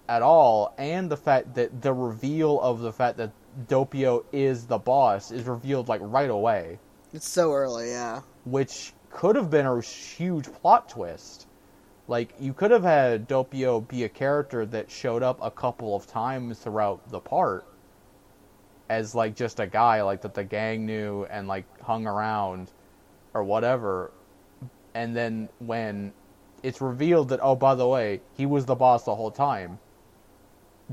at 0.09 0.23
all, 0.23 0.75
and 0.79 1.11
the 1.11 1.17
fact 1.17 1.55
that 1.55 1.81
the 1.83 1.93
reveal 1.93 2.61
of 2.61 2.81
the 2.81 2.93
fact 2.93 3.17
that 3.17 3.33
Doppio 3.69 4.25
is 4.33 4.67
the 4.67 4.79
boss 4.79 5.31
is 5.31 5.45
revealed 5.45 5.89
like 5.89 6.01
right 6.03 6.29
away, 6.31 6.79
It's 7.13 7.29
so 7.29 7.53
early, 7.53 7.91
yeah. 7.91 8.21
which 8.45 8.93
could 9.11 9.37
have 9.37 9.49
been 9.51 9.67
a 9.67 9.81
huge 9.81 10.53
plot 10.53 10.89
twist. 10.89 11.47
Like 12.07 12.35
you 12.39 12.53
could 12.53 12.71
have 12.71 12.83
had 12.83 13.27
Doppio 13.29 13.87
be 13.89 14.05
a 14.05 14.09
character 14.11 14.67
that 14.67 14.91
showed 14.91 15.23
up 15.23 15.39
a 15.41 15.51
couple 15.51 15.97
of 15.97 16.07
times 16.07 16.59
throughout 16.59 17.09
the 17.11 17.21
part 17.21 17.65
as 18.91 19.15
like 19.15 19.35
just 19.35 19.61
a 19.61 19.67
guy 19.67 20.03
like 20.03 20.21
that 20.21 20.35
the 20.35 20.45
gang 20.45 20.85
knew 20.85 21.25
and 21.31 21.49
like 21.49 21.65
hung 21.81 22.07
around 22.07 22.71
or 23.35 23.45
whatever. 23.45 24.11
And 24.95 25.15
then 25.15 25.49
when 25.59 26.13
it's 26.63 26.81
revealed 26.81 27.29
that 27.31 27.41
oh 27.43 27.57
by 27.57 27.75
the 27.75 27.87
way, 27.87 28.21
he 28.37 28.47
was 28.47 28.65
the 28.65 28.75
boss 28.77 29.05
the 29.05 29.15
whole 29.15 29.31
time. 29.31 29.79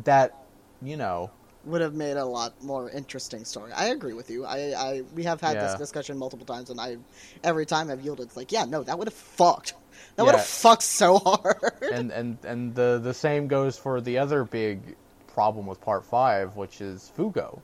That, 0.05 0.35
you 0.81 0.95
know, 0.97 1.29
Would 1.65 1.81
have 1.81 1.93
made 1.93 2.17
a 2.17 2.25
lot 2.25 2.61
more 2.63 2.89
interesting 2.89 3.45
story. 3.45 3.71
I 3.73 3.87
agree 3.87 4.13
with 4.13 4.29
you. 4.29 4.45
I, 4.45 4.57
I 4.75 5.01
we 5.15 5.23
have 5.23 5.39
had 5.41 5.57
this 5.57 5.75
discussion 5.75 6.17
multiple 6.17 6.45
times, 6.45 6.69
and 6.69 6.79
I 6.81 6.97
every 7.43 7.65
time 7.65 7.91
I've 7.91 8.01
yielded, 8.01 8.27
it's 8.27 8.37
like, 8.37 8.51
yeah, 8.51 8.65
no, 8.65 8.83
that 8.83 8.97
would 8.97 9.07
have 9.07 9.13
fucked. 9.13 9.73
That 10.15 10.23
Yeah. 10.23 10.31
would 10.31 10.35
have 10.35 10.45
fucked 10.45 10.83
so 10.83 11.19
hard. 11.19 11.57
and 11.93 12.11
and 12.11 12.37
and 12.45 12.73
the 12.73 12.99
the 13.03 13.13
same 13.13 13.47
goes 13.47 13.77
for 13.77 14.01
the 14.01 14.17
other 14.17 14.43
big 14.45 14.95
problem 15.27 15.65
with 15.67 15.79
part 15.81 16.03
5, 16.05 16.55
which 16.55 16.81
is 16.81 17.11
Fugo. 17.17 17.59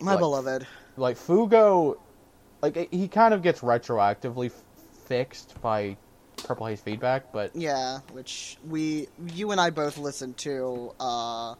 My 0.00 0.12
like- 0.12 0.20
beloved. 0.20 0.66
like 0.96 1.16
Fugo, 1.16 1.96
like 2.74 2.92
he 2.92 3.08
kind 3.08 3.34
of 3.34 3.42
gets 3.42 3.60
retroactively 3.60 4.46
f- 4.46 4.62
fixed 5.06 5.60
by 5.62 5.96
Purple 6.44 6.66
Haze 6.66 6.80
feedback, 6.80 7.32
but 7.32 7.54
Yeah, 7.54 8.00
which 8.12 8.58
we, 8.66 9.08
you 9.34 9.50
and 9.52 9.60
I 9.60 9.70
both 9.70 9.98
listened 9.98 10.36
to, 10.38 10.92
uh, 11.00 11.54
a- 11.54 11.56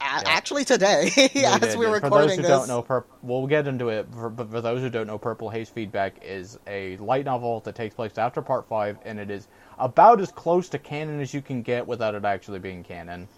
actually 0.00 0.64
today, 0.64 1.10
we 1.16 1.44
as 1.44 1.60
did. 1.60 1.78
we 1.78 1.86
were 1.86 2.00
for 2.00 2.10
recording 2.10 2.28
those 2.28 2.36
who 2.36 2.42
this. 2.42 2.48
don't 2.48 2.68
know, 2.68 2.82
Pur- 2.82 3.04
we'll 3.22 3.46
get 3.46 3.66
into 3.66 3.88
it. 3.88 4.06
For, 4.12 4.30
but 4.30 4.50
for 4.50 4.60
those 4.60 4.80
who 4.80 4.90
don't 4.90 5.06
know, 5.06 5.18
Purple 5.18 5.50
Haze 5.50 5.68
feedback 5.68 6.16
is 6.22 6.58
a 6.66 6.96
light 6.98 7.24
novel 7.26 7.60
that 7.60 7.74
takes 7.74 7.94
place 7.94 8.16
after 8.18 8.40
Part 8.42 8.66
Five, 8.68 8.98
and 9.04 9.18
it 9.20 9.30
is 9.30 9.48
about 9.78 10.20
as 10.20 10.30
close 10.32 10.68
to 10.70 10.78
canon 10.78 11.20
as 11.20 11.34
you 11.34 11.42
can 11.42 11.62
get 11.62 11.86
without 11.86 12.14
it 12.14 12.24
actually 12.24 12.58
being 12.58 12.82
canon. 12.82 13.28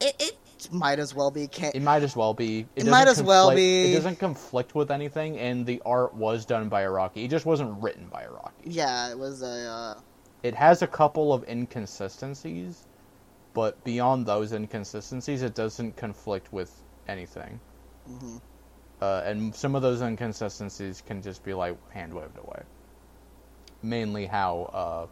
it, 0.00 0.14
it 0.18 0.36
might 0.70 0.98
as 0.98 1.14
well 1.14 1.30
be. 1.30 1.46
Can- 1.48 1.72
It 1.74 1.82
might 1.82 2.02
as 2.02 2.16
well 2.16 2.34
be. 2.34 2.60
It 2.60 2.80
doesn't 2.80 2.90
might 2.90 3.08
as 3.08 3.22
well 3.22 3.48
conflict- 3.48 3.56
be. 3.56 3.92
It 3.92 3.94
doesn't 3.96 4.18
conflict 4.18 4.74
with 4.74 4.90
anything, 4.90 5.38
and 5.38 5.66
the 5.66 5.82
art 5.84 6.14
was 6.14 6.44
done 6.44 6.68
by 6.68 6.82
Araki. 6.84 7.24
It 7.24 7.28
just 7.28 7.46
wasn't 7.46 7.82
written 7.82 8.06
by 8.08 8.24
Araki. 8.24 8.52
yeah, 8.64 9.10
it 9.10 9.18
was 9.18 9.42
a. 9.42 9.68
Uh, 9.70 10.00
It 10.42 10.54
has 10.54 10.82
a 10.82 10.86
couple 10.86 11.32
of 11.32 11.44
inconsistencies, 11.48 12.86
but 13.54 13.82
beyond 13.84 14.26
those 14.26 14.52
inconsistencies, 14.52 15.42
it 15.42 15.54
doesn't 15.54 15.96
conflict 15.96 16.52
with 16.52 16.72
anything. 17.08 17.60
mhm. 18.08 18.40
Uh, 19.02 19.22
and 19.26 19.54
some 19.54 19.74
of 19.74 19.82
those 19.82 20.00
inconsistencies 20.00 21.02
can 21.06 21.20
just 21.20 21.42
be 21.44 21.52
like 21.52 21.76
hand 21.90 22.14
waved 22.14 22.38
away. 22.38 22.62
Mainly 23.82 24.24
how 24.26 24.62
uh, 24.72 25.06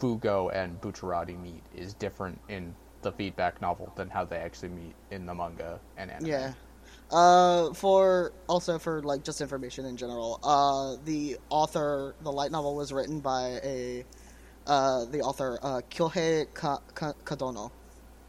Fugo 0.00 0.50
and 0.54 0.80
Bucciarati 0.80 1.38
meet 1.40 1.62
is 1.74 1.92
different 1.94 2.40
in 2.48 2.74
the 3.02 3.12
feedback 3.12 3.60
novel 3.60 3.92
than 3.96 4.08
how 4.10 4.24
they 4.24 4.36
actually 4.36 4.70
meet 4.70 4.94
in 5.10 5.26
the 5.26 5.34
manga 5.34 5.78
and 5.96 6.10
anime. 6.10 6.26
Yeah. 6.26 6.52
Uh, 7.10 7.72
for 7.72 8.32
also 8.48 8.78
for 8.78 9.02
like 9.02 9.22
just 9.22 9.40
information 9.40 9.84
in 9.86 9.96
general, 9.96 10.40
uh, 10.42 10.96
the 11.04 11.36
author, 11.50 12.14
the 12.22 12.32
light 12.32 12.50
novel 12.50 12.74
was 12.74 12.92
written 12.92 13.20
by 13.20 13.60
a, 13.62 14.04
uh, 14.66 15.04
the 15.06 15.20
author, 15.20 15.58
uh, 15.62 15.80
Kyohei 15.90 16.52
Ka- 16.52 16.80
Ka- 16.94 17.12
Kadono. 17.24 17.70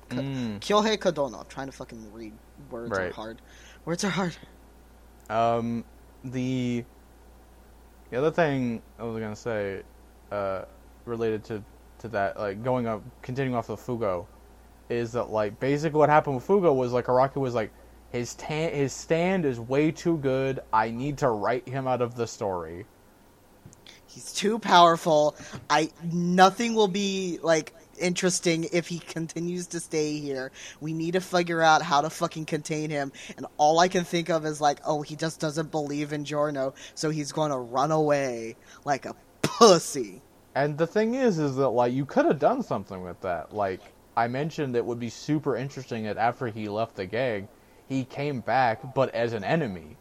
Ka- 0.10 0.18
Mm. 0.18 0.60
Kyohei 0.60 0.98
Kadono. 0.98 1.40
I'm 1.40 1.46
trying 1.48 1.66
to 1.68 1.72
fucking 1.74 2.14
read 2.14 2.34
words 2.70 2.98
are 2.98 3.12
hard. 3.12 3.42
Words 3.86 4.04
are 4.04 4.10
hard. 4.10 4.38
Um, 5.30 5.84
the 6.24 6.86
the 8.10 8.18
other 8.18 8.32
thing 8.32 8.82
I 9.00 9.04
was 9.04 9.20
gonna 9.20 9.36
say, 9.36 9.82
uh, 10.32 10.64
related 11.06 11.44
to 11.46 11.64
to 12.00 12.08
that, 12.10 12.38
like 12.40 12.64
going 12.64 12.86
up, 12.88 13.02
continuing 13.24 13.56
off 13.56 13.70
of 13.70 13.82
Fugo, 13.82 14.28
is 14.90 15.12
that 15.14 15.30
like 15.30 15.60
basically 15.60 15.98
what 15.98 16.10
happened 16.10 16.36
with 16.36 16.48
Fugo 16.48 16.76
was 16.76 16.94
like 16.94 17.06
Araki 17.06 17.38
was 17.38 17.54
like 17.54 17.72
his 18.12 18.36
tan- 18.36 18.74
his 18.74 18.94
stand 18.94 19.46
is 19.46 19.60
way 19.60 19.92
too 19.92 20.18
good. 20.18 20.62
I 20.72 20.92
need 20.92 21.18
to 21.20 21.30
write 21.30 21.68
him 21.68 21.88
out 21.88 22.02
of 22.02 22.16
the 22.16 22.28
story. 22.28 22.86
He's 24.06 24.32
too 24.34 24.60
powerful. 24.60 25.36
I 25.70 25.92
nothing 26.04 26.74
will 26.74 26.88
be 26.88 27.40
like 27.44 27.74
interesting 28.00 28.68
if 28.72 28.88
he 28.88 29.00
continues 29.00 29.68
to 29.68 29.80
stay 29.80 30.20
here. 30.20 30.52
We 30.80 30.94
need 30.94 31.14
to 31.14 31.22
figure 31.22 31.62
out 31.62 31.82
how 31.82 32.02
to 32.02 32.10
fucking 32.10 32.46
contain 32.46 32.90
him. 32.90 33.12
And 33.36 33.46
all 33.58 33.80
I 33.80 33.88
can 33.88 34.04
think 34.04 34.30
of 34.30 34.46
is 34.46 34.62
like, 34.62 34.80
oh, 34.86 35.02
he 35.02 35.16
just 35.16 35.40
doesn't 35.40 35.72
believe 35.72 36.14
in 36.14 36.26
Giorno, 36.26 36.74
so 36.96 37.10
he's 37.10 37.32
going 37.32 37.52
to 37.52 37.58
run 37.58 37.92
away 37.92 38.56
like 38.86 39.06
a 39.06 39.16
pussy. 39.42 40.22
And 40.56 40.78
the 40.78 40.88
thing 40.88 41.16
is, 41.16 41.38
is 41.38 41.56
that 41.58 41.70
like 41.70 41.94
you 41.94 42.06
could 42.06 42.26
have 42.26 42.40
done 42.40 42.64
something 42.64 43.04
with 43.04 43.20
that. 43.22 43.54
Like 43.54 43.82
I 44.18 44.28
mentioned, 44.28 44.76
it 44.76 44.84
would 44.84 45.00
be 45.00 45.10
super 45.10 45.56
interesting 45.56 46.06
that 46.06 46.18
after 46.18 46.48
he 46.48 46.68
left 46.68 46.96
the 46.96 47.06
gang, 47.06 47.48
he 47.88 48.04
came 48.04 48.42
back, 48.42 48.96
but 48.96 49.14
as 49.14 49.34
an 49.34 49.44
enemy. 49.44 49.96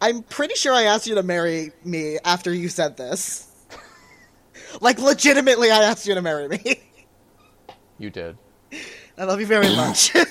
I'm 0.00 0.22
pretty 0.22 0.54
sure 0.54 0.72
I 0.72 0.84
asked 0.84 1.08
you 1.08 1.16
to 1.16 1.22
marry 1.24 1.72
me 1.84 2.18
after 2.24 2.54
you 2.54 2.68
said 2.68 2.96
this. 2.96 3.50
like 4.80 5.00
legitimately 5.00 5.68
I 5.68 5.82
asked 5.82 6.06
you 6.06 6.14
to 6.14 6.22
marry 6.22 6.46
me. 6.46 6.80
You 7.98 8.08
did. 8.08 8.38
I 9.18 9.24
love 9.24 9.40
you 9.40 9.46
very 9.46 9.68
much. 9.76 10.14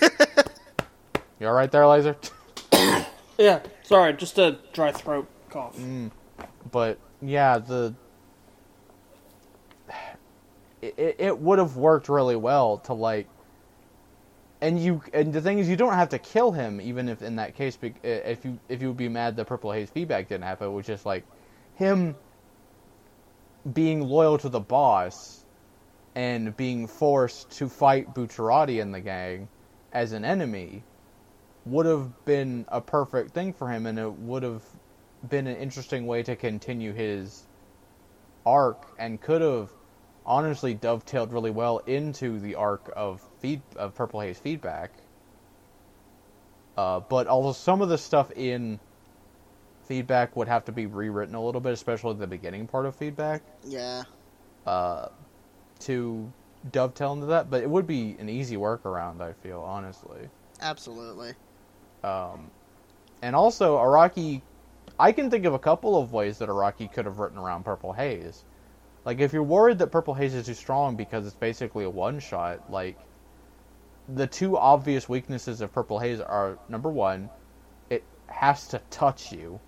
You 1.39 1.47
all 1.47 1.53
right 1.53 1.71
there, 1.71 1.87
Laser? 1.87 2.17
Yeah, 3.37 3.61
sorry, 3.83 4.11
just 4.11 4.37
a 4.37 4.57
dry 4.73 4.91
throat 4.91 5.25
cough. 5.49 5.77
Mm. 5.77 6.11
but 6.71 6.99
yeah, 7.21 7.57
the 7.57 7.95
it, 10.81 11.15
it- 11.19 11.39
would 11.39 11.59
have 11.59 11.77
worked 11.77 12.09
really 12.09 12.35
well 12.35 12.77
to 12.79 12.93
like, 12.93 13.27
and 14.61 14.79
you 14.81 15.01
and 15.13 15.33
the 15.33 15.41
thing 15.41 15.59
is, 15.59 15.69
you 15.69 15.75
don't 15.75 15.93
have 15.93 16.09
to 16.09 16.19
kill 16.19 16.51
him 16.51 16.81
even 16.81 17.09
if 17.09 17.21
in 17.21 17.37
that 17.37 17.55
case, 17.55 17.77
if 18.03 18.45
you 18.45 18.59
if 18.69 18.81
you 18.81 18.89
would 18.89 18.97
be 18.97 19.09
mad 19.09 19.35
that 19.37 19.45
Purple 19.45 19.71
Haze 19.71 19.89
feedback 19.89 20.27
didn't 20.29 20.43
happen, 20.43 20.67
it 20.67 20.71
was 20.71 20.85
just 20.85 21.05
like 21.05 21.25
him 21.75 22.15
being 23.73 24.01
loyal 24.01 24.37
to 24.37 24.49
the 24.49 24.59
boss 24.59 25.45
and 26.15 26.55
being 26.57 26.87
forced 26.87 27.49
to 27.51 27.69
fight 27.69 28.13
Bucciarati 28.13 28.81
in 28.81 28.91
the 28.91 28.99
gang 28.99 29.47
as 29.93 30.11
an 30.11 30.25
enemy 30.25 30.83
would 31.65 31.85
have 31.85 32.25
been 32.25 32.65
a 32.69 32.81
perfect 32.81 33.31
thing 33.31 33.53
for 33.53 33.69
him, 33.69 33.85
and 33.85 33.99
it 33.99 34.11
would 34.11 34.43
have 34.43 34.63
been 35.29 35.47
an 35.47 35.57
interesting 35.57 36.07
way 36.07 36.23
to 36.23 36.35
continue 36.35 36.93
his 36.93 37.45
arc, 38.45 38.87
and 38.97 39.21
could 39.21 39.41
have 39.41 39.69
honestly 40.29 40.75
dovetailed 40.75 41.33
really 41.33 41.49
well 41.49 41.79
into 41.79 42.39
the 42.39 42.53
arc 42.53 42.93
of 42.95 43.21
feed 43.39 43.61
of 43.75 43.95
Purple 43.95 44.21
Haze 44.21 44.37
feedback. 44.37 44.91
Uh, 46.77 46.99
but 47.01 47.27
also 47.27 47.51
some 47.51 47.81
of 47.81 47.89
the 47.89 47.97
stuff 47.97 48.31
in 48.31 48.79
feedback 49.85 50.35
would 50.37 50.47
have 50.47 50.63
to 50.63 50.71
be 50.71 50.85
rewritten 50.85 51.33
a 51.35 51.43
little 51.43 51.59
bit, 51.59 51.73
especially 51.73 52.13
the 52.13 52.27
beginning 52.27 52.67
part 52.67 52.85
of 52.85 52.95
feedback, 52.95 53.41
yeah. 53.65 54.03
uh, 54.67 55.07
to 55.79 56.31
dovetail 56.71 57.13
into 57.13 57.25
that. 57.25 57.49
But 57.49 57.63
it 57.63 57.69
would 57.69 57.87
be 57.87 58.15
an 58.19 58.29
easy 58.29 58.55
workaround, 58.55 59.19
I 59.19 59.33
feel 59.33 59.61
honestly. 59.61 60.29
Absolutely. 60.61 61.33
Um, 62.03 62.51
and 63.23 63.35
also, 63.35 63.77
Araki, 63.77 64.41
I 64.99 65.11
can 65.11 65.29
think 65.31 65.45
of 65.45 65.53
a 65.53 65.59
couple 65.59 65.99
of 65.99 66.13
ways 66.13 66.37
that 66.37 66.49
Araki 66.49 66.91
could 66.93 67.05
have 67.05 67.17
written 67.17 67.39
around 67.39 67.65
Purple 67.65 67.93
Haze. 67.93 68.45
Like, 69.09 69.21
if 69.21 69.33
you're 69.33 69.41
worried 69.41 69.79
that 69.79 69.87
Purple 69.87 70.13
Haze 70.13 70.35
is 70.35 70.45
too 70.45 70.53
strong 70.53 70.95
because 70.95 71.25
it's 71.25 71.35
basically 71.35 71.83
a 71.83 71.89
one 71.89 72.19
shot, 72.19 72.71
like, 72.71 72.95
the 74.07 74.27
two 74.27 74.55
obvious 74.55 75.09
weaknesses 75.09 75.61
of 75.61 75.73
Purple 75.73 75.97
Haze 75.97 76.19
are 76.19 76.59
number 76.69 76.91
one, 76.91 77.31
it 77.89 78.03
has 78.27 78.67
to 78.67 78.79
touch 78.91 79.31
you. 79.31 79.59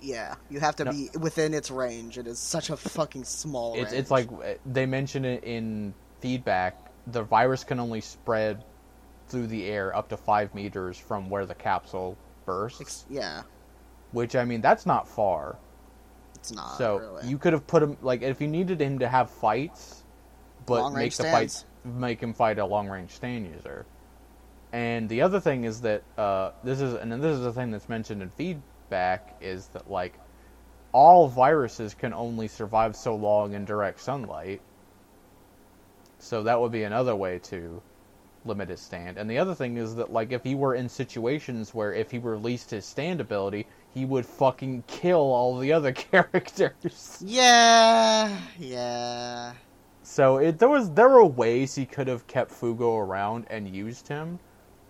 Yeah, 0.00 0.34
you 0.50 0.58
have 0.58 0.74
to 0.74 0.86
No. 0.86 0.90
be 0.90 1.08
within 1.16 1.54
its 1.54 1.70
range. 1.70 2.18
It 2.18 2.26
is 2.26 2.40
such 2.40 2.68
a 2.68 2.76
fucking 2.76 3.22
small 3.22 3.74
It's, 3.74 3.92
range. 3.92 4.00
it's 4.00 4.10
like 4.10 4.32
uh, 4.32 4.54
they 4.66 4.86
mention 4.86 5.24
it 5.24 5.44
in 5.44 5.94
feedback. 6.18 6.76
The 7.06 7.22
virus 7.22 7.62
can 7.62 7.78
only 7.78 8.00
spread 8.00 8.64
through 9.28 9.46
the 9.46 9.66
air 9.66 9.94
up 9.94 10.08
to 10.08 10.16
five 10.16 10.52
meters 10.52 10.98
from 10.98 11.30
where 11.30 11.46
the 11.46 11.54
capsule 11.54 12.18
bursts. 12.44 13.06
Yeah, 13.08 13.42
Which 14.10 14.34
I 14.34 14.44
mean, 14.44 14.60
that's 14.62 14.84
not 14.84 15.06
far. 15.06 15.58
It's 16.40 16.52
not 16.52 16.78
so 16.78 16.98
really. 16.98 17.28
you 17.28 17.38
could 17.38 17.52
have 17.52 17.66
put 17.66 17.82
him 17.82 17.96
like 18.02 18.22
if 18.22 18.40
you 18.40 18.48
needed 18.48 18.80
him 18.80 18.98
to 19.00 19.08
have 19.08 19.30
fights, 19.30 20.02
but 20.66 20.82
Long 20.82 20.94
make 20.94 21.10
the 21.10 21.24
stands. 21.24 21.64
fight 21.84 21.94
make 21.94 22.20
him 22.20 22.32
fight 22.34 22.58
a 22.58 22.64
long 22.64 22.88
range 22.88 23.12
stand 23.12 23.46
user. 23.46 23.86
And 24.72 25.08
the 25.08 25.22
other 25.22 25.40
thing 25.40 25.64
is 25.64 25.80
that 25.82 26.02
uh, 26.16 26.52
this 26.62 26.80
is 26.80 26.94
and 26.94 27.12
this 27.12 27.36
is 27.36 27.42
the 27.42 27.52
thing 27.52 27.70
that's 27.70 27.88
mentioned 27.88 28.22
in 28.22 28.30
feedback 28.30 29.36
is 29.40 29.66
that 29.68 29.90
like 29.90 30.18
all 30.92 31.28
viruses 31.28 31.94
can 31.94 32.12
only 32.12 32.48
survive 32.48 32.96
so 32.96 33.14
long 33.14 33.54
in 33.54 33.64
direct 33.64 34.00
sunlight. 34.00 34.60
So 36.18 36.42
that 36.44 36.60
would 36.60 36.72
be 36.72 36.84
another 36.84 37.16
way 37.16 37.38
to 37.44 37.82
limit 38.44 38.68
his 38.68 38.80
stand. 38.80 39.18
And 39.18 39.30
the 39.30 39.38
other 39.38 39.54
thing 39.54 39.76
is 39.76 39.96
that 39.96 40.12
like 40.12 40.32
if 40.32 40.42
he 40.42 40.54
were 40.54 40.74
in 40.74 40.88
situations 40.88 41.74
where 41.74 41.92
if 41.92 42.10
he 42.10 42.18
released 42.18 42.70
his 42.70 42.86
stand 42.86 43.20
ability, 43.20 43.66
he 43.94 44.04
would 44.04 44.26
fucking 44.26 44.84
kill 44.86 45.18
all 45.20 45.58
the 45.58 45.72
other 45.72 45.92
characters. 46.10 47.22
Yeah, 47.24 48.36
yeah. 48.58 49.54
So 50.02 50.38
it 50.38 50.58
there 50.58 50.68
was 50.68 50.90
there 50.92 51.08
were 51.08 51.24
ways 51.24 51.74
he 51.74 51.86
could 51.86 52.08
have 52.08 52.26
kept 52.26 52.50
Fugo 52.50 52.98
around 52.98 53.46
and 53.50 53.68
used 53.68 54.08
him, 54.08 54.38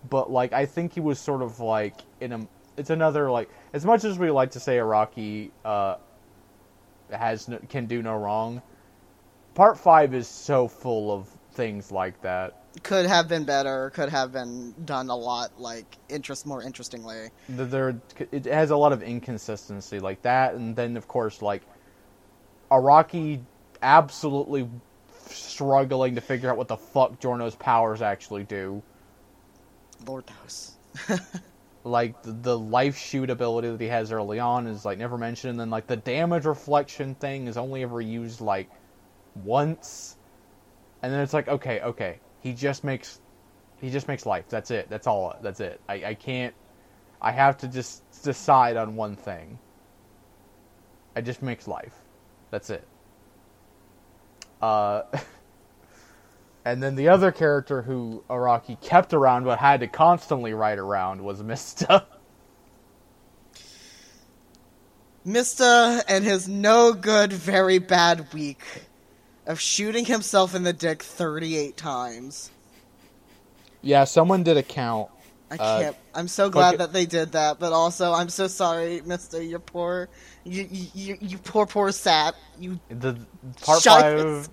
but 0.09 0.31
like 0.31 0.53
I 0.53 0.65
think 0.65 0.93
he 0.93 0.99
was 0.99 1.19
sort 1.19 1.41
of 1.41 1.59
like 1.59 2.01
in 2.19 2.31
a 2.31 2.47
it's 2.77 2.89
another 2.89 3.29
like 3.29 3.49
as 3.73 3.85
much 3.85 4.03
as 4.03 4.17
we 4.17 4.31
like 4.31 4.51
to 4.51 4.59
say 4.59 4.77
Araki 4.77 5.51
uh 5.65 5.97
has 7.11 7.47
no, 7.47 7.59
can 7.69 7.85
do 7.85 8.01
no 8.01 8.15
wrong. 8.15 8.61
Part 9.53 9.77
5 9.77 10.13
is 10.13 10.27
so 10.27 10.67
full 10.67 11.11
of 11.11 11.27
things 11.53 11.91
like 11.91 12.21
that. 12.21 12.60
Could 12.83 13.05
have 13.05 13.27
been 13.27 13.43
better. 13.43 13.89
Could 13.89 14.09
have 14.09 14.31
been 14.31 14.73
done 14.85 15.09
a 15.09 15.15
lot 15.15 15.59
like 15.59 15.97
interest 16.09 16.45
more 16.45 16.63
interestingly. 16.63 17.29
there 17.49 18.01
it 18.31 18.45
has 18.45 18.71
a 18.71 18.77
lot 18.77 18.93
of 18.93 19.03
inconsistency 19.03 19.99
like 19.99 20.21
that 20.21 20.55
and 20.55 20.75
then 20.75 20.95
of 20.95 21.07
course 21.07 21.41
like 21.41 21.63
Araki 22.71 23.41
absolutely 23.81 24.69
struggling 25.27 26.15
to 26.15 26.21
figure 26.21 26.49
out 26.49 26.55
what 26.55 26.69
the 26.69 26.77
fuck 26.77 27.19
Giorno's 27.19 27.55
powers 27.55 28.01
actually 28.01 28.43
do 28.43 28.81
Lord 30.07 30.23
knows. 30.41 30.77
like 31.83 32.21
the, 32.23 32.31
the 32.31 32.57
life 32.57 32.97
shoot 32.97 33.29
ability 33.29 33.69
that 33.69 33.81
he 33.81 33.87
has 33.87 34.13
early 34.13 34.39
on 34.39 34.65
is 34.67 34.85
like 34.85 34.97
never 34.97 35.17
mentioned 35.17 35.51
and 35.51 35.59
then 35.59 35.69
like 35.69 35.87
the 35.87 35.97
damage 35.97 36.45
reflection 36.45 37.15
thing 37.15 37.47
is 37.47 37.57
only 37.57 37.83
ever 37.83 37.99
used 37.99 38.39
like 38.39 38.69
once 39.43 40.15
and 41.01 41.11
then 41.11 41.19
it's 41.19 41.33
like 41.33 41.49
okay 41.49 41.81
okay 41.81 42.19
he 42.41 42.53
just 42.53 42.83
makes 42.83 43.19
he 43.79 43.89
just 43.89 44.07
makes 44.07 44.25
life. 44.25 44.45
That's 44.49 44.71
it. 44.71 44.89
That's 44.89 45.07
all 45.07 45.35
that's 45.41 45.59
it. 45.59 45.79
I, 45.87 46.05
I 46.05 46.13
can't 46.13 46.53
i 47.21 47.31
have 47.31 47.57
to 47.59 47.67
just 47.67 48.03
decide 48.23 48.77
on 48.77 48.95
one 48.95 49.15
thing. 49.15 49.59
I 51.15 51.21
just 51.21 51.41
makes 51.41 51.67
life. 51.67 51.93
That's 52.49 52.69
it. 52.69 52.87
Uh 54.61 55.03
and 56.65 56.81
then 56.81 56.95
the 56.95 57.09
other 57.09 57.31
character 57.31 57.81
who 57.81 58.23
araki 58.29 58.79
kept 58.81 59.13
around 59.13 59.45
but 59.45 59.59
had 59.59 59.79
to 59.81 59.87
constantly 59.87 60.53
ride 60.53 60.79
around 60.79 61.23
was 61.23 61.43
mista. 61.43 62.05
Mista 65.23 66.03
and 66.07 66.23
his 66.23 66.47
no 66.47 66.93
good, 66.93 67.31
very 67.31 67.77
bad 67.77 68.33
week 68.33 68.63
of 69.47 69.59
shooting 69.59 70.05
himself 70.05 70.53
in 70.55 70.63
the 70.63 70.73
dick 70.73 71.01
38 71.03 71.75
times. 71.77 72.51
yeah 73.81 74.03
someone 74.03 74.43
did 74.43 74.57
a 74.57 74.63
count 74.63 75.09
I 75.49 75.55
Uh, 75.55 75.79
can't. 75.81 75.97
I'm 76.15 76.27
so 76.29 76.49
glad 76.49 76.77
that 76.77 76.93
they 76.93 77.05
did 77.05 77.33
that, 77.33 77.59
but 77.59 77.73
also 77.73 78.13
I'm 78.13 78.29
so 78.29 78.47
sorry, 78.47 79.01
Mista. 79.05 79.43
You're 79.43 79.59
poor. 79.59 80.07
You 80.45 80.65
you 80.71 81.17
you, 81.19 81.37
poor 81.39 81.65
poor 81.65 81.91
sap. 81.91 82.35
You 82.57 82.79
the 82.87 83.19
part 83.61 83.81
shot 83.81 84.01
five 84.01 84.47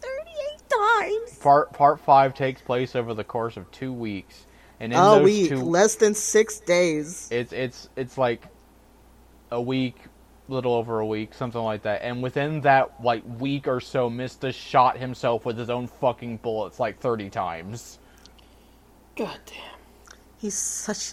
38 0.00 0.68
times. 0.70 1.38
part 1.38 1.72
part 1.72 1.98
five 1.98 2.34
takes 2.34 2.62
place 2.62 2.94
over 2.94 3.14
the 3.14 3.24
course 3.24 3.56
of 3.56 3.68
two 3.72 3.92
weeks, 3.92 4.46
and 4.78 4.92
in 4.92 4.98
A 4.98 5.02
those 5.02 5.24
week, 5.24 5.48
two, 5.48 5.56
less 5.56 5.96
than 5.96 6.14
six 6.14 6.60
days. 6.60 7.26
it's 7.32 7.52
it's 7.52 7.88
it's 7.96 8.16
like 8.16 8.46
a 9.50 9.60
week, 9.60 9.96
little 10.52 10.74
over 10.74 11.00
a 11.00 11.06
week, 11.06 11.34
something 11.34 11.60
like 11.60 11.82
that. 11.82 12.02
And 12.02 12.22
within 12.22 12.60
that 12.62 13.02
like 13.02 13.22
week 13.38 13.66
or 13.66 13.80
so, 13.80 14.08
Mista 14.10 14.52
shot 14.52 14.98
himself 14.98 15.44
with 15.44 15.58
his 15.58 15.70
own 15.70 15.86
fucking 15.86 16.38
bullets 16.38 16.78
like 16.78 17.00
thirty 17.00 17.30
times. 17.30 17.98
God 19.16 19.38
damn. 19.46 20.16
He's 20.38 20.56
such, 20.56 21.12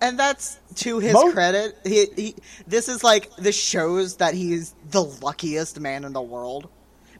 and 0.00 0.18
that's 0.18 0.60
to 0.76 0.98
his 0.98 1.14
Mo- 1.14 1.32
credit. 1.32 1.78
He, 1.84 2.06
he 2.16 2.34
this 2.66 2.88
is 2.88 3.02
like 3.02 3.34
this 3.36 3.58
shows 3.58 4.16
that 4.16 4.34
he's 4.34 4.74
the 4.90 5.02
luckiest 5.02 5.80
man 5.80 6.04
in 6.04 6.12
the 6.12 6.22
world 6.22 6.68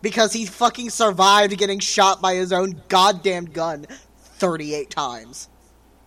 because 0.03 0.33
he 0.33 0.45
fucking 0.45 0.91
survived 0.91 1.57
getting 1.57 1.79
shot 1.79 2.21
by 2.21 2.35
his 2.35 2.53
own 2.53 2.83
goddamn 2.89 3.47
gun 3.47 3.87
38 4.19 4.91
times. 4.91 5.49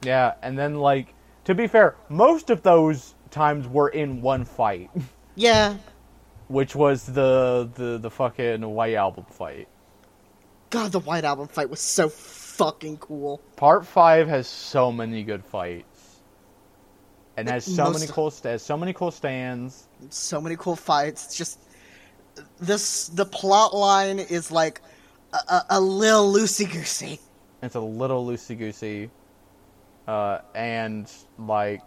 Yeah, 0.04 0.36
and 0.44 0.58
then 0.58 0.76
like 0.76 1.14
to 1.46 1.56
be 1.56 1.66
fair, 1.66 1.96
most 2.10 2.50
of 2.50 2.62
those 2.62 3.16
times 3.32 3.68
were 3.68 3.90
in 3.90 4.22
one 4.22 4.46
fight, 4.46 4.90
Yeah, 5.38 5.78
which 6.48 6.76
was 6.76 7.06
the 7.06 7.70
the 7.76 8.00
the 8.00 8.10
fucking 8.10 8.68
White 8.68 8.96
Album 8.96 9.26
fight. 9.30 9.68
God, 10.72 10.92
the 10.92 11.00
White 11.00 11.26
Album 11.26 11.48
fight 11.48 11.70
was 11.70 11.80
so 11.80 12.10
fucking 12.10 12.98
cool. 12.98 13.40
Part 13.56 13.86
five 13.86 14.28
has 14.28 14.48
so 14.48 14.92
many 14.92 15.24
good 15.24 15.46
fights, 15.46 16.22
and 17.38 17.48
has 17.48 17.64
so 17.64 17.92
many 17.92 18.08
cool 18.08 18.34
has 18.44 18.64
so 18.64 18.76
many 18.76 18.94
cool 18.94 19.12
stands. 19.12 19.88
So 20.10 20.42
many 20.42 20.56
cool 20.56 20.76
fights. 20.76 21.26
It's 21.26 21.38
just 21.38 21.60
this. 22.60 23.08
The 23.10 23.26
plot 23.26 23.76
line 23.76 24.18
is 24.18 24.50
like 24.50 24.82
a, 25.34 25.38
a, 25.54 25.66
a 25.70 25.80
little 25.80 26.34
loosey 26.34 26.66
goosey. 26.66 27.20
It's 27.62 27.76
a 27.76 27.80
little 27.80 28.26
loosey 28.26 28.58
goosey, 28.58 29.12
uh, 30.08 30.40
and 30.56 31.12
like 31.38 31.84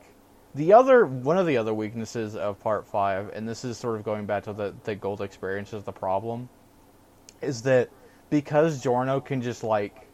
the 0.54 0.72
other 0.72 1.06
one 1.06 1.38
of 1.38 1.46
the 1.46 1.56
other 1.56 1.74
weaknesses 1.74 2.36
of 2.36 2.58
part 2.60 2.86
five, 2.86 3.30
and 3.34 3.48
this 3.48 3.64
is 3.64 3.78
sort 3.78 3.96
of 3.96 4.04
going 4.04 4.26
back 4.26 4.44
to 4.44 4.52
the 4.52 4.74
the 4.84 4.94
gold 4.94 5.20
experience 5.20 5.72
is 5.72 5.84
the 5.84 5.92
problem, 5.92 6.48
is 7.40 7.62
that 7.62 7.90
because 8.30 8.82
Giorno 8.82 9.20
can 9.20 9.42
just 9.42 9.62
like 9.64 10.06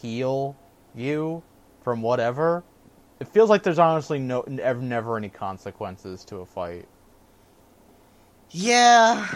heal 0.00 0.56
you 0.94 1.42
from 1.82 2.02
whatever, 2.02 2.64
it 3.20 3.28
feels 3.28 3.50
like 3.50 3.62
there's 3.62 3.78
honestly 3.78 4.18
no 4.18 4.44
never, 4.46 4.80
never 4.80 5.16
any 5.16 5.28
consequences 5.28 6.24
to 6.26 6.38
a 6.38 6.46
fight. 6.46 6.86
Yeah, 8.50 9.26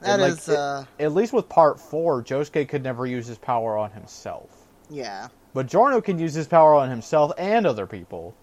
that 0.00 0.20
like, 0.20 0.32
is. 0.32 0.48
it- 0.48 0.56
uh, 0.56 0.84
At 0.98 1.12
least 1.12 1.32
with 1.32 1.48
part 1.48 1.78
four, 1.80 2.22
Josuke 2.22 2.68
could 2.68 2.82
never 2.82 3.06
use 3.06 3.26
his 3.26 3.38
power 3.38 3.76
on 3.76 3.90
himself. 3.92 4.66
yeah. 4.90 5.28
But 5.54 5.68
Giorno 5.68 6.02
can 6.02 6.18
use 6.18 6.34
his 6.34 6.46
power 6.46 6.74
on 6.74 6.90
himself 6.90 7.32
and 7.38 7.66
other 7.66 7.86
people. 7.86 8.34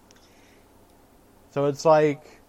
So 1.54 1.66
it's 1.66 1.84
like 1.84 2.40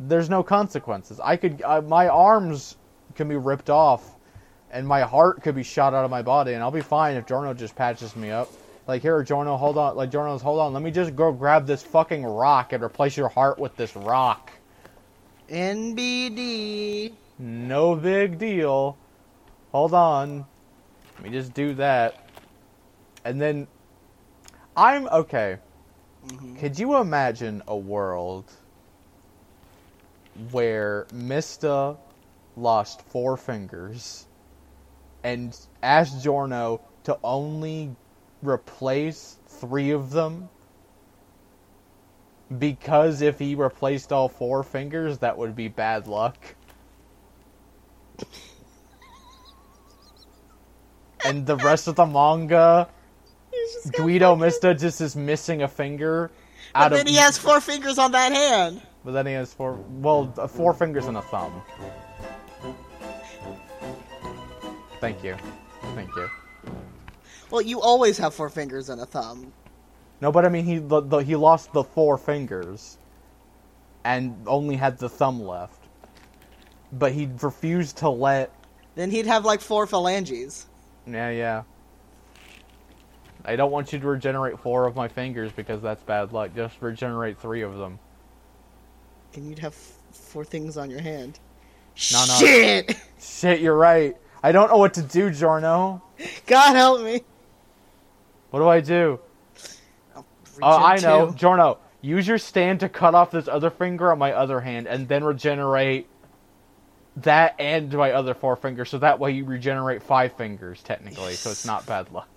there's 0.00 0.28
no 0.28 0.42
consequences. 0.42 1.20
I 1.22 1.36
could 1.36 1.62
uh, 1.62 1.80
my 1.80 2.08
arms 2.08 2.76
can 3.14 3.28
be 3.28 3.36
ripped 3.36 3.70
off 3.70 4.16
and 4.72 4.84
my 4.84 5.02
heart 5.02 5.44
could 5.44 5.54
be 5.54 5.62
shot 5.62 5.94
out 5.94 6.04
of 6.04 6.10
my 6.10 6.20
body 6.20 6.54
and 6.54 6.62
I'll 6.62 6.72
be 6.72 6.80
fine 6.80 7.14
if 7.14 7.24
Giorno 7.24 7.54
just 7.54 7.76
patches 7.76 8.16
me 8.16 8.32
up. 8.32 8.50
Like 8.88 9.00
here 9.00 9.22
Giorno, 9.22 9.56
hold 9.56 9.78
on. 9.78 9.94
Like 9.94 10.10
Giorno's 10.10 10.42
hold 10.42 10.58
on. 10.58 10.72
Let 10.72 10.82
me 10.82 10.90
just 10.90 11.14
go 11.14 11.30
grab 11.30 11.68
this 11.68 11.84
fucking 11.84 12.24
rock 12.24 12.72
and 12.72 12.82
replace 12.82 13.16
your 13.16 13.28
heart 13.28 13.60
with 13.60 13.76
this 13.76 13.94
rock. 13.94 14.50
NBD. 15.48 17.12
No 17.38 17.94
big 17.94 18.38
deal. 18.38 18.98
Hold 19.70 19.94
on. 19.94 20.44
Let 21.14 21.22
me 21.22 21.30
just 21.30 21.54
do 21.54 21.74
that. 21.74 22.28
And 23.24 23.40
then 23.40 23.68
I'm 24.76 25.06
okay. 25.06 25.58
Mm-hmm. 26.26 26.56
Could 26.56 26.78
you 26.78 26.96
imagine 26.96 27.62
a 27.68 27.76
world 27.76 28.50
where 30.50 31.06
Mista 31.12 31.96
lost 32.56 33.02
four 33.02 33.36
fingers 33.36 34.26
and 35.22 35.56
asked 35.82 36.22
Giorno 36.22 36.80
to 37.04 37.18
only 37.22 37.94
replace 38.42 39.38
three 39.46 39.90
of 39.90 40.10
them? 40.10 40.48
Because 42.58 43.20
if 43.20 43.38
he 43.38 43.54
replaced 43.54 44.12
all 44.12 44.28
four 44.28 44.62
fingers, 44.62 45.18
that 45.18 45.36
would 45.36 45.56
be 45.56 45.68
bad 45.68 46.06
luck. 46.06 46.36
and 51.24 51.46
the 51.46 51.56
rest 51.56 51.88
of 51.88 51.96
the 51.96 52.06
manga, 52.06 52.88
Guido 53.96 54.36
Mista 54.36 54.74
just 54.74 55.00
is 55.00 55.16
missing 55.16 55.62
a 55.62 55.68
finger. 55.68 56.30
Out 56.74 56.90
But 56.90 56.92
of, 56.92 56.98
then 56.98 57.06
he 57.08 57.16
has 57.16 57.38
four 57.38 57.60
fingers 57.60 57.98
on 57.98 58.12
that 58.12 58.32
hand. 58.32 58.82
But 59.04 59.12
then 59.12 59.26
he 59.26 59.32
has 59.34 59.54
four. 59.54 59.74
Well, 59.74 60.32
uh, 60.38 60.48
four 60.48 60.74
fingers 60.74 61.06
and 61.06 61.16
a 61.16 61.22
thumb. 61.22 61.62
Thank 65.00 65.24
you, 65.24 65.36
thank 65.94 66.14
you. 66.16 66.30
Well, 67.50 67.62
you 67.62 67.80
always 67.80 68.18
have 68.18 68.34
four 68.34 68.50
fingers 68.50 68.88
and 68.90 69.00
a 69.00 69.06
thumb. 69.06 69.52
No, 70.20 70.32
but 70.32 70.44
I 70.44 70.48
mean 70.48 70.64
he 70.64 70.78
the, 70.78 71.00
the, 71.02 71.18
he 71.18 71.36
lost 71.36 71.72
the 71.72 71.84
four 71.84 72.18
fingers. 72.18 72.98
and 74.04 74.36
only 74.46 74.76
had 74.76 74.98
the 74.98 75.08
thumb 75.08 75.42
left. 75.42 75.80
But 76.92 77.12
he 77.12 77.28
refused 77.42 77.98
to 77.98 78.10
let. 78.10 78.52
Then 78.94 79.10
he'd 79.10 79.26
have 79.26 79.44
like 79.44 79.60
four 79.60 79.86
phalanges. 79.86 80.66
Yeah, 81.06 81.30
yeah. 81.30 81.62
I 83.44 83.56
don't 83.56 83.70
want 83.70 83.92
you 83.92 83.98
to 83.98 84.06
regenerate 84.06 84.58
four 84.58 84.86
of 84.86 84.96
my 84.96 85.08
fingers 85.08 85.52
because 85.52 85.82
that's 85.82 86.02
bad 86.02 86.32
luck. 86.32 86.54
Just 86.54 86.80
regenerate 86.80 87.38
three 87.38 87.62
of 87.62 87.76
them. 87.76 87.98
And 89.34 89.48
you'd 89.48 89.58
have 89.58 89.74
four 89.74 90.44
things 90.44 90.76
on 90.76 90.90
your 90.90 91.00
hand. 91.00 91.38
No, 92.12 92.24
no. 92.26 92.34
Shit! 92.34 92.96
Shit, 93.20 93.60
you're 93.60 93.76
right. 93.76 94.16
I 94.42 94.52
don't 94.52 94.70
know 94.70 94.78
what 94.78 94.94
to 94.94 95.02
do, 95.02 95.30
Giorno. 95.30 96.02
God 96.46 96.74
help 96.74 97.02
me. 97.02 97.22
What 98.50 98.60
do 98.60 98.68
I 98.68 98.80
do? 98.80 99.20
Oh, 100.16 100.22
I 100.62 100.96
know. 100.96 101.30
two. 101.30 101.36
Giorno, 101.36 101.78
use 102.00 102.26
your 102.26 102.38
stand 102.38 102.80
to 102.80 102.88
cut 102.88 103.14
off 103.14 103.30
this 103.30 103.48
other 103.48 103.70
finger 103.70 104.12
on 104.12 104.18
my 104.18 104.32
other 104.32 104.60
hand 104.60 104.86
and 104.86 105.08
then 105.08 105.24
regenerate 105.24 106.06
that 107.16 107.54
and 107.58 107.92
my 107.92 108.12
other 108.12 108.34
four 108.34 108.56
fingers 108.56 108.90
so 108.90 108.98
that 108.98 109.18
way 109.18 109.30
you 109.32 109.44
regenerate 109.44 110.02
five 110.02 110.32
fingers 110.36 110.82
technically, 110.82 111.34
so 111.34 111.50
it's 111.50 111.64
not 111.66 111.86
bad 111.86 112.10
luck. 112.12 112.33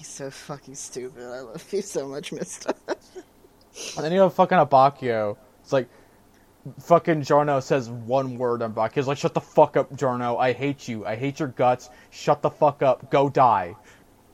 He's 0.00 0.08
so 0.08 0.30
fucking 0.30 0.76
stupid. 0.76 1.24
I 1.24 1.40
love 1.40 1.70
you 1.74 1.82
so 1.82 2.08
much, 2.08 2.32
Mista. 2.32 2.74
And 2.88 4.02
then 4.02 4.12
you 4.12 4.20
have 4.20 4.32
fucking 4.32 4.56
Abbacchio. 4.56 5.36
It's 5.60 5.74
like 5.74 5.90
fucking 6.78 7.24
Giorno 7.24 7.60
says 7.60 7.90
one 7.90 8.38
word 8.38 8.62
on 8.62 8.72
Abbacchio's 8.72 9.06
like, 9.06 9.18
shut 9.18 9.34
the 9.34 9.42
fuck 9.42 9.76
up, 9.76 9.94
Giorno. 9.94 10.38
I 10.38 10.54
hate 10.54 10.88
you. 10.88 11.04
I 11.04 11.16
hate 11.16 11.38
your 11.38 11.48
guts. 11.48 11.90
Shut 12.08 12.40
the 12.40 12.48
fuck 12.48 12.82
up. 12.82 13.10
Go 13.10 13.28
die. 13.28 13.76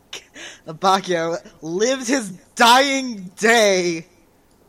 Abbacchio 0.69 1.45
lived 1.63 2.07
his 2.07 2.31
dying 2.55 3.33
day 3.37 4.07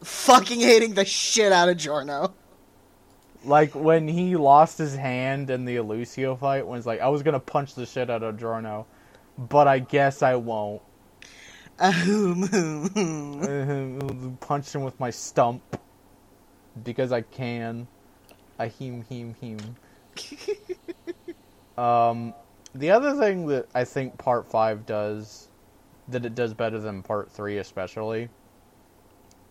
fucking 0.04 0.62
hating 0.62 0.96
the 0.96 1.06
shit 1.06 1.52
out 1.52 1.70
of 1.70 1.78
Giorno. 1.78 2.34
Like 3.46 3.76
when 3.76 4.08
he 4.08 4.36
lost 4.36 4.80
his 4.80 4.96
hand 4.96 5.52
in 5.52 5.66
the 5.66 5.76
Illuso 5.76 6.40
fight, 6.40 6.66
when 6.66 6.80
it's 6.80 6.88
like, 6.88 7.02
I 7.02 7.10
was 7.10 7.22
gonna 7.22 7.40
punch 7.40 7.76
the 7.76 7.86
shit 7.86 8.10
out 8.10 8.24
of 8.24 8.40
Giorno, 8.40 8.88
but 9.38 9.68
I 9.68 9.78
guess 9.78 10.24
I 10.24 10.38
won't. 10.38 10.82
Punched 14.40 14.74
him 14.74 14.82
with 14.82 15.00
my 15.00 15.12
stump 15.12 15.62
because 16.84 17.12
I 17.12 17.22
can. 17.22 17.88
I 18.58 18.68
heem 18.68 19.06
heem 19.08 19.36
heem. 19.40 19.60
um, 21.84 22.34
the 22.74 22.90
other 22.90 23.14
thing 23.20 23.46
that 23.48 23.68
I 23.76 23.84
think 23.84 24.18
Part 24.18 24.50
Five 24.50 24.88
does 24.88 25.50
that 26.08 26.26
it 26.26 26.34
does 26.34 26.56
better 26.56 26.80
than 26.80 27.04
Part 27.04 27.32
Three, 27.32 27.60
especially, 27.60 28.30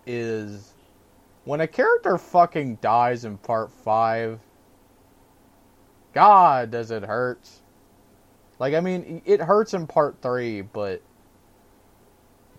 is 0.05 0.73
when 1.44 1.61
a 1.61 1.69
character 1.69 2.19
fucking 2.19 2.78
dies 2.81 3.24
in 3.24 3.39
Part 3.39 3.70
Five. 3.70 4.40
God, 6.12 6.73
does 6.73 6.90
it 6.90 7.05
hurt? 7.05 7.48
Like, 8.59 8.74
I 8.74 8.81
mean, 8.81 9.23
it 9.24 9.40
hurts 9.40 9.74
in 9.74 9.86
Part 9.86 10.16
Three, 10.20 10.62
but 10.62 11.03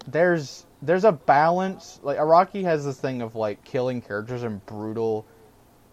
there's 0.08 0.66
there's 0.82 1.04
a 1.04 1.12
balance. 1.12 2.00
Like 2.02 2.18
Araki 2.18 2.64
has 2.64 2.86
this 2.86 3.00
thing 3.00 3.22
of 3.22 3.36
like 3.36 3.64
killing 3.64 4.02
characters 4.02 4.44
in 4.44 4.62
brutal 4.66 5.26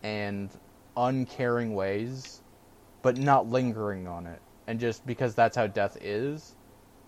and 0.02 0.50
uncaring 0.96 1.74
ways, 1.74 2.42
but 3.02 3.18
not 3.18 3.48
lingering 3.48 4.06
on 4.06 4.26
it, 4.26 4.40
and 4.66 4.78
just 4.78 5.06
because 5.06 5.34
that's 5.34 5.56
how 5.56 5.66
death 5.66 5.98
is. 6.00 6.54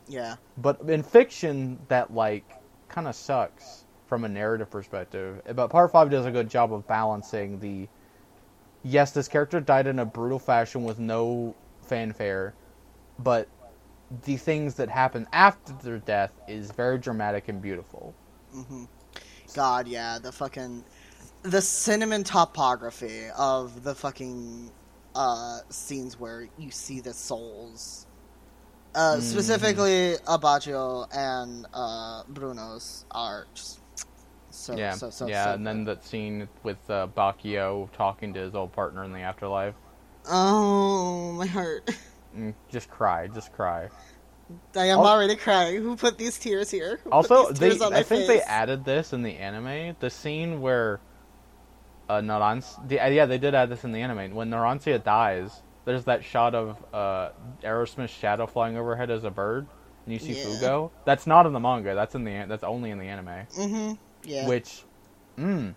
Yeah. 0.08 0.36
But 0.58 0.80
in 0.82 1.02
fiction, 1.02 1.78
that 1.88 2.12
like 2.12 2.44
kind 2.88 3.06
of 3.06 3.14
sucks 3.14 3.84
from 4.06 4.24
a 4.24 4.28
narrative 4.28 4.70
perspective. 4.70 5.42
But 5.54 5.68
Part 5.68 5.92
Five 5.92 6.10
does 6.10 6.26
a 6.26 6.30
good 6.30 6.48
job 6.48 6.72
of 6.72 6.86
balancing 6.86 7.60
the. 7.60 7.88
Yes, 8.82 9.10
this 9.10 9.26
character 9.26 9.60
died 9.60 9.88
in 9.88 9.98
a 9.98 10.04
brutal 10.04 10.38
fashion 10.38 10.84
with 10.84 11.00
no 11.00 11.56
fanfare, 11.82 12.54
but 13.18 13.48
the 14.24 14.36
things 14.36 14.74
that 14.76 14.88
happen 14.90 15.26
after 15.32 15.72
their 15.82 15.98
death 15.98 16.32
is 16.48 16.70
very 16.70 16.98
dramatic 16.98 17.48
and 17.48 17.60
beautiful. 17.62 18.14
God, 19.54 19.88
yeah, 19.88 20.18
the 20.18 20.32
fucking 20.32 20.84
the 21.42 21.60
cinnamon 21.62 22.24
topography 22.24 23.26
of 23.38 23.84
the 23.84 23.94
fucking 23.94 24.72
uh 25.14 25.60
scenes 25.70 26.18
where 26.18 26.48
you 26.58 26.70
see 26.70 27.00
the 27.00 27.12
souls. 27.12 28.06
Uh, 28.94 29.20
specifically, 29.20 30.14
Abbacchio 30.26 31.06
and 31.14 31.66
uh, 31.74 32.22
Bruno's 32.32 33.04
are 33.10 33.46
just 33.54 33.80
so 34.50 34.74
yeah, 34.76 34.92
so 34.92 35.10
so 35.10 35.26
yeah, 35.26 35.44
so 35.44 35.52
and 35.52 35.66
then 35.66 35.84
that 35.84 36.02
scene 36.04 36.48
with 36.62 36.78
uh, 36.88 37.06
Bakio 37.14 37.92
talking 37.92 38.32
to 38.34 38.40
his 38.40 38.54
old 38.54 38.72
partner 38.72 39.04
in 39.04 39.12
the 39.12 39.20
afterlife. 39.20 39.74
oh 40.30 41.32
my 41.32 41.46
heart, 41.46 41.90
Mm, 42.36 42.54
just 42.68 42.90
cry, 42.90 43.28
just 43.28 43.52
cry. 43.52 43.88
I 44.76 44.86
am 44.86 44.98
Al- 44.98 45.06
already 45.06 45.36
crying. 45.36 45.82
Who 45.82 45.96
put 45.96 46.18
these 46.18 46.38
tears 46.38 46.70
here? 46.70 47.00
Who 47.04 47.10
Also, 47.10 47.50
they, 47.50 47.70
tears 47.70 47.82
I 47.82 48.02
think 48.02 48.26
they 48.26 48.40
added 48.42 48.84
this 48.84 49.12
in 49.12 49.22
the 49.22 49.36
anime. 49.36 49.96
The 49.98 50.10
scene 50.10 50.60
where 50.60 51.00
uh, 52.08 52.20
Narans, 52.20 52.86
the, 52.88 53.00
uh, 53.00 53.08
yeah, 53.08 53.26
they 53.26 53.38
did 53.38 53.54
add 53.54 53.68
this 53.70 53.84
in 53.84 53.92
the 53.92 54.00
anime. 54.00 54.34
When 54.34 54.50
Narancia 54.50 55.02
dies, 55.02 55.62
there's 55.84 56.04
that 56.04 56.24
shot 56.24 56.54
of 56.54 56.84
uh, 56.92 57.30
Aerosmith's 57.62 58.12
shadow 58.12 58.46
flying 58.46 58.76
overhead 58.76 59.10
as 59.10 59.24
a 59.24 59.30
bird, 59.30 59.66
and 60.04 60.12
you 60.12 60.18
see 60.20 60.38
Yeah. 60.38 60.44
Fugo. 60.44 60.90
That's 61.04 61.26
not 61.26 61.46
in 61.46 61.52
the 61.52 61.60
manga. 61.60 61.94
That's 61.94 62.14
in 62.14 62.24
the 62.24 62.44
that's 62.46 62.64
only 62.64 62.90
in 62.90 62.98
the 62.98 63.06
anime. 63.06 63.46
Mm-hmm. 63.56 63.92
Yeah. 64.24 64.46
Which, 64.46 64.84
mm, 65.38 65.74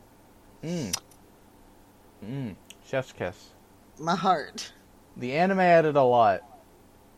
mm, 0.64 1.00
mm, 2.24 2.56
chef's 2.86 3.12
kiss. 3.14 3.50
my 4.00 4.16
heart. 4.16 4.74
The 5.20 5.34
anime 5.34 5.60
added 5.60 5.96
a 5.98 6.04
lot 6.04 6.44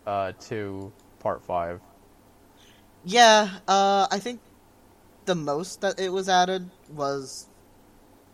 uh, 0.07 0.33
to 0.47 0.91
part 1.19 1.43
five. 1.43 1.79
Yeah, 3.05 3.49
uh, 3.67 4.07
I 4.11 4.19
think 4.19 4.39
the 5.25 5.35
most 5.35 5.81
that 5.81 5.99
it 5.99 6.09
was 6.11 6.27
added 6.27 6.69
was 6.93 7.47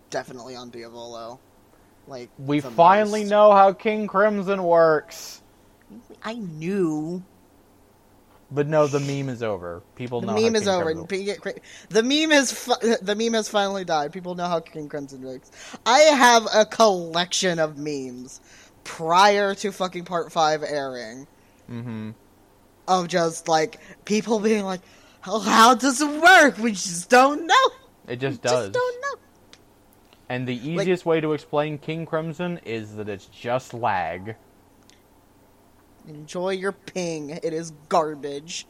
definitely 0.09 0.55
on 0.55 0.69
Diavolo. 0.69 1.39
Like 2.07 2.29
We 2.37 2.61
finally 2.61 3.21
most. 3.23 3.29
know 3.29 3.51
how 3.51 3.73
King 3.73 4.07
Crimson 4.07 4.63
works. 4.63 5.41
I 6.23 6.33
knew 6.35 7.21
But 8.51 8.67
no, 8.67 8.87
the 8.87 8.99
meme 9.01 9.27
is 9.29 9.43
over. 9.43 9.81
People 9.95 10.21
the 10.21 10.27
know. 10.27 10.33
meme 10.35 10.55
is 10.55 10.63
King 10.63 10.69
over. 10.69 10.83
Crimson- 10.85 11.07
Pe- 11.07 11.23
get 11.25 11.41
cra- 11.41 11.53
The 11.89 12.03
meme 12.03 12.45
fi- 12.45 12.95
the 13.01 13.15
meme 13.15 13.33
has 13.33 13.49
finally 13.49 13.83
died. 13.83 14.13
People 14.13 14.35
know 14.35 14.45
how 14.47 14.61
King 14.61 14.87
Crimson 14.87 15.21
works. 15.21 15.51
I 15.85 15.99
have 15.99 16.47
a 16.53 16.65
collection 16.65 17.59
of 17.59 17.77
memes 17.77 18.39
prior 18.87 19.53
to 19.53 19.71
fucking 19.71 20.05
Part 20.05 20.31
Five 20.31 20.63
airing 20.63 21.27
Mhm. 21.69 22.15
of 22.87 23.07
just 23.09 23.47
like 23.47 23.79
people 24.05 24.39
being 24.39 24.63
like, 24.63 24.81
"How, 25.21 25.39
how 25.39 25.75
does 25.75 26.01
it 26.01 26.21
work? 26.21 26.57
We 26.57 26.71
just 26.71 27.09
don't 27.09 27.45
know. 27.45 27.69
It 28.07 28.15
just 28.15 28.41
We 28.41 28.49
does. 28.49 28.65
Just 28.67 28.73
don't 28.73 29.01
know." 29.01 29.19
And 30.29 30.47
the 30.47 30.55
easiest 30.55 31.05
way 31.05 31.21
to 31.21 31.33
explain 31.33 31.77
King 31.77 32.05
Crimson 32.05 32.59
is 32.65 32.95
that 32.95 33.07
it's 33.09 33.25
just 33.25 33.73
lag. 33.73 34.35
Enjoy 36.07 36.51
your 36.51 36.71
ping. 36.71 37.31
It 37.31 37.53
is 37.53 37.71
garbage. 37.89 38.65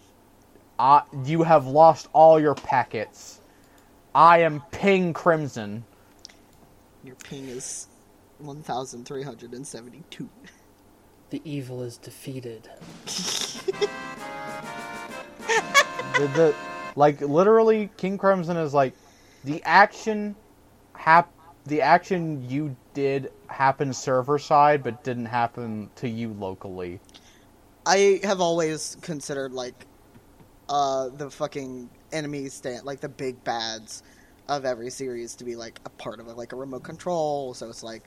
Uh, 0.79 1.01
you 1.25 1.43
have 1.43 1.65
lost 1.67 2.07
all 2.13 2.39
your 2.39 2.55
packets. 2.55 3.39
I 4.13 4.39
am 4.39 4.61
Ping 4.71 5.13
Crimson. 5.13 5.85
Your 7.03 7.15
ping 7.15 7.47
is 7.47 7.87
1,372. 8.39 10.29
The 11.29 11.41
evil 11.43 11.83
is 11.83 11.97
defeated. 11.97 12.69
the, 16.13 16.27
the 16.35 16.55
like 16.95 17.21
literally 17.21 17.89
King 17.97 18.17
Crimson 18.17 18.57
is 18.57 18.73
like 18.73 18.93
the 19.43 19.61
action 19.63 20.35
hap 20.93 21.31
the 21.65 21.81
action 21.81 22.49
you 22.49 22.75
did 22.93 23.31
happened 23.47 23.95
server 23.95 24.39
side 24.39 24.83
but 24.83 25.03
didn't 25.03 25.25
happen 25.25 25.89
to 25.95 26.07
you 26.07 26.33
locally. 26.33 26.99
I 27.85 28.19
have 28.23 28.41
always 28.41 28.97
considered 29.01 29.53
like 29.53 29.85
uh 30.69 31.09
the 31.09 31.29
fucking 31.29 31.89
enemy 32.11 32.49
stand 32.49 32.85
like 32.85 32.99
the 33.01 33.09
big 33.09 33.43
bads 33.43 34.03
of 34.49 34.65
every 34.65 34.89
series 34.89 35.35
to 35.35 35.43
be 35.43 35.55
like 35.55 35.79
a 35.85 35.89
part 35.89 36.19
of 36.19 36.27
it, 36.27 36.37
like 36.37 36.53
a 36.53 36.55
remote 36.55 36.83
control. 36.83 37.53
So 37.53 37.69
it's 37.69 37.83
like 37.83 38.03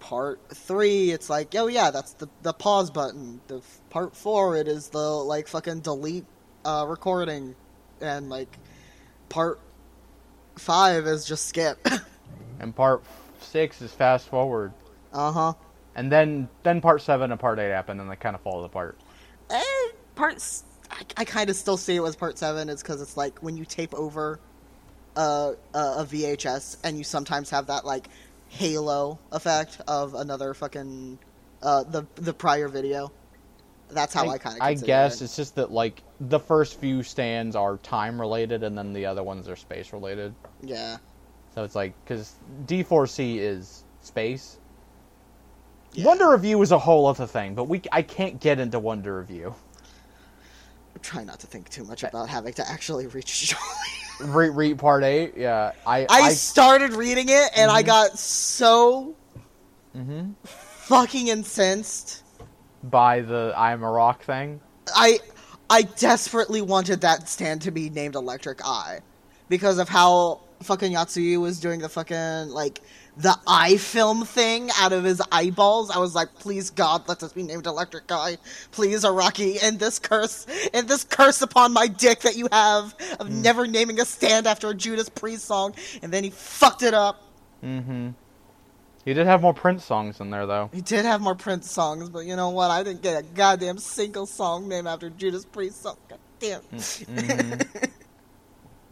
part 0.00 0.40
three, 0.52 1.10
it's 1.10 1.30
like 1.30 1.54
oh 1.56 1.68
yeah, 1.68 1.90
that's 1.90 2.14
the 2.14 2.28
the 2.42 2.52
pause 2.52 2.90
button. 2.90 3.40
The 3.46 3.58
f- 3.58 3.80
part 3.90 4.16
four, 4.16 4.56
it 4.56 4.66
is 4.68 4.88
the 4.88 4.98
like 4.98 5.46
fucking 5.48 5.80
delete 5.80 6.24
uh 6.64 6.84
recording, 6.88 7.54
and 8.00 8.28
like 8.28 8.58
part 9.28 9.60
five 10.56 11.06
is 11.06 11.24
just 11.24 11.46
skip. 11.46 11.86
And 12.58 12.76
part 12.76 13.02
6 13.40 13.80
is 13.80 13.90
fast 13.90 14.28
forward. 14.28 14.74
uh 15.14 15.32
huh. 15.32 15.52
And 15.94 16.12
then 16.12 16.46
then 16.62 16.82
part 16.82 17.00
7 17.00 17.30
and 17.30 17.40
part 17.40 17.58
8 17.58 17.70
happen 17.70 17.98
and 18.00 18.10
they 18.10 18.16
kind 18.16 18.34
of 18.36 18.42
fall 18.42 18.62
apart. 18.64 18.98
Eh, 19.48 19.62
parts. 20.14 20.64
I, 20.90 21.00
I 21.16 21.24
kind 21.24 21.48
of 21.48 21.56
still 21.56 21.78
see 21.78 21.96
it 21.96 22.00
was 22.00 22.16
part 22.16 22.36
seven. 22.36 22.68
It's 22.68 22.82
because 22.82 23.00
it's 23.00 23.16
like 23.16 23.38
when 23.38 23.56
you 23.56 23.64
tape 23.64 23.94
over 23.94 24.40
a, 25.16 25.20
a 25.72 25.78
a 25.78 26.06
VHS, 26.10 26.76
and 26.84 26.98
you 26.98 27.04
sometimes 27.04 27.48
have 27.48 27.68
that 27.68 27.86
like 27.86 28.08
halo 28.50 29.18
effect 29.32 29.80
of 29.86 30.14
another 30.14 30.52
fucking 30.54 31.18
uh, 31.62 31.84
the 31.84 32.06
the 32.16 32.34
prior 32.34 32.68
video. 32.68 33.10
That's 33.88 34.12
how 34.12 34.28
I, 34.28 34.38
kind 34.38 34.56
of. 34.56 34.62
I 34.62 34.74
guess 34.74 35.22
it's 35.22 35.34
just 35.34 35.56
that 35.56 35.70
like 35.70 36.02
the 36.20 36.38
first 36.38 36.78
few 36.78 37.02
stands 37.02 37.56
are 37.56 37.78
time 37.78 38.20
related, 38.20 38.62
and 38.62 38.76
then 38.76 38.92
the 38.92 39.06
other 39.06 39.22
ones 39.22 39.48
are 39.48 39.56
space 39.56 39.92
related. 39.92 40.34
yeah. 40.62 40.98
So 41.54 41.64
it's 41.64 41.74
like 41.74 41.94
because 42.04 42.34
D4C 42.66 43.38
is 43.38 43.84
space. 44.02 44.58
Yeah. 45.92 46.04
Wonder 46.06 46.32
of 46.32 46.44
U 46.44 46.62
is 46.62 46.70
a 46.70 46.78
whole 46.78 47.06
other 47.06 47.26
thing, 47.26 47.54
but 47.54 47.64
we 47.64 47.82
I 47.90 48.02
can't 48.02 48.40
get 48.40 48.60
into 48.60 48.78
Wonder 48.78 49.18
of 49.18 49.30
U. 49.30 49.54
I 50.94 50.98
Try 51.00 51.24
not 51.24 51.40
to 51.40 51.48
think 51.48 51.68
too 51.68 51.84
much 51.84 52.04
about 52.04 52.28
having 52.28 52.52
to 52.54 52.68
actually 52.68 53.06
reach. 53.08 53.54
Re- 54.22 54.50
read 54.50 54.78
part 54.78 55.02
eight, 55.04 55.34
yeah. 55.36 55.72
I 55.86 56.00
I, 56.02 56.06
I, 56.10 56.28
started 56.30 56.92
reading 56.92 57.28
it 57.28 57.50
and 57.56 57.68
Mm-hmm. 57.70 57.76
I 57.76 57.82
got 57.82 58.18
so 58.18 59.14
Mhm. 59.96 60.34
fucking 60.44 61.28
incensed. 61.28 62.22
by 62.84 63.20
the 63.20 63.52
I'm 63.56 63.82
a 63.82 63.90
Rock 63.90 64.22
thing. 64.22 64.60
I 64.94 65.18
I 65.68 65.82
desperately 65.82 66.62
wanted 66.62 67.00
that 67.02 67.28
stand 67.28 67.62
to 67.62 67.70
be 67.70 67.90
named 67.90 68.14
Electric 68.14 68.64
Eye 68.64 69.00
because 69.48 69.78
of 69.78 69.88
how 69.88 70.40
fucking 70.62 70.92
Yotsuyu 70.92 71.40
was 71.40 71.60
doing 71.60 71.80
the 71.80 71.88
fucking 71.88 72.48
like 72.50 72.80
the 73.16 73.36
eye 73.46 73.76
film 73.76 74.24
thing 74.24 74.70
out 74.78 74.92
of 74.92 75.04
his 75.04 75.20
eyeballs. 75.32 75.90
I 75.90 75.98
was 75.98 76.14
like, 76.14 76.34
please 76.38 76.70
God, 76.70 77.08
let 77.08 77.20
this 77.20 77.32
be 77.32 77.42
named 77.42 77.66
Electric 77.66 78.06
Guy. 78.06 78.38
Please, 78.70 79.04
Araki, 79.04 79.62
and 79.62 79.78
this 79.78 79.98
curse 79.98 80.46
and 80.72 80.88
this 80.88 81.04
curse 81.04 81.42
upon 81.42 81.72
my 81.72 81.86
dick 81.86 82.20
that 82.20 82.36
you 82.36 82.48
have 82.52 82.94
of 83.18 83.28
Mm. 83.28 83.42
never 83.42 83.66
naming 83.66 84.00
a 84.00 84.04
stand 84.04 84.46
after 84.46 84.70
a 84.70 84.74
Judas 84.74 85.08
Priest 85.08 85.44
song, 85.44 85.74
and 86.02 86.12
then 86.12 86.24
he 86.24 86.30
fucked 86.30 86.82
it 86.82 86.94
up. 86.94 87.22
Mm-hmm. 87.62 88.10
He 89.04 89.14
did 89.14 89.26
have 89.26 89.40
more 89.42 89.54
Prince 89.54 89.84
songs 89.84 90.20
in 90.20 90.30
there 90.30 90.46
though. 90.46 90.70
He 90.72 90.80
did 90.82 91.04
have 91.04 91.20
more 91.20 91.34
Prince 91.34 91.70
songs, 91.70 92.08
but 92.10 92.20
you 92.26 92.36
know 92.36 92.50
what? 92.50 92.70
I 92.70 92.82
didn't 92.82 93.02
get 93.02 93.18
a 93.18 93.22
goddamn 93.22 93.78
single 93.78 94.26
song 94.26 94.68
named 94.68 94.86
after 94.86 95.10
Judas 95.10 95.44
Priest 95.44 95.82
song. 95.82 95.96
God 96.08 96.18
damn. 96.38 96.60
Mm-hmm. 96.60 97.84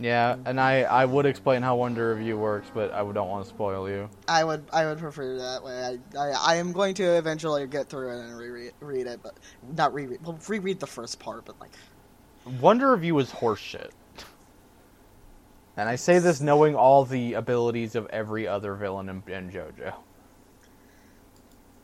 Yeah, 0.01 0.37
and 0.45 0.61
I 0.61 0.83
I 0.83 1.05
would 1.05 1.27
explain 1.27 1.63
how 1.63 1.77
Wonder 1.77 2.13
of 2.13 2.21
U 2.23 2.39
works, 2.39 2.71
but 2.73 2.93
I 2.93 2.99
don't 2.99 3.29
want 3.29 3.45
to 3.45 3.49
spoil 3.49 3.89
you. 3.89 4.09
I 4.29 4.45
would 4.45 4.65
I 4.73 4.87
would 4.87 4.99
prefer 4.99 5.37
that 5.39 5.63
way. 5.65 5.99
I, 6.17 6.19
I 6.19 6.55
I 6.55 6.57
am 6.57 6.73
going 6.73 6.95
to 6.95 7.17
eventually 7.19 7.67
get 7.67 7.89
through 7.89 8.17
it 8.17 8.21
and 8.21 8.39
reread 8.39 9.07
it, 9.09 9.21
but 9.23 9.39
not 9.77 9.93
reread. 9.93 10.21
Well, 10.25 10.39
reread 10.49 10.79
the 10.81 10.87
first 10.87 11.19
part, 11.19 11.45
but 11.47 11.59
like 11.61 11.73
Wonder 12.61 12.95
of 12.95 13.03
U 13.05 13.19
is 13.19 13.31
horseshit. 13.31 13.91
And 15.77 15.89
I 15.89 15.97
say 15.97 16.19
this 16.19 16.41
knowing 16.41 16.75
all 16.77 17.05
the 17.05 17.35
abilities 17.35 17.95
of 17.95 18.07
every 18.09 18.49
other 18.49 18.75
villain 18.75 19.09
in, 19.09 19.23
in 19.33 19.51
JoJo. 19.51 19.95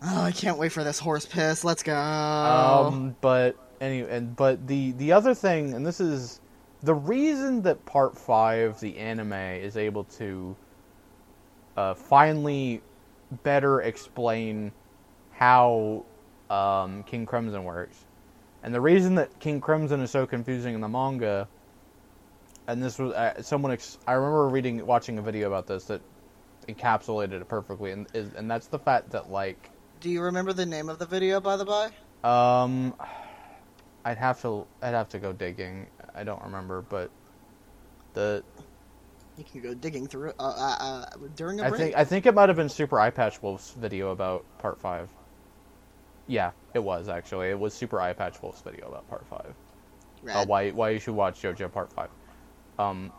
oh, 0.02 0.22
I 0.22 0.32
can't 0.32 0.58
wait 0.58 0.72
for 0.72 0.84
this 0.84 0.98
horse 0.98 1.26
piss. 1.26 1.64
Let's 1.64 1.82
go. 1.82 1.96
Um, 1.96 3.16
but 3.20 3.56
anyway, 3.80 4.16
and 4.16 4.36
but 4.36 4.66
the 4.66 4.92
the 4.92 5.12
other 5.12 5.34
thing, 5.34 5.74
and 5.74 5.86
this 5.86 6.00
is 6.00 6.40
the 6.84 6.94
reason 6.94 7.62
that 7.62 7.84
Part 7.86 8.16
Five, 8.16 8.78
the 8.80 8.96
anime, 8.98 9.32
is 9.32 9.76
able 9.76 10.04
to 10.04 10.54
uh, 11.76 11.94
finally 11.94 12.82
better 13.42 13.80
explain 13.80 14.70
how 15.32 16.04
um, 16.50 17.02
King 17.04 17.24
Crimson 17.24 17.64
works, 17.64 18.04
and 18.62 18.74
the 18.74 18.80
reason 18.80 19.14
that 19.14 19.38
King 19.40 19.60
Crimson 19.60 20.00
is 20.00 20.10
so 20.10 20.26
confusing 20.26 20.74
in 20.74 20.80
the 20.80 20.88
manga. 20.88 21.48
And 22.66 22.82
this 22.82 22.98
was 22.98 23.12
uh, 23.12 23.42
someone. 23.42 23.72
Ex- 23.72 23.98
I 24.06 24.12
remember 24.12 24.48
reading, 24.48 24.84
watching 24.86 25.18
a 25.18 25.22
video 25.22 25.48
about 25.48 25.66
this 25.66 25.84
that 25.86 26.00
encapsulated 26.68 27.32
it 27.32 27.48
perfectly, 27.48 27.92
and 27.92 28.06
is, 28.14 28.32
and 28.34 28.50
that's 28.50 28.66
the 28.68 28.78
fact 28.78 29.10
that 29.10 29.30
like 29.30 29.70
Do 30.00 30.10
you 30.10 30.22
remember 30.22 30.52
the 30.52 30.66
name 30.66 30.88
of 30.88 30.98
the 30.98 31.06
video, 31.06 31.40
by 31.40 31.56
the 31.56 31.64
by? 31.64 31.90
Um, 32.24 32.94
I'd 34.04 34.18
have 34.18 34.40
to 34.42 34.66
I'd 34.82 34.94
have 34.94 35.08
to 35.10 35.18
go 35.18 35.32
digging. 35.32 35.86
I 36.14 36.24
don't 36.24 36.42
remember, 36.42 36.82
but 36.82 37.10
the 38.14 38.42
You 39.36 39.44
can 39.44 39.60
go 39.60 39.74
digging 39.74 40.06
through 40.06 40.32
uh, 40.38 40.42
uh, 40.42 40.76
uh, 40.80 41.06
during 41.34 41.60
a 41.60 41.64
I 41.64 41.68
break. 41.68 41.80
think 41.80 41.96
I 41.96 42.04
think 42.04 42.26
it 42.26 42.34
might 42.34 42.48
have 42.48 42.56
been 42.56 42.68
Super 42.68 43.00
Eye 43.00 43.10
Patch 43.10 43.42
Wolf's 43.42 43.72
video 43.72 44.10
about 44.10 44.44
Part 44.58 44.80
Five. 44.80 45.10
Yeah, 46.26 46.52
it 46.74 46.80
was 46.82 47.08
actually. 47.08 47.50
It 47.50 47.58
was 47.58 47.74
Super 47.74 48.00
Eye 48.00 48.12
Patch 48.12 48.40
Wolf's 48.42 48.62
video 48.62 48.88
about 48.88 49.08
Part 49.08 49.26
Five. 49.26 49.54
Uh, 50.28 50.44
why 50.46 50.70
why 50.70 50.90
you 50.90 50.98
should 50.98 51.14
watch 51.14 51.42
JoJo 51.42 51.72
Part 51.72 51.92
Five. 51.92 52.10
Um, 52.78 53.12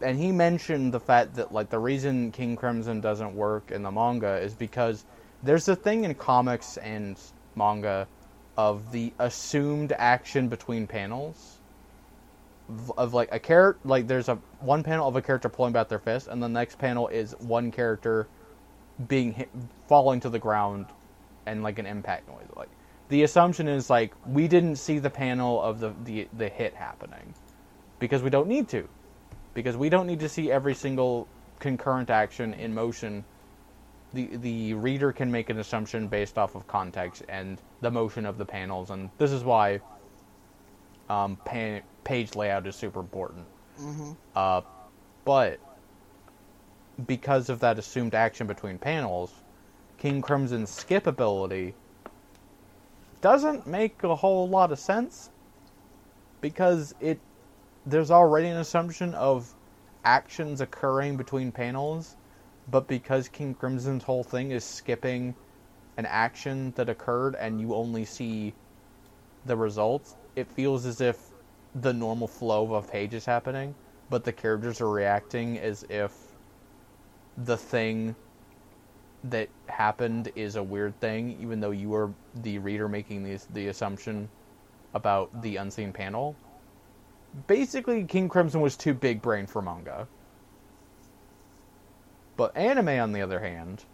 and 0.00 0.18
he 0.18 0.32
mentioned 0.32 0.92
the 0.92 1.00
fact 1.00 1.34
that 1.36 1.52
like 1.52 1.70
the 1.70 1.78
reason 1.78 2.30
King 2.32 2.56
Crimson 2.56 3.00
doesn't 3.00 3.34
work 3.34 3.70
in 3.70 3.82
the 3.82 3.90
manga 3.90 4.36
is 4.36 4.54
because 4.54 5.04
there's 5.42 5.68
a 5.68 5.76
thing 5.76 6.04
in 6.04 6.14
comics 6.14 6.76
and 6.78 7.18
manga 7.56 8.08
of 8.56 8.92
the 8.92 9.12
assumed 9.18 9.92
action 9.98 10.48
between 10.48 10.86
panels 10.86 11.53
of, 12.96 13.12
like 13.14 13.28
a 13.32 13.38
character 13.38 13.80
like 13.84 14.06
there's 14.06 14.28
a 14.28 14.36
one 14.60 14.82
panel 14.82 15.06
of 15.06 15.16
a 15.16 15.22
character 15.22 15.48
pulling 15.48 15.72
back 15.72 15.88
their 15.88 15.98
fist 15.98 16.28
and 16.28 16.42
the 16.42 16.48
next 16.48 16.78
panel 16.78 17.08
is 17.08 17.32
one 17.40 17.70
character 17.70 18.26
being 19.08 19.32
hit, 19.32 19.50
falling 19.88 20.20
to 20.20 20.30
the 20.30 20.38
ground 20.38 20.86
and 21.46 21.62
like 21.62 21.78
an 21.78 21.86
impact 21.86 22.26
noise 22.28 22.46
like 22.56 22.70
the 23.08 23.22
assumption 23.22 23.68
is 23.68 23.90
like 23.90 24.12
we 24.26 24.48
didn't 24.48 24.76
see 24.76 24.98
the 24.98 25.10
panel 25.10 25.60
of 25.60 25.80
the 25.80 25.92
the, 26.04 26.28
the 26.36 26.48
hit 26.48 26.74
happening 26.74 27.34
because 27.98 28.22
we 28.22 28.30
don't 28.30 28.48
need 28.48 28.68
to 28.68 28.88
because 29.54 29.76
we 29.76 29.88
don't 29.88 30.06
need 30.06 30.20
to 30.20 30.28
see 30.28 30.50
every 30.50 30.74
single 30.74 31.28
concurrent 31.60 32.10
action 32.10 32.52
in 32.54 32.74
motion. 32.74 33.24
The 34.12 34.36
the 34.36 34.74
reader 34.74 35.12
can 35.12 35.30
make 35.30 35.50
an 35.50 35.58
assumption 35.58 36.08
based 36.08 36.38
off 36.38 36.54
of 36.54 36.66
context 36.66 37.22
and 37.28 37.60
the 37.80 37.90
motion 37.90 38.26
of 38.26 38.38
the 38.38 38.44
panels 38.44 38.90
and 38.90 39.10
this 39.18 39.32
is 39.32 39.42
why 39.42 39.80
um, 41.08 41.36
pa- 41.44 41.80
page 42.04 42.34
layout 42.34 42.66
is 42.66 42.76
super 42.76 43.00
important. 43.00 43.46
Uh, 44.34 44.62
but 45.24 45.60
because 47.06 47.48
of 47.48 47.60
that 47.60 47.78
assumed 47.78 48.14
action 48.14 48.46
between 48.46 48.78
panels 48.78 49.32
king 49.98 50.22
crimson's 50.22 50.70
skip 50.70 51.06
ability 51.08 51.74
doesn't 53.20 53.66
make 53.66 54.02
a 54.04 54.14
whole 54.14 54.48
lot 54.48 54.70
of 54.70 54.78
sense 54.78 55.30
because 56.40 56.94
it 57.00 57.18
there's 57.86 58.10
already 58.10 58.48
an 58.48 58.58
assumption 58.58 59.14
of 59.14 59.54
actions 60.04 60.60
occurring 60.60 61.16
between 61.16 61.50
panels, 61.50 62.16
but 62.70 62.86
because 62.86 63.28
King 63.28 63.54
Crimson's 63.54 64.04
whole 64.04 64.24
thing 64.24 64.50
is 64.50 64.64
skipping 64.64 65.34
an 65.96 66.06
action 66.06 66.72
that 66.76 66.88
occurred 66.88 67.34
and 67.36 67.60
you 67.60 67.74
only 67.74 68.04
see 68.04 68.54
the 69.46 69.56
results, 69.56 70.16
it 70.36 70.48
feels 70.48 70.86
as 70.86 71.00
if 71.00 71.30
the 71.74 71.92
normal 71.92 72.28
flow 72.28 72.64
of 72.74 72.84
a 72.84 72.88
page 72.88 73.14
is 73.14 73.26
happening, 73.26 73.74
but 74.10 74.24
the 74.24 74.32
characters 74.32 74.80
are 74.80 74.90
reacting 74.90 75.58
as 75.58 75.84
if 75.88 76.12
the 77.36 77.56
thing 77.56 78.14
that 79.24 79.48
happened 79.68 80.30
is 80.36 80.56
a 80.56 80.62
weird 80.62 80.98
thing, 81.00 81.36
even 81.40 81.60
though 81.60 81.70
you 81.70 81.94
are 81.94 82.12
the 82.42 82.58
reader 82.58 82.88
making 82.88 83.24
the 83.24 83.40
the 83.52 83.68
assumption 83.68 84.28
about 84.92 85.42
the 85.42 85.56
unseen 85.56 85.92
panel. 85.92 86.36
Basically, 87.46 88.04
King 88.04 88.28
Crimson 88.28 88.60
was 88.60 88.76
too 88.76 88.94
big 88.94 89.22
brain 89.22 89.46
for 89.46 89.62
manga. 89.62 90.06
But 92.36 92.56
anime, 92.56 92.88
on 92.88 93.12
the 93.12 93.22
other 93.22 93.40
hand, 93.40 93.84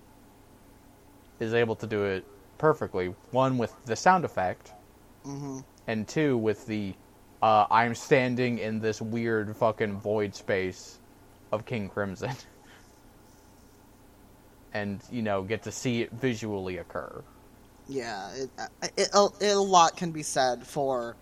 is 1.41 1.55
able 1.55 1.77
to 1.77 1.87
do 1.87 2.05
it 2.05 2.27
perfectly. 2.59 3.15
One 3.31 3.59
with 3.59 3.75
the 3.87 3.97
sound 3.97 4.25
effect, 4.25 4.73
hmm 5.25 5.61
and 5.87 6.07
two 6.07 6.37
with 6.37 6.67
the 6.67 6.95
uh, 7.43 7.67
I'm 7.71 7.95
standing 7.95 8.59
in 8.59 8.81
this 8.81 9.01
weird 9.01 9.57
fucking 9.57 10.01
void 10.01 10.35
space 10.35 10.99
of 11.53 11.65
King 11.65 11.89
Crimson. 11.89 12.31
and, 14.75 15.01
you 15.11 15.23
know, 15.23 15.43
get 15.43 15.63
to 15.63 15.73
see 15.73 16.03
it 16.03 16.13
visually 16.13 16.79
occur. 16.79 17.23
Yeah, 17.89 18.31
it, 18.35 18.51
it, 18.97 19.09
a, 19.15 19.29
it, 19.41 19.57
a 19.57 19.61
lot 19.61 19.97
can 19.97 20.13
be 20.13 20.23
said 20.23 20.67
for 20.67 21.17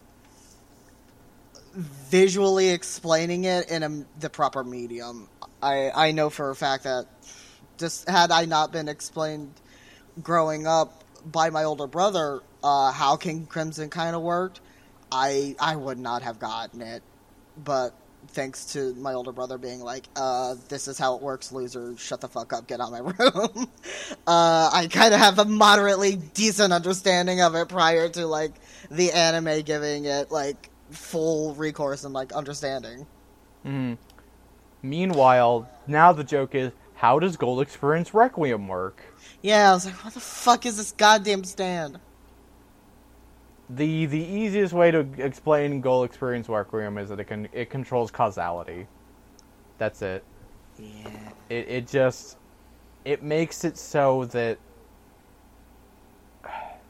visually 1.75 2.71
explaining 2.71 3.45
it 3.45 3.71
in 3.71 3.83
a, 3.83 4.05
the 4.21 4.29
proper 4.29 4.65
medium. 4.65 5.29
I 5.63 5.91
I 5.91 6.13
know 6.13 6.29
for 6.29 6.51
a 6.51 6.57
fact 6.57 6.85
that 6.85 7.07
just 7.79 8.09
had 8.09 8.31
I 8.31 8.45
not 8.45 8.73
been 8.73 8.89
explained 8.89 9.53
growing 10.23 10.67
up 10.67 11.05
by 11.25 11.51
my 11.51 11.65
older 11.65 11.87
brother 11.87 12.41
uh, 12.63 12.93
how 12.93 13.17
King 13.17 13.47
Crimson 13.47 13.91
kind 13.91 14.17
of 14.17 14.23
worked, 14.23 14.61
I 15.13 15.57
I 15.61 15.77
would 15.77 15.99
not 15.99 16.23
have 16.23 16.39
gotten 16.39 16.83
it. 16.83 17.03
But 17.57 17.95
thanks 18.29 18.67
to 18.73 18.95
my 18.95 19.15
older 19.15 19.33
brother 19.33 19.59
being 19.59 19.81
like, 19.81 20.09
uh, 20.17 20.57
"This 20.69 20.89
is 20.89 20.99
how 20.99 21.17
it 21.17 21.23
works, 21.23 21.53
loser. 21.53 21.97
Shut 21.97 22.21
the 22.21 22.29
fuck 22.29 22.53
up. 22.53 22.67
Get 22.67 22.81
out 22.81 22.93
of 22.93 23.05
my 23.05 23.15
room." 23.25 23.69
uh, 24.27 24.71
I 24.73 24.89
kind 24.91 25.15
of 25.15 25.21
have 25.21 25.39
a 25.39 25.45
moderately 25.45 26.17
decent 26.17 26.73
understanding 26.73 27.41
of 27.41 27.55
it 27.55 27.69
prior 27.69 28.09
to 28.11 28.27
like 28.27 28.61
the 28.91 29.13
anime 29.13 29.63
giving 29.63 30.05
it 30.07 30.31
like 30.31 30.71
full 30.91 31.55
recourse 31.55 32.05
and 32.05 32.15
like 32.15 32.33
understanding. 32.33 33.07
hmm 33.65 33.95
Meanwhile, 34.83 35.69
now 35.87 36.13
the 36.13 36.25
joke 36.25 36.55
is, 36.55 36.73
how 36.95 37.19
does 37.19 37.37
Gold 37.37 37.61
Experience 37.61 38.15
Requiem 38.15 38.69
work? 38.69 39.03
Yeah, 39.43 39.71
I 39.71 39.75
was 39.75 39.87
like, 39.87 40.05
what 40.05 40.15
the 40.15 40.21
fuck 40.21 40.67
is 40.67 40.77
this 40.77 40.93
goddamn 40.93 41.45
stand? 41.45 42.01
The 43.71 44.07
the 44.07 44.19
easiest 44.19 44.73
way 44.73 44.91
to 44.91 45.07
explain 45.19 45.81
Gold 45.81 46.07
Experience 46.07 46.49
Requiem 46.49 46.97
is 46.97 47.11
that 47.11 47.21
it 47.21 47.25
can 47.25 47.49
it 47.53 47.69
controls 47.69 48.11
causality. 48.11 48.87
That's 49.77 50.01
it. 50.01 50.25
Yeah. 50.79 51.11
It 51.51 51.69
it 51.69 51.87
just 51.87 52.39
it 53.05 53.23
makes 53.23 53.65
it 53.65 53.77
so 53.77 54.25
that 54.27 54.59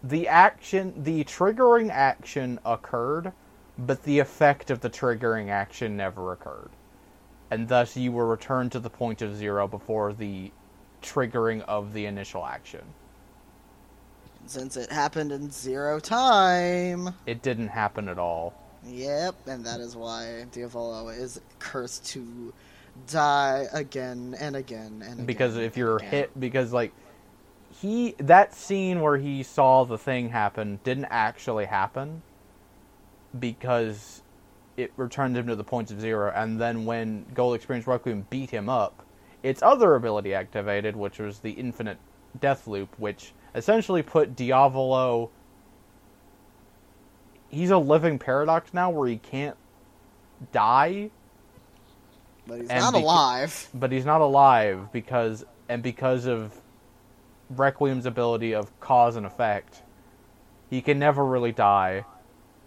the 0.04 0.28
action 0.28 0.94
the 1.02 1.24
triggering 1.24 1.90
action 1.90 2.60
occurred, 2.64 3.32
but 3.76 4.04
the 4.04 4.20
effect 4.20 4.70
of 4.70 4.80
the 4.80 4.90
triggering 4.90 5.48
action 5.48 5.96
never 5.96 6.32
occurred. 6.32 6.70
And 7.50 7.66
thus 7.66 7.96
you 7.96 8.12
were 8.12 8.26
returned 8.26 8.70
to 8.72 8.80
the 8.80 8.90
point 8.90 9.20
of 9.22 9.34
zero 9.36 9.66
before 9.66 10.12
the 10.12 10.52
triggering 11.02 11.62
of 11.62 11.92
the 11.92 12.06
initial 12.06 12.46
action. 12.46 12.84
Since 14.48 14.78
it 14.78 14.90
happened 14.90 15.30
in 15.30 15.50
zero 15.50 16.00
time. 16.00 17.14
It 17.26 17.42
didn't 17.42 17.68
happen 17.68 18.08
at 18.08 18.18
all. 18.18 18.54
Yep, 18.86 19.34
and 19.46 19.64
that 19.66 19.80
is 19.80 19.94
why 19.94 20.46
Diavolo 20.52 21.08
is 21.08 21.40
cursed 21.58 22.06
to 22.06 22.54
die 23.06 23.66
again 23.74 24.34
and 24.40 24.56
again 24.56 25.02
and 25.04 25.14
again. 25.14 25.26
because 25.26 25.56
if 25.56 25.76
you're 25.76 25.96
again. 25.96 26.10
hit 26.10 26.40
because 26.40 26.72
like 26.72 26.92
he 27.80 28.14
that 28.18 28.54
scene 28.54 29.00
where 29.00 29.18
he 29.18 29.42
saw 29.42 29.84
the 29.84 29.98
thing 29.98 30.30
happen 30.30 30.80
didn't 30.82 31.06
actually 31.10 31.66
happen 31.66 32.22
because 33.38 34.22
it 34.76 34.90
returned 34.96 35.36
him 35.36 35.46
to 35.46 35.54
the 35.54 35.62
points 35.62 35.92
of 35.92 36.00
zero 36.00 36.32
and 36.34 36.60
then 36.60 36.84
when 36.84 37.24
gold 37.34 37.54
experience 37.54 37.86
requiem 37.86 38.26
beat 38.30 38.50
him 38.50 38.68
up 38.68 39.04
its 39.42 39.62
other 39.62 39.94
ability 39.94 40.34
activated 40.34 40.96
which 40.96 41.18
was 41.20 41.38
the 41.40 41.52
infinite 41.52 41.98
death 42.40 42.66
loop 42.66 42.92
which 42.98 43.32
essentially 43.54 44.02
put 44.02 44.36
diavolo 44.36 45.30
he's 47.50 47.70
a 47.70 47.78
living 47.78 48.18
paradox 48.18 48.72
now 48.74 48.90
where 48.90 49.08
he 49.08 49.16
can't 49.16 49.56
die 50.52 51.10
But 52.46 52.60
he's 52.60 52.68
not 52.70 52.94
beca- 52.94 53.02
alive. 53.02 53.68
but 53.74 53.92
he's 53.92 54.04
not 54.04 54.20
alive 54.20 54.92
because 54.92 55.44
and 55.68 55.82
because 55.82 56.26
of 56.26 56.52
Requiem's 57.50 58.04
ability 58.06 58.54
of 58.54 58.78
cause 58.80 59.16
and 59.16 59.24
effect, 59.24 59.82
he 60.68 60.82
can 60.82 60.98
never 60.98 61.24
really 61.24 61.52
die 61.52 62.04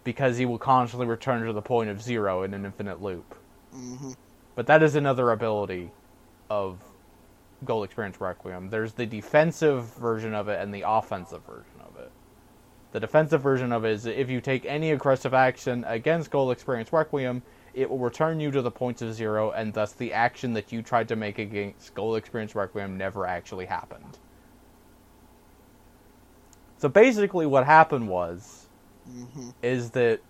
because 0.03 0.37
he 0.37 0.45
will 0.45 0.57
constantly 0.57 1.05
return 1.05 1.45
to 1.45 1.53
the 1.53 1.61
point 1.61 1.89
of 1.89 2.01
zero 2.01 2.41
in 2.43 2.53
an 2.55 2.65
infinite 2.65 3.01
loop. 3.01 3.35
hmm 3.71 4.13
But 4.55 4.65
that 4.67 4.81
is 4.81 4.95
another 4.95 5.31
ability 5.31 5.91
of 6.49 6.79
Gold 7.65 7.85
Experience 7.85 8.21
Requiem. 8.21 8.69
There's 8.69 8.93
the 8.93 9.05
defensive 9.05 9.85
version 9.95 10.33
of 10.33 10.49
it 10.49 10.61
and 10.61 10.73
the 10.73 10.83
offensive 10.88 11.43
version 11.45 11.81
of 11.81 11.97
it. 11.97 12.11
The 12.93 12.99
defensive 12.99 13.41
version 13.41 13.71
of 13.71 13.85
it 13.85 13.91
is 13.91 14.05
if 14.05 14.29
you 14.29 14.41
take 14.41 14.65
any 14.65 14.91
aggressive 14.91 15.33
action 15.33 15.85
against 15.88 16.31
Gold 16.31 16.51
Experience 16.51 16.93
Requiem, 16.93 17.43
it 17.73 17.89
will 17.89 17.99
return 17.99 18.39
you 18.39 18.51
to 18.51 18.61
the 18.61 18.71
points 18.71 19.01
of 19.01 19.13
zero, 19.13 19.51
and 19.51 19.73
thus 19.73 19.93
the 19.93 20.13
action 20.13 20.53
that 20.53 20.71
you 20.71 20.81
tried 20.81 21.07
to 21.09 21.15
make 21.15 21.39
against 21.39 21.93
Gold 21.95 22.17
Experience 22.17 22.55
Requiem 22.55 22.97
never 22.97 23.27
actually 23.27 23.67
happened. 23.67 24.19
So 26.77 26.89
basically, 26.89 27.45
what 27.45 27.65
happened 27.65 28.09
was 28.09 28.67
hmm 29.05 29.51
is 29.61 29.91
that 29.91 30.21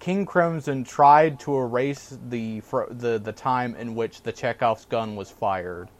King 0.00 0.26
Crimson 0.26 0.84
tried 0.84 1.40
to 1.40 1.56
erase 1.56 2.18
the 2.28 2.62
the 2.90 3.18
the 3.18 3.32
time 3.32 3.74
in 3.76 3.94
which 3.94 4.22
the 4.22 4.32
Chekhov's 4.32 4.84
gun 4.86 5.16
was 5.16 5.30
fired, 5.30 5.90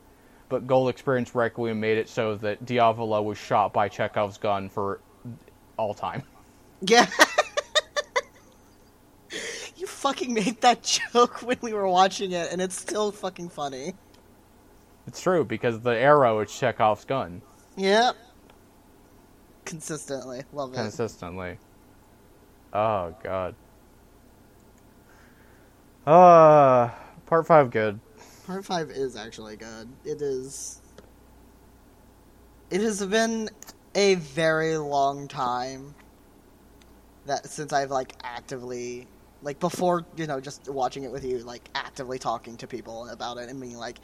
but 0.49 0.67
Gold 0.67 0.89
Experience 0.91 1.35
Requiem 1.35 1.81
made 1.81 1.99
it 1.99 2.09
so 2.09 2.37
that 2.37 2.65
Diavolo 2.65 3.23
was 3.23 3.39
shot 3.39 3.73
by 3.73 3.89
Chekhov's 3.89 4.39
gun 4.39 4.69
for 4.69 5.01
all 5.77 5.95
time. 5.95 6.23
Yeah. 6.83 7.07
you 9.77 9.87
fucking 9.87 10.35
made 10.35 10.61
that 10.61 10.83
joke 10.83 11.41
when 11.43 11.57
we 11.63 11.73
were 11.73 11.89
watching 11.89 12.33
it, 12.33 12.53
and 12.53 12.61
it's 12.61 12.79
still 12.79 13.11
fucking 13.11 13.49
funny. 13.49 13.95
It's 15.07 15.21
true 15.23 15.43
because 15.43 15.81
the 15.81 15.97
arrow 15.97 16.41
is 16.41 16.53
Chekhov's 16.55 17.07
gun 17.07 17.41
Yep. 17.79 18.15
Consistently. 19.65 20.43
Love 20.53 20.73
it. 20.75 20.77
consistently. 20.77 21.59
Oh 22.75 23.15
god. 23.23 23.55
Uh 26.07 26.91
part 27.25 27.47
five 27.47 27.71
good. 27.71 27.99
Part 28.47 28.65
five 28.65 28.91
is 28.91 29.17
actually 29.17 29.57
good. 29.57 29.89
It 30.05 30.23
is. 30.23 30.81
It 32.71 32.81
has 32.81 33.05
been 33.05 33.51
a 33.97 34.15
very 34.15 34.77
long 34.77 35.27
time 35.27 35.97
that 37.27 37.49
since 37.49 37.73
I've 37.73 37.91
like 37.91 38.13
actively, 38.23 39.09
like 39.43 39.59
before, 39.59 40.05
you 40.17 40.29
know, 40.29 40.41
just 40.41 40.69
watching 40.69 41.03
it 41.03 41.11
with 41.11 41.25
you, 41.25 41.39
like 41.39 41.69
actively 41.75 42.21
talking 42.21 42.57
to 42.59 42.69
people 42.69 43.09
about 43.09 43.39
it 43.39 43.49
and 43.49 43.61
being 43.61 43.77
like, 43.79 43.99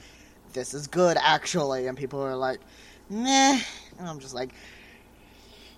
"This 0.52 0.74
is 0.74 0.88
good, 0.88 1.16
actually," 1.20 1.86
and 1.86 1.96
people 1.96 2.20
are 2.20 2.34
like, 2.34 2.58
"Meh," 3.08 3.60
and 3.98 4.08
I'm 4.08 4.18
just 4.18 4.34
like, 4.34 4.52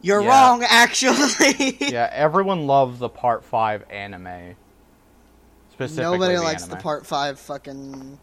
"You're 0.01 0.23
Yeah. 0.23 0.29
wrong, 0.29 0.65
actually." 0.67 1.77
Yeah, 1.93 2.09
everyone 2.13 2.67
loves 2.67 2.99
the 2.99 3.11
part 3.11 3.45
five 3.45 3.85
anime. 3.91 4.57
Specifically 5.71 6.13
Nobody 6.13 6.37
the 6.37 6.43
likes 6.43 6.63
anime. 6.63 6.79
the 6.79 6.83
part 6.83 7.07
five 7.07 7.39
fucking 7.39 8.19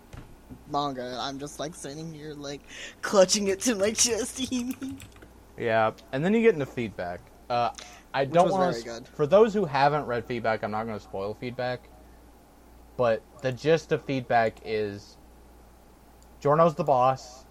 manga. 0.72 1.18
I'm 1.20 1.40
just 1.40 1.60
like 1.60 1.76
sitting 1.76 2.14
here, 2.14 2.34
like 2.34 2.62
clutching 3.02 3.48
it 3.48 3.60
to 3.62 3.76
my 3.76 3.92
chest. 3.92 4.42
Yeah, 5.58 5.92
and 6.12 6.26
then 6.26 6.34
you 6.34 6.42
get 6.42 6.56
into 6.56 6.66
feedback. 6.66 7.20
Uh, 7.48 7.70
I 8.14 8.26
don't 8.26 8.50
want 8.50 8.76
to. 8.76 9.04
For 9.14 9.28
those 9.28 9.54
who 9.54 9.66
haven't 9.66 10.06
read 10.06 10.26
feedback, 10.26 10.64
I'm 10.64 10.72
not 10.72 10.86
going 10.86 10.98
to 10.98 11.04
spoil 11.04 11.36
feedback. 11.40 11.82
But 12.98 13.22
the 13.42 13.52
gist 13.52 13.92
of 13.92 14.04
feedback 14.06 14.58
is, 14.66 15.18
Giorno's 16.42 16.74
the 16.74 16.84
boss, 16.84 17.46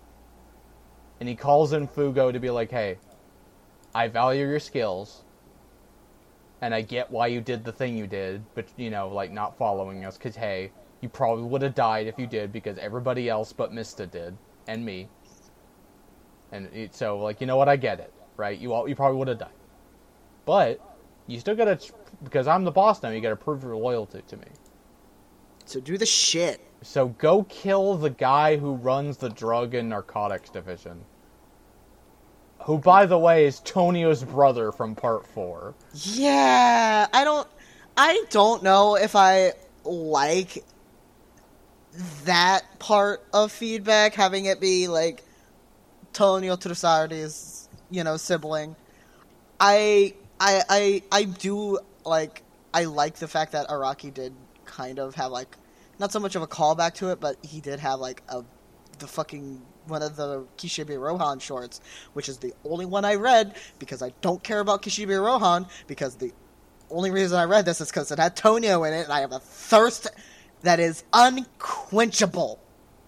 and 1.21 1.29
he 1.29 1.37
calls 1.37 1.73
in 1.73 1.87
Fugo 1.87 2.33
to 2.33 2.41
be 2.41 2.51
like, 2.51 2.71
"Hey, 2.71 2.99
I 3.95 4.09
value 4.09 4.47
your 4.47 4.61
skills, 4.61 5.23
and 6.61 6.75
I 6.75 6.83
get 6.83 7.11
why 7.11 7.29
you 7.29 7.41
did 7.41 7.65
the 7.65 7.73
thing 7.73 7.97
you 7.97 8.07
did, 8.07 8.43
but 8.55 8.67
you 8.77 8.91
know, 8.91 9.09
like 9.09 9.31
not 9.31 9.57
following 9.57 10.05
us, 10.05 10.17
because 10.19 10.37
hey, 10.37 10.73
you 11.01 11.09
probably 11.09 11.45
would 11.45 11.63
have 11.63 11.75
died 11.75 12.07
if 12.07 12.19
you 12.19 12.27
did, 12.27 12.53
because 12.53 12.79
everybody 12.79 13.29
else 13.29 13.53
but 13.53 13.73
Mista 13.73 14.07
did, 14.07 14.37
and 14.67 14.85
me." 14.85 15.09
And 16.53 16.69
it, 16.75 16.95
so, 16.95 17.19
like, 17.19 17.41
you 17.41 17.47
know 17.47 17.57
what? 17.57 17.69
I 17.69 17.77
get 17.77 18.01
it, 18.01 18.13
right? 18.37 18.59
You 18.59 18.73
all, 18.73 18.89
you 18.89 18.95
probably 18.97 19.19
would 19.19 19.29
have 19.29 19.39
died, 19.39 19.51
but 20.45 20.81
you 21.27 21.39
still 21.39 21.55
gotta, 21.55 21.79
because 22.25 22.49
I'm 22.49 22.65
the 22.65 22.73
boss 22.73 23.03
now. 23.03 23.11
You 23.11 23.21
gotta 23.21 23.37
prove 23.37 23.63
your 23.63 23.77
loyalty 23.77 24.23
to 24.27 24.37
me. 24.37 24.47
so 25.65 25.81
do 25.81 25.97
the 25.97 26.07
shit. 26.07 26.61
So 26.83 27.09
go 27.09 27.45
kill 27.45 27.97
the 27.97 28.11
guy 28.11 28.57
who 28.57 28.75
runs 28.75 29.19
the 29.19 29.29
drug 29.29 29.75
and 29.75 29.89
narcotics 29.89 30.51
division. 30.51 31.05
Who, 32.65 32.79
by 32.79 33.07
the 33.07 33.19
way, 33.19 33.47
is 33.47 33.61
Tonio's 33.61 34.25
brother 34.25 34.73
from 34.73 34.95
Part 34.95 35.27
Four. 35.27 35.75
Yeah, 35.95 37.07
I 37.13 37.25
don't. 37.25 37.49
I 37.97 38.25
don't 38.31 38.63
know 38.63 38.97
if 38.97 39.15
I 39.15 39.53
like 39.85 40.65
that 42.25 42.79
part 42.79 43.23
of 43.33 43.53
feedback, 43.53 44.15
having 44.15 44.45
it 44.47 44.61
be 44.61 44.89
like 44.89 45.23
Tonio 46.13 46.57
Trussardi's, 46.57 47.69
you 47.91 48.05
know, 48.05 48.17
sibling. 48.17 48.77
I, 49.59 50.15
I, 50.39 50.63
I, 50.69 51.03
I 51.13 51.25
do 51.25 51.79
like. 52.05 52.43
I 52.73 52.85
like 52.85 53.17
the 53.17 53.27
fact 53.27 53.53
that 53.53 53.67
Araki 53.67 54.15
did 54.15 54.33
kind 54.65 55.01
of 55.01 55.17
have 55.17 55.33
like, 55.33 55.57
not 55.99 56.13
so 56.13 56.21
much 56.21 56.37
of 56.37 56.43
a 56.43 56.47
callback 56.47 56.95
to 56.95 57.11
it, 57.11 57.19
but 57.19 57.37
he 57.45 57.61
did 57.61 57.81
have 57.81 57.99
like 57.99 58.23
a, 58.29 58.45
the 59.01 59.09
fucking 59.09 59.61
one 59.89 60.03
of 60.03 60.15
the 60.15 60.47
Kishibe 60.57 60.97
Rohan 60.99 61.41
shorts, 61.41 61.81
which 62.13 62.29
is 62.29 62.39
the 62.39 62.55
only 62.65 62.87
one 62.87 63.05
I 63.05 63.17
read 63.17 63.57
because 63.81 64.03
I 64.03 64.13
don't 64.21 64.43
care 64.43 64.61
about 64.61 64.83
Kishibe 64.83 65.21
Rohan 65.21 65.67
because 65.89 66.15
the 66.15 66.33
only 66.91 67.11
reason 67.11 67.39
I 67.39 67.45
read 67.45 67.65
this 67.65 67.81
is 67.81 67.89
because 67.89 68.11
it 68.13 68.19
had 68.19 68.37
Tonio 68.37 68.85
in 68.85 68.95
it, 68.95 69.05
and 69.05 69.13
I 69.13 69.21
have 69.21 69.33
a 69.33 69.41
thirst 69.41 70.09
that 70.63 70.81
is 70.81 71.05
unquenchable 71.13 72.59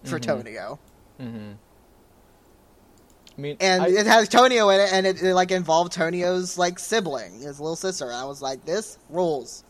for 0.03 0.19
Tonio. 0.19 0.79
Mm-hmm. 1.19 1.51
I 3.37 3.41
mean, 3.41 3.57
And 3.59 3.83
I- 3.83 3.87
it 3.87 4.05
has 4.05 4.29
Tonio 4.29 4.69
in 4.69 4.79
it, 4.79 4.93
and 4.93 5.07
it, 5.07 5.21
it 5.21 5.33
like 5.33 5.51
involved 5.51 5.91
Tonio's 5.93 6.57
like 6.57 6.77
sibling, 6.77 7.39
his 7.39 7.59
little 7.59 7.75
sister. 7.75 8.05
And 8.05 8.15
I 8.15 8.25
was 8.25 8.41
like, 8.41 8.63
this 8.65 8.99
rules. 9.09 9.63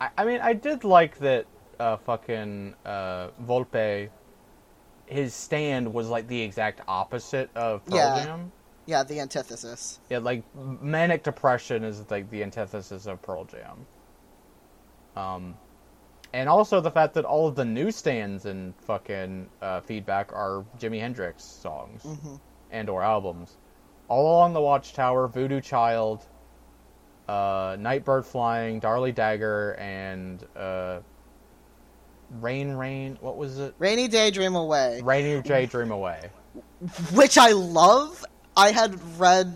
I, 0.00 0.10
I 0.18 0.24
mean, 0.24 0.40
I 0.40 0.52
did 0.52 0.84
like 0.84 1.18
that. 1.18 1.46
Uh, 1.80 1.96
fucking 1.96 2.72
uh, 2.86 3.30
Volpe, 3.44 4.08
his 5.06 5.34
stand 5.34 5.92
was 5.92 6.08
like 6.08 6.28
the 6.28 6.40
exact 6.40 6.80
opposite 6.86 7.50
of 7.56 7.84
Pearl 7.84 7.96
Yeah. 7.96 8.24
Jam. 8.24 8.52
Yeah, 8.86 9.02
the 9.02 9.18
antithesis. 9.18 9.98
Yeah, 10.08 10.18
like 10.18 10.44
manic 10.54 11.24
depression 11.24 11.82
is 11.82 12.08
like 12.12 12.30
the 12.30 12.44
antithesis 12.44 13.06
of 13.06 13.20
Pearl 13.22 13.44
Jam. 13.44 13.86
Um, 15.16 15.56
and 16.34 16.48
also 16.48 16.80
the 16.80 16.90
fact 16.90 17.14
that 17.14 17.24
all 17.24 17.46
of 17.46 17.54
the 17.54 17.64
newsstands 17.64 18.44
and 18.44 18.74
fucking 18.80 19.48
uh, 19.62 19.80
feedback 19.82 20.32
are 20.32 20.64
Jimi 20.80 20.98
Hendrix 20.98 21.44
songs 21.44 22.04
and 22.72 22.90
or 22.90 23.02
albums. 23.04 23.56
All 24.08 24.26
along 24.26 24.52
the 24.52 24.60
Watchtower, 24.60 25.28
Voodoo 25.28 25.60
Child, 25.60 26.26
uh, 27.28 27.76
Nightbird 27.78 28.26
Flying, 28.26 28.80
Dolly 28.80 29.12
Dagger, 29.12 29.76
and 29.78 30.44
uh, 30.56 30.98
Rain 32.40 32.72
Rain. 32.72 33.16
What 33.20 33.36
was 33.36 33.60
it? 33.60 33.72
Rainy 33.78 34.08
Day 34.08 34.32
Dream 34.32 34.56
Away, 34.56 35.02
Rainy 35.04 35.40
Day 35.40 35.66
Dream 35.66 35.92
Away. 35.92 36.30
which 37.12 37.38
I 37.38 37.52
love. 37.52 38.24
I 38.56 38.72
had 38.72 39.00
read 39.20 39.54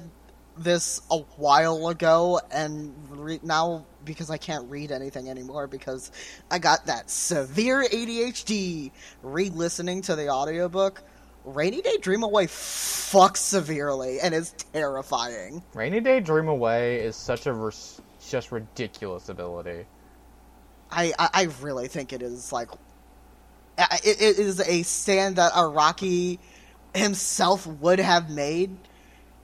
this 0.63 1.01
a 1.11 1.19
while 1.19 1.89
ago, 1.89 2.41
and 2.51 2.95
re- 3.11 3.41
now 3.43 3.87
because 4.05 4.31
I 4.31 4.39
can't 4.39 4.69
read 4.71 4.91
anything 4.91 5.29
anymore 5.29 5.67
because 5.67 6.11
I 6.51 6.59
got 6.59 6.87
that 6.87 7.11
severe 7.11 7.85
ADHD, 7.85 8.91
re-listening 9.23 10.03
to 10.03 10.17
the 10.17 10.29
audiobook. 10.29 11.03
Rainy 11.45 11.81
Day 11.81 11.97
Dream 11.99 12.23
Away 12.23 12.47
fucks 12.47 13.39
severely 13.39 14.21
and 14.21 14.35
is 14.35 14.53
terrifying. 14.73 15.63
Rainy 15.75 16.01
Day 16.01 16.21
Dream 16.21 16.49
Away 16.49 17.01
is 17.01 17.17
such 17.17 17.47
a 17.47 17.53
ris- 17.53 18.01
just 18.29 18.53
ridiculous 18.53 19.29
ability. 19.29 19.87
I, 20.91 21.13
I, 21.19 21.29
I 21.35 21.43
really 21.61 21.89
think 21.89 22.13
it 22.13 22.23
is 22.23 22.53
like 22.53 22.71
it, 23.79 24.21
it 24.21 24.39
is 24.39 24.61
a 24.61 24.83
stand 24.83 25.37
that 25.37 25.53
Araki 25.53 26.39
himself 26.95 27.67
would 27.67 28.01
have 28.01 28.31
made 28.31 28.77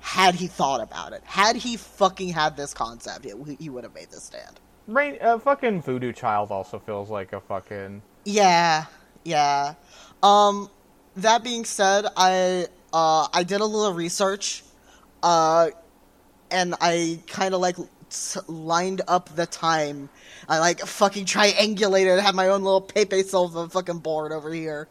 had 0.05 0.35
he 0.35 0.47
thought 0.47 0.82
about 0.82 1.14
it. 1.14 1.22
Had 1.24 1.56
he 1.56 1.78
fucking 1.78 2.28
had 2.28 2.59
this 2.59 2.74
concept, 2.74 3.24
it, 3.24 3.36
he 3.59 3.70
would 3.70 3.85
have 3.85 3.94
made 3.94 4.10
this 4.10 4.24
stand. 4.24 4.60
Rain, 4.86 5.16
uh, 5.22 5.39
fucking 5.39 5.81
Voodoo 5.81 6.12
Child 6.12 6.51
also 6.51 6.78
feels 6.78 7.09
like 7.09 7.32
a 7.32 7.40
fucking. 7.40 8.02
Yeah, 8.26 8.85
yeah. 9.24 9.74
Um, 10.22 10.68
that 11.16 11.43
being 11.43 11.64
said, 11.64 12.05
I 12.18 12.66
uh 12.93 13.28
I 13.32 13.44
did 13.44 13.62
a 13.62 13.64
little 13.64 13.94
research, 13.94 14.62
uh, 15.22 15.70
and 16.51 16.74
I 16.82 17.20
kind 17.26 17.55
of 17.55 17.62
like 17.62 17.76
lined 18.47 19.01
up 19.09 19.35
the 19.35 19.47
time. 19.47 20.10
I 20.51 20.59
like 20.59 20.81
fucking 20.81 21.24
triangulated, 21.24 22.20
had 22.20 22.35
my 22.35 22.48
own 22.48 22.62
little 22.62 22.82
Pepe 22.82 23.22
Silvia 23.22 23.70
fucking 23.70 24.01
board 24.01 24.32
over 24.32 24.52
here. 24.52 24.86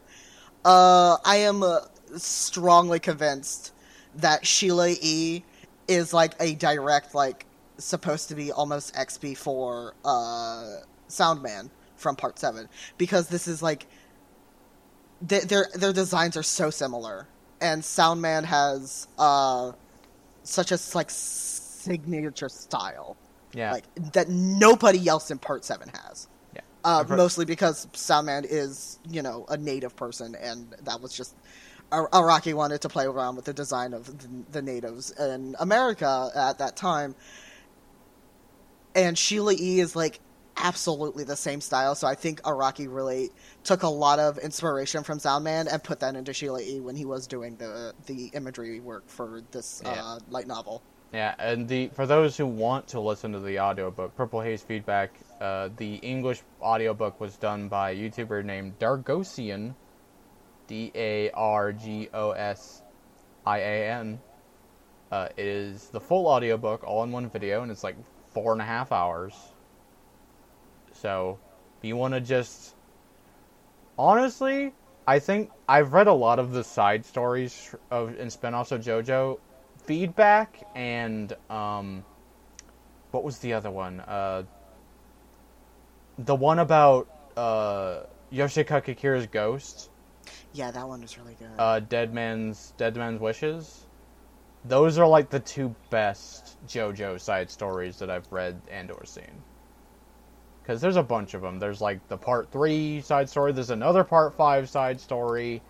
Uh, 0.64 1.18
I 1.24 1.36
am 1.36 1.62
uh, 1.62 1.82
strongly 2.16 2.98
convinced 2.98 3.70
that 4.16 4.46
Sheila 4.46 4.90
E 5.00 5.44
is 5.88 6.12
like 6.14 6.34
a 6.40 6.54
direct 6.54 7.14
like 7.14 7.46
supposed 7.78 8.28
to 8.28 8.34
be 8.34 8.52
almost 8.52 8.94
XP 8.94 9.36
for 9.36 9.94
uh 10.04 10.80
Soundman 11.08 11.70
from 11.96 12.16
Part 12.16 12.38
Seven 12.38 12.68
because 12.98 13.28
this 13.28 13.46
is 13.48 13.62
like 13.62 13.86
th- 15.28 15.44
their 15.44 15.68
their 15.74 15.92
designs 15.92 16.36
are 16.36 16.42
so 16.42 16.70
similar, 16.70 17.26
and 17.60 17.82
Soundman 17.82 18.44
has 18.44 19.08
uh 19.18 19.72
such 20.42 20.72
a 20.72 20.78
like 20.94 21.10
signature 21.10 22.48
style 22.48 23.16
Yeah. 23.54 23.72
like 23.72 23.84
that 24.12 24.28
nobody 24.28 25.08
else 25.08 25.30
in 25.30 25.38
Part 25.38 25.64
Seven 25.64 25.88
has. 26.04 26.28
Yeah. 26.54 26.60
Uh, 26.84 27.04
mostly 27.08 27.44
because 27.44 27.86
Soundman 27.94 28.46
is, 28.48 28.98
you 29.08 29.22
know, 29.22 29.46
a 29.48 29.56
native 29.56 29.96
person, 29.96 30.34
and 30.34 30.74
that 30.84 31.00
was 31.00 31.16
just 31.16 31.34
Araki 31.90 32.54
wanted 32.54 32.80
to 32.82 32.88
play 32.88 33.04
around 33.04 33.36
with 33.36 33.44
the 33.44 33.52
design 33.52 33.92
of 33.94 34.06
the, 34.06 34.28
the 34.52 34.62
natives 34.62 35.10
in 35.12 35.54
America 35.60 36.30
at 36.34 36.58
that 36.58 36.76
time. 36.76 37.14
And 38.94 39.18
Sheila 39.18 39.54
E 39.54 39.80
is 39.80 39.94
like 39.96 40.20
absolutely 40.56 41.24
the 41.24 41.36
same 41.36 41.60
style, 41.60 41.94
so 41.94 42.06
I 42.06 42.14
think 42.14 42.40
Araki 42.42 42.86
really 42.88 43.30
took 43.64 43.82
a 43.82 43.88
lot 43.88 44.18
of 44.20 44.38
inspiration 44.38 45.02
from 45.02 45.18
Soundman 45.18 45.66
and 45.72 45.82
put 45.82 46.00
that 46.00 46.14
into 46.14 46.32
Sheila 46.32 46.60
E 46.62 46.80
when 46.80 46.94
he 46.96 47.04
was 47.04 47.26
doing 47.26 47.56
the 47.56 47.92
the 48.06 48.26
imagery 48.34 48.80
work 48.80 49.08
for 49.08 49.42
this 49.50 49.82
Yeah. 49.84 49.90
uh, 50.02 50.18
light 50.28 50.46
novel. 50.46 50.82
Yeah, 51.12 51.34
and 51.38 51.68
the 51.68 51.88
for 51.88 52.06
those 52.06 52.36
who 52.36 52.46
want 52.46 52.88
to 52.88 53.00
listen 53.00 53.32
to 53.32 53.40
the 53.40 53.58
audiobook, 53.60 54.16
Purple 54.16 54.40
Haze 54.40 54.62
Feedback, 54.62 55.10
uh, 55.40 55.70
the 55.76 55.94
English 55.96 56.42
audiobook 56.62 57.20
was 57.20 57.36
done 57.36 57.68
by 57.68 57.90
a 57.90 57.96
YouTuber 57.96 58.44
named 58.44 58.78
Dargosian, 58.78 59.74
D 60.66 60.90
A 60.94 61.30
R 61.30 61.72
G 61.72 62.08
O 62.12 62.30
S 62.30 62.82
I 63.46 63.58
A 63.58 63.90
N. 63.90 64.20
Uh, 65.10 65.28
it 65.36 65.46
is 65.46 65.88
the 65.88 66.00
full 66.00 66.26
audiobook 66.26 66.84
all 66.84 67.04
in 67.04 67.12
one 67.12 67.28
video, 67.28 67.62
and 67.62 67.70
it's 67.70 67.84
like 67.84 67.96
four 68.32 68.52
and 68.52 68.60
a 68.60 68.64
half 68.64 68.90
hours. 68.90 69.34
So, 70.92 71.38
if 71.78 71.84
you 71.84 71.96
want 71.96 72.14
to 72.14 72.20
just. 72.20 72.74
Honestly, 73.96 74.72
I 75.06 75.18
think 75.18 75.50
I've 75.68 75.92
read 75.92 76.06
a 76.06 76.12
lot 76.12 76.38
of 76.38 76.52
the 76.52 76.64
side 76.64 77.04
stories 77.04 77.74
of 77.90 78.18
and 78.18 78.32
spin-offs 78.32 78.72
of 78.72 78.82
JoJo 78.82 79.38
feedback 79.84 80.66
and 80.74 81.36
um 81.50 82.04
what 83.10 83.22
was 83.22 83.38
the 83.38 83.52
other 83.52 83.70
one 83.70 84.00
uh 84.00 84.42
the 86.18 86.34
one 86.34 86.58
about 86.58 87.06
uh 87.36 88.00
yoshikage 88.32 88.96
kira's 88.96 89.26
ghost 89.26 89.90
Yeah, 90.52 90.70
that 90.70 90.86
one 90.88 91.00
was 91.02 91.18
really 91.18 91.34
good. 91.38 91.48
uh 91.58 91.80
dead 91.80 92.12
man's 92.14 92.72
dead 92.76 92.96
man's 92.96 93.20
wishes 93.20 93.86
those 94.66 94.98
are 94.98 95.06
like 95.06 95.28
the 95.30 95.40
two 95.40 95.74
best 95.90 96.56
jojo 96.66 97.20
side 97.20 97.50
stories 97.50 97.98
that 97.98 98.08
i've 98.10 98.30
read 98.32 98.56
and 98.70 98.90
or 98.90 99.04
seen 99.04 99.42
because 100.62 100.80
there's 100.80 100.96
a 100.96 101.02
bunch 101.02 101.34
of 101.34 101.42
them 101.42 101.58
there's 101.58 101.80
like 101.80 102.06
the 102.08 102.16
part 102.16 102.50
three 102.50 103.00
side 103.02 103.28
story 103.28 103.52
there's 103.52 103.70
another 103.70 104.04
part 104.04 104.32
five 104.34 104.68
side 104.68 104.98
story 105.00 105.60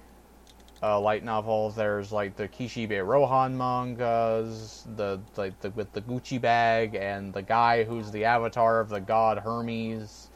uh, 0.82 1.00
light 1.00 1.24
novels. 1.24 1.74
There's 1.74 2.12
like 2.12 2.36
the 2.36 2.46
Kishibe 2.46 3.06
Rohan 3.06 3.56
mangas, 3.56 4.86
the 4.96 5.18
like 5.36 5.58
the 5.60 5.70
with 5.70 5.90
the 5.92 6.02
Gucci 6.02 6.38
bag 6.38 6.94
and 6.94 7.32
the 7.32 7.40
guy 7.40 7.84
who's 7.84 8.10
the 8.10 8.26
avatar 8.26 8.80
of 8.80 8.90
the 8.90 9.00
god 9.00 9.38
Hermes, 9.38 10.28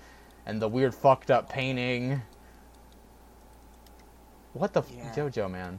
and 0.46 0.62
the 0.62 0.68
weird 0.68 0.94
fucked 0.94 1.30
up 1.30 1.50
painting. 1.50 2.22
What 4.58 4.72
the 4.72 4.82
Yeah. 4.94 5.04
f- 5.06 5.16
JoJo 5.16 5.50
man? 5.50 5.78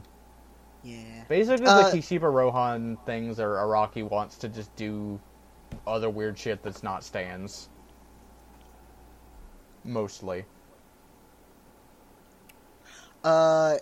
yeah. 0.82 1.24
Basically, 1.28 1.66
Uh, 1.66 1.90
the 1.90 1.98
Kishibe 1.98 2.22
Rohan 2.22 2.96
things 3.06 3.38
are 3.38 3.56
Araki 3.56 4.08
wants 4.08 4.36
to 4.38 4.48
just 4.48 4.74
do 4.76 5.20
other 5.86 6.08
weird 6.10 6.38
shit 6.38 6.62
that's 6.62 6.82
not 6.82 7.04
stands. 7.04 7.68
Mostly. 9.84 10.44
Uh, 13.22 13.76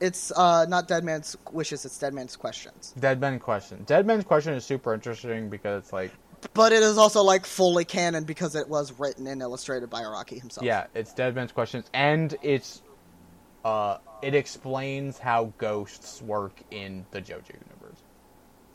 it's 0.00 0.30
uh 0.32 0.64
not 0.68 0.88
Dead 0.88 1.04
Man's 1.04 1.36
Wishes. 1.52 1.84
It's 1.84 1.98
Dead 1.98 2.14
Man's 2.14 2.36
Questions. 2.36 2.94
Dead 2.98 3.20
Man 3.20 3.38
Question. 3.38 3.82
Dead 3.84 4.06
Man's 4.06 4.24
Question 4.24 4.54
is 4.54 4.64
super 4.64 4.94
interesting 4.94 5.48
because 5.50 5.82
it's 5.82 5.92
like 5.92 6.12
But 6.54 6.72
it 6.72 6.82
is 6.82 6.96
also 6.96 7.22
like 7.22 7.44
fully 7.44 7.84
canon 7.84 8.24
because 8.24 8.54
it 8.54 8.68
was 8.68 8.92
written 8.98 9.26
and 9.26 9.42
illustrated 9.42 9.90
by 9.90 10.02
Araki 10.02 10.40
himself. 10.40 10.64
Yeah, 10.64 10.86
it's 10.94 11.12
Dead 11.12 11.34
Man's 11.34 11.52
Questions, 11.52 11.86
and 11.92 12.34
it's 12.42 12.82
uh, 13.64 13.98
it 14.22 14.34
explains 14.34 15.18
how 15.18 15.52
ghosts 15.58 16.20
work 16.22 16.60
in 16.70 17.06
the 17.10 17.20
JoJo 17.20 17.54
universe. 17.54 18.02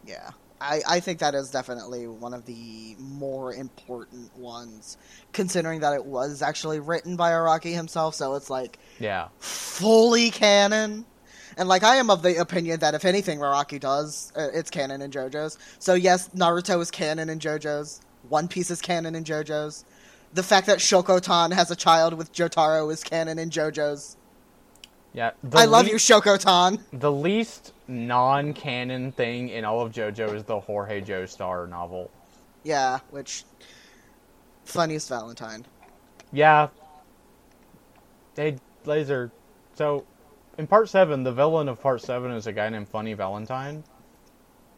Yeah. 0.05 0.31
I, 0.61 0.81
I 0.87 0.99
think 0.99 1.19
that 1.19 1.35
is 1.35 1.51
definitely 1.51 2.07
one 2.07 2.33
of 2.33 2.45
the 2.45 2.95
more 2.99 3.53
important 3.53 4.35
ones, 4.37 4.97
considering 5.31 5.79
that 5.81 5.93
it 5.93 6.03
was 6.03 6.41
actually 6.41 6.79
written 6.79 7.15
by 7.15 7.31
Araki 7.31 7.73
himself. 7.73 8.15
So 8.15 8.35
it's 8.35 8.49
like 8.49 8.77
Yeah, 8.99 9.29
fully 9.39 10.31
canon. 10.31 11.05
And 11.57 11.69
like 11.69 11.83
I 11.83 11.95
am 11.95 12.09
of 12.09 12.21
the 12.21 12.37
opinion 12.37 12.79
that 12.81 12.93
if 12.93 13.05
anything 13.05 13.39
Araki 13.39 13.79
does, 13.79 14.33
uh, 14.35 14.47
it's 14.53 14.69
canon 14.69 15.01
in 15.01 15.11
JoJo's. 15.11 15.57
So 15.79 15.93
yes, 15.93 16.29
Naruto 16.29 16.81
is 16.81 16.91
canon 16.91 17.29
in 17.29 17.39
JoJo's. 17.39 18.01
One 18.27 18.47
Piece 18.47 18.69
is 18.69 18.81
canon 18.81 19.15
in 19.15 19.23
JoJo's. 19.23 19.85
The 20.33 20.43
fact 20.43 20.67
that 20.67 20.77
Shokotan 20.79 21.53
has 21.53 21.71
a 21.71 21.75
child 21.75 22.13
with 22.13 22.33
Jotaro 22.33 22.91
is 22.91 23.03
canon 23.03 23.39
in 23.39 23.49
JoJo's. 23.49 24.17
Yeah. 25.19 25.31
I 25.53 25.65
love 25.65 25.89
you, 25.89 25.95
Shokotan. 25.95 26.79
The 26.93 27.11
least 27.11 27.73
non-canon 27.89 29.11
thing 29.11 29.49
in 29.49 29.65
all 29.65 29.81
of 29.81 29.91
JoJo 29.91 30.33
is 30.33 30.45
the 30.45 30.57
Jorge 30.57 31.01
Joestar 31.01 31.67
novel. 31.67 32.09
Yeah, 32.63 32.99
which 33.11 33.43
funniest 34.63 35.09
Valentine. 35.09 35.65
Yeah. 36.31 36.69
Hey, 38.37 38.55
Laser. 38.85 39.29
So, 39.75 40.05
in 40.57 40.67
part 40.67 40.87
seven, 40.87 41.23
the 41.23 41.33
villain 41.33 41.67
of 41.67 41.81
part 41.81 42.01
seven 42.01 42.31
is 42.31 42.47
a 42.47 42.53
guy 42.53 42.69
named 42.69 42.87
Funny 42.87 43.13
Valentine, 43.13 43.83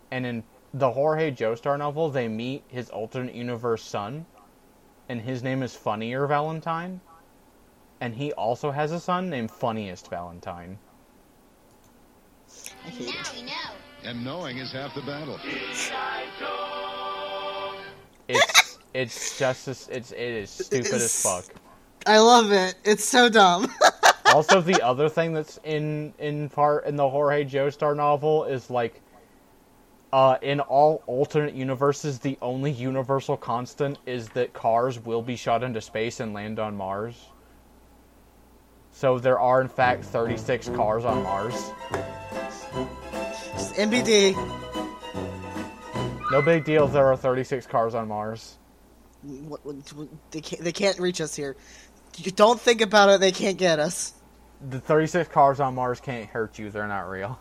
and 0.09 0.25
in 0.25 0.43
the 0.73 0.89
Jorge 0.89 1.29
Joestar 1.29 1.77
novel, 1.77 2.09
they 2.09 2.27
meet 2.27 2.63
his 2.67 2.89
alternate 2.89 3.35
universe 3.35 3.83
son, 3.83 4.25
and 5.07 5.21
his 5.21 5.43
name 5.43 5.61
is 5.61 5.75
Funnier 5.75 6.25
Valentine, 6.25 6.99
and 8.01 8.15
he 8.15 8.33
also 8.33 8.71
has 8.71 8.91
a 8.91 8.99
son 8.99 9.29
named 9.29 9.49
Funniest 9.51 10.09
Valentine. 10.09 10.77
I 12.85 12.89
hate 12.89 13.09
it. 13.09 13.33
we 13.35 13.43
know. 13.43 13.51
And 14.03 14.25
knowing 14.25 14.57
is 14.57 14.73
half 14.73 14.95
the 14.95 15.01
battle. 15.01 15.39
It's 18.27 18.79
it's 18.93 19.37
just 19.37 19.67
as, 19.67 19.87
it's 19.91 20.11
it 20.11 20.19
is 20.19 20.49
stupid 20.49 20.93
as 20.93 21.21
fuck. 21.21 21.45
I 22.07 22.17
love 22.17 22.51
it. 22.51 22.75
It's 22.83 23.05
so 23.05 23.29
dumb. 23.29 23.71
also, 24.33 24.59
the 24.59 24.81
other 24.81 25.07
thing 25.07 25.33
that's 25.33 25.59
in 25.63 26.13
in 26.17 26.49
part 26.49 26.85
in 26.85 26.95
the 26.95 27.07
Jorge 27.07 27.45
Joestar 27.45 27.95
novel 27.95 28.45
is 28.45 28.71
like, 28.71 28.99
uh, 30.11 30.37
in 30.41 30.59
all 30.59 31.03
alternate 31.05 31.53
universes, 31.53 32.17
the 32.17 32.39
only 32.41 32.71
universal 32.71 33.37
constant 33.37 33.99
is 34.07 34.29
that 34.29 34.53
cars 34.53 34.99
will 34.99 35.21
be 35.21 35.35
shot 35.35 35.61
into 35.61 35.79
space 35.79 36.19
and 36.19 36.33
land 36.33 36.57
on 36.57 36.75
Mars. 36.75 37.30
So 38.91 39.19
there 39.19 39.39
are 39.39 39.61
in 39.61 39.67
fact 39.67 40.03
36 40.05 40.69
cars 40.69 41.05
on 41.05 41.23
Mars. 41.23 41.71
Just 43.53 43.75
NBD. 43.75 44.35
No 46.31 46.41
big 46.41 46.63
deal. 46.63 46.87
There 46.87 47.07
are 47.07 47.17
36 47.17 47.67
cars 47.67 47.93
on 47.95 48.07
Mars. 48.07 48.57
What, 49.23 49.65
what- 49.65 50.07
they 50.31 50.41
can't. 50.41 50.63
They 50.63 50.71
can't 50.71 50.99
reach 50.99 51.19
us 51.21 51.35
here. 51.35 51.55
You 52.17 52.31
don't 52.31 52.59
think 52.59 52.81
about 52.81 53.09
it. 53.09 53.19
They 53.21 53.31
can't 53.31 53.57
get 53.57 53.79
us. 53.79 54.13
The 54.69 54.79
36 54.79 55.29
cars 55.29 55.59
on 55.59 55.75
Mars 55.75 55.99
can't 55.99 56.29
hurt 56.29 56.59
you. 56.59 56.69
They're 56.69 56.87
not 56.87 57.09
real. 57.09 57.39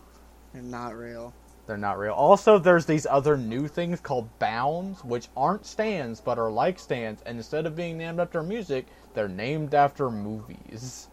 They're 0.52 0.62
not 0.62 0.96
real. 0.96 1.34
They're 1.66 1.76
not 1.76 1.98
real. 1.98 2.14
Also, 2.14 2.58
there's 2.58 2.86
these 2.86 3.06
other 3.06 3.36
new 3.36 3.68
things 3.68 4.00
called 4.00 4.28
bounds, 4.40 5.04
which 5.04 5.28
aren't 5.36 5.64
stands 5.66 6.20
but 6.20 6.38
are 6.38 6.50
like 6.50 6.78
stands, 6.80 7.22
and 7.22 7.36
instead 7.38 7.66
of 7.66 7.76
being 7.76 7.96
named 7.98 8.18
after 8.18 8.42
music, 8.42 8.86
they're 9.14 9.28
named 9.28 9.74
after 9.74 10.10
movies. 10.10 11.08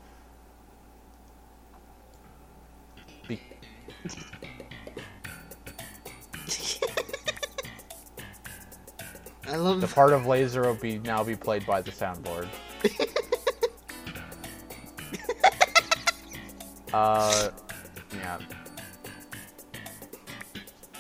I 9.50 9.56
love. 9.56 9.80
the 9.80 9.88
part 9.88 10.12
of 10.12 10.26
Laser 10.26 10.62
will 10.62 10.76
be 10.76 11.00
now 11.00 11.24
be 11.24 11.36
played 11.36 11.66
by 11.66 11.82
the 11.82 11.92
soundboard. 11.92 12.48
uh, 16.94 17.50
yeah. 18.14 18.40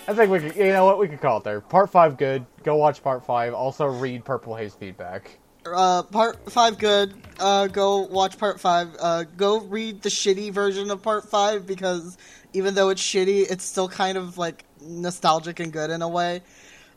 I 0.07 0.13
think 0.13 0.31
we 0.31 0.39
could, 0.39 0.55
you 0.55 0.71
know 0.71 0.85
what, 0.85 0.99
we 0.99 1.09
could 1.09 1.19
call 1.19 1.39
it 1.39 1.43
there. 1.43 1.59
Part 1.59 1.89
5 1.89 2.17
good. 2.17 2.45
Go 2.63 2.77
watch 2.77 3.03
part 3.03 3.25
5. 3.25 3.53
Also 3.53 3.85
read 3.85 4.23
Purple 4.23 4.55
Haze 4.55 4.73
feedback. 4.73 5.37
uh, 5.65 6.03
part 6.03 6.49
five 6.49 6.77
good. 6.79 7.13
Uh, 7.39 7.67
go 7.67 7.99
watch 7.99 8.37
part 8.37 8.59
five. 8.59 8.95
Uh, 8.99 9.23
go 9.35 9.59
read 9.59 10.01
the 10.01 10.09
shitty 10.09 10.51
version 10.53 10.89
of 10.91 11.03
part 11.03 11.29
five 11.29 11.67
because 11.67 12.17
even 12.53 12.73
though 12.75 12.89
it's 12.89 13.01
shitty, 13.01 13.49
it's 13.49 13.63
still 13.63 13.87
kind 13.89 14.17
of 14.17 14.37
like 14.37 14.65
nostalgic 14.81 15.59
and 15.59 15.71
good 15.73 15.89
in 15.89 16.01
a 16.01 16.07
way. 16.07 16.41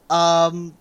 Um, 0.08 0.76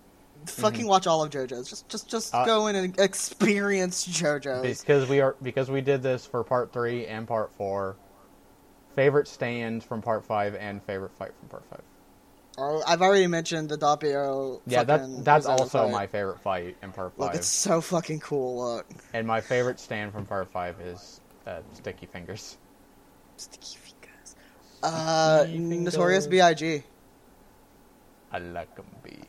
fucking 0.45 0.87
watch 0.87 1.05
all 1.07 1.23
of 1.23 1.29
JoJo's. 1.29 1.69
Just, 1.69 1.89
just, 1.89 2.07
just 2.09 2.33
Uh, 2.33 2.45
go 2.45 2.67
in 2.67 2.75
and 2.75 2.99
experience 2.99 4.07
JoJo's. 4.07 4.81
because 4.81 5.07
we 5.09 5.21
are 5.21 5.35
because 5.41 5.69
we 5.69 5.81
did 5.81 6.01
this 6.01 6.25
for 6.25 6.43
part 6.43 6.71
three 6.73 7.05
and 7.05 7.27
part 7.27 7.51
four. 7.57 7.95
Favorite 8.95 9.27
stand 9.27 9.83
from 9.83 10.01
part 10.01 10.25
five 10.25 10.55
and 10.55 10.81
favorite 10.83 11.11
fight 11.17 11.31
from 11.39 11.49
part 11.49 11.63
five. 11.69 11.81
Uh, 12.57 12.81
I've 12.85 13.01
already 13.01 13.27
mentioned 13.27 13.69
the 13.69 13.77
Doppio. 13.77 14.59
Yeah, 14.65 14.83
that 14.83 15.23
that's 15.23 15.45
also 15.45 15.83
fight. 15.83 15.91
my 15.91 16.07
favorite 16.07 16.41
fight 16.41 16.75
in 16.83 16.91
part 16.91 17.17
Look, 17.17 17.29
five. 17.29 17.35
it's 17.37 17.47
so 17.47 17.79
fucking 17.79 18.19
cool. 18.19 18.57
Look, 18.75 18.87
And 19.13 19.25
my 19.25 19.39
favorite 19.39 19.79
stand 19.79 20.11
from 20.11 20.25
part 20.25 20.51
five 20.51 20.81
is 20.81 21.21
uh, 21.47 21.59
Sticky 21.75 22.07
Fingers. 22.07 22.57
sticky 23.37 23.77
fingers. 23.77 23.88
Uh, 24.83 25.45
Notorious. 25.49 26.27
B.I.G. 26.27 26.83
I 28.31 28.37
like 28.39 28.69
'em 28.77 28.85
big. 29.03 29.25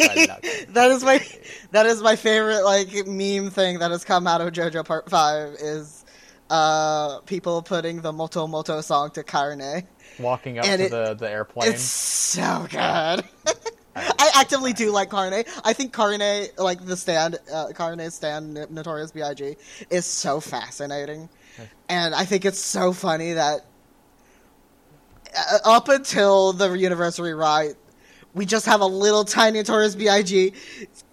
I 0.00 0.26
like 0.28 0.44
'em. 0.44 0.72
that 0.72 0.90
is 0.90 1.04
my 1.04 1.24
that 1.70 1.86
is 1.86 2.02
my 2.02 2.16
favorite 2.16 2.64
like 2.64 3.06
meme 3.06 3.50
thing 3.50 3.78
that 3.78 3.90
has 3.90 4.04
come 4.04 4.26
out 4.26 4.40
of 4.40 4.52
JoJo 4.52 4.84
Part 4.84 5.08
Five 5.08 5.54
is 5.60 6.04
uh 6.50 7.20
people 7.20 7.62
putting 7.62 8.00
the 8.02 8.12
Moto 8.12 8.46
Moto 8.46 8.80
song 8.80 9.10
to 9.12 9.22
Carne. 9.22 9.86
Walking 10.18 10.58
up 10.58 10.64
And 10.66 10.80
to 10.80 10.86
it- 10.86 10.90
the, 10.90 11.14
the 11.14 11.30
airplane. 11.30 11.70
It's 11.72 11.82
so 11.82 12.66
good. 12.70 13.24
I 13.94 14.30
actively 14.36 14.72
do 14.72 14.90
like 14.90 15.10
Carne. 15.10 15.44
I 15.64 15.72
think 15.74 15.92
Carne, 15.92 16.46
like 16.56 16.84
the 16.84 16.96
stand, 16.96 17.38
uh, 17.52 17.68
Carne's 17.74 18.14
stand, 18.14 18.54
Notorious 18.70 19.12
B.I.G., 19.12 19.56
is 19.90 20.06
so 20.06 20.40
fascinating, 20.40 21.28
and 21.90 22.14
I 22.14 22.24
think 22.24 22.46
it's 22.46 22.58
so 22.58 22.94
funny 22.94 23.34
that 23.34 23.66
up 25.64 25.88
until 25.88 26.52
the 26.52 26.72
University 26.72 27.32
Right, 27.32 27.74
we 28.34 28.46
just 28.46 28.66
have 28.66 28.80
a 28.80 28.86
little 28.86 29.24
tiny 29.24 29.58
Notorious 29.58 29.94
B.I.G. 29.94 30.52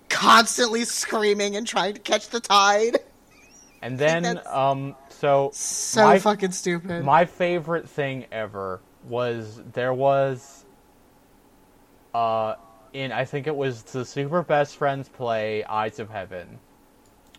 constantly 0.10 0.86
screaming 0.86 1.56
and 1.56 1.68
trying 1.68 1.94
to 1.94 2.00
catch 2.00 2.30
the 2.30 2.40
tide. 2.40 3.00
And 3.82 3.98
then, 3.98 4.42
um, 4.46 4.96
so 5.10 5.52
So 5.54 6.04
my, 6.04 6.20
fucking 6.20 6.52
stupid. 6.52 7.04
my 7.04 7.26
favorite 7.26 7.88
thing 7.88 8.26
ever 8.32 8.82
was 9.08 9.62
there 9.74 9.94
was, 9.94 10.66
uh, 12.14 12.56
in 12.92 13.12
I 13.12 13.24
think 13.24 13.48
it 13.48 13.56
was 13.56 13.84
the 13.84 14.04
Super 14.04 14.42
Best 14.42 14.76
Friends 14.76 15.08
play 15.08 15.64
Eyes 15.64 16.00
of 16.00 16.10
Heaven, 16.10 16.60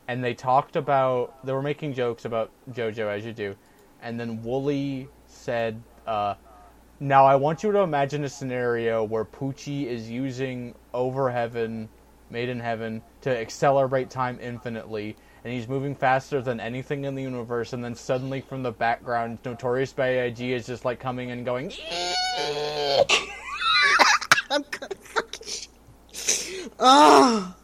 and 0.09 0.25
they 0.25 0.33
talked 0.33 0.77
about 0.77 1.45
they 1.45 1.53
were 1.53 1.63
making 1.63 1.93
jokes 1.93 2.25
about 2.25 2.51
JoJo 2.73 3.09
as 3.15 3.27
you 3.27 3.33
do, 3.33 3.55
and 4.01 4.19
then 4.19 4.43
Woolie 4.43 5.09
said, 5.27 5.83
uh, 6.07 6.35
"Now 7.03 7.25
I 7.25 7.35
want 7.35 7.63
you 7.63 7.73
to 7.73 7.79
imagine 7.79 8.25
a 8.25 8.29
scenario 8.29 9.03
where 9.03 9.25
Pucci 9.25 9.87
is 9.87 10.11
using 10.11 10.75
Over 10.93 11.31
Heaven, 11.31 11.89
Made 12.29 12.51
in 12.51 12.61
Heaven, 12.61 13.01
to 13.23 13.31
accelerate 13.37 14.11
time 14.11 14.39
infinitely." 14.41 15.17
And 15.43 15.55
he's 15.55 15.67
moving 15.67 15.95
faster 15.95 16.43
than 16.43 16.61
anything 16.61 17.05
in 17.05 17.15
the 17.15 17.23
universe, 17.23 17.73
and 17.73 17.83
then 17.83 17.95
suddenly 17.95 18.43
from 18.43 18.63
the 18.63 18.73
background, 18.73 19.39
Notorious 19.43 19.95
B.I.G. 19.95 20.53
is 20.53 20.67
just 20.67 20.85
like 20.85 21.01
coming 21.01 21.31
and 21.31 21.47
going. 21.47 21.73
I'm 24.51 24.63
gonna 24.71 24.95
fucking. 25.01 25.71
Oh, 26.79 27.55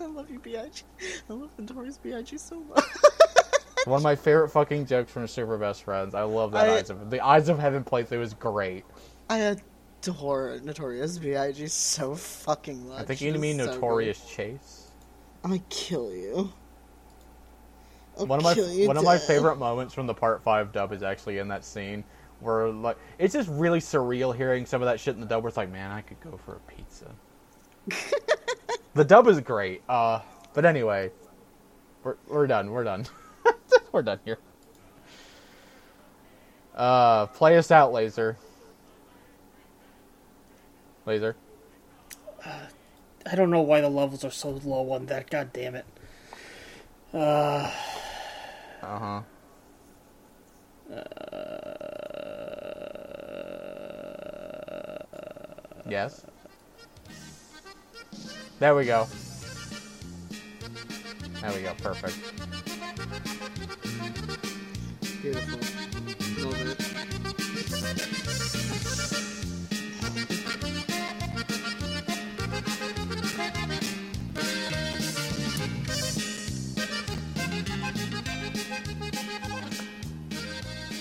I 0.00 0.06
love 0.06 0.28
you, 0.28 0.40
B.I.G. 0.40 0.82
I 1.30 1.32
love 1.32 1.50
Notorious 1.56 1.98
B.I.G. 1.98 2.36
so 2.38 2.58
much. 2.60 2.84
One 3.84 3.96
of 3.96 4.02
my 4.02 4.14
favorite 4.14 4.50
fucking 4.50 4.86
jokes 4.86 5.10
from 5.10 5.26
Super 5.26 5.58
Best 5.58 5.82
Friends. 5.82 6.14
I 6.14 6.22
love 6.22 6.52
that 6.52 6.68
I- 6.68 6.76
Eyes 6.76 6.90
of 6.90 7.10
the 7.10 7.20
Eyes 7.20 7.48
of 7.48 7.58
Heaven 7.58 7.82
playthrough 7.84 8.18
was 8.20 8.34
great. 8.34 8.84
I 9.28 9.56
adore 10.02 10.60
Notorious 10.62 11.18
B.I.G. 11.18 11.66
so 11.68 12.14
fucking 12.14 12.88
much. 12.88 13.00
I 13.00 13.04
think 13.04 13.20
you 13.20 13.32
mean 13.34 13.58
so 13.58 13.66
good. 13.66 13.74
Notorious 13.74 14.24
Chase. 14.28 14.90
I 15.44 15.60
kill 15.68 16.12
you. 16.12 16.52
I'll 18.18 18.26
One 18.26 18.38
of 18.38 18.44
my 18.44 18.54
kill 18.54 18.70
you 18.72 18.86
one 18.86 18.96
of 18.96 19.04
my 19.04 19.18
favorite 19.18 19.56
moments 19.56 19.94
from 19.94 20.06
the 20.06 20.14
Part 20.14 20.42
Five 20.42 20.70
dub 20.72 20.92
is 20.92 21.02
actually 21.02 21.38
in 21.38 21.48
that 21.48 21.64
scene 21.64 22.04
where 22.40 22.68
like 22.68 22.98
it's 23.18 23.32
just 23.32 23.48
really 23.48 23.80
surreal 23.80 24.34
hearing 24.36 24.66
some 24.66 24.82
of 24.82 24.86
that 24.86 25.00
shit 25.00 25.14
in 25.14 25.20
the 25.20 25.26
dub. 25.26 25.42
Where 25.42 25.48
it's 25.48 25.56
like, 25.56 25.72
man, 25.72 25.90
I 25.90 26.02
could 26.02 26.20
go 26.20 26.38
for 26.44 26.56
a 26.56 26.60
pizza. 26.72 27.10
the 28.94 29.04
dub 29.04 29.26
is 29.28 29.40
great. 29.40 29.82
Uh, 29.88 30.20
but 30.52 30.64
anyway, 30.64 31.10
we're 32.04 32.16
we're 32.28 32.46
done. 32.46 32.70
We're 32.70 32.84
done. 32.84 33.06
we're 33.92 34.02
done 34.02 34.20
here. 34.24 34.38
Uh, 36.74 37.26
play 37.26 37.58
us 37.58 37.70
out, 37.70 37.92
Laser. 37.92 38.36
Laser. 41.06 41.36
Uh, 42.44 42.66
I 43.30 43.34
don't 43.34 43.50
know 43.50 43.60
why 43.62 43.80
the 43.80 43.88
levels 43.88 44.24
are 44.24 44.30
so 44.30 44.50
low 44.64 44.90
on 44.92 45.06
that. 45.06 45.30
God 45.30 45.52
damn 45.52 45.74
it. 45.74 45.84
Uh, 47.12 47.70
Uh 48.82 48.98
huh. 48.98 49.22
Yes. 55.88 56.24
There 58.58 58.74
we 58.74 58.84
go. 58.86 59.06
There 61.40 61.52
we 61.52 61.62
go. 61.62 61.74
Perfect. 61.82 62.16
Beautiful. 65.22 65.58
Love 66.50 66.66
it. 66.68 66.78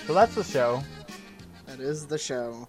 So 0.07 0.13
that's 0.13 0.35
the 0.35 0.43
show. 0.43 0.83
That 1.67 1.79
is 1.79 2.05
the 2.07 2.17
show. 2.17 2.67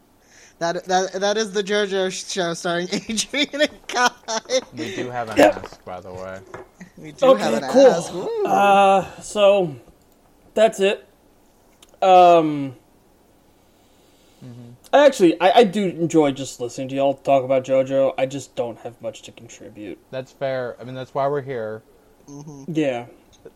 That 0.58 0.84
that 0.86 1.12
that 1.20 1.36
is 1.36 1.52
the 1.52 1.62
JoJo 1.62 2.10
show 2.32 2.54
starring 2.54 2.88
Adrian 2.92 3.62
and 3.62 3.88
Kai. 3.88 4.10
We 4.76 4.94
do 4.94 5.10
have 5.10 5.28
an 5.30 5.38
Yep. 5.38 5.56
ask, 5.64 5.84
by 5.84 6.00
the 6.00 6.12
way. 6.12 6.40
We 7.02 7.12
do 7.12 7.26
Okay, 7.26 7.42
have 7.42 7.62
an 7.62 7.68
cool. 7.70 7.86
ask. 7.88 8.14
Woo. 8.14 8.44
uh, 8.46 9.20
so 9.20 9.74
that's 10.54 10.78
it. 10.80 11.06
Um, 12.00 12.76
I 14.92 15.06
actually, 15.06 15.40
I, 15.40 15.50
I 15.60 15.64
do 15.64 15.86
enjoy 15.88 16.32
just 16.32 16.60
listening 16.60 16.88
to 16.88 16.94
y'all 16.94 17.14
talk 17.14 17.44
about 17.44 17.64
JoJo. 17.64 18.14
I 18.18 18.26
just 18.26 18.54
don't 18.56 18.78
have 18.80 19.00
much 19.00 19.22
to 19.22 19.32
contribute. 19.32 19.98
That's 20.10 20.32
fair. 20.32 20.76
I 20.80 20.84
mean, 20.84 20.94
that's 20.94 21.14
why 21.14 21.26
we're 21.28 21.42
here. 21.42 21.82
Yeah. 22.68 23.06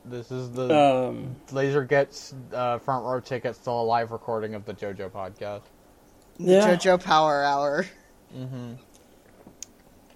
This 0.04 0.32
is 0.32 0.50
the 0.50 0.74
Um, 0.74 1.36
Laser 1.52 1.84
gets 1.84 2.34
uh, 2.52 2.78
front 2.78 3.04
row 3.04 3.20
tickets 3.20 3.58
to 3.60 3.70
a 3.70 3.72
live 3.72 4.10
recording 4.10 4.54
of 4.54 4.64
the 4.64 4.74
JoJo 4.74 5.10
podcast. 5.10 5.62
The 6.38 6.44
Yeah. 6.52 6.74
JoJo 6.76 7.02
Power 7.04 7.44
Hour. 7.44 7.86
Mm-hmm. 8.36 8.72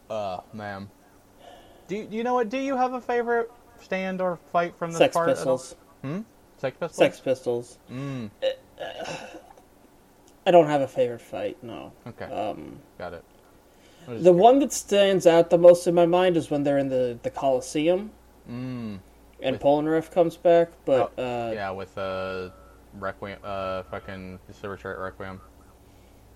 Uh, 0.08 0.40
man. 0.52 0.88
Do 1.90 1.96
you, 1.96 2.06
you 2.08 2.22
know 2.22 2.34
what? 2.34 2.48
Do 2.48 2.56
you 2.58 2.76
have 2.76 2.92
a 2.92 3.00
favorite 3.00 3.50
stand 3.82 4.20
or 4.20 4.38
fight 4.52 4.76
from 4.78 4.90
this 4.92 4.98
Sex 4.98 5.16
part? 5.16 5.28
Pistols. 5.28 5.74
Sex 6.58 6.76
Pistols. 6.78 6.94
Sex 6.96 7.18
Pistols. 7.18 7.78
Mm. 7.90 8.30
I 10.46 10.50
don't 10.52 10.68
have 10.68 10.82
a 10.82 10.86
favorite 10.86 11.20
fight. 11.20 11.58
No. 11.64 11.90
Okay, 12.06 12.26
Um, 12.26 12.78
got 12.96 13.12
it. 13.12 13.24
The 14.06 14.32
one 14.32 14.60
that 14.60 14.72
stands 14.72 15.26
out 15.26 15.50
the 15.50 15.58
most 15.58 15.88
in 15.88 15.94
my 15.96 16.06
mind 16.06 16.36
is 16.36 16.48
when 16.48 16.62
they're 16.62 16.78
in 16.78 16.88
the 16.88 17.18
the 17.22 17.30
Coliseum 17.30 18.12
Mm. 18.48 19.00
and 19.42 19.52
With- 19.54 19.60
Polnareff 19.60 20.12
comes 20.12 20.36
back. 20.36 20.68
But 20.84 21.12
Oh, 21.18 21.48
uh, 21.48 21.52
yeah, 21.52 21.70
with 21.70 21.98
uh, 21.98 22.50
Requiem, 23.00 23.38
uh, 23.42 23.82
fucking 23.90 24.38
Silver 24.52 24.76
Chariot 24.76 25.00
Requiem. 25.00 25.40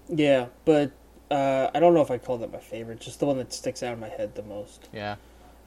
Yeah, 0.08 0.46
but 0.64 0.90
uh, 1.30 1.70
I 1.72 1.78
don't 1.78 1.94
know 1.94 2.02
if 2.02 2.10
I'd 2.10 2.24
call 2.24 2.38
that 2.38 2.50
my 2.52 2.58
favorite. 2.58 2.98
Just 3.00 3.20
the 3.20 3.26
one 3.26 3.38
that 3.38 3.52
sticks 3.52 3.84
out 3.84 3.94
in 3.94 4.00
my 4.00 4.08
head 4.08 4.34
the 4.34 4.42
most. 4.42 4.88
Yeah. 4.92 5.14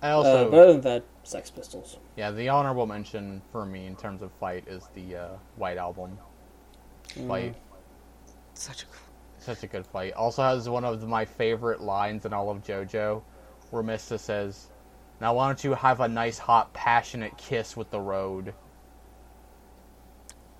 I 0.01 0.11
Uh, 0.11 0.15
also, 0.17 0.51
but 0.51 0.59
other 0.59 0.73
than 0.73 0.81
that, 0.81 1.03
Sex 1.23 1.49
Pistols. 1.49 1.97
yeah, 2.15 2.31
the 2.31 2.49
honorable 2.49 2.85
mention 2.85 3.41
for 3.51 3.65
me 3.65 3.85
in 3.87 3.95
terms 3.95 4.21
of 4.21 4.31
fight 4.33 4.67
is 4.67 4.87
the 4.93 5.15
uh, 5.15 5.27
White 5.55 5.77
Album 5.77 6.17
fight. 7.27 7.55
Such 8.53 8.83
a 8.83 8.85
cool. 8.85 8.95
Such 9.39 9.63
a 9.63 9.67
good 9.67 9.85
fight. 9.85 10.13
Also 10.13 10.43
has 10.43 10.67
one 10.67 10.83
of 10.83 11.07
my 11.07 11.25
favorite 11.25 11.81
lines 11.81 12.25
in 12.25 12.33
all 12.33 12.49
of 12.49 12.63
JoJo, 12.63 13.21
where 13.71 13.83
Mista 13.83 14.17
says, 14.17 14.67
"Now 15.21 15.33
why 15.35 15.47
don't 15.47 15.63
you 15.63 15.73
have 15.73 15.99
a 16.01 16.07
nice, 16.07 16.37
hot, 16.37 16.73
passionate 16.73 17.37
kiss 17.37 17.75
with 17.77 17.89
the 17.89 17.99
road?" 17.99 18.53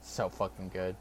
So 0.02 0.30
fucking 0.30 0.70
good. 0.70 0.96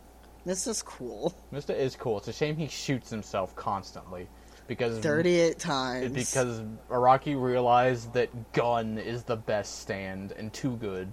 This 0.45 0.67
is 0.67 0.83
cool. 0.83 1.35
Mista 1.51 1.77
is 1.77 1.97
cool. 1.97 2.19
It's 2.19 2.29
a 2.29 2.33
shame 2.33 2.57
he 2.57 2.69
shoots 2.69 3.11
himself 3.11 3.55
constantly, 3.57 4.29
because 4.67 4.99
38 5.01 5.59
times. 5.59 6.13
because 6.13 6.63
Araki 6.91 7.41
realized 7.41 8.13
that 8.15 8.53
gun 8.53 8.99
is 8.99 9.23
the 9.25 9.37
best 9.37 9.81
stand 9.81 10.33
and 10.33 10.53
too 10.53 10.77
good. 10.77 11.13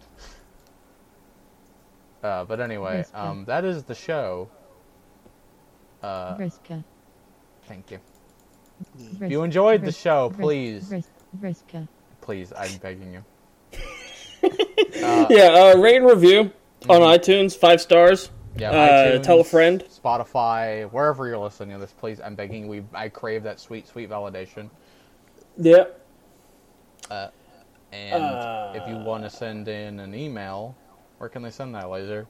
Uh, 2.24 2.46
but 2.46 2.62
anyway, 2.62 3.06
um, 3.14 3.46
that 3.46 3.66
is 3.66 3.84
the 3.84 3.96
show. 3.96 4.50
Uh, 6.02 6.36
Vriska. 6.36 6.84
thank 7.66 7.92
you. 7.92 8.00
If 9.00 9.22
If 9.22 9.32
you 9.32 9.44
enjoyed 9.44 9.84
the 9.84 9.92
show, 9.92 10.30
please, 10.38 10.92
Vriska. 11.40 11.88
please, 12.22 12.52
I'm 12.58 12.78
begging 12.78 13.14
you. 13.14 13.24
yeah, 15.30 15.72
uh, 15.74 15.78
rate 15.78 15.98
and 15.98 16.06
review 16.06 16.52
on 16.90 17.02
iTunes, 17.02 17.56
five 17.58 17.82
stars. 17.82 18.30
Yeah, 18.58 18.72
Uh, 18.72 19.18
iTunes, 19.20 19.24
tell 19.24 19.40
a 19.40 19.44
friend. 19.44 19.84
Spotify, 19.90 20.90
wherever 20.92 21.28
you're 21.28 21.38
listening 21.38 21.76
to 21.76 21.82
this, 21.82 21.92
please, 21.94 22.20
I'm 22.22 22.36
begging. 22.36 22.68
We, 22.68 22.84
I 22.94 23.10
crave 23.10 23.44
that 23.44 23.60
sweet, 23.60 23.88
sweet 23.88 24.10
validation. 24.10 24.70
Yeah. 25.58 25.86
And 27.92 28.76
if 28.76 28.88
you 28.88 28.96
want 28.98 29.24
to 29.24 29.30
send 29.30 29.68
in 29.68 30.00
an 30.00 30.16
email, 30.16 30.76
where 31.20 31.30
can 31.30 31.42
they 31.44 31.52
send 31.52 31.76
that, 31.76 31.90
Laser? 31.90 32.28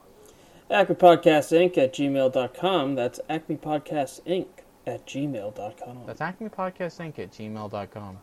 Acme 0.69 0.95
Podcast 0.95 1.51
Inc. 1.57 1.77
at 1.77 1.93
gmail.com. 1.93 2.95
That's 2.95 3.19
Acme 3.29 3.57
Podcast 3.57 4.21
Inc. 4.23 4.47
at 4.87 5.05
gmail.com. 5.05 6.03
That's 6.05 6.21
Acme 6.21 6.49
Podcast 6.49 6.99
Inc. 6.99 7.19
at 7.19 7.31
gmail.com. 7.31 8.17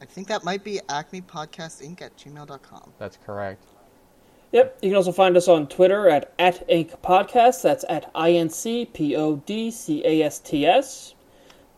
I 0.00 0.04
think 0.06 0.28
that 0.28 0.44
might 0.44 0.64
be 0.64 0.80
Acme 0.88 1.20
Podcast 1.20 1.82
Inc. 1.82 2.02
at 2.02 2.16
gmail.com. 2.16 2.92
That's 2.98 3.18
correct. 3.24 3.62
Yep. 4.54 4.78
You 4.82 4.90
can 4.90 4.96
also 4.96 5.10
find 5.10 5.36
us 5.36 5.48
on 5.48 5.66
Twitter 5.66 6.08
at, 6.08 6.32
at 6.38 6.68
Inc. 6.68 7.00
Podcast. 7.00 7.62
That's 7.62 7.84
at 7.88 8.08
I 8.14 8.30
N 8.30 8.48
C 8.48 8.84
P 8.84 9.16
O 9.16 9.34
D 9.34 9.72
C 9.72 10.06
A 10.06 10.22
S 10.22 10.38
T 10.38 10.64
S. 10.64 11.16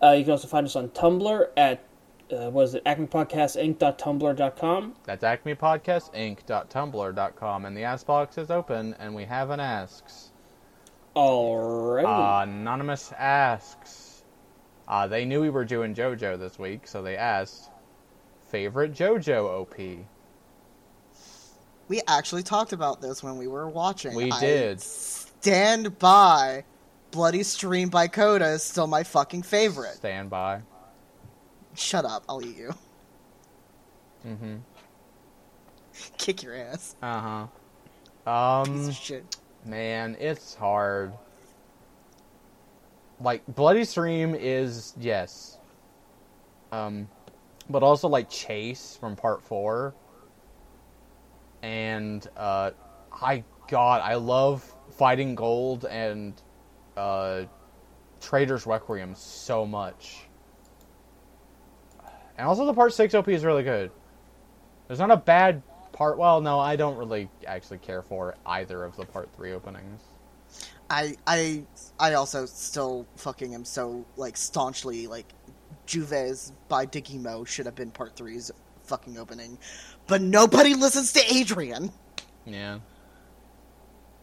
Uh, 0.03 0.11
you 0.11 0.25
can 0.25 0.33
also 0.33 0.47
find 0.47 0.67
us 0.67 0.77
on 0.77 0.91
Tumblr 0.91 1.49
at, 1.57 1.83
uh, 2.31 2.51
what 2.51 2.65
is 2.65 2.75
it, 2.75 2.85
acmepodcastinc.tumblr.com. 2.85 4.95
That's 5.05 5.25
acmepodcastinc.tumblr.com. 5.25 7.65
And 7.65 7.75
the 7.75 7.85
ask 7.85 8.05
box 8.05 8.37
is 8.37 8.51
open, 8.51 8.95
and 8.99 9.15
we 9.15 9.25
have 9.25 9.49
an 9.49 9.61
asks. 9.61 10.33
Alrighty. 11.17 12.43
Anonymous 12.43 13.11
asks. 13.13 14.25
Uh, 14.87 15.07
they 15.07 15.25
knew 15.25 15.41
we 15.41 15.49
were 15.49 15.65
doing 15.65 15.95
JoJo 15.95 16.39
this 16.39 16.59
week, 16.59 16.87
so 16.87 17.01
they 17.01 17.17
asked, 17.17 17.71
favorite 18.51 18.93
JoJo 18.93 19.63
OP? 19.63 19.75
We 21.89 22.01
actually 22.09 22.43
talked 22.43 22.73
about 22.73 23.01
this 23.01 23.23
when 23.23 23.37
we 23.39 23.47
were 23.47 23.69
watching. 23.69 24.15
We 24.15 24.31
I 24.33 24.41
did. 24.41 24.81
stand 24.81 25.99
by. 25.99 26.65
Bloody 27.13 27.43
Stream 27.45 27.89
by 27.89 28.09
Coda 28.09 28.47
is 28.49 28.63
still 28.63 28.87
my 28.87 29.03
fucking 29.03 29.43
favorite. 29.43 29.95
Stand 29.95 30.29
by. 30.29 30.61
Shut 31.75 32.05
up, 32.05 32.25
I'll 32.29 32.45
eat 32.45 32.57
you. 32.57 32.75
Mm-hmm. 34.27 34.57
Kick 36.19 36.43
your 36.43 36.57
ass. 36.57 36.97
Uh-huh. 37.03 37.47
Piece 38.65 38.87
Um, 38.87 38.93
shit. 38.93 39.37
man, 39.65 40.17
it's 40.19 40.55
hard. 40.55 41.13
Like, 43.21 43.43
Bloody 43.47 43.85
Stream 43.85 44.35
is, 44.35 44.93
yes. 44.99 45.59
Um, 46.73 47.09
but 47.71 47.83
also, 47.83 48.09
like, 48.09 48.29
Chase 48.29 48.97
from 49.01 49.17
Part 49.17 49.43
4. 49.43 49.95
And, 51.67 52.25
uh, 52.37 52.71
I, 53.11 53.43
God, 53.67 54.01
I 54.01 54.15
love 54.15 54.63
Fighting 54.93 55.35
Gold 55.35 55.85
and, 55.85 56.41
uh, 56.97 57.43
Traitor's 58.21 58.67
Requiem 58.67 59.17
so 59.17 59.67
much. 59.67 60.29
And 62.39 62.47
also 62.47 62.67
the 62.67 62.73
Part 62.73 62.93
6 62.93 63.15
OP 63.15 63.29
is 63.29 63.45
really 63.45 63.65
good. 63.65 63.91
There's 64.87 65.01
not 65.01 65.11
a 65.11 65.17
bad 65.17 65.61
part. 65.93 66.19
Well, 66.19 66.41
no, 66.41 66.61
I 66.61 66.77
don't 66.77 66.97
really 66.97 67.29
actually 67.49 67.79
care 67.79 68.03
for 68.03 68.37
either 68.47 68.85
of 68.85 68.97
the 68.97 69.05
Part 69.05 69.29
3 69.35 69.53
openings. 69.53 70.03
I 70.89 71.17
I 71.27 71.65
I 71.99 72.15
also 72.15 72.47
still 72.47 73.09
fucking 73.17 73.55
am 73.55 73.65
so 73.65 74.07
like 74.17 74.37
staunchly 74.37 75.09
like 75.09 75.27
Juves 75.85 76.53
by 76.69 76.87
Diggy 76.87 77.21
Mo 77.21 77.45
should 77.45 77.67
have 77.67 77.75
been 77.75 77.91
part 77.91 78.15
three's 78.15 78.53
fucking 78.85 79.19
opening. 79.19 79.59
But 80.07 80.23
nobody 80.23 80.75
listens 80.75 81.13
to 81.15 81.35
Adrian. 81.35 81.91
Yeah. 82.45 82.79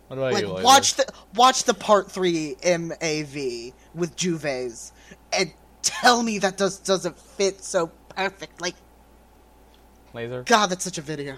What 0.08 0.18
about 0.18 0.34
Like 0.34 0.44
you, 0.44 0.50
Laser? 0.54 0.64
watch 0.64 0.94
the 0.96 1.06
watch 1.36 1.64
the 1.64 1.74
part 1.74 2.12
three 2.12 2.56
MAV 2.64 3.74
with 3.96 4.16
Juves 4.16 4.92
and 5.32 5.54
tell 5.82 6.24
me 6.24 6.40
that 6.40 6.58
does 6.58 6.78
doesn't 6.80 7.18
fit 7.18 7.64
so 7.64 7.88
perfectly. 8.16 8.76
Laser? 10.14 10.44
God, 10.44 10.68
that's 10.68 10.84
such 10.84 10.98
a 10.98 11.02
video. 11.02 11.36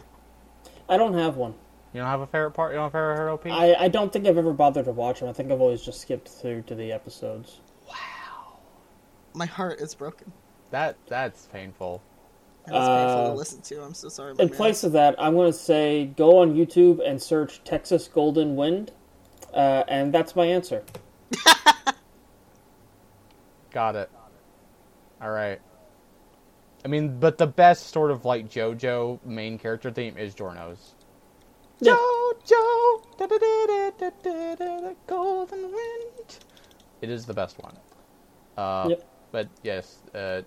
I 0.90 0.98
don't 0.98 1.14
have 1.14 1.38
one. 1.38 1.54
You 1.94 2.02
don't 2.02 2.10
have 2.10 2.20
a 2.22 2.28
favorite 2.28 2.52
part? 2.52 2.74
You 2.74 2.78
don't 2.80 2.92
have 2.92 2.94
a 2.94 3.16
favorite 3.16 3.34
OP? 3.34 3.46
I, 3.48 3.86
I 3.86 3.88
don't 3.88 4.12
think 4.12 4.28
I've 4.28 4.38
ever 4.38 4.52
bothered 4.52 4.86
to 4.86 4.92
watch 4.92 5.22
them. 5.22 5.30
I 5.30 5.34
think 5.34 5.50
I've 5.52 5.62
always 5.62 5.82
just 5.82 6.02
skipped 6.02 6.28
through 6.28 6.64
to 6.64 6.76
the 6.76 6.92
episodes. 6.92 7.62
Wow. 7.88 8.58
My 9.34 9.46
heart 9.46 9.80
is 9.80 9.96
broken. 9.96 10.34
That 10.72 10.98
That's 11.08 11.46
painful. 11.48 12.02
Painful 12.66 12.82
to 12.82 13.32
uh, 13.32 13.34
listen 13.36 13.62
to. 13.62 13.84
I'm 13.84 13.94
so 13.94 14.10
sorry. 14.10 14.32
in 14.32 14.38
man. 14.38 14.50
place 14.50 14.84
of 14.84 14.92
that, 14.94 15.16
I'm 15.20 15.36
going 15.36 15.52
to 15.52 15.58
say 15.58 16.08
go 16.18 16.40
on 16.40 16.56
YouTube 16.56 17.00
and 17.08 17.22
search 17.22 17.64
Texas 17.64 18.08
Golden 18.08 18.56
Wind, 18.56 18.92
uh, 19.54 19.84
and 19.88 20.14
that's 20.14 20.36
my 20.36 20.46
answer. 20.46 20.84
Got 23.72 23.96
it. 23.96 24.10
All 25.22 25.32
right. 25.32 25.62
I 26.84 26.88
mean, 26.88 27.20
but 27.20 27.38
the 27.38 27.48
best 27.48 27.88
sort 27.88 28.12
of 28.12 28.26
like 28.26 28.50
JoJo 28.50 29.26
main 29.26 29.58
character 29.58 29.92
theme 29.92 30.18
is 30.18 30.36
Giorno's. 30.36 30.96
JoJo, 31.82 33.18
da 33.18 33.28
da 33.28 33.38
da 33.38 33.66
da 33.68 33.90
da 34.00 34.56
da 34.56 34.56
da, 34.56 34.94
Golden 35.08 35.64
Wind. 35.64 36.40
It 37.02 37.10
is 37.10 37.26
the 37.26 37.34
best 37.34 37.62
one. 37.62 37.78
Uh, 38.58 38.88
yep. 38.90 39.08
But 39.32 39.50
yes, 39.64 39.98
uh, 40.14 40.44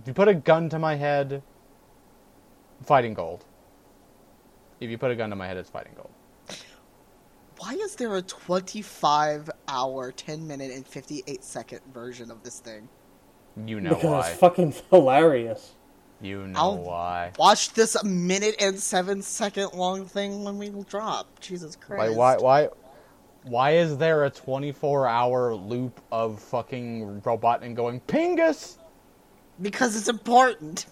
if 0.00 0.06
you 0.06 0.14
put 0.14 0.28
a 0.28 0.34
gun 0.34 0.68
to 0.70 0.78
my 0.78 0.94
head, 0.94 1.42
fighting 2.84 3.14
gold. 3.14 3.44
If 4.80 4.90
you 4.90 4.98
put 4.98 5.10
a 5.10 5.16
gun 5.16 5.30
to 5.30 5.36
my 5.36 5.46
head, 5.46 5.56
it's 5.56 5.70
fighting 5.70 5.92
gold. 5.96 6.10
Why 7.58 7.72
is 7.74 7.96
there 7.96 8.14
a 8.16 8.22
25 8.22 9.50
hour, 9.66 10.12
10 10.12 10.46
minute, 10.46 10.70
and 10.70 10.86
58 10.86 11.42
second 11.42 11.80
version 11.92 12.30
of 12.30 12.42
this 12.44 12.60
thing? 12.60 12.88
You 13.66 13.80
know 13.80 13.90
because 13.90 14.04
why. 14.04 14.28
it's 14.30 14.38
fucking 14.38 14.74
hilarious. 14.90 15.72
You 16.20 16.46
know 16.46 16.58
I'll- 16.58 16.78
why. 16.78 17.32
Watch 17.38 17.72
this 17.72 18.02
minute 18.04 18.56
and 18.60 18.78
seven 18.78 19.22
second 19.22 19.70
long 19.74 20.06
thing 20.06 20.44
when 20.44 20.58
we 20.58 20.70
drop. 20.84 21.40
Jesus 21.40 21.74
Christ. 21.74 22.16
Like 22.16 22.16
why 22.16 22.36
why 22.36 22.68
why 23.44 23.70
is 23.72 23.96
there 23.96 24.24
a 24.24 24.30
24 24.30 25.08
hour 25.08 25.54
loop 25.54 26.00
of 26.12 26.40
fucking 26.40 27.22
Robotnik 27.22 27.74
going 27.74 28.00
Pingas? 28.02 28.78
Because 29.60 29.96
it's 29.96 30.08
important. 30.08 30.86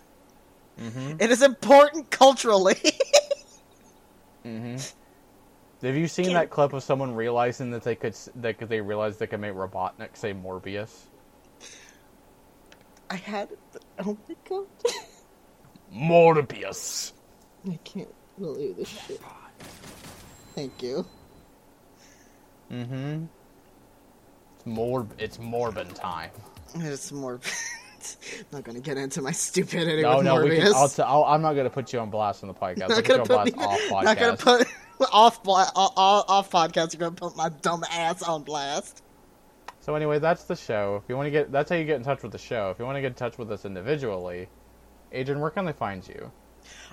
Mm-hmm. 0.81 1.17
It 1.21 1.31
is 1.31 1.43
important 1.43 2.11
culturally. 2.11 2.77
Have 5.83 5.97
you 5.97 6.09
seen 6.09 6.33
that 6.33 6.51
clip 6.51 6.73
of 6.73 6.83
someone 6.83 7.15
realizing 7.15 7.71
that 7.71 7.85
they 7.85 7.95
could 7.95 8.17
that 8.37 8.59
they 8.59 8.81
realized 8.81 9.19
they 9.19 9.27
could 9.27 9.41
make 9.41 9.53
Robotnik 9.53 10.17
say 10.17 10.33
Morbius? 10.33 11.03
I 13.09 13.17
had. 13.17 13.51
Oh 14.01 14.17
my 14.29 14.35
god. 14.49 14.67
Morbius. 15.95 17.13
I 17.71 17.79
can't 17.85 18.13
believe 18.39 18.77
this 18.77 18.89
shit. 18.89 19.21
Thank 20.55 20.83
you. 20.83 21.07
Mm-hmm. 22.73 23.27
It's 24.57 24.67
more. 24.67 25.07
It's 25.19 25.39
Morbin 25.39 25.95
time. 25.95 26.31
It's 26.75 27.13
more. 28.15 28.45
not 28.53 28.65
gonna 28.65 28.81
get 28.81 28.97
into 28.97 29.23
my 29.23 29.33
stupidity 29.33 30.03
No, 30.03 30.17
with 30.19 30.25
no, 30.25 30.37
Morbius. 30.37 30.63
can, 30.65 30.75
I'll 30.75 30.89
t- 30.89 31.03
I'll, 31.03 31.25
I'm 31.25 31.43
not 31.43 31.55
gonna 31.55 31.71
put 31.71 31.93
you 31.93 31.99
on 32.01 32.11
blast 32.11 32.43
on 32.43 32.49
the 32.49 32.55
podcast. 32.55 32.89
Not 32.89 33.05
gonna 33.05 33.23
on 33.23 33.27
put 33.27 33.47
me, 33.47 33.53
off 33.65 33.81
podcast. 33.81 34.05
not 34.05 34.19
gonna 34.19 34.37
put 34.37 34.69
off 35.13 35.41
off, 35.49 35.73
off 36.29 36.51
podcast. 36.51 36.93
You're 36.93 37.01
gonna 37.11 37.13
put 37.13 37.37
my 37.37 37.49
dumb 37.63 37.85
ass 37.91 38.23
on 38.23 38.43
blast. 38.43 39.03
So 39.81 39.95
anyway, 39.95 40.19
that's 40.19 40.45
the 40.45 40.57
show. 40.57 41.01
If 41.03 41.09
you 41.09 41.17
want 41.17 41.27
to 41.27 41.31
get, 41.31 41.53
that's 41.53 41.71
how 41.71 41.77
you 41.77 41.85
get 41.85 41.97
in 41.97 42.03
touch 42.03 42.23
with 42.23 42.33
the 42.33 42.39
show. 42.39 42.71
If 42.71 42.79
you 42.79 42.85
want 42.85 42.97
to 42.97 43.01
get 43.01 43.09
in 43.09 43.15
touch 43.15 43.39
with 43.39 43.53
us 43.53 43.65
individually, 43.65 44.49
Adrian, 45.13 45.41
where 45.41 45.51
can 45.51 45.65
they 45.65 45.73
find 45.73 46.07
you? 46.09 46.33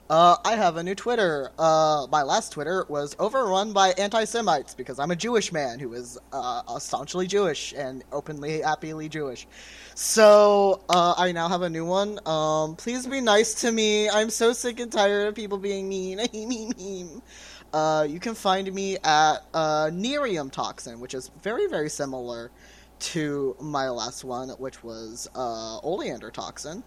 Uh, 0.10 0.36
I 0.44 0.58
have 0.58 0.76
a 0.76 0.84
new 0.84 0.96
Twitter. 0.96 1.50
Uh, 1.58 2.08
my 2.12 2.24
last 2.24 2.52
Twitter 2.52 2.86
was 2.90 3.16
overrun 3.20 3.72
by 3.72 3.90
anti-Semites 3.92 4.76
because 4.76 5.00
I'm 5.00 5.12
a 5.12 5.16
Jewish 5.16 5.54
man 5.54 5.80
who 5.80 5.94
is 5.94 6.20
uh, 6.34 6.78
staunchly 6.80 7.26
Jewish 7.26 7.74
and 7.76 8.04
openly, 8.12 8.62
happily 8.62 9.08
Jewish. 9.08 9.48
So 9.96 10.82
uh, 10.90 11.14
I 11.18 11.32
now 11.32 11.48
have 11.48 11.62
a 11.62 11.70
new 11.70 11.86
one. 11.86 12.20
Um, 12.28 12.76
please 12.76 13.08
be 13.08 13.22
nice 13.22 13.62
to 13.62 13.72
me. 13.72 14.10
I'm 14.10 14.30
so 14.30 14.52
sick 14.52 14.82
and 14.82 14.92
tired 14.92 15.30
of 15.30 15.36
people 15.36 15.58
being 15.58 15.88
mean. 15.88 17.22
Uh, 17.74 18.06
you 18.08 18.20
can 18.20 18.36
find 18.36 18.72
me 18.72 18.98
at 18.98 19.38
uh, 19.52 19.90
Nerium 19.92 20.52
Toxin, 20.52 21.00
which 21.00 21.16
is 21.16 21.32
very, 21.42 21.66
very 21.66 21.90
similar 21.90 22.52
to 23.00 23.56
my 23.60 23.90
last 23.90 24.24
one, 24.24 24.50
which 24.50 24.84
was 24.84 25.28
uh, 25.34 25.80
Oleander 25.80 26.30
Toxin 26.30 26.84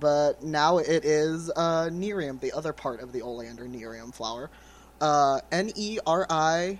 but 0.00 0.42
now 0.42 0.78
it 0.78 1.04
is 1.04 1.50
uh, 1.54 1.88
Nerium, 1.92 2.40
the 2.40 2.52
other 2.52 2.72
part 2.72 3.00
of 3.00 3.12
the 3.12 3.22
oleander 3.22 3.64
Nerium 3.64 4.12
flower. 4.14 4.50
Uh, 5.00 5.40
N 5.52 5.70
E 5.76 5.98
R 6.06 6.26
I 6.28 6.78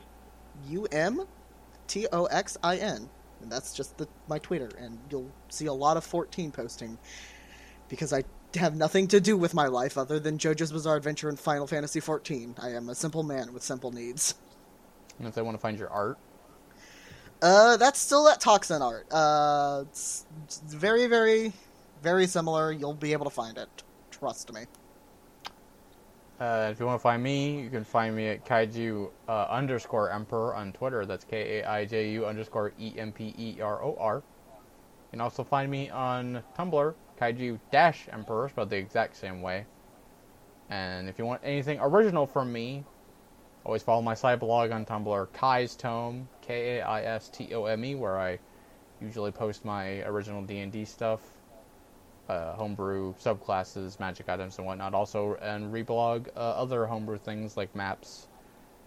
U 0.69 0.87
M 0.91 1.27
T 1.87 2.07
O 2.13 2.25
X 2.25 2.57
I 2.63 2.77
N. 2.77 3.09
And 3.43 3.51
that's 3.51 3.73
just 3.73 3.97
the, 3.97 4.07
my 4.29 4.39
Twitter, 4.39 4.71
and 4.79 4.99
you'll 5.11 5.31
see 5.49 5.67
a 5.67 5.73
lot 5.73 5.97
of 5.97 6.05
14 6.05 6.51
posting 6.51 6.99
because 7.89 8.13
I 8.13 8.25
have 8.55 8.77
nothing 8.77 9.09
to 9.09 9.21
do 9.21 9.37
with 9.37 9.55
my 9.55 9.67
life 9.67 9.97
other 9.97 10.21
than 10.21 10.37
JoJo's 10.37 10.73
Bizarre 10.73 10.97
Adventure 10.97 11.31
and 11.31 11.39
Final 11.39 11.67
Fantasy 11.67 12.01
14. 12.01 12.57
I 12.61 12.71
am 12.71 12.91
a 12.91 12.95
simple 12.95 13.23
man 13.23 13.55
with 13.55 13.63
simple 13.63 13.93
needs. 13.93 14.35
And 15.19 15.27
if 15.27 15.35
they 15.35 15.43
want 15.43 15.57
to 15.57 15.61
find 15.61 15.79
your 15.79 15.89
art, 15.89 16.19
Uh, 17.43 17.79
that's 17.79 17.99
still 17.99 18.25
that 18.25 18.41
toxin 18.41 18.83
art. 18.83 19.07
Uh, 19.11 19.85
it's, 19.89 20.27
it's 20.45 20.59
very, 20.59 21.07
very, 21.07 21.55
very 22.03 22.27
similar. 22.27 22.73
You'll 22.73 22.95
be 22.95 23.13
able 23.13 23.25
to 23.25 23.31
find 23.31 23.59
it. 23.59 23.69
Trust 24.11 24.53
me. 24.53 24.63
uh, 26.41 26.69
if 26.73 26.81
you 26.81 26.87
want 26.87 26.99
to 26.99 27.03
find 27.03 27.23
me, 27.23 27.61
you 27.61 27.69
can 27.69 27.85
find 27.85 28.17
me 28.17 28.29
at 28.29 28.47
kaiju 28.47 29.11
uh, 29.29 29.47
underscore 29.51 30.11
emperor 30.11 30.55
on 30.55 30.73
Twitter. 30.73 31.05
That's 31.05 31.25
K 31.25 31.61
A 31.61 31.69
I 31.69 31.85
J 31.85 32.11
U 32.13 32.27
underscore 32.27 32.73
E 32.79 32.95
M 32.97 33.13
P 33.13 33.35
E 33.39 33.61
R 33.61 33.83
O 33.85 33.95
R. 34.01 34.17
You 34.17 35.11
can 35.11 35.21
also 35.21 35.45
find 35.45 35.71
me 35.71 35.91
on 35.91 36.43
Tumblr, 36.59 36.95
kaiju 37.21 37.59
dash 37.71 38.09
emperor, 38.11 38.49
spelled 38.49 38.71
the 38.71 38.77
exact 38.77 39.17
same 39.17 39.43
way. 39.43 39.67
And 40.71 41.09
if 41.09 41.19
you 41.19 41.27
want 41.27 41.43
anything 41.45 41.79
original 41.81 42.27
from 42.27 42.53
me, 42.53 42.85
always 43.67 43.83
follow 43.83 44.01
my 44.01 44.15
side 44.15 44.41
blog 44.41 44.71
on 44.71 44.87
Tumblr, 44.87 45.29
Kai's 45.35 45.77
Tome, 45.77 46.27
K 46.41 46.79
A 46.79 46.87
I 46.87 47.03
S 47.03 47.29
T 47.29 47.53
O 47.55 47.67
M 47.67 47.85
E, 47.85 47.95
where 47.97 48.19
I 48.19 48.39
usually 49.03 49.31
post 49.31 49.67
my 49.67 50.01
original 50.05 50.43
D 50.43 50.61
and 50.61 50.73
D 50.73 50.87
stuff, 50.87 51.21
uh, 52.31 52.55
homebrew 52.55 53.13
subclasses, 53.15 53.99
magic 53.99 54.29
items, 54.29 54.59
and 54.59 54.67
whatnot. 54.67 54.95
Also, 54.95 55.35
and 55.43 55.73
reblog 55.73 56.29
uh, 56.37 56.41
other 56.41 56.87
homebrew 56.87 57.19
things 57.19 57.57
like 57.57 57.75
maps 57.75 58.29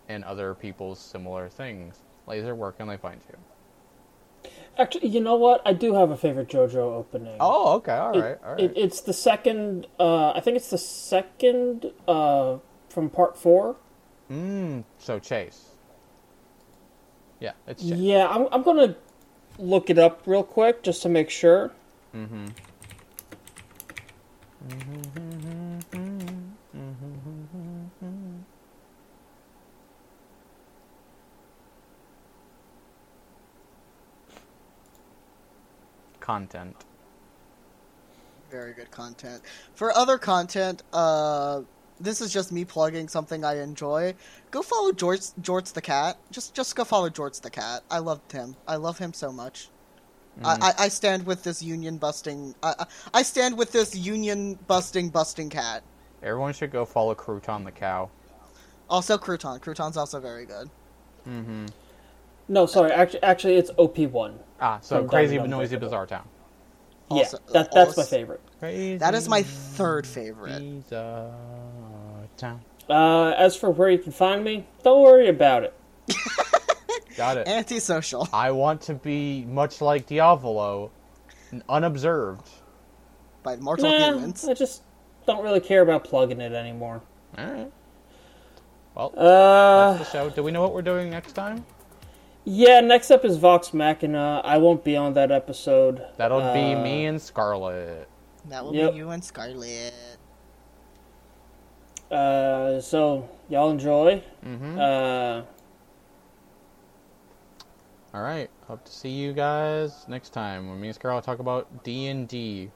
and 0.10 0.24
other 0.24 0.54
people's 0.54 1.00
similar 1.00 1.50
things. 1.50 2.00
Laser, 2.28 2.56
where 2.56 2.72
can 2.72 2.88
they 2.88 2.98
find 2.98 3.20
you? 3.30 4.50
Actually, 4.78 5.08
you 5.10 5.20
know 5.22 5.36
what? 5.36 5.62
I 5.66 5.74
do 5.74 5.94
have 5.94 6.10
a 6.10 6.18
favorite 6.18 6.48
JoJo 6.48 6.76
opening. 6.78 7.36
Oh, 7.40 7.74
okay, 7.76 7.94
all 7.94 8.18
It- 8.18 8.22
right, 8.22 8.38
all 8.44 8.52
right. 8.52 8.60
it- 8.62 8.74
it's 8.78 9.02
the 9.02 9.14
second. 9.14 9.88
Uh, 10.00 10.32
I 10.32 10.40
think 10.40 10.56
it's 10.58 10.70
the 10.70 10.78
second 10.78 11.92
uh, 12.08 12.58
from 12.90 13.10
part 13.10 13.38
four. 13.38 13.76
Mm, 14.32 14.84
so 15.00 15.20
Chase. 15.20 15.66
Yeah, 17.40 17.52
it's 17.68 17.84
Chase. 17.84 17.92
Yeah, 17.94 18.28
I'm, 18.30 18.48
I'm 18.52 18.64
gonna 18.64 18.96
look 19.60 19.90
it 19.90 20.00
up 20.00 20.22
real 20.26 20.44
quick 20.44 20.82
just 20.82 21.02
to 21.04 21.10
make 21.10 21.30
sure. 21.30 21.72
Mm-hmm. 22.16 22.46
Content. 36.22 36.76
Very 38.50 38.74
good 38.74 38.90
content. 38.90 39.42
For 39.76 39.92
other 39.92 40.18
content, 40.18 40.84
uh, 40.94 41.64
this 42.00 42.22
is 42.22 42.32
just 42.32 42.54
me 42.54 42.64
plugging 42.64 43.10
something 43.10 43.44
I 43.44 43.60
enjoy. 43.62 44.16
Go 44.50 44.62
follow 44.62 44.94
George, 44.94 45.20
Jorts 45.42 45.74
the 45.74 45.82
cat. 45.82 46.18
Just, 46.32 46.54
just 46.54 46.74
go 46.78 46.86
follow 46.86 47.10
Jorts 47.10 47.42
the 47.42 47.50
cat. 47.50 47.84
I 47.92 48.00
loved 48.00 48.32
him. 48.32 48.56
I 48.66 48.78
love 48.78 48.98
him 48.98 49.12
so 49.12 49.34
much. 49.34 49.68
I, 50.44 50.56
I, 50.62 50.74
I 50.86 50.88
stand 50.88 51.26
with 51.26 51.44
this 51.44 51.62
union 51.62 51.98
busting. 51.98 52.56
I, 52.64 52.74
I 52.80 52.86
I 53.16 53.22
stand 53.24 53.58
with 53.58 53.72
this 53.72 53.96
union 53.96 54.58
busting 54.68 55.10
busting 55.10 55.50
cat. 55.50 55.84
Everyone 56.24 56.54
should 56.54 56.72
go 56.72 56.86
follow 56.86 57.14
Crouton 57.14 57.64
the 57.66 57.72
cow. 57.72 58.10
Also, 58.90 59.18
Crouton. 59.18 59.60
Crouton's 59.60 59.98
also 59.98 60.20
very 60.20 60.46
good. 60.46 60.70
Mm-hmm. 61.28 61.66
No, 62.48 62.66
sorry. 62.66 62.92
Actually, 62.92 63.24
actually, 63.24 63.56
it's 63.56 63.72
OP 63.78 63.98
one. 64.00 64.40
Ah, 64.60 64.80
so 64.82 65.04
crazy 65.04 65.36
Dumb 65.38 65.46
but 65.46 65.58
noisy 65.58 65.76
Dumber. 65.76 65.86
bizarre 65.88 66.08
town. 66.08 66.28
Also- 67.10 67.38
yeah, 67.48 67.54
that, 67.54 67.72
that's 67.74 67.98
my 67.98 68.04
favorite. 68.04 68.42
Crazy 68.60 68.98
That 68.98 69.14
is 69.14 69.28
my 69.30 69.44
third 69.44 70.08
favorite. 70.08 70.60
bizarre 70.90 71.32
town. 72.38 72.62
Uh, 72.90 73.30
as 73.38 73.56
for 73.56 73.70
where 73.70 73.90
you 73.90 73.98
can 74.00 74.12
find 74.12 74.44
me, 74.44 74.66
don't 74.84 75.02
worry 75.02 75.28
about 75.30 75.64
it. 75.64 75.74
Got 77.16 77.38
it. 77.38 77.48
Antisocial. 77.48 78.28
I 78.34 78.52
want 78.52 78.82
to 78.84 78.94
be 78.96 79.46
much 79.46 79.82
like 79.82 80.08
Diavolo, 80.08 80.92
unobserved. 81.70 82.50
By 83.44 83.56
mortal 83.58 83.90
Nah, 83.90 84.14
humans. 84.14 84.48
I 84.48 84.54
just 84.54 84.82
don't 85.28 85.44
really 85.44 85.60
care 85.60 85.82
about 85.82 86.04
plugging 86.06 86.42
it 86.42 86.54
anymore. 86.54 87.02
All 87.38 87.46
right. 87.46 87.72
Well, 88.96 89.14
Uh, 89.18 89.94
that's 89.98 90.12
the 90.12 90.18
show. 90.18 90.30
Do 90.30 90.44
we 90.44 90.52
know 90.52 90.62
what 90.62 90.74
we're 90.74 90.82
doing 90.82 91.10
next 91.10 91.34
time? 91.34 91.66
yeah. 92.46 92.80
Next 92.80 93.10
up 93.12 93.24
is 93.26 93.38
Vox 93.38 93.74
Machina. 93.74 94.42
I 94.44 94.58
won't 94.58 94.84
be 94.84 94.96
on 94.96 95.14
that 95.14 95.32
episode. 95.32 96.06
That'll 96.18 96.54
be 96.54 96.74
Uh, 96.74 96.82
me 96.82 97.06
and 97.06 97.22
Scarlet. 97.22 98.08
That 98.50 98.64
will 98.66 98.76
Yep. 98.76 98.92
be 98.92 98.98
you 98.98 99.10
and 99.10 99.24
Scarlet. 99.24 99.94
Uh, 102.12 102.80
so 102.82 103.28
y'all 103.50 103.70
enjoy. 103.72 104.22
Mm-hmm. 104.46 104.80
Uh, 104.80 105.42
All 108.14 108.22
right. 108.22 108.50
Hope 108.68 108.86
to 108.86 108.92
see 108.92 109.10
you 109.10 109.34
guys 109.34 110.06
next 110.08 110.30
time 110.30 110.70
when 110.70 110.80
me 110.80 110.88
and 110.90 110.96
Scarlet 110.96 111.24
talk 111.24 111.40
about 111.40 111.84
D 111.84 112.08
and 112.08 112.28
D. 112.28 112.70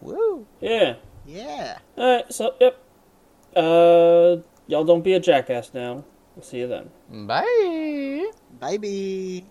Woo! 0.00 0.46
yeah. 0.60 0.96
Yeah. 1.26 1.78
All 1.96 2.16
right. 2.16 2.32
So 2.32 2.54
yep. 2.60 2.78
Uh, 3.56 4.42
y'all 4.66 4.84
don't 4.84 5.02
be 5.02 5.14
a 5.14 5.20
jackass 5.20 5.72
now. 5.72 6.04
We'll 6.36 6.44
see 6.44 6.58
you 6.58 6.68
then. 6.68 6.90
Bye. 7.26 8.30
Bye 8.60 8.76
bye. 8.76 9.44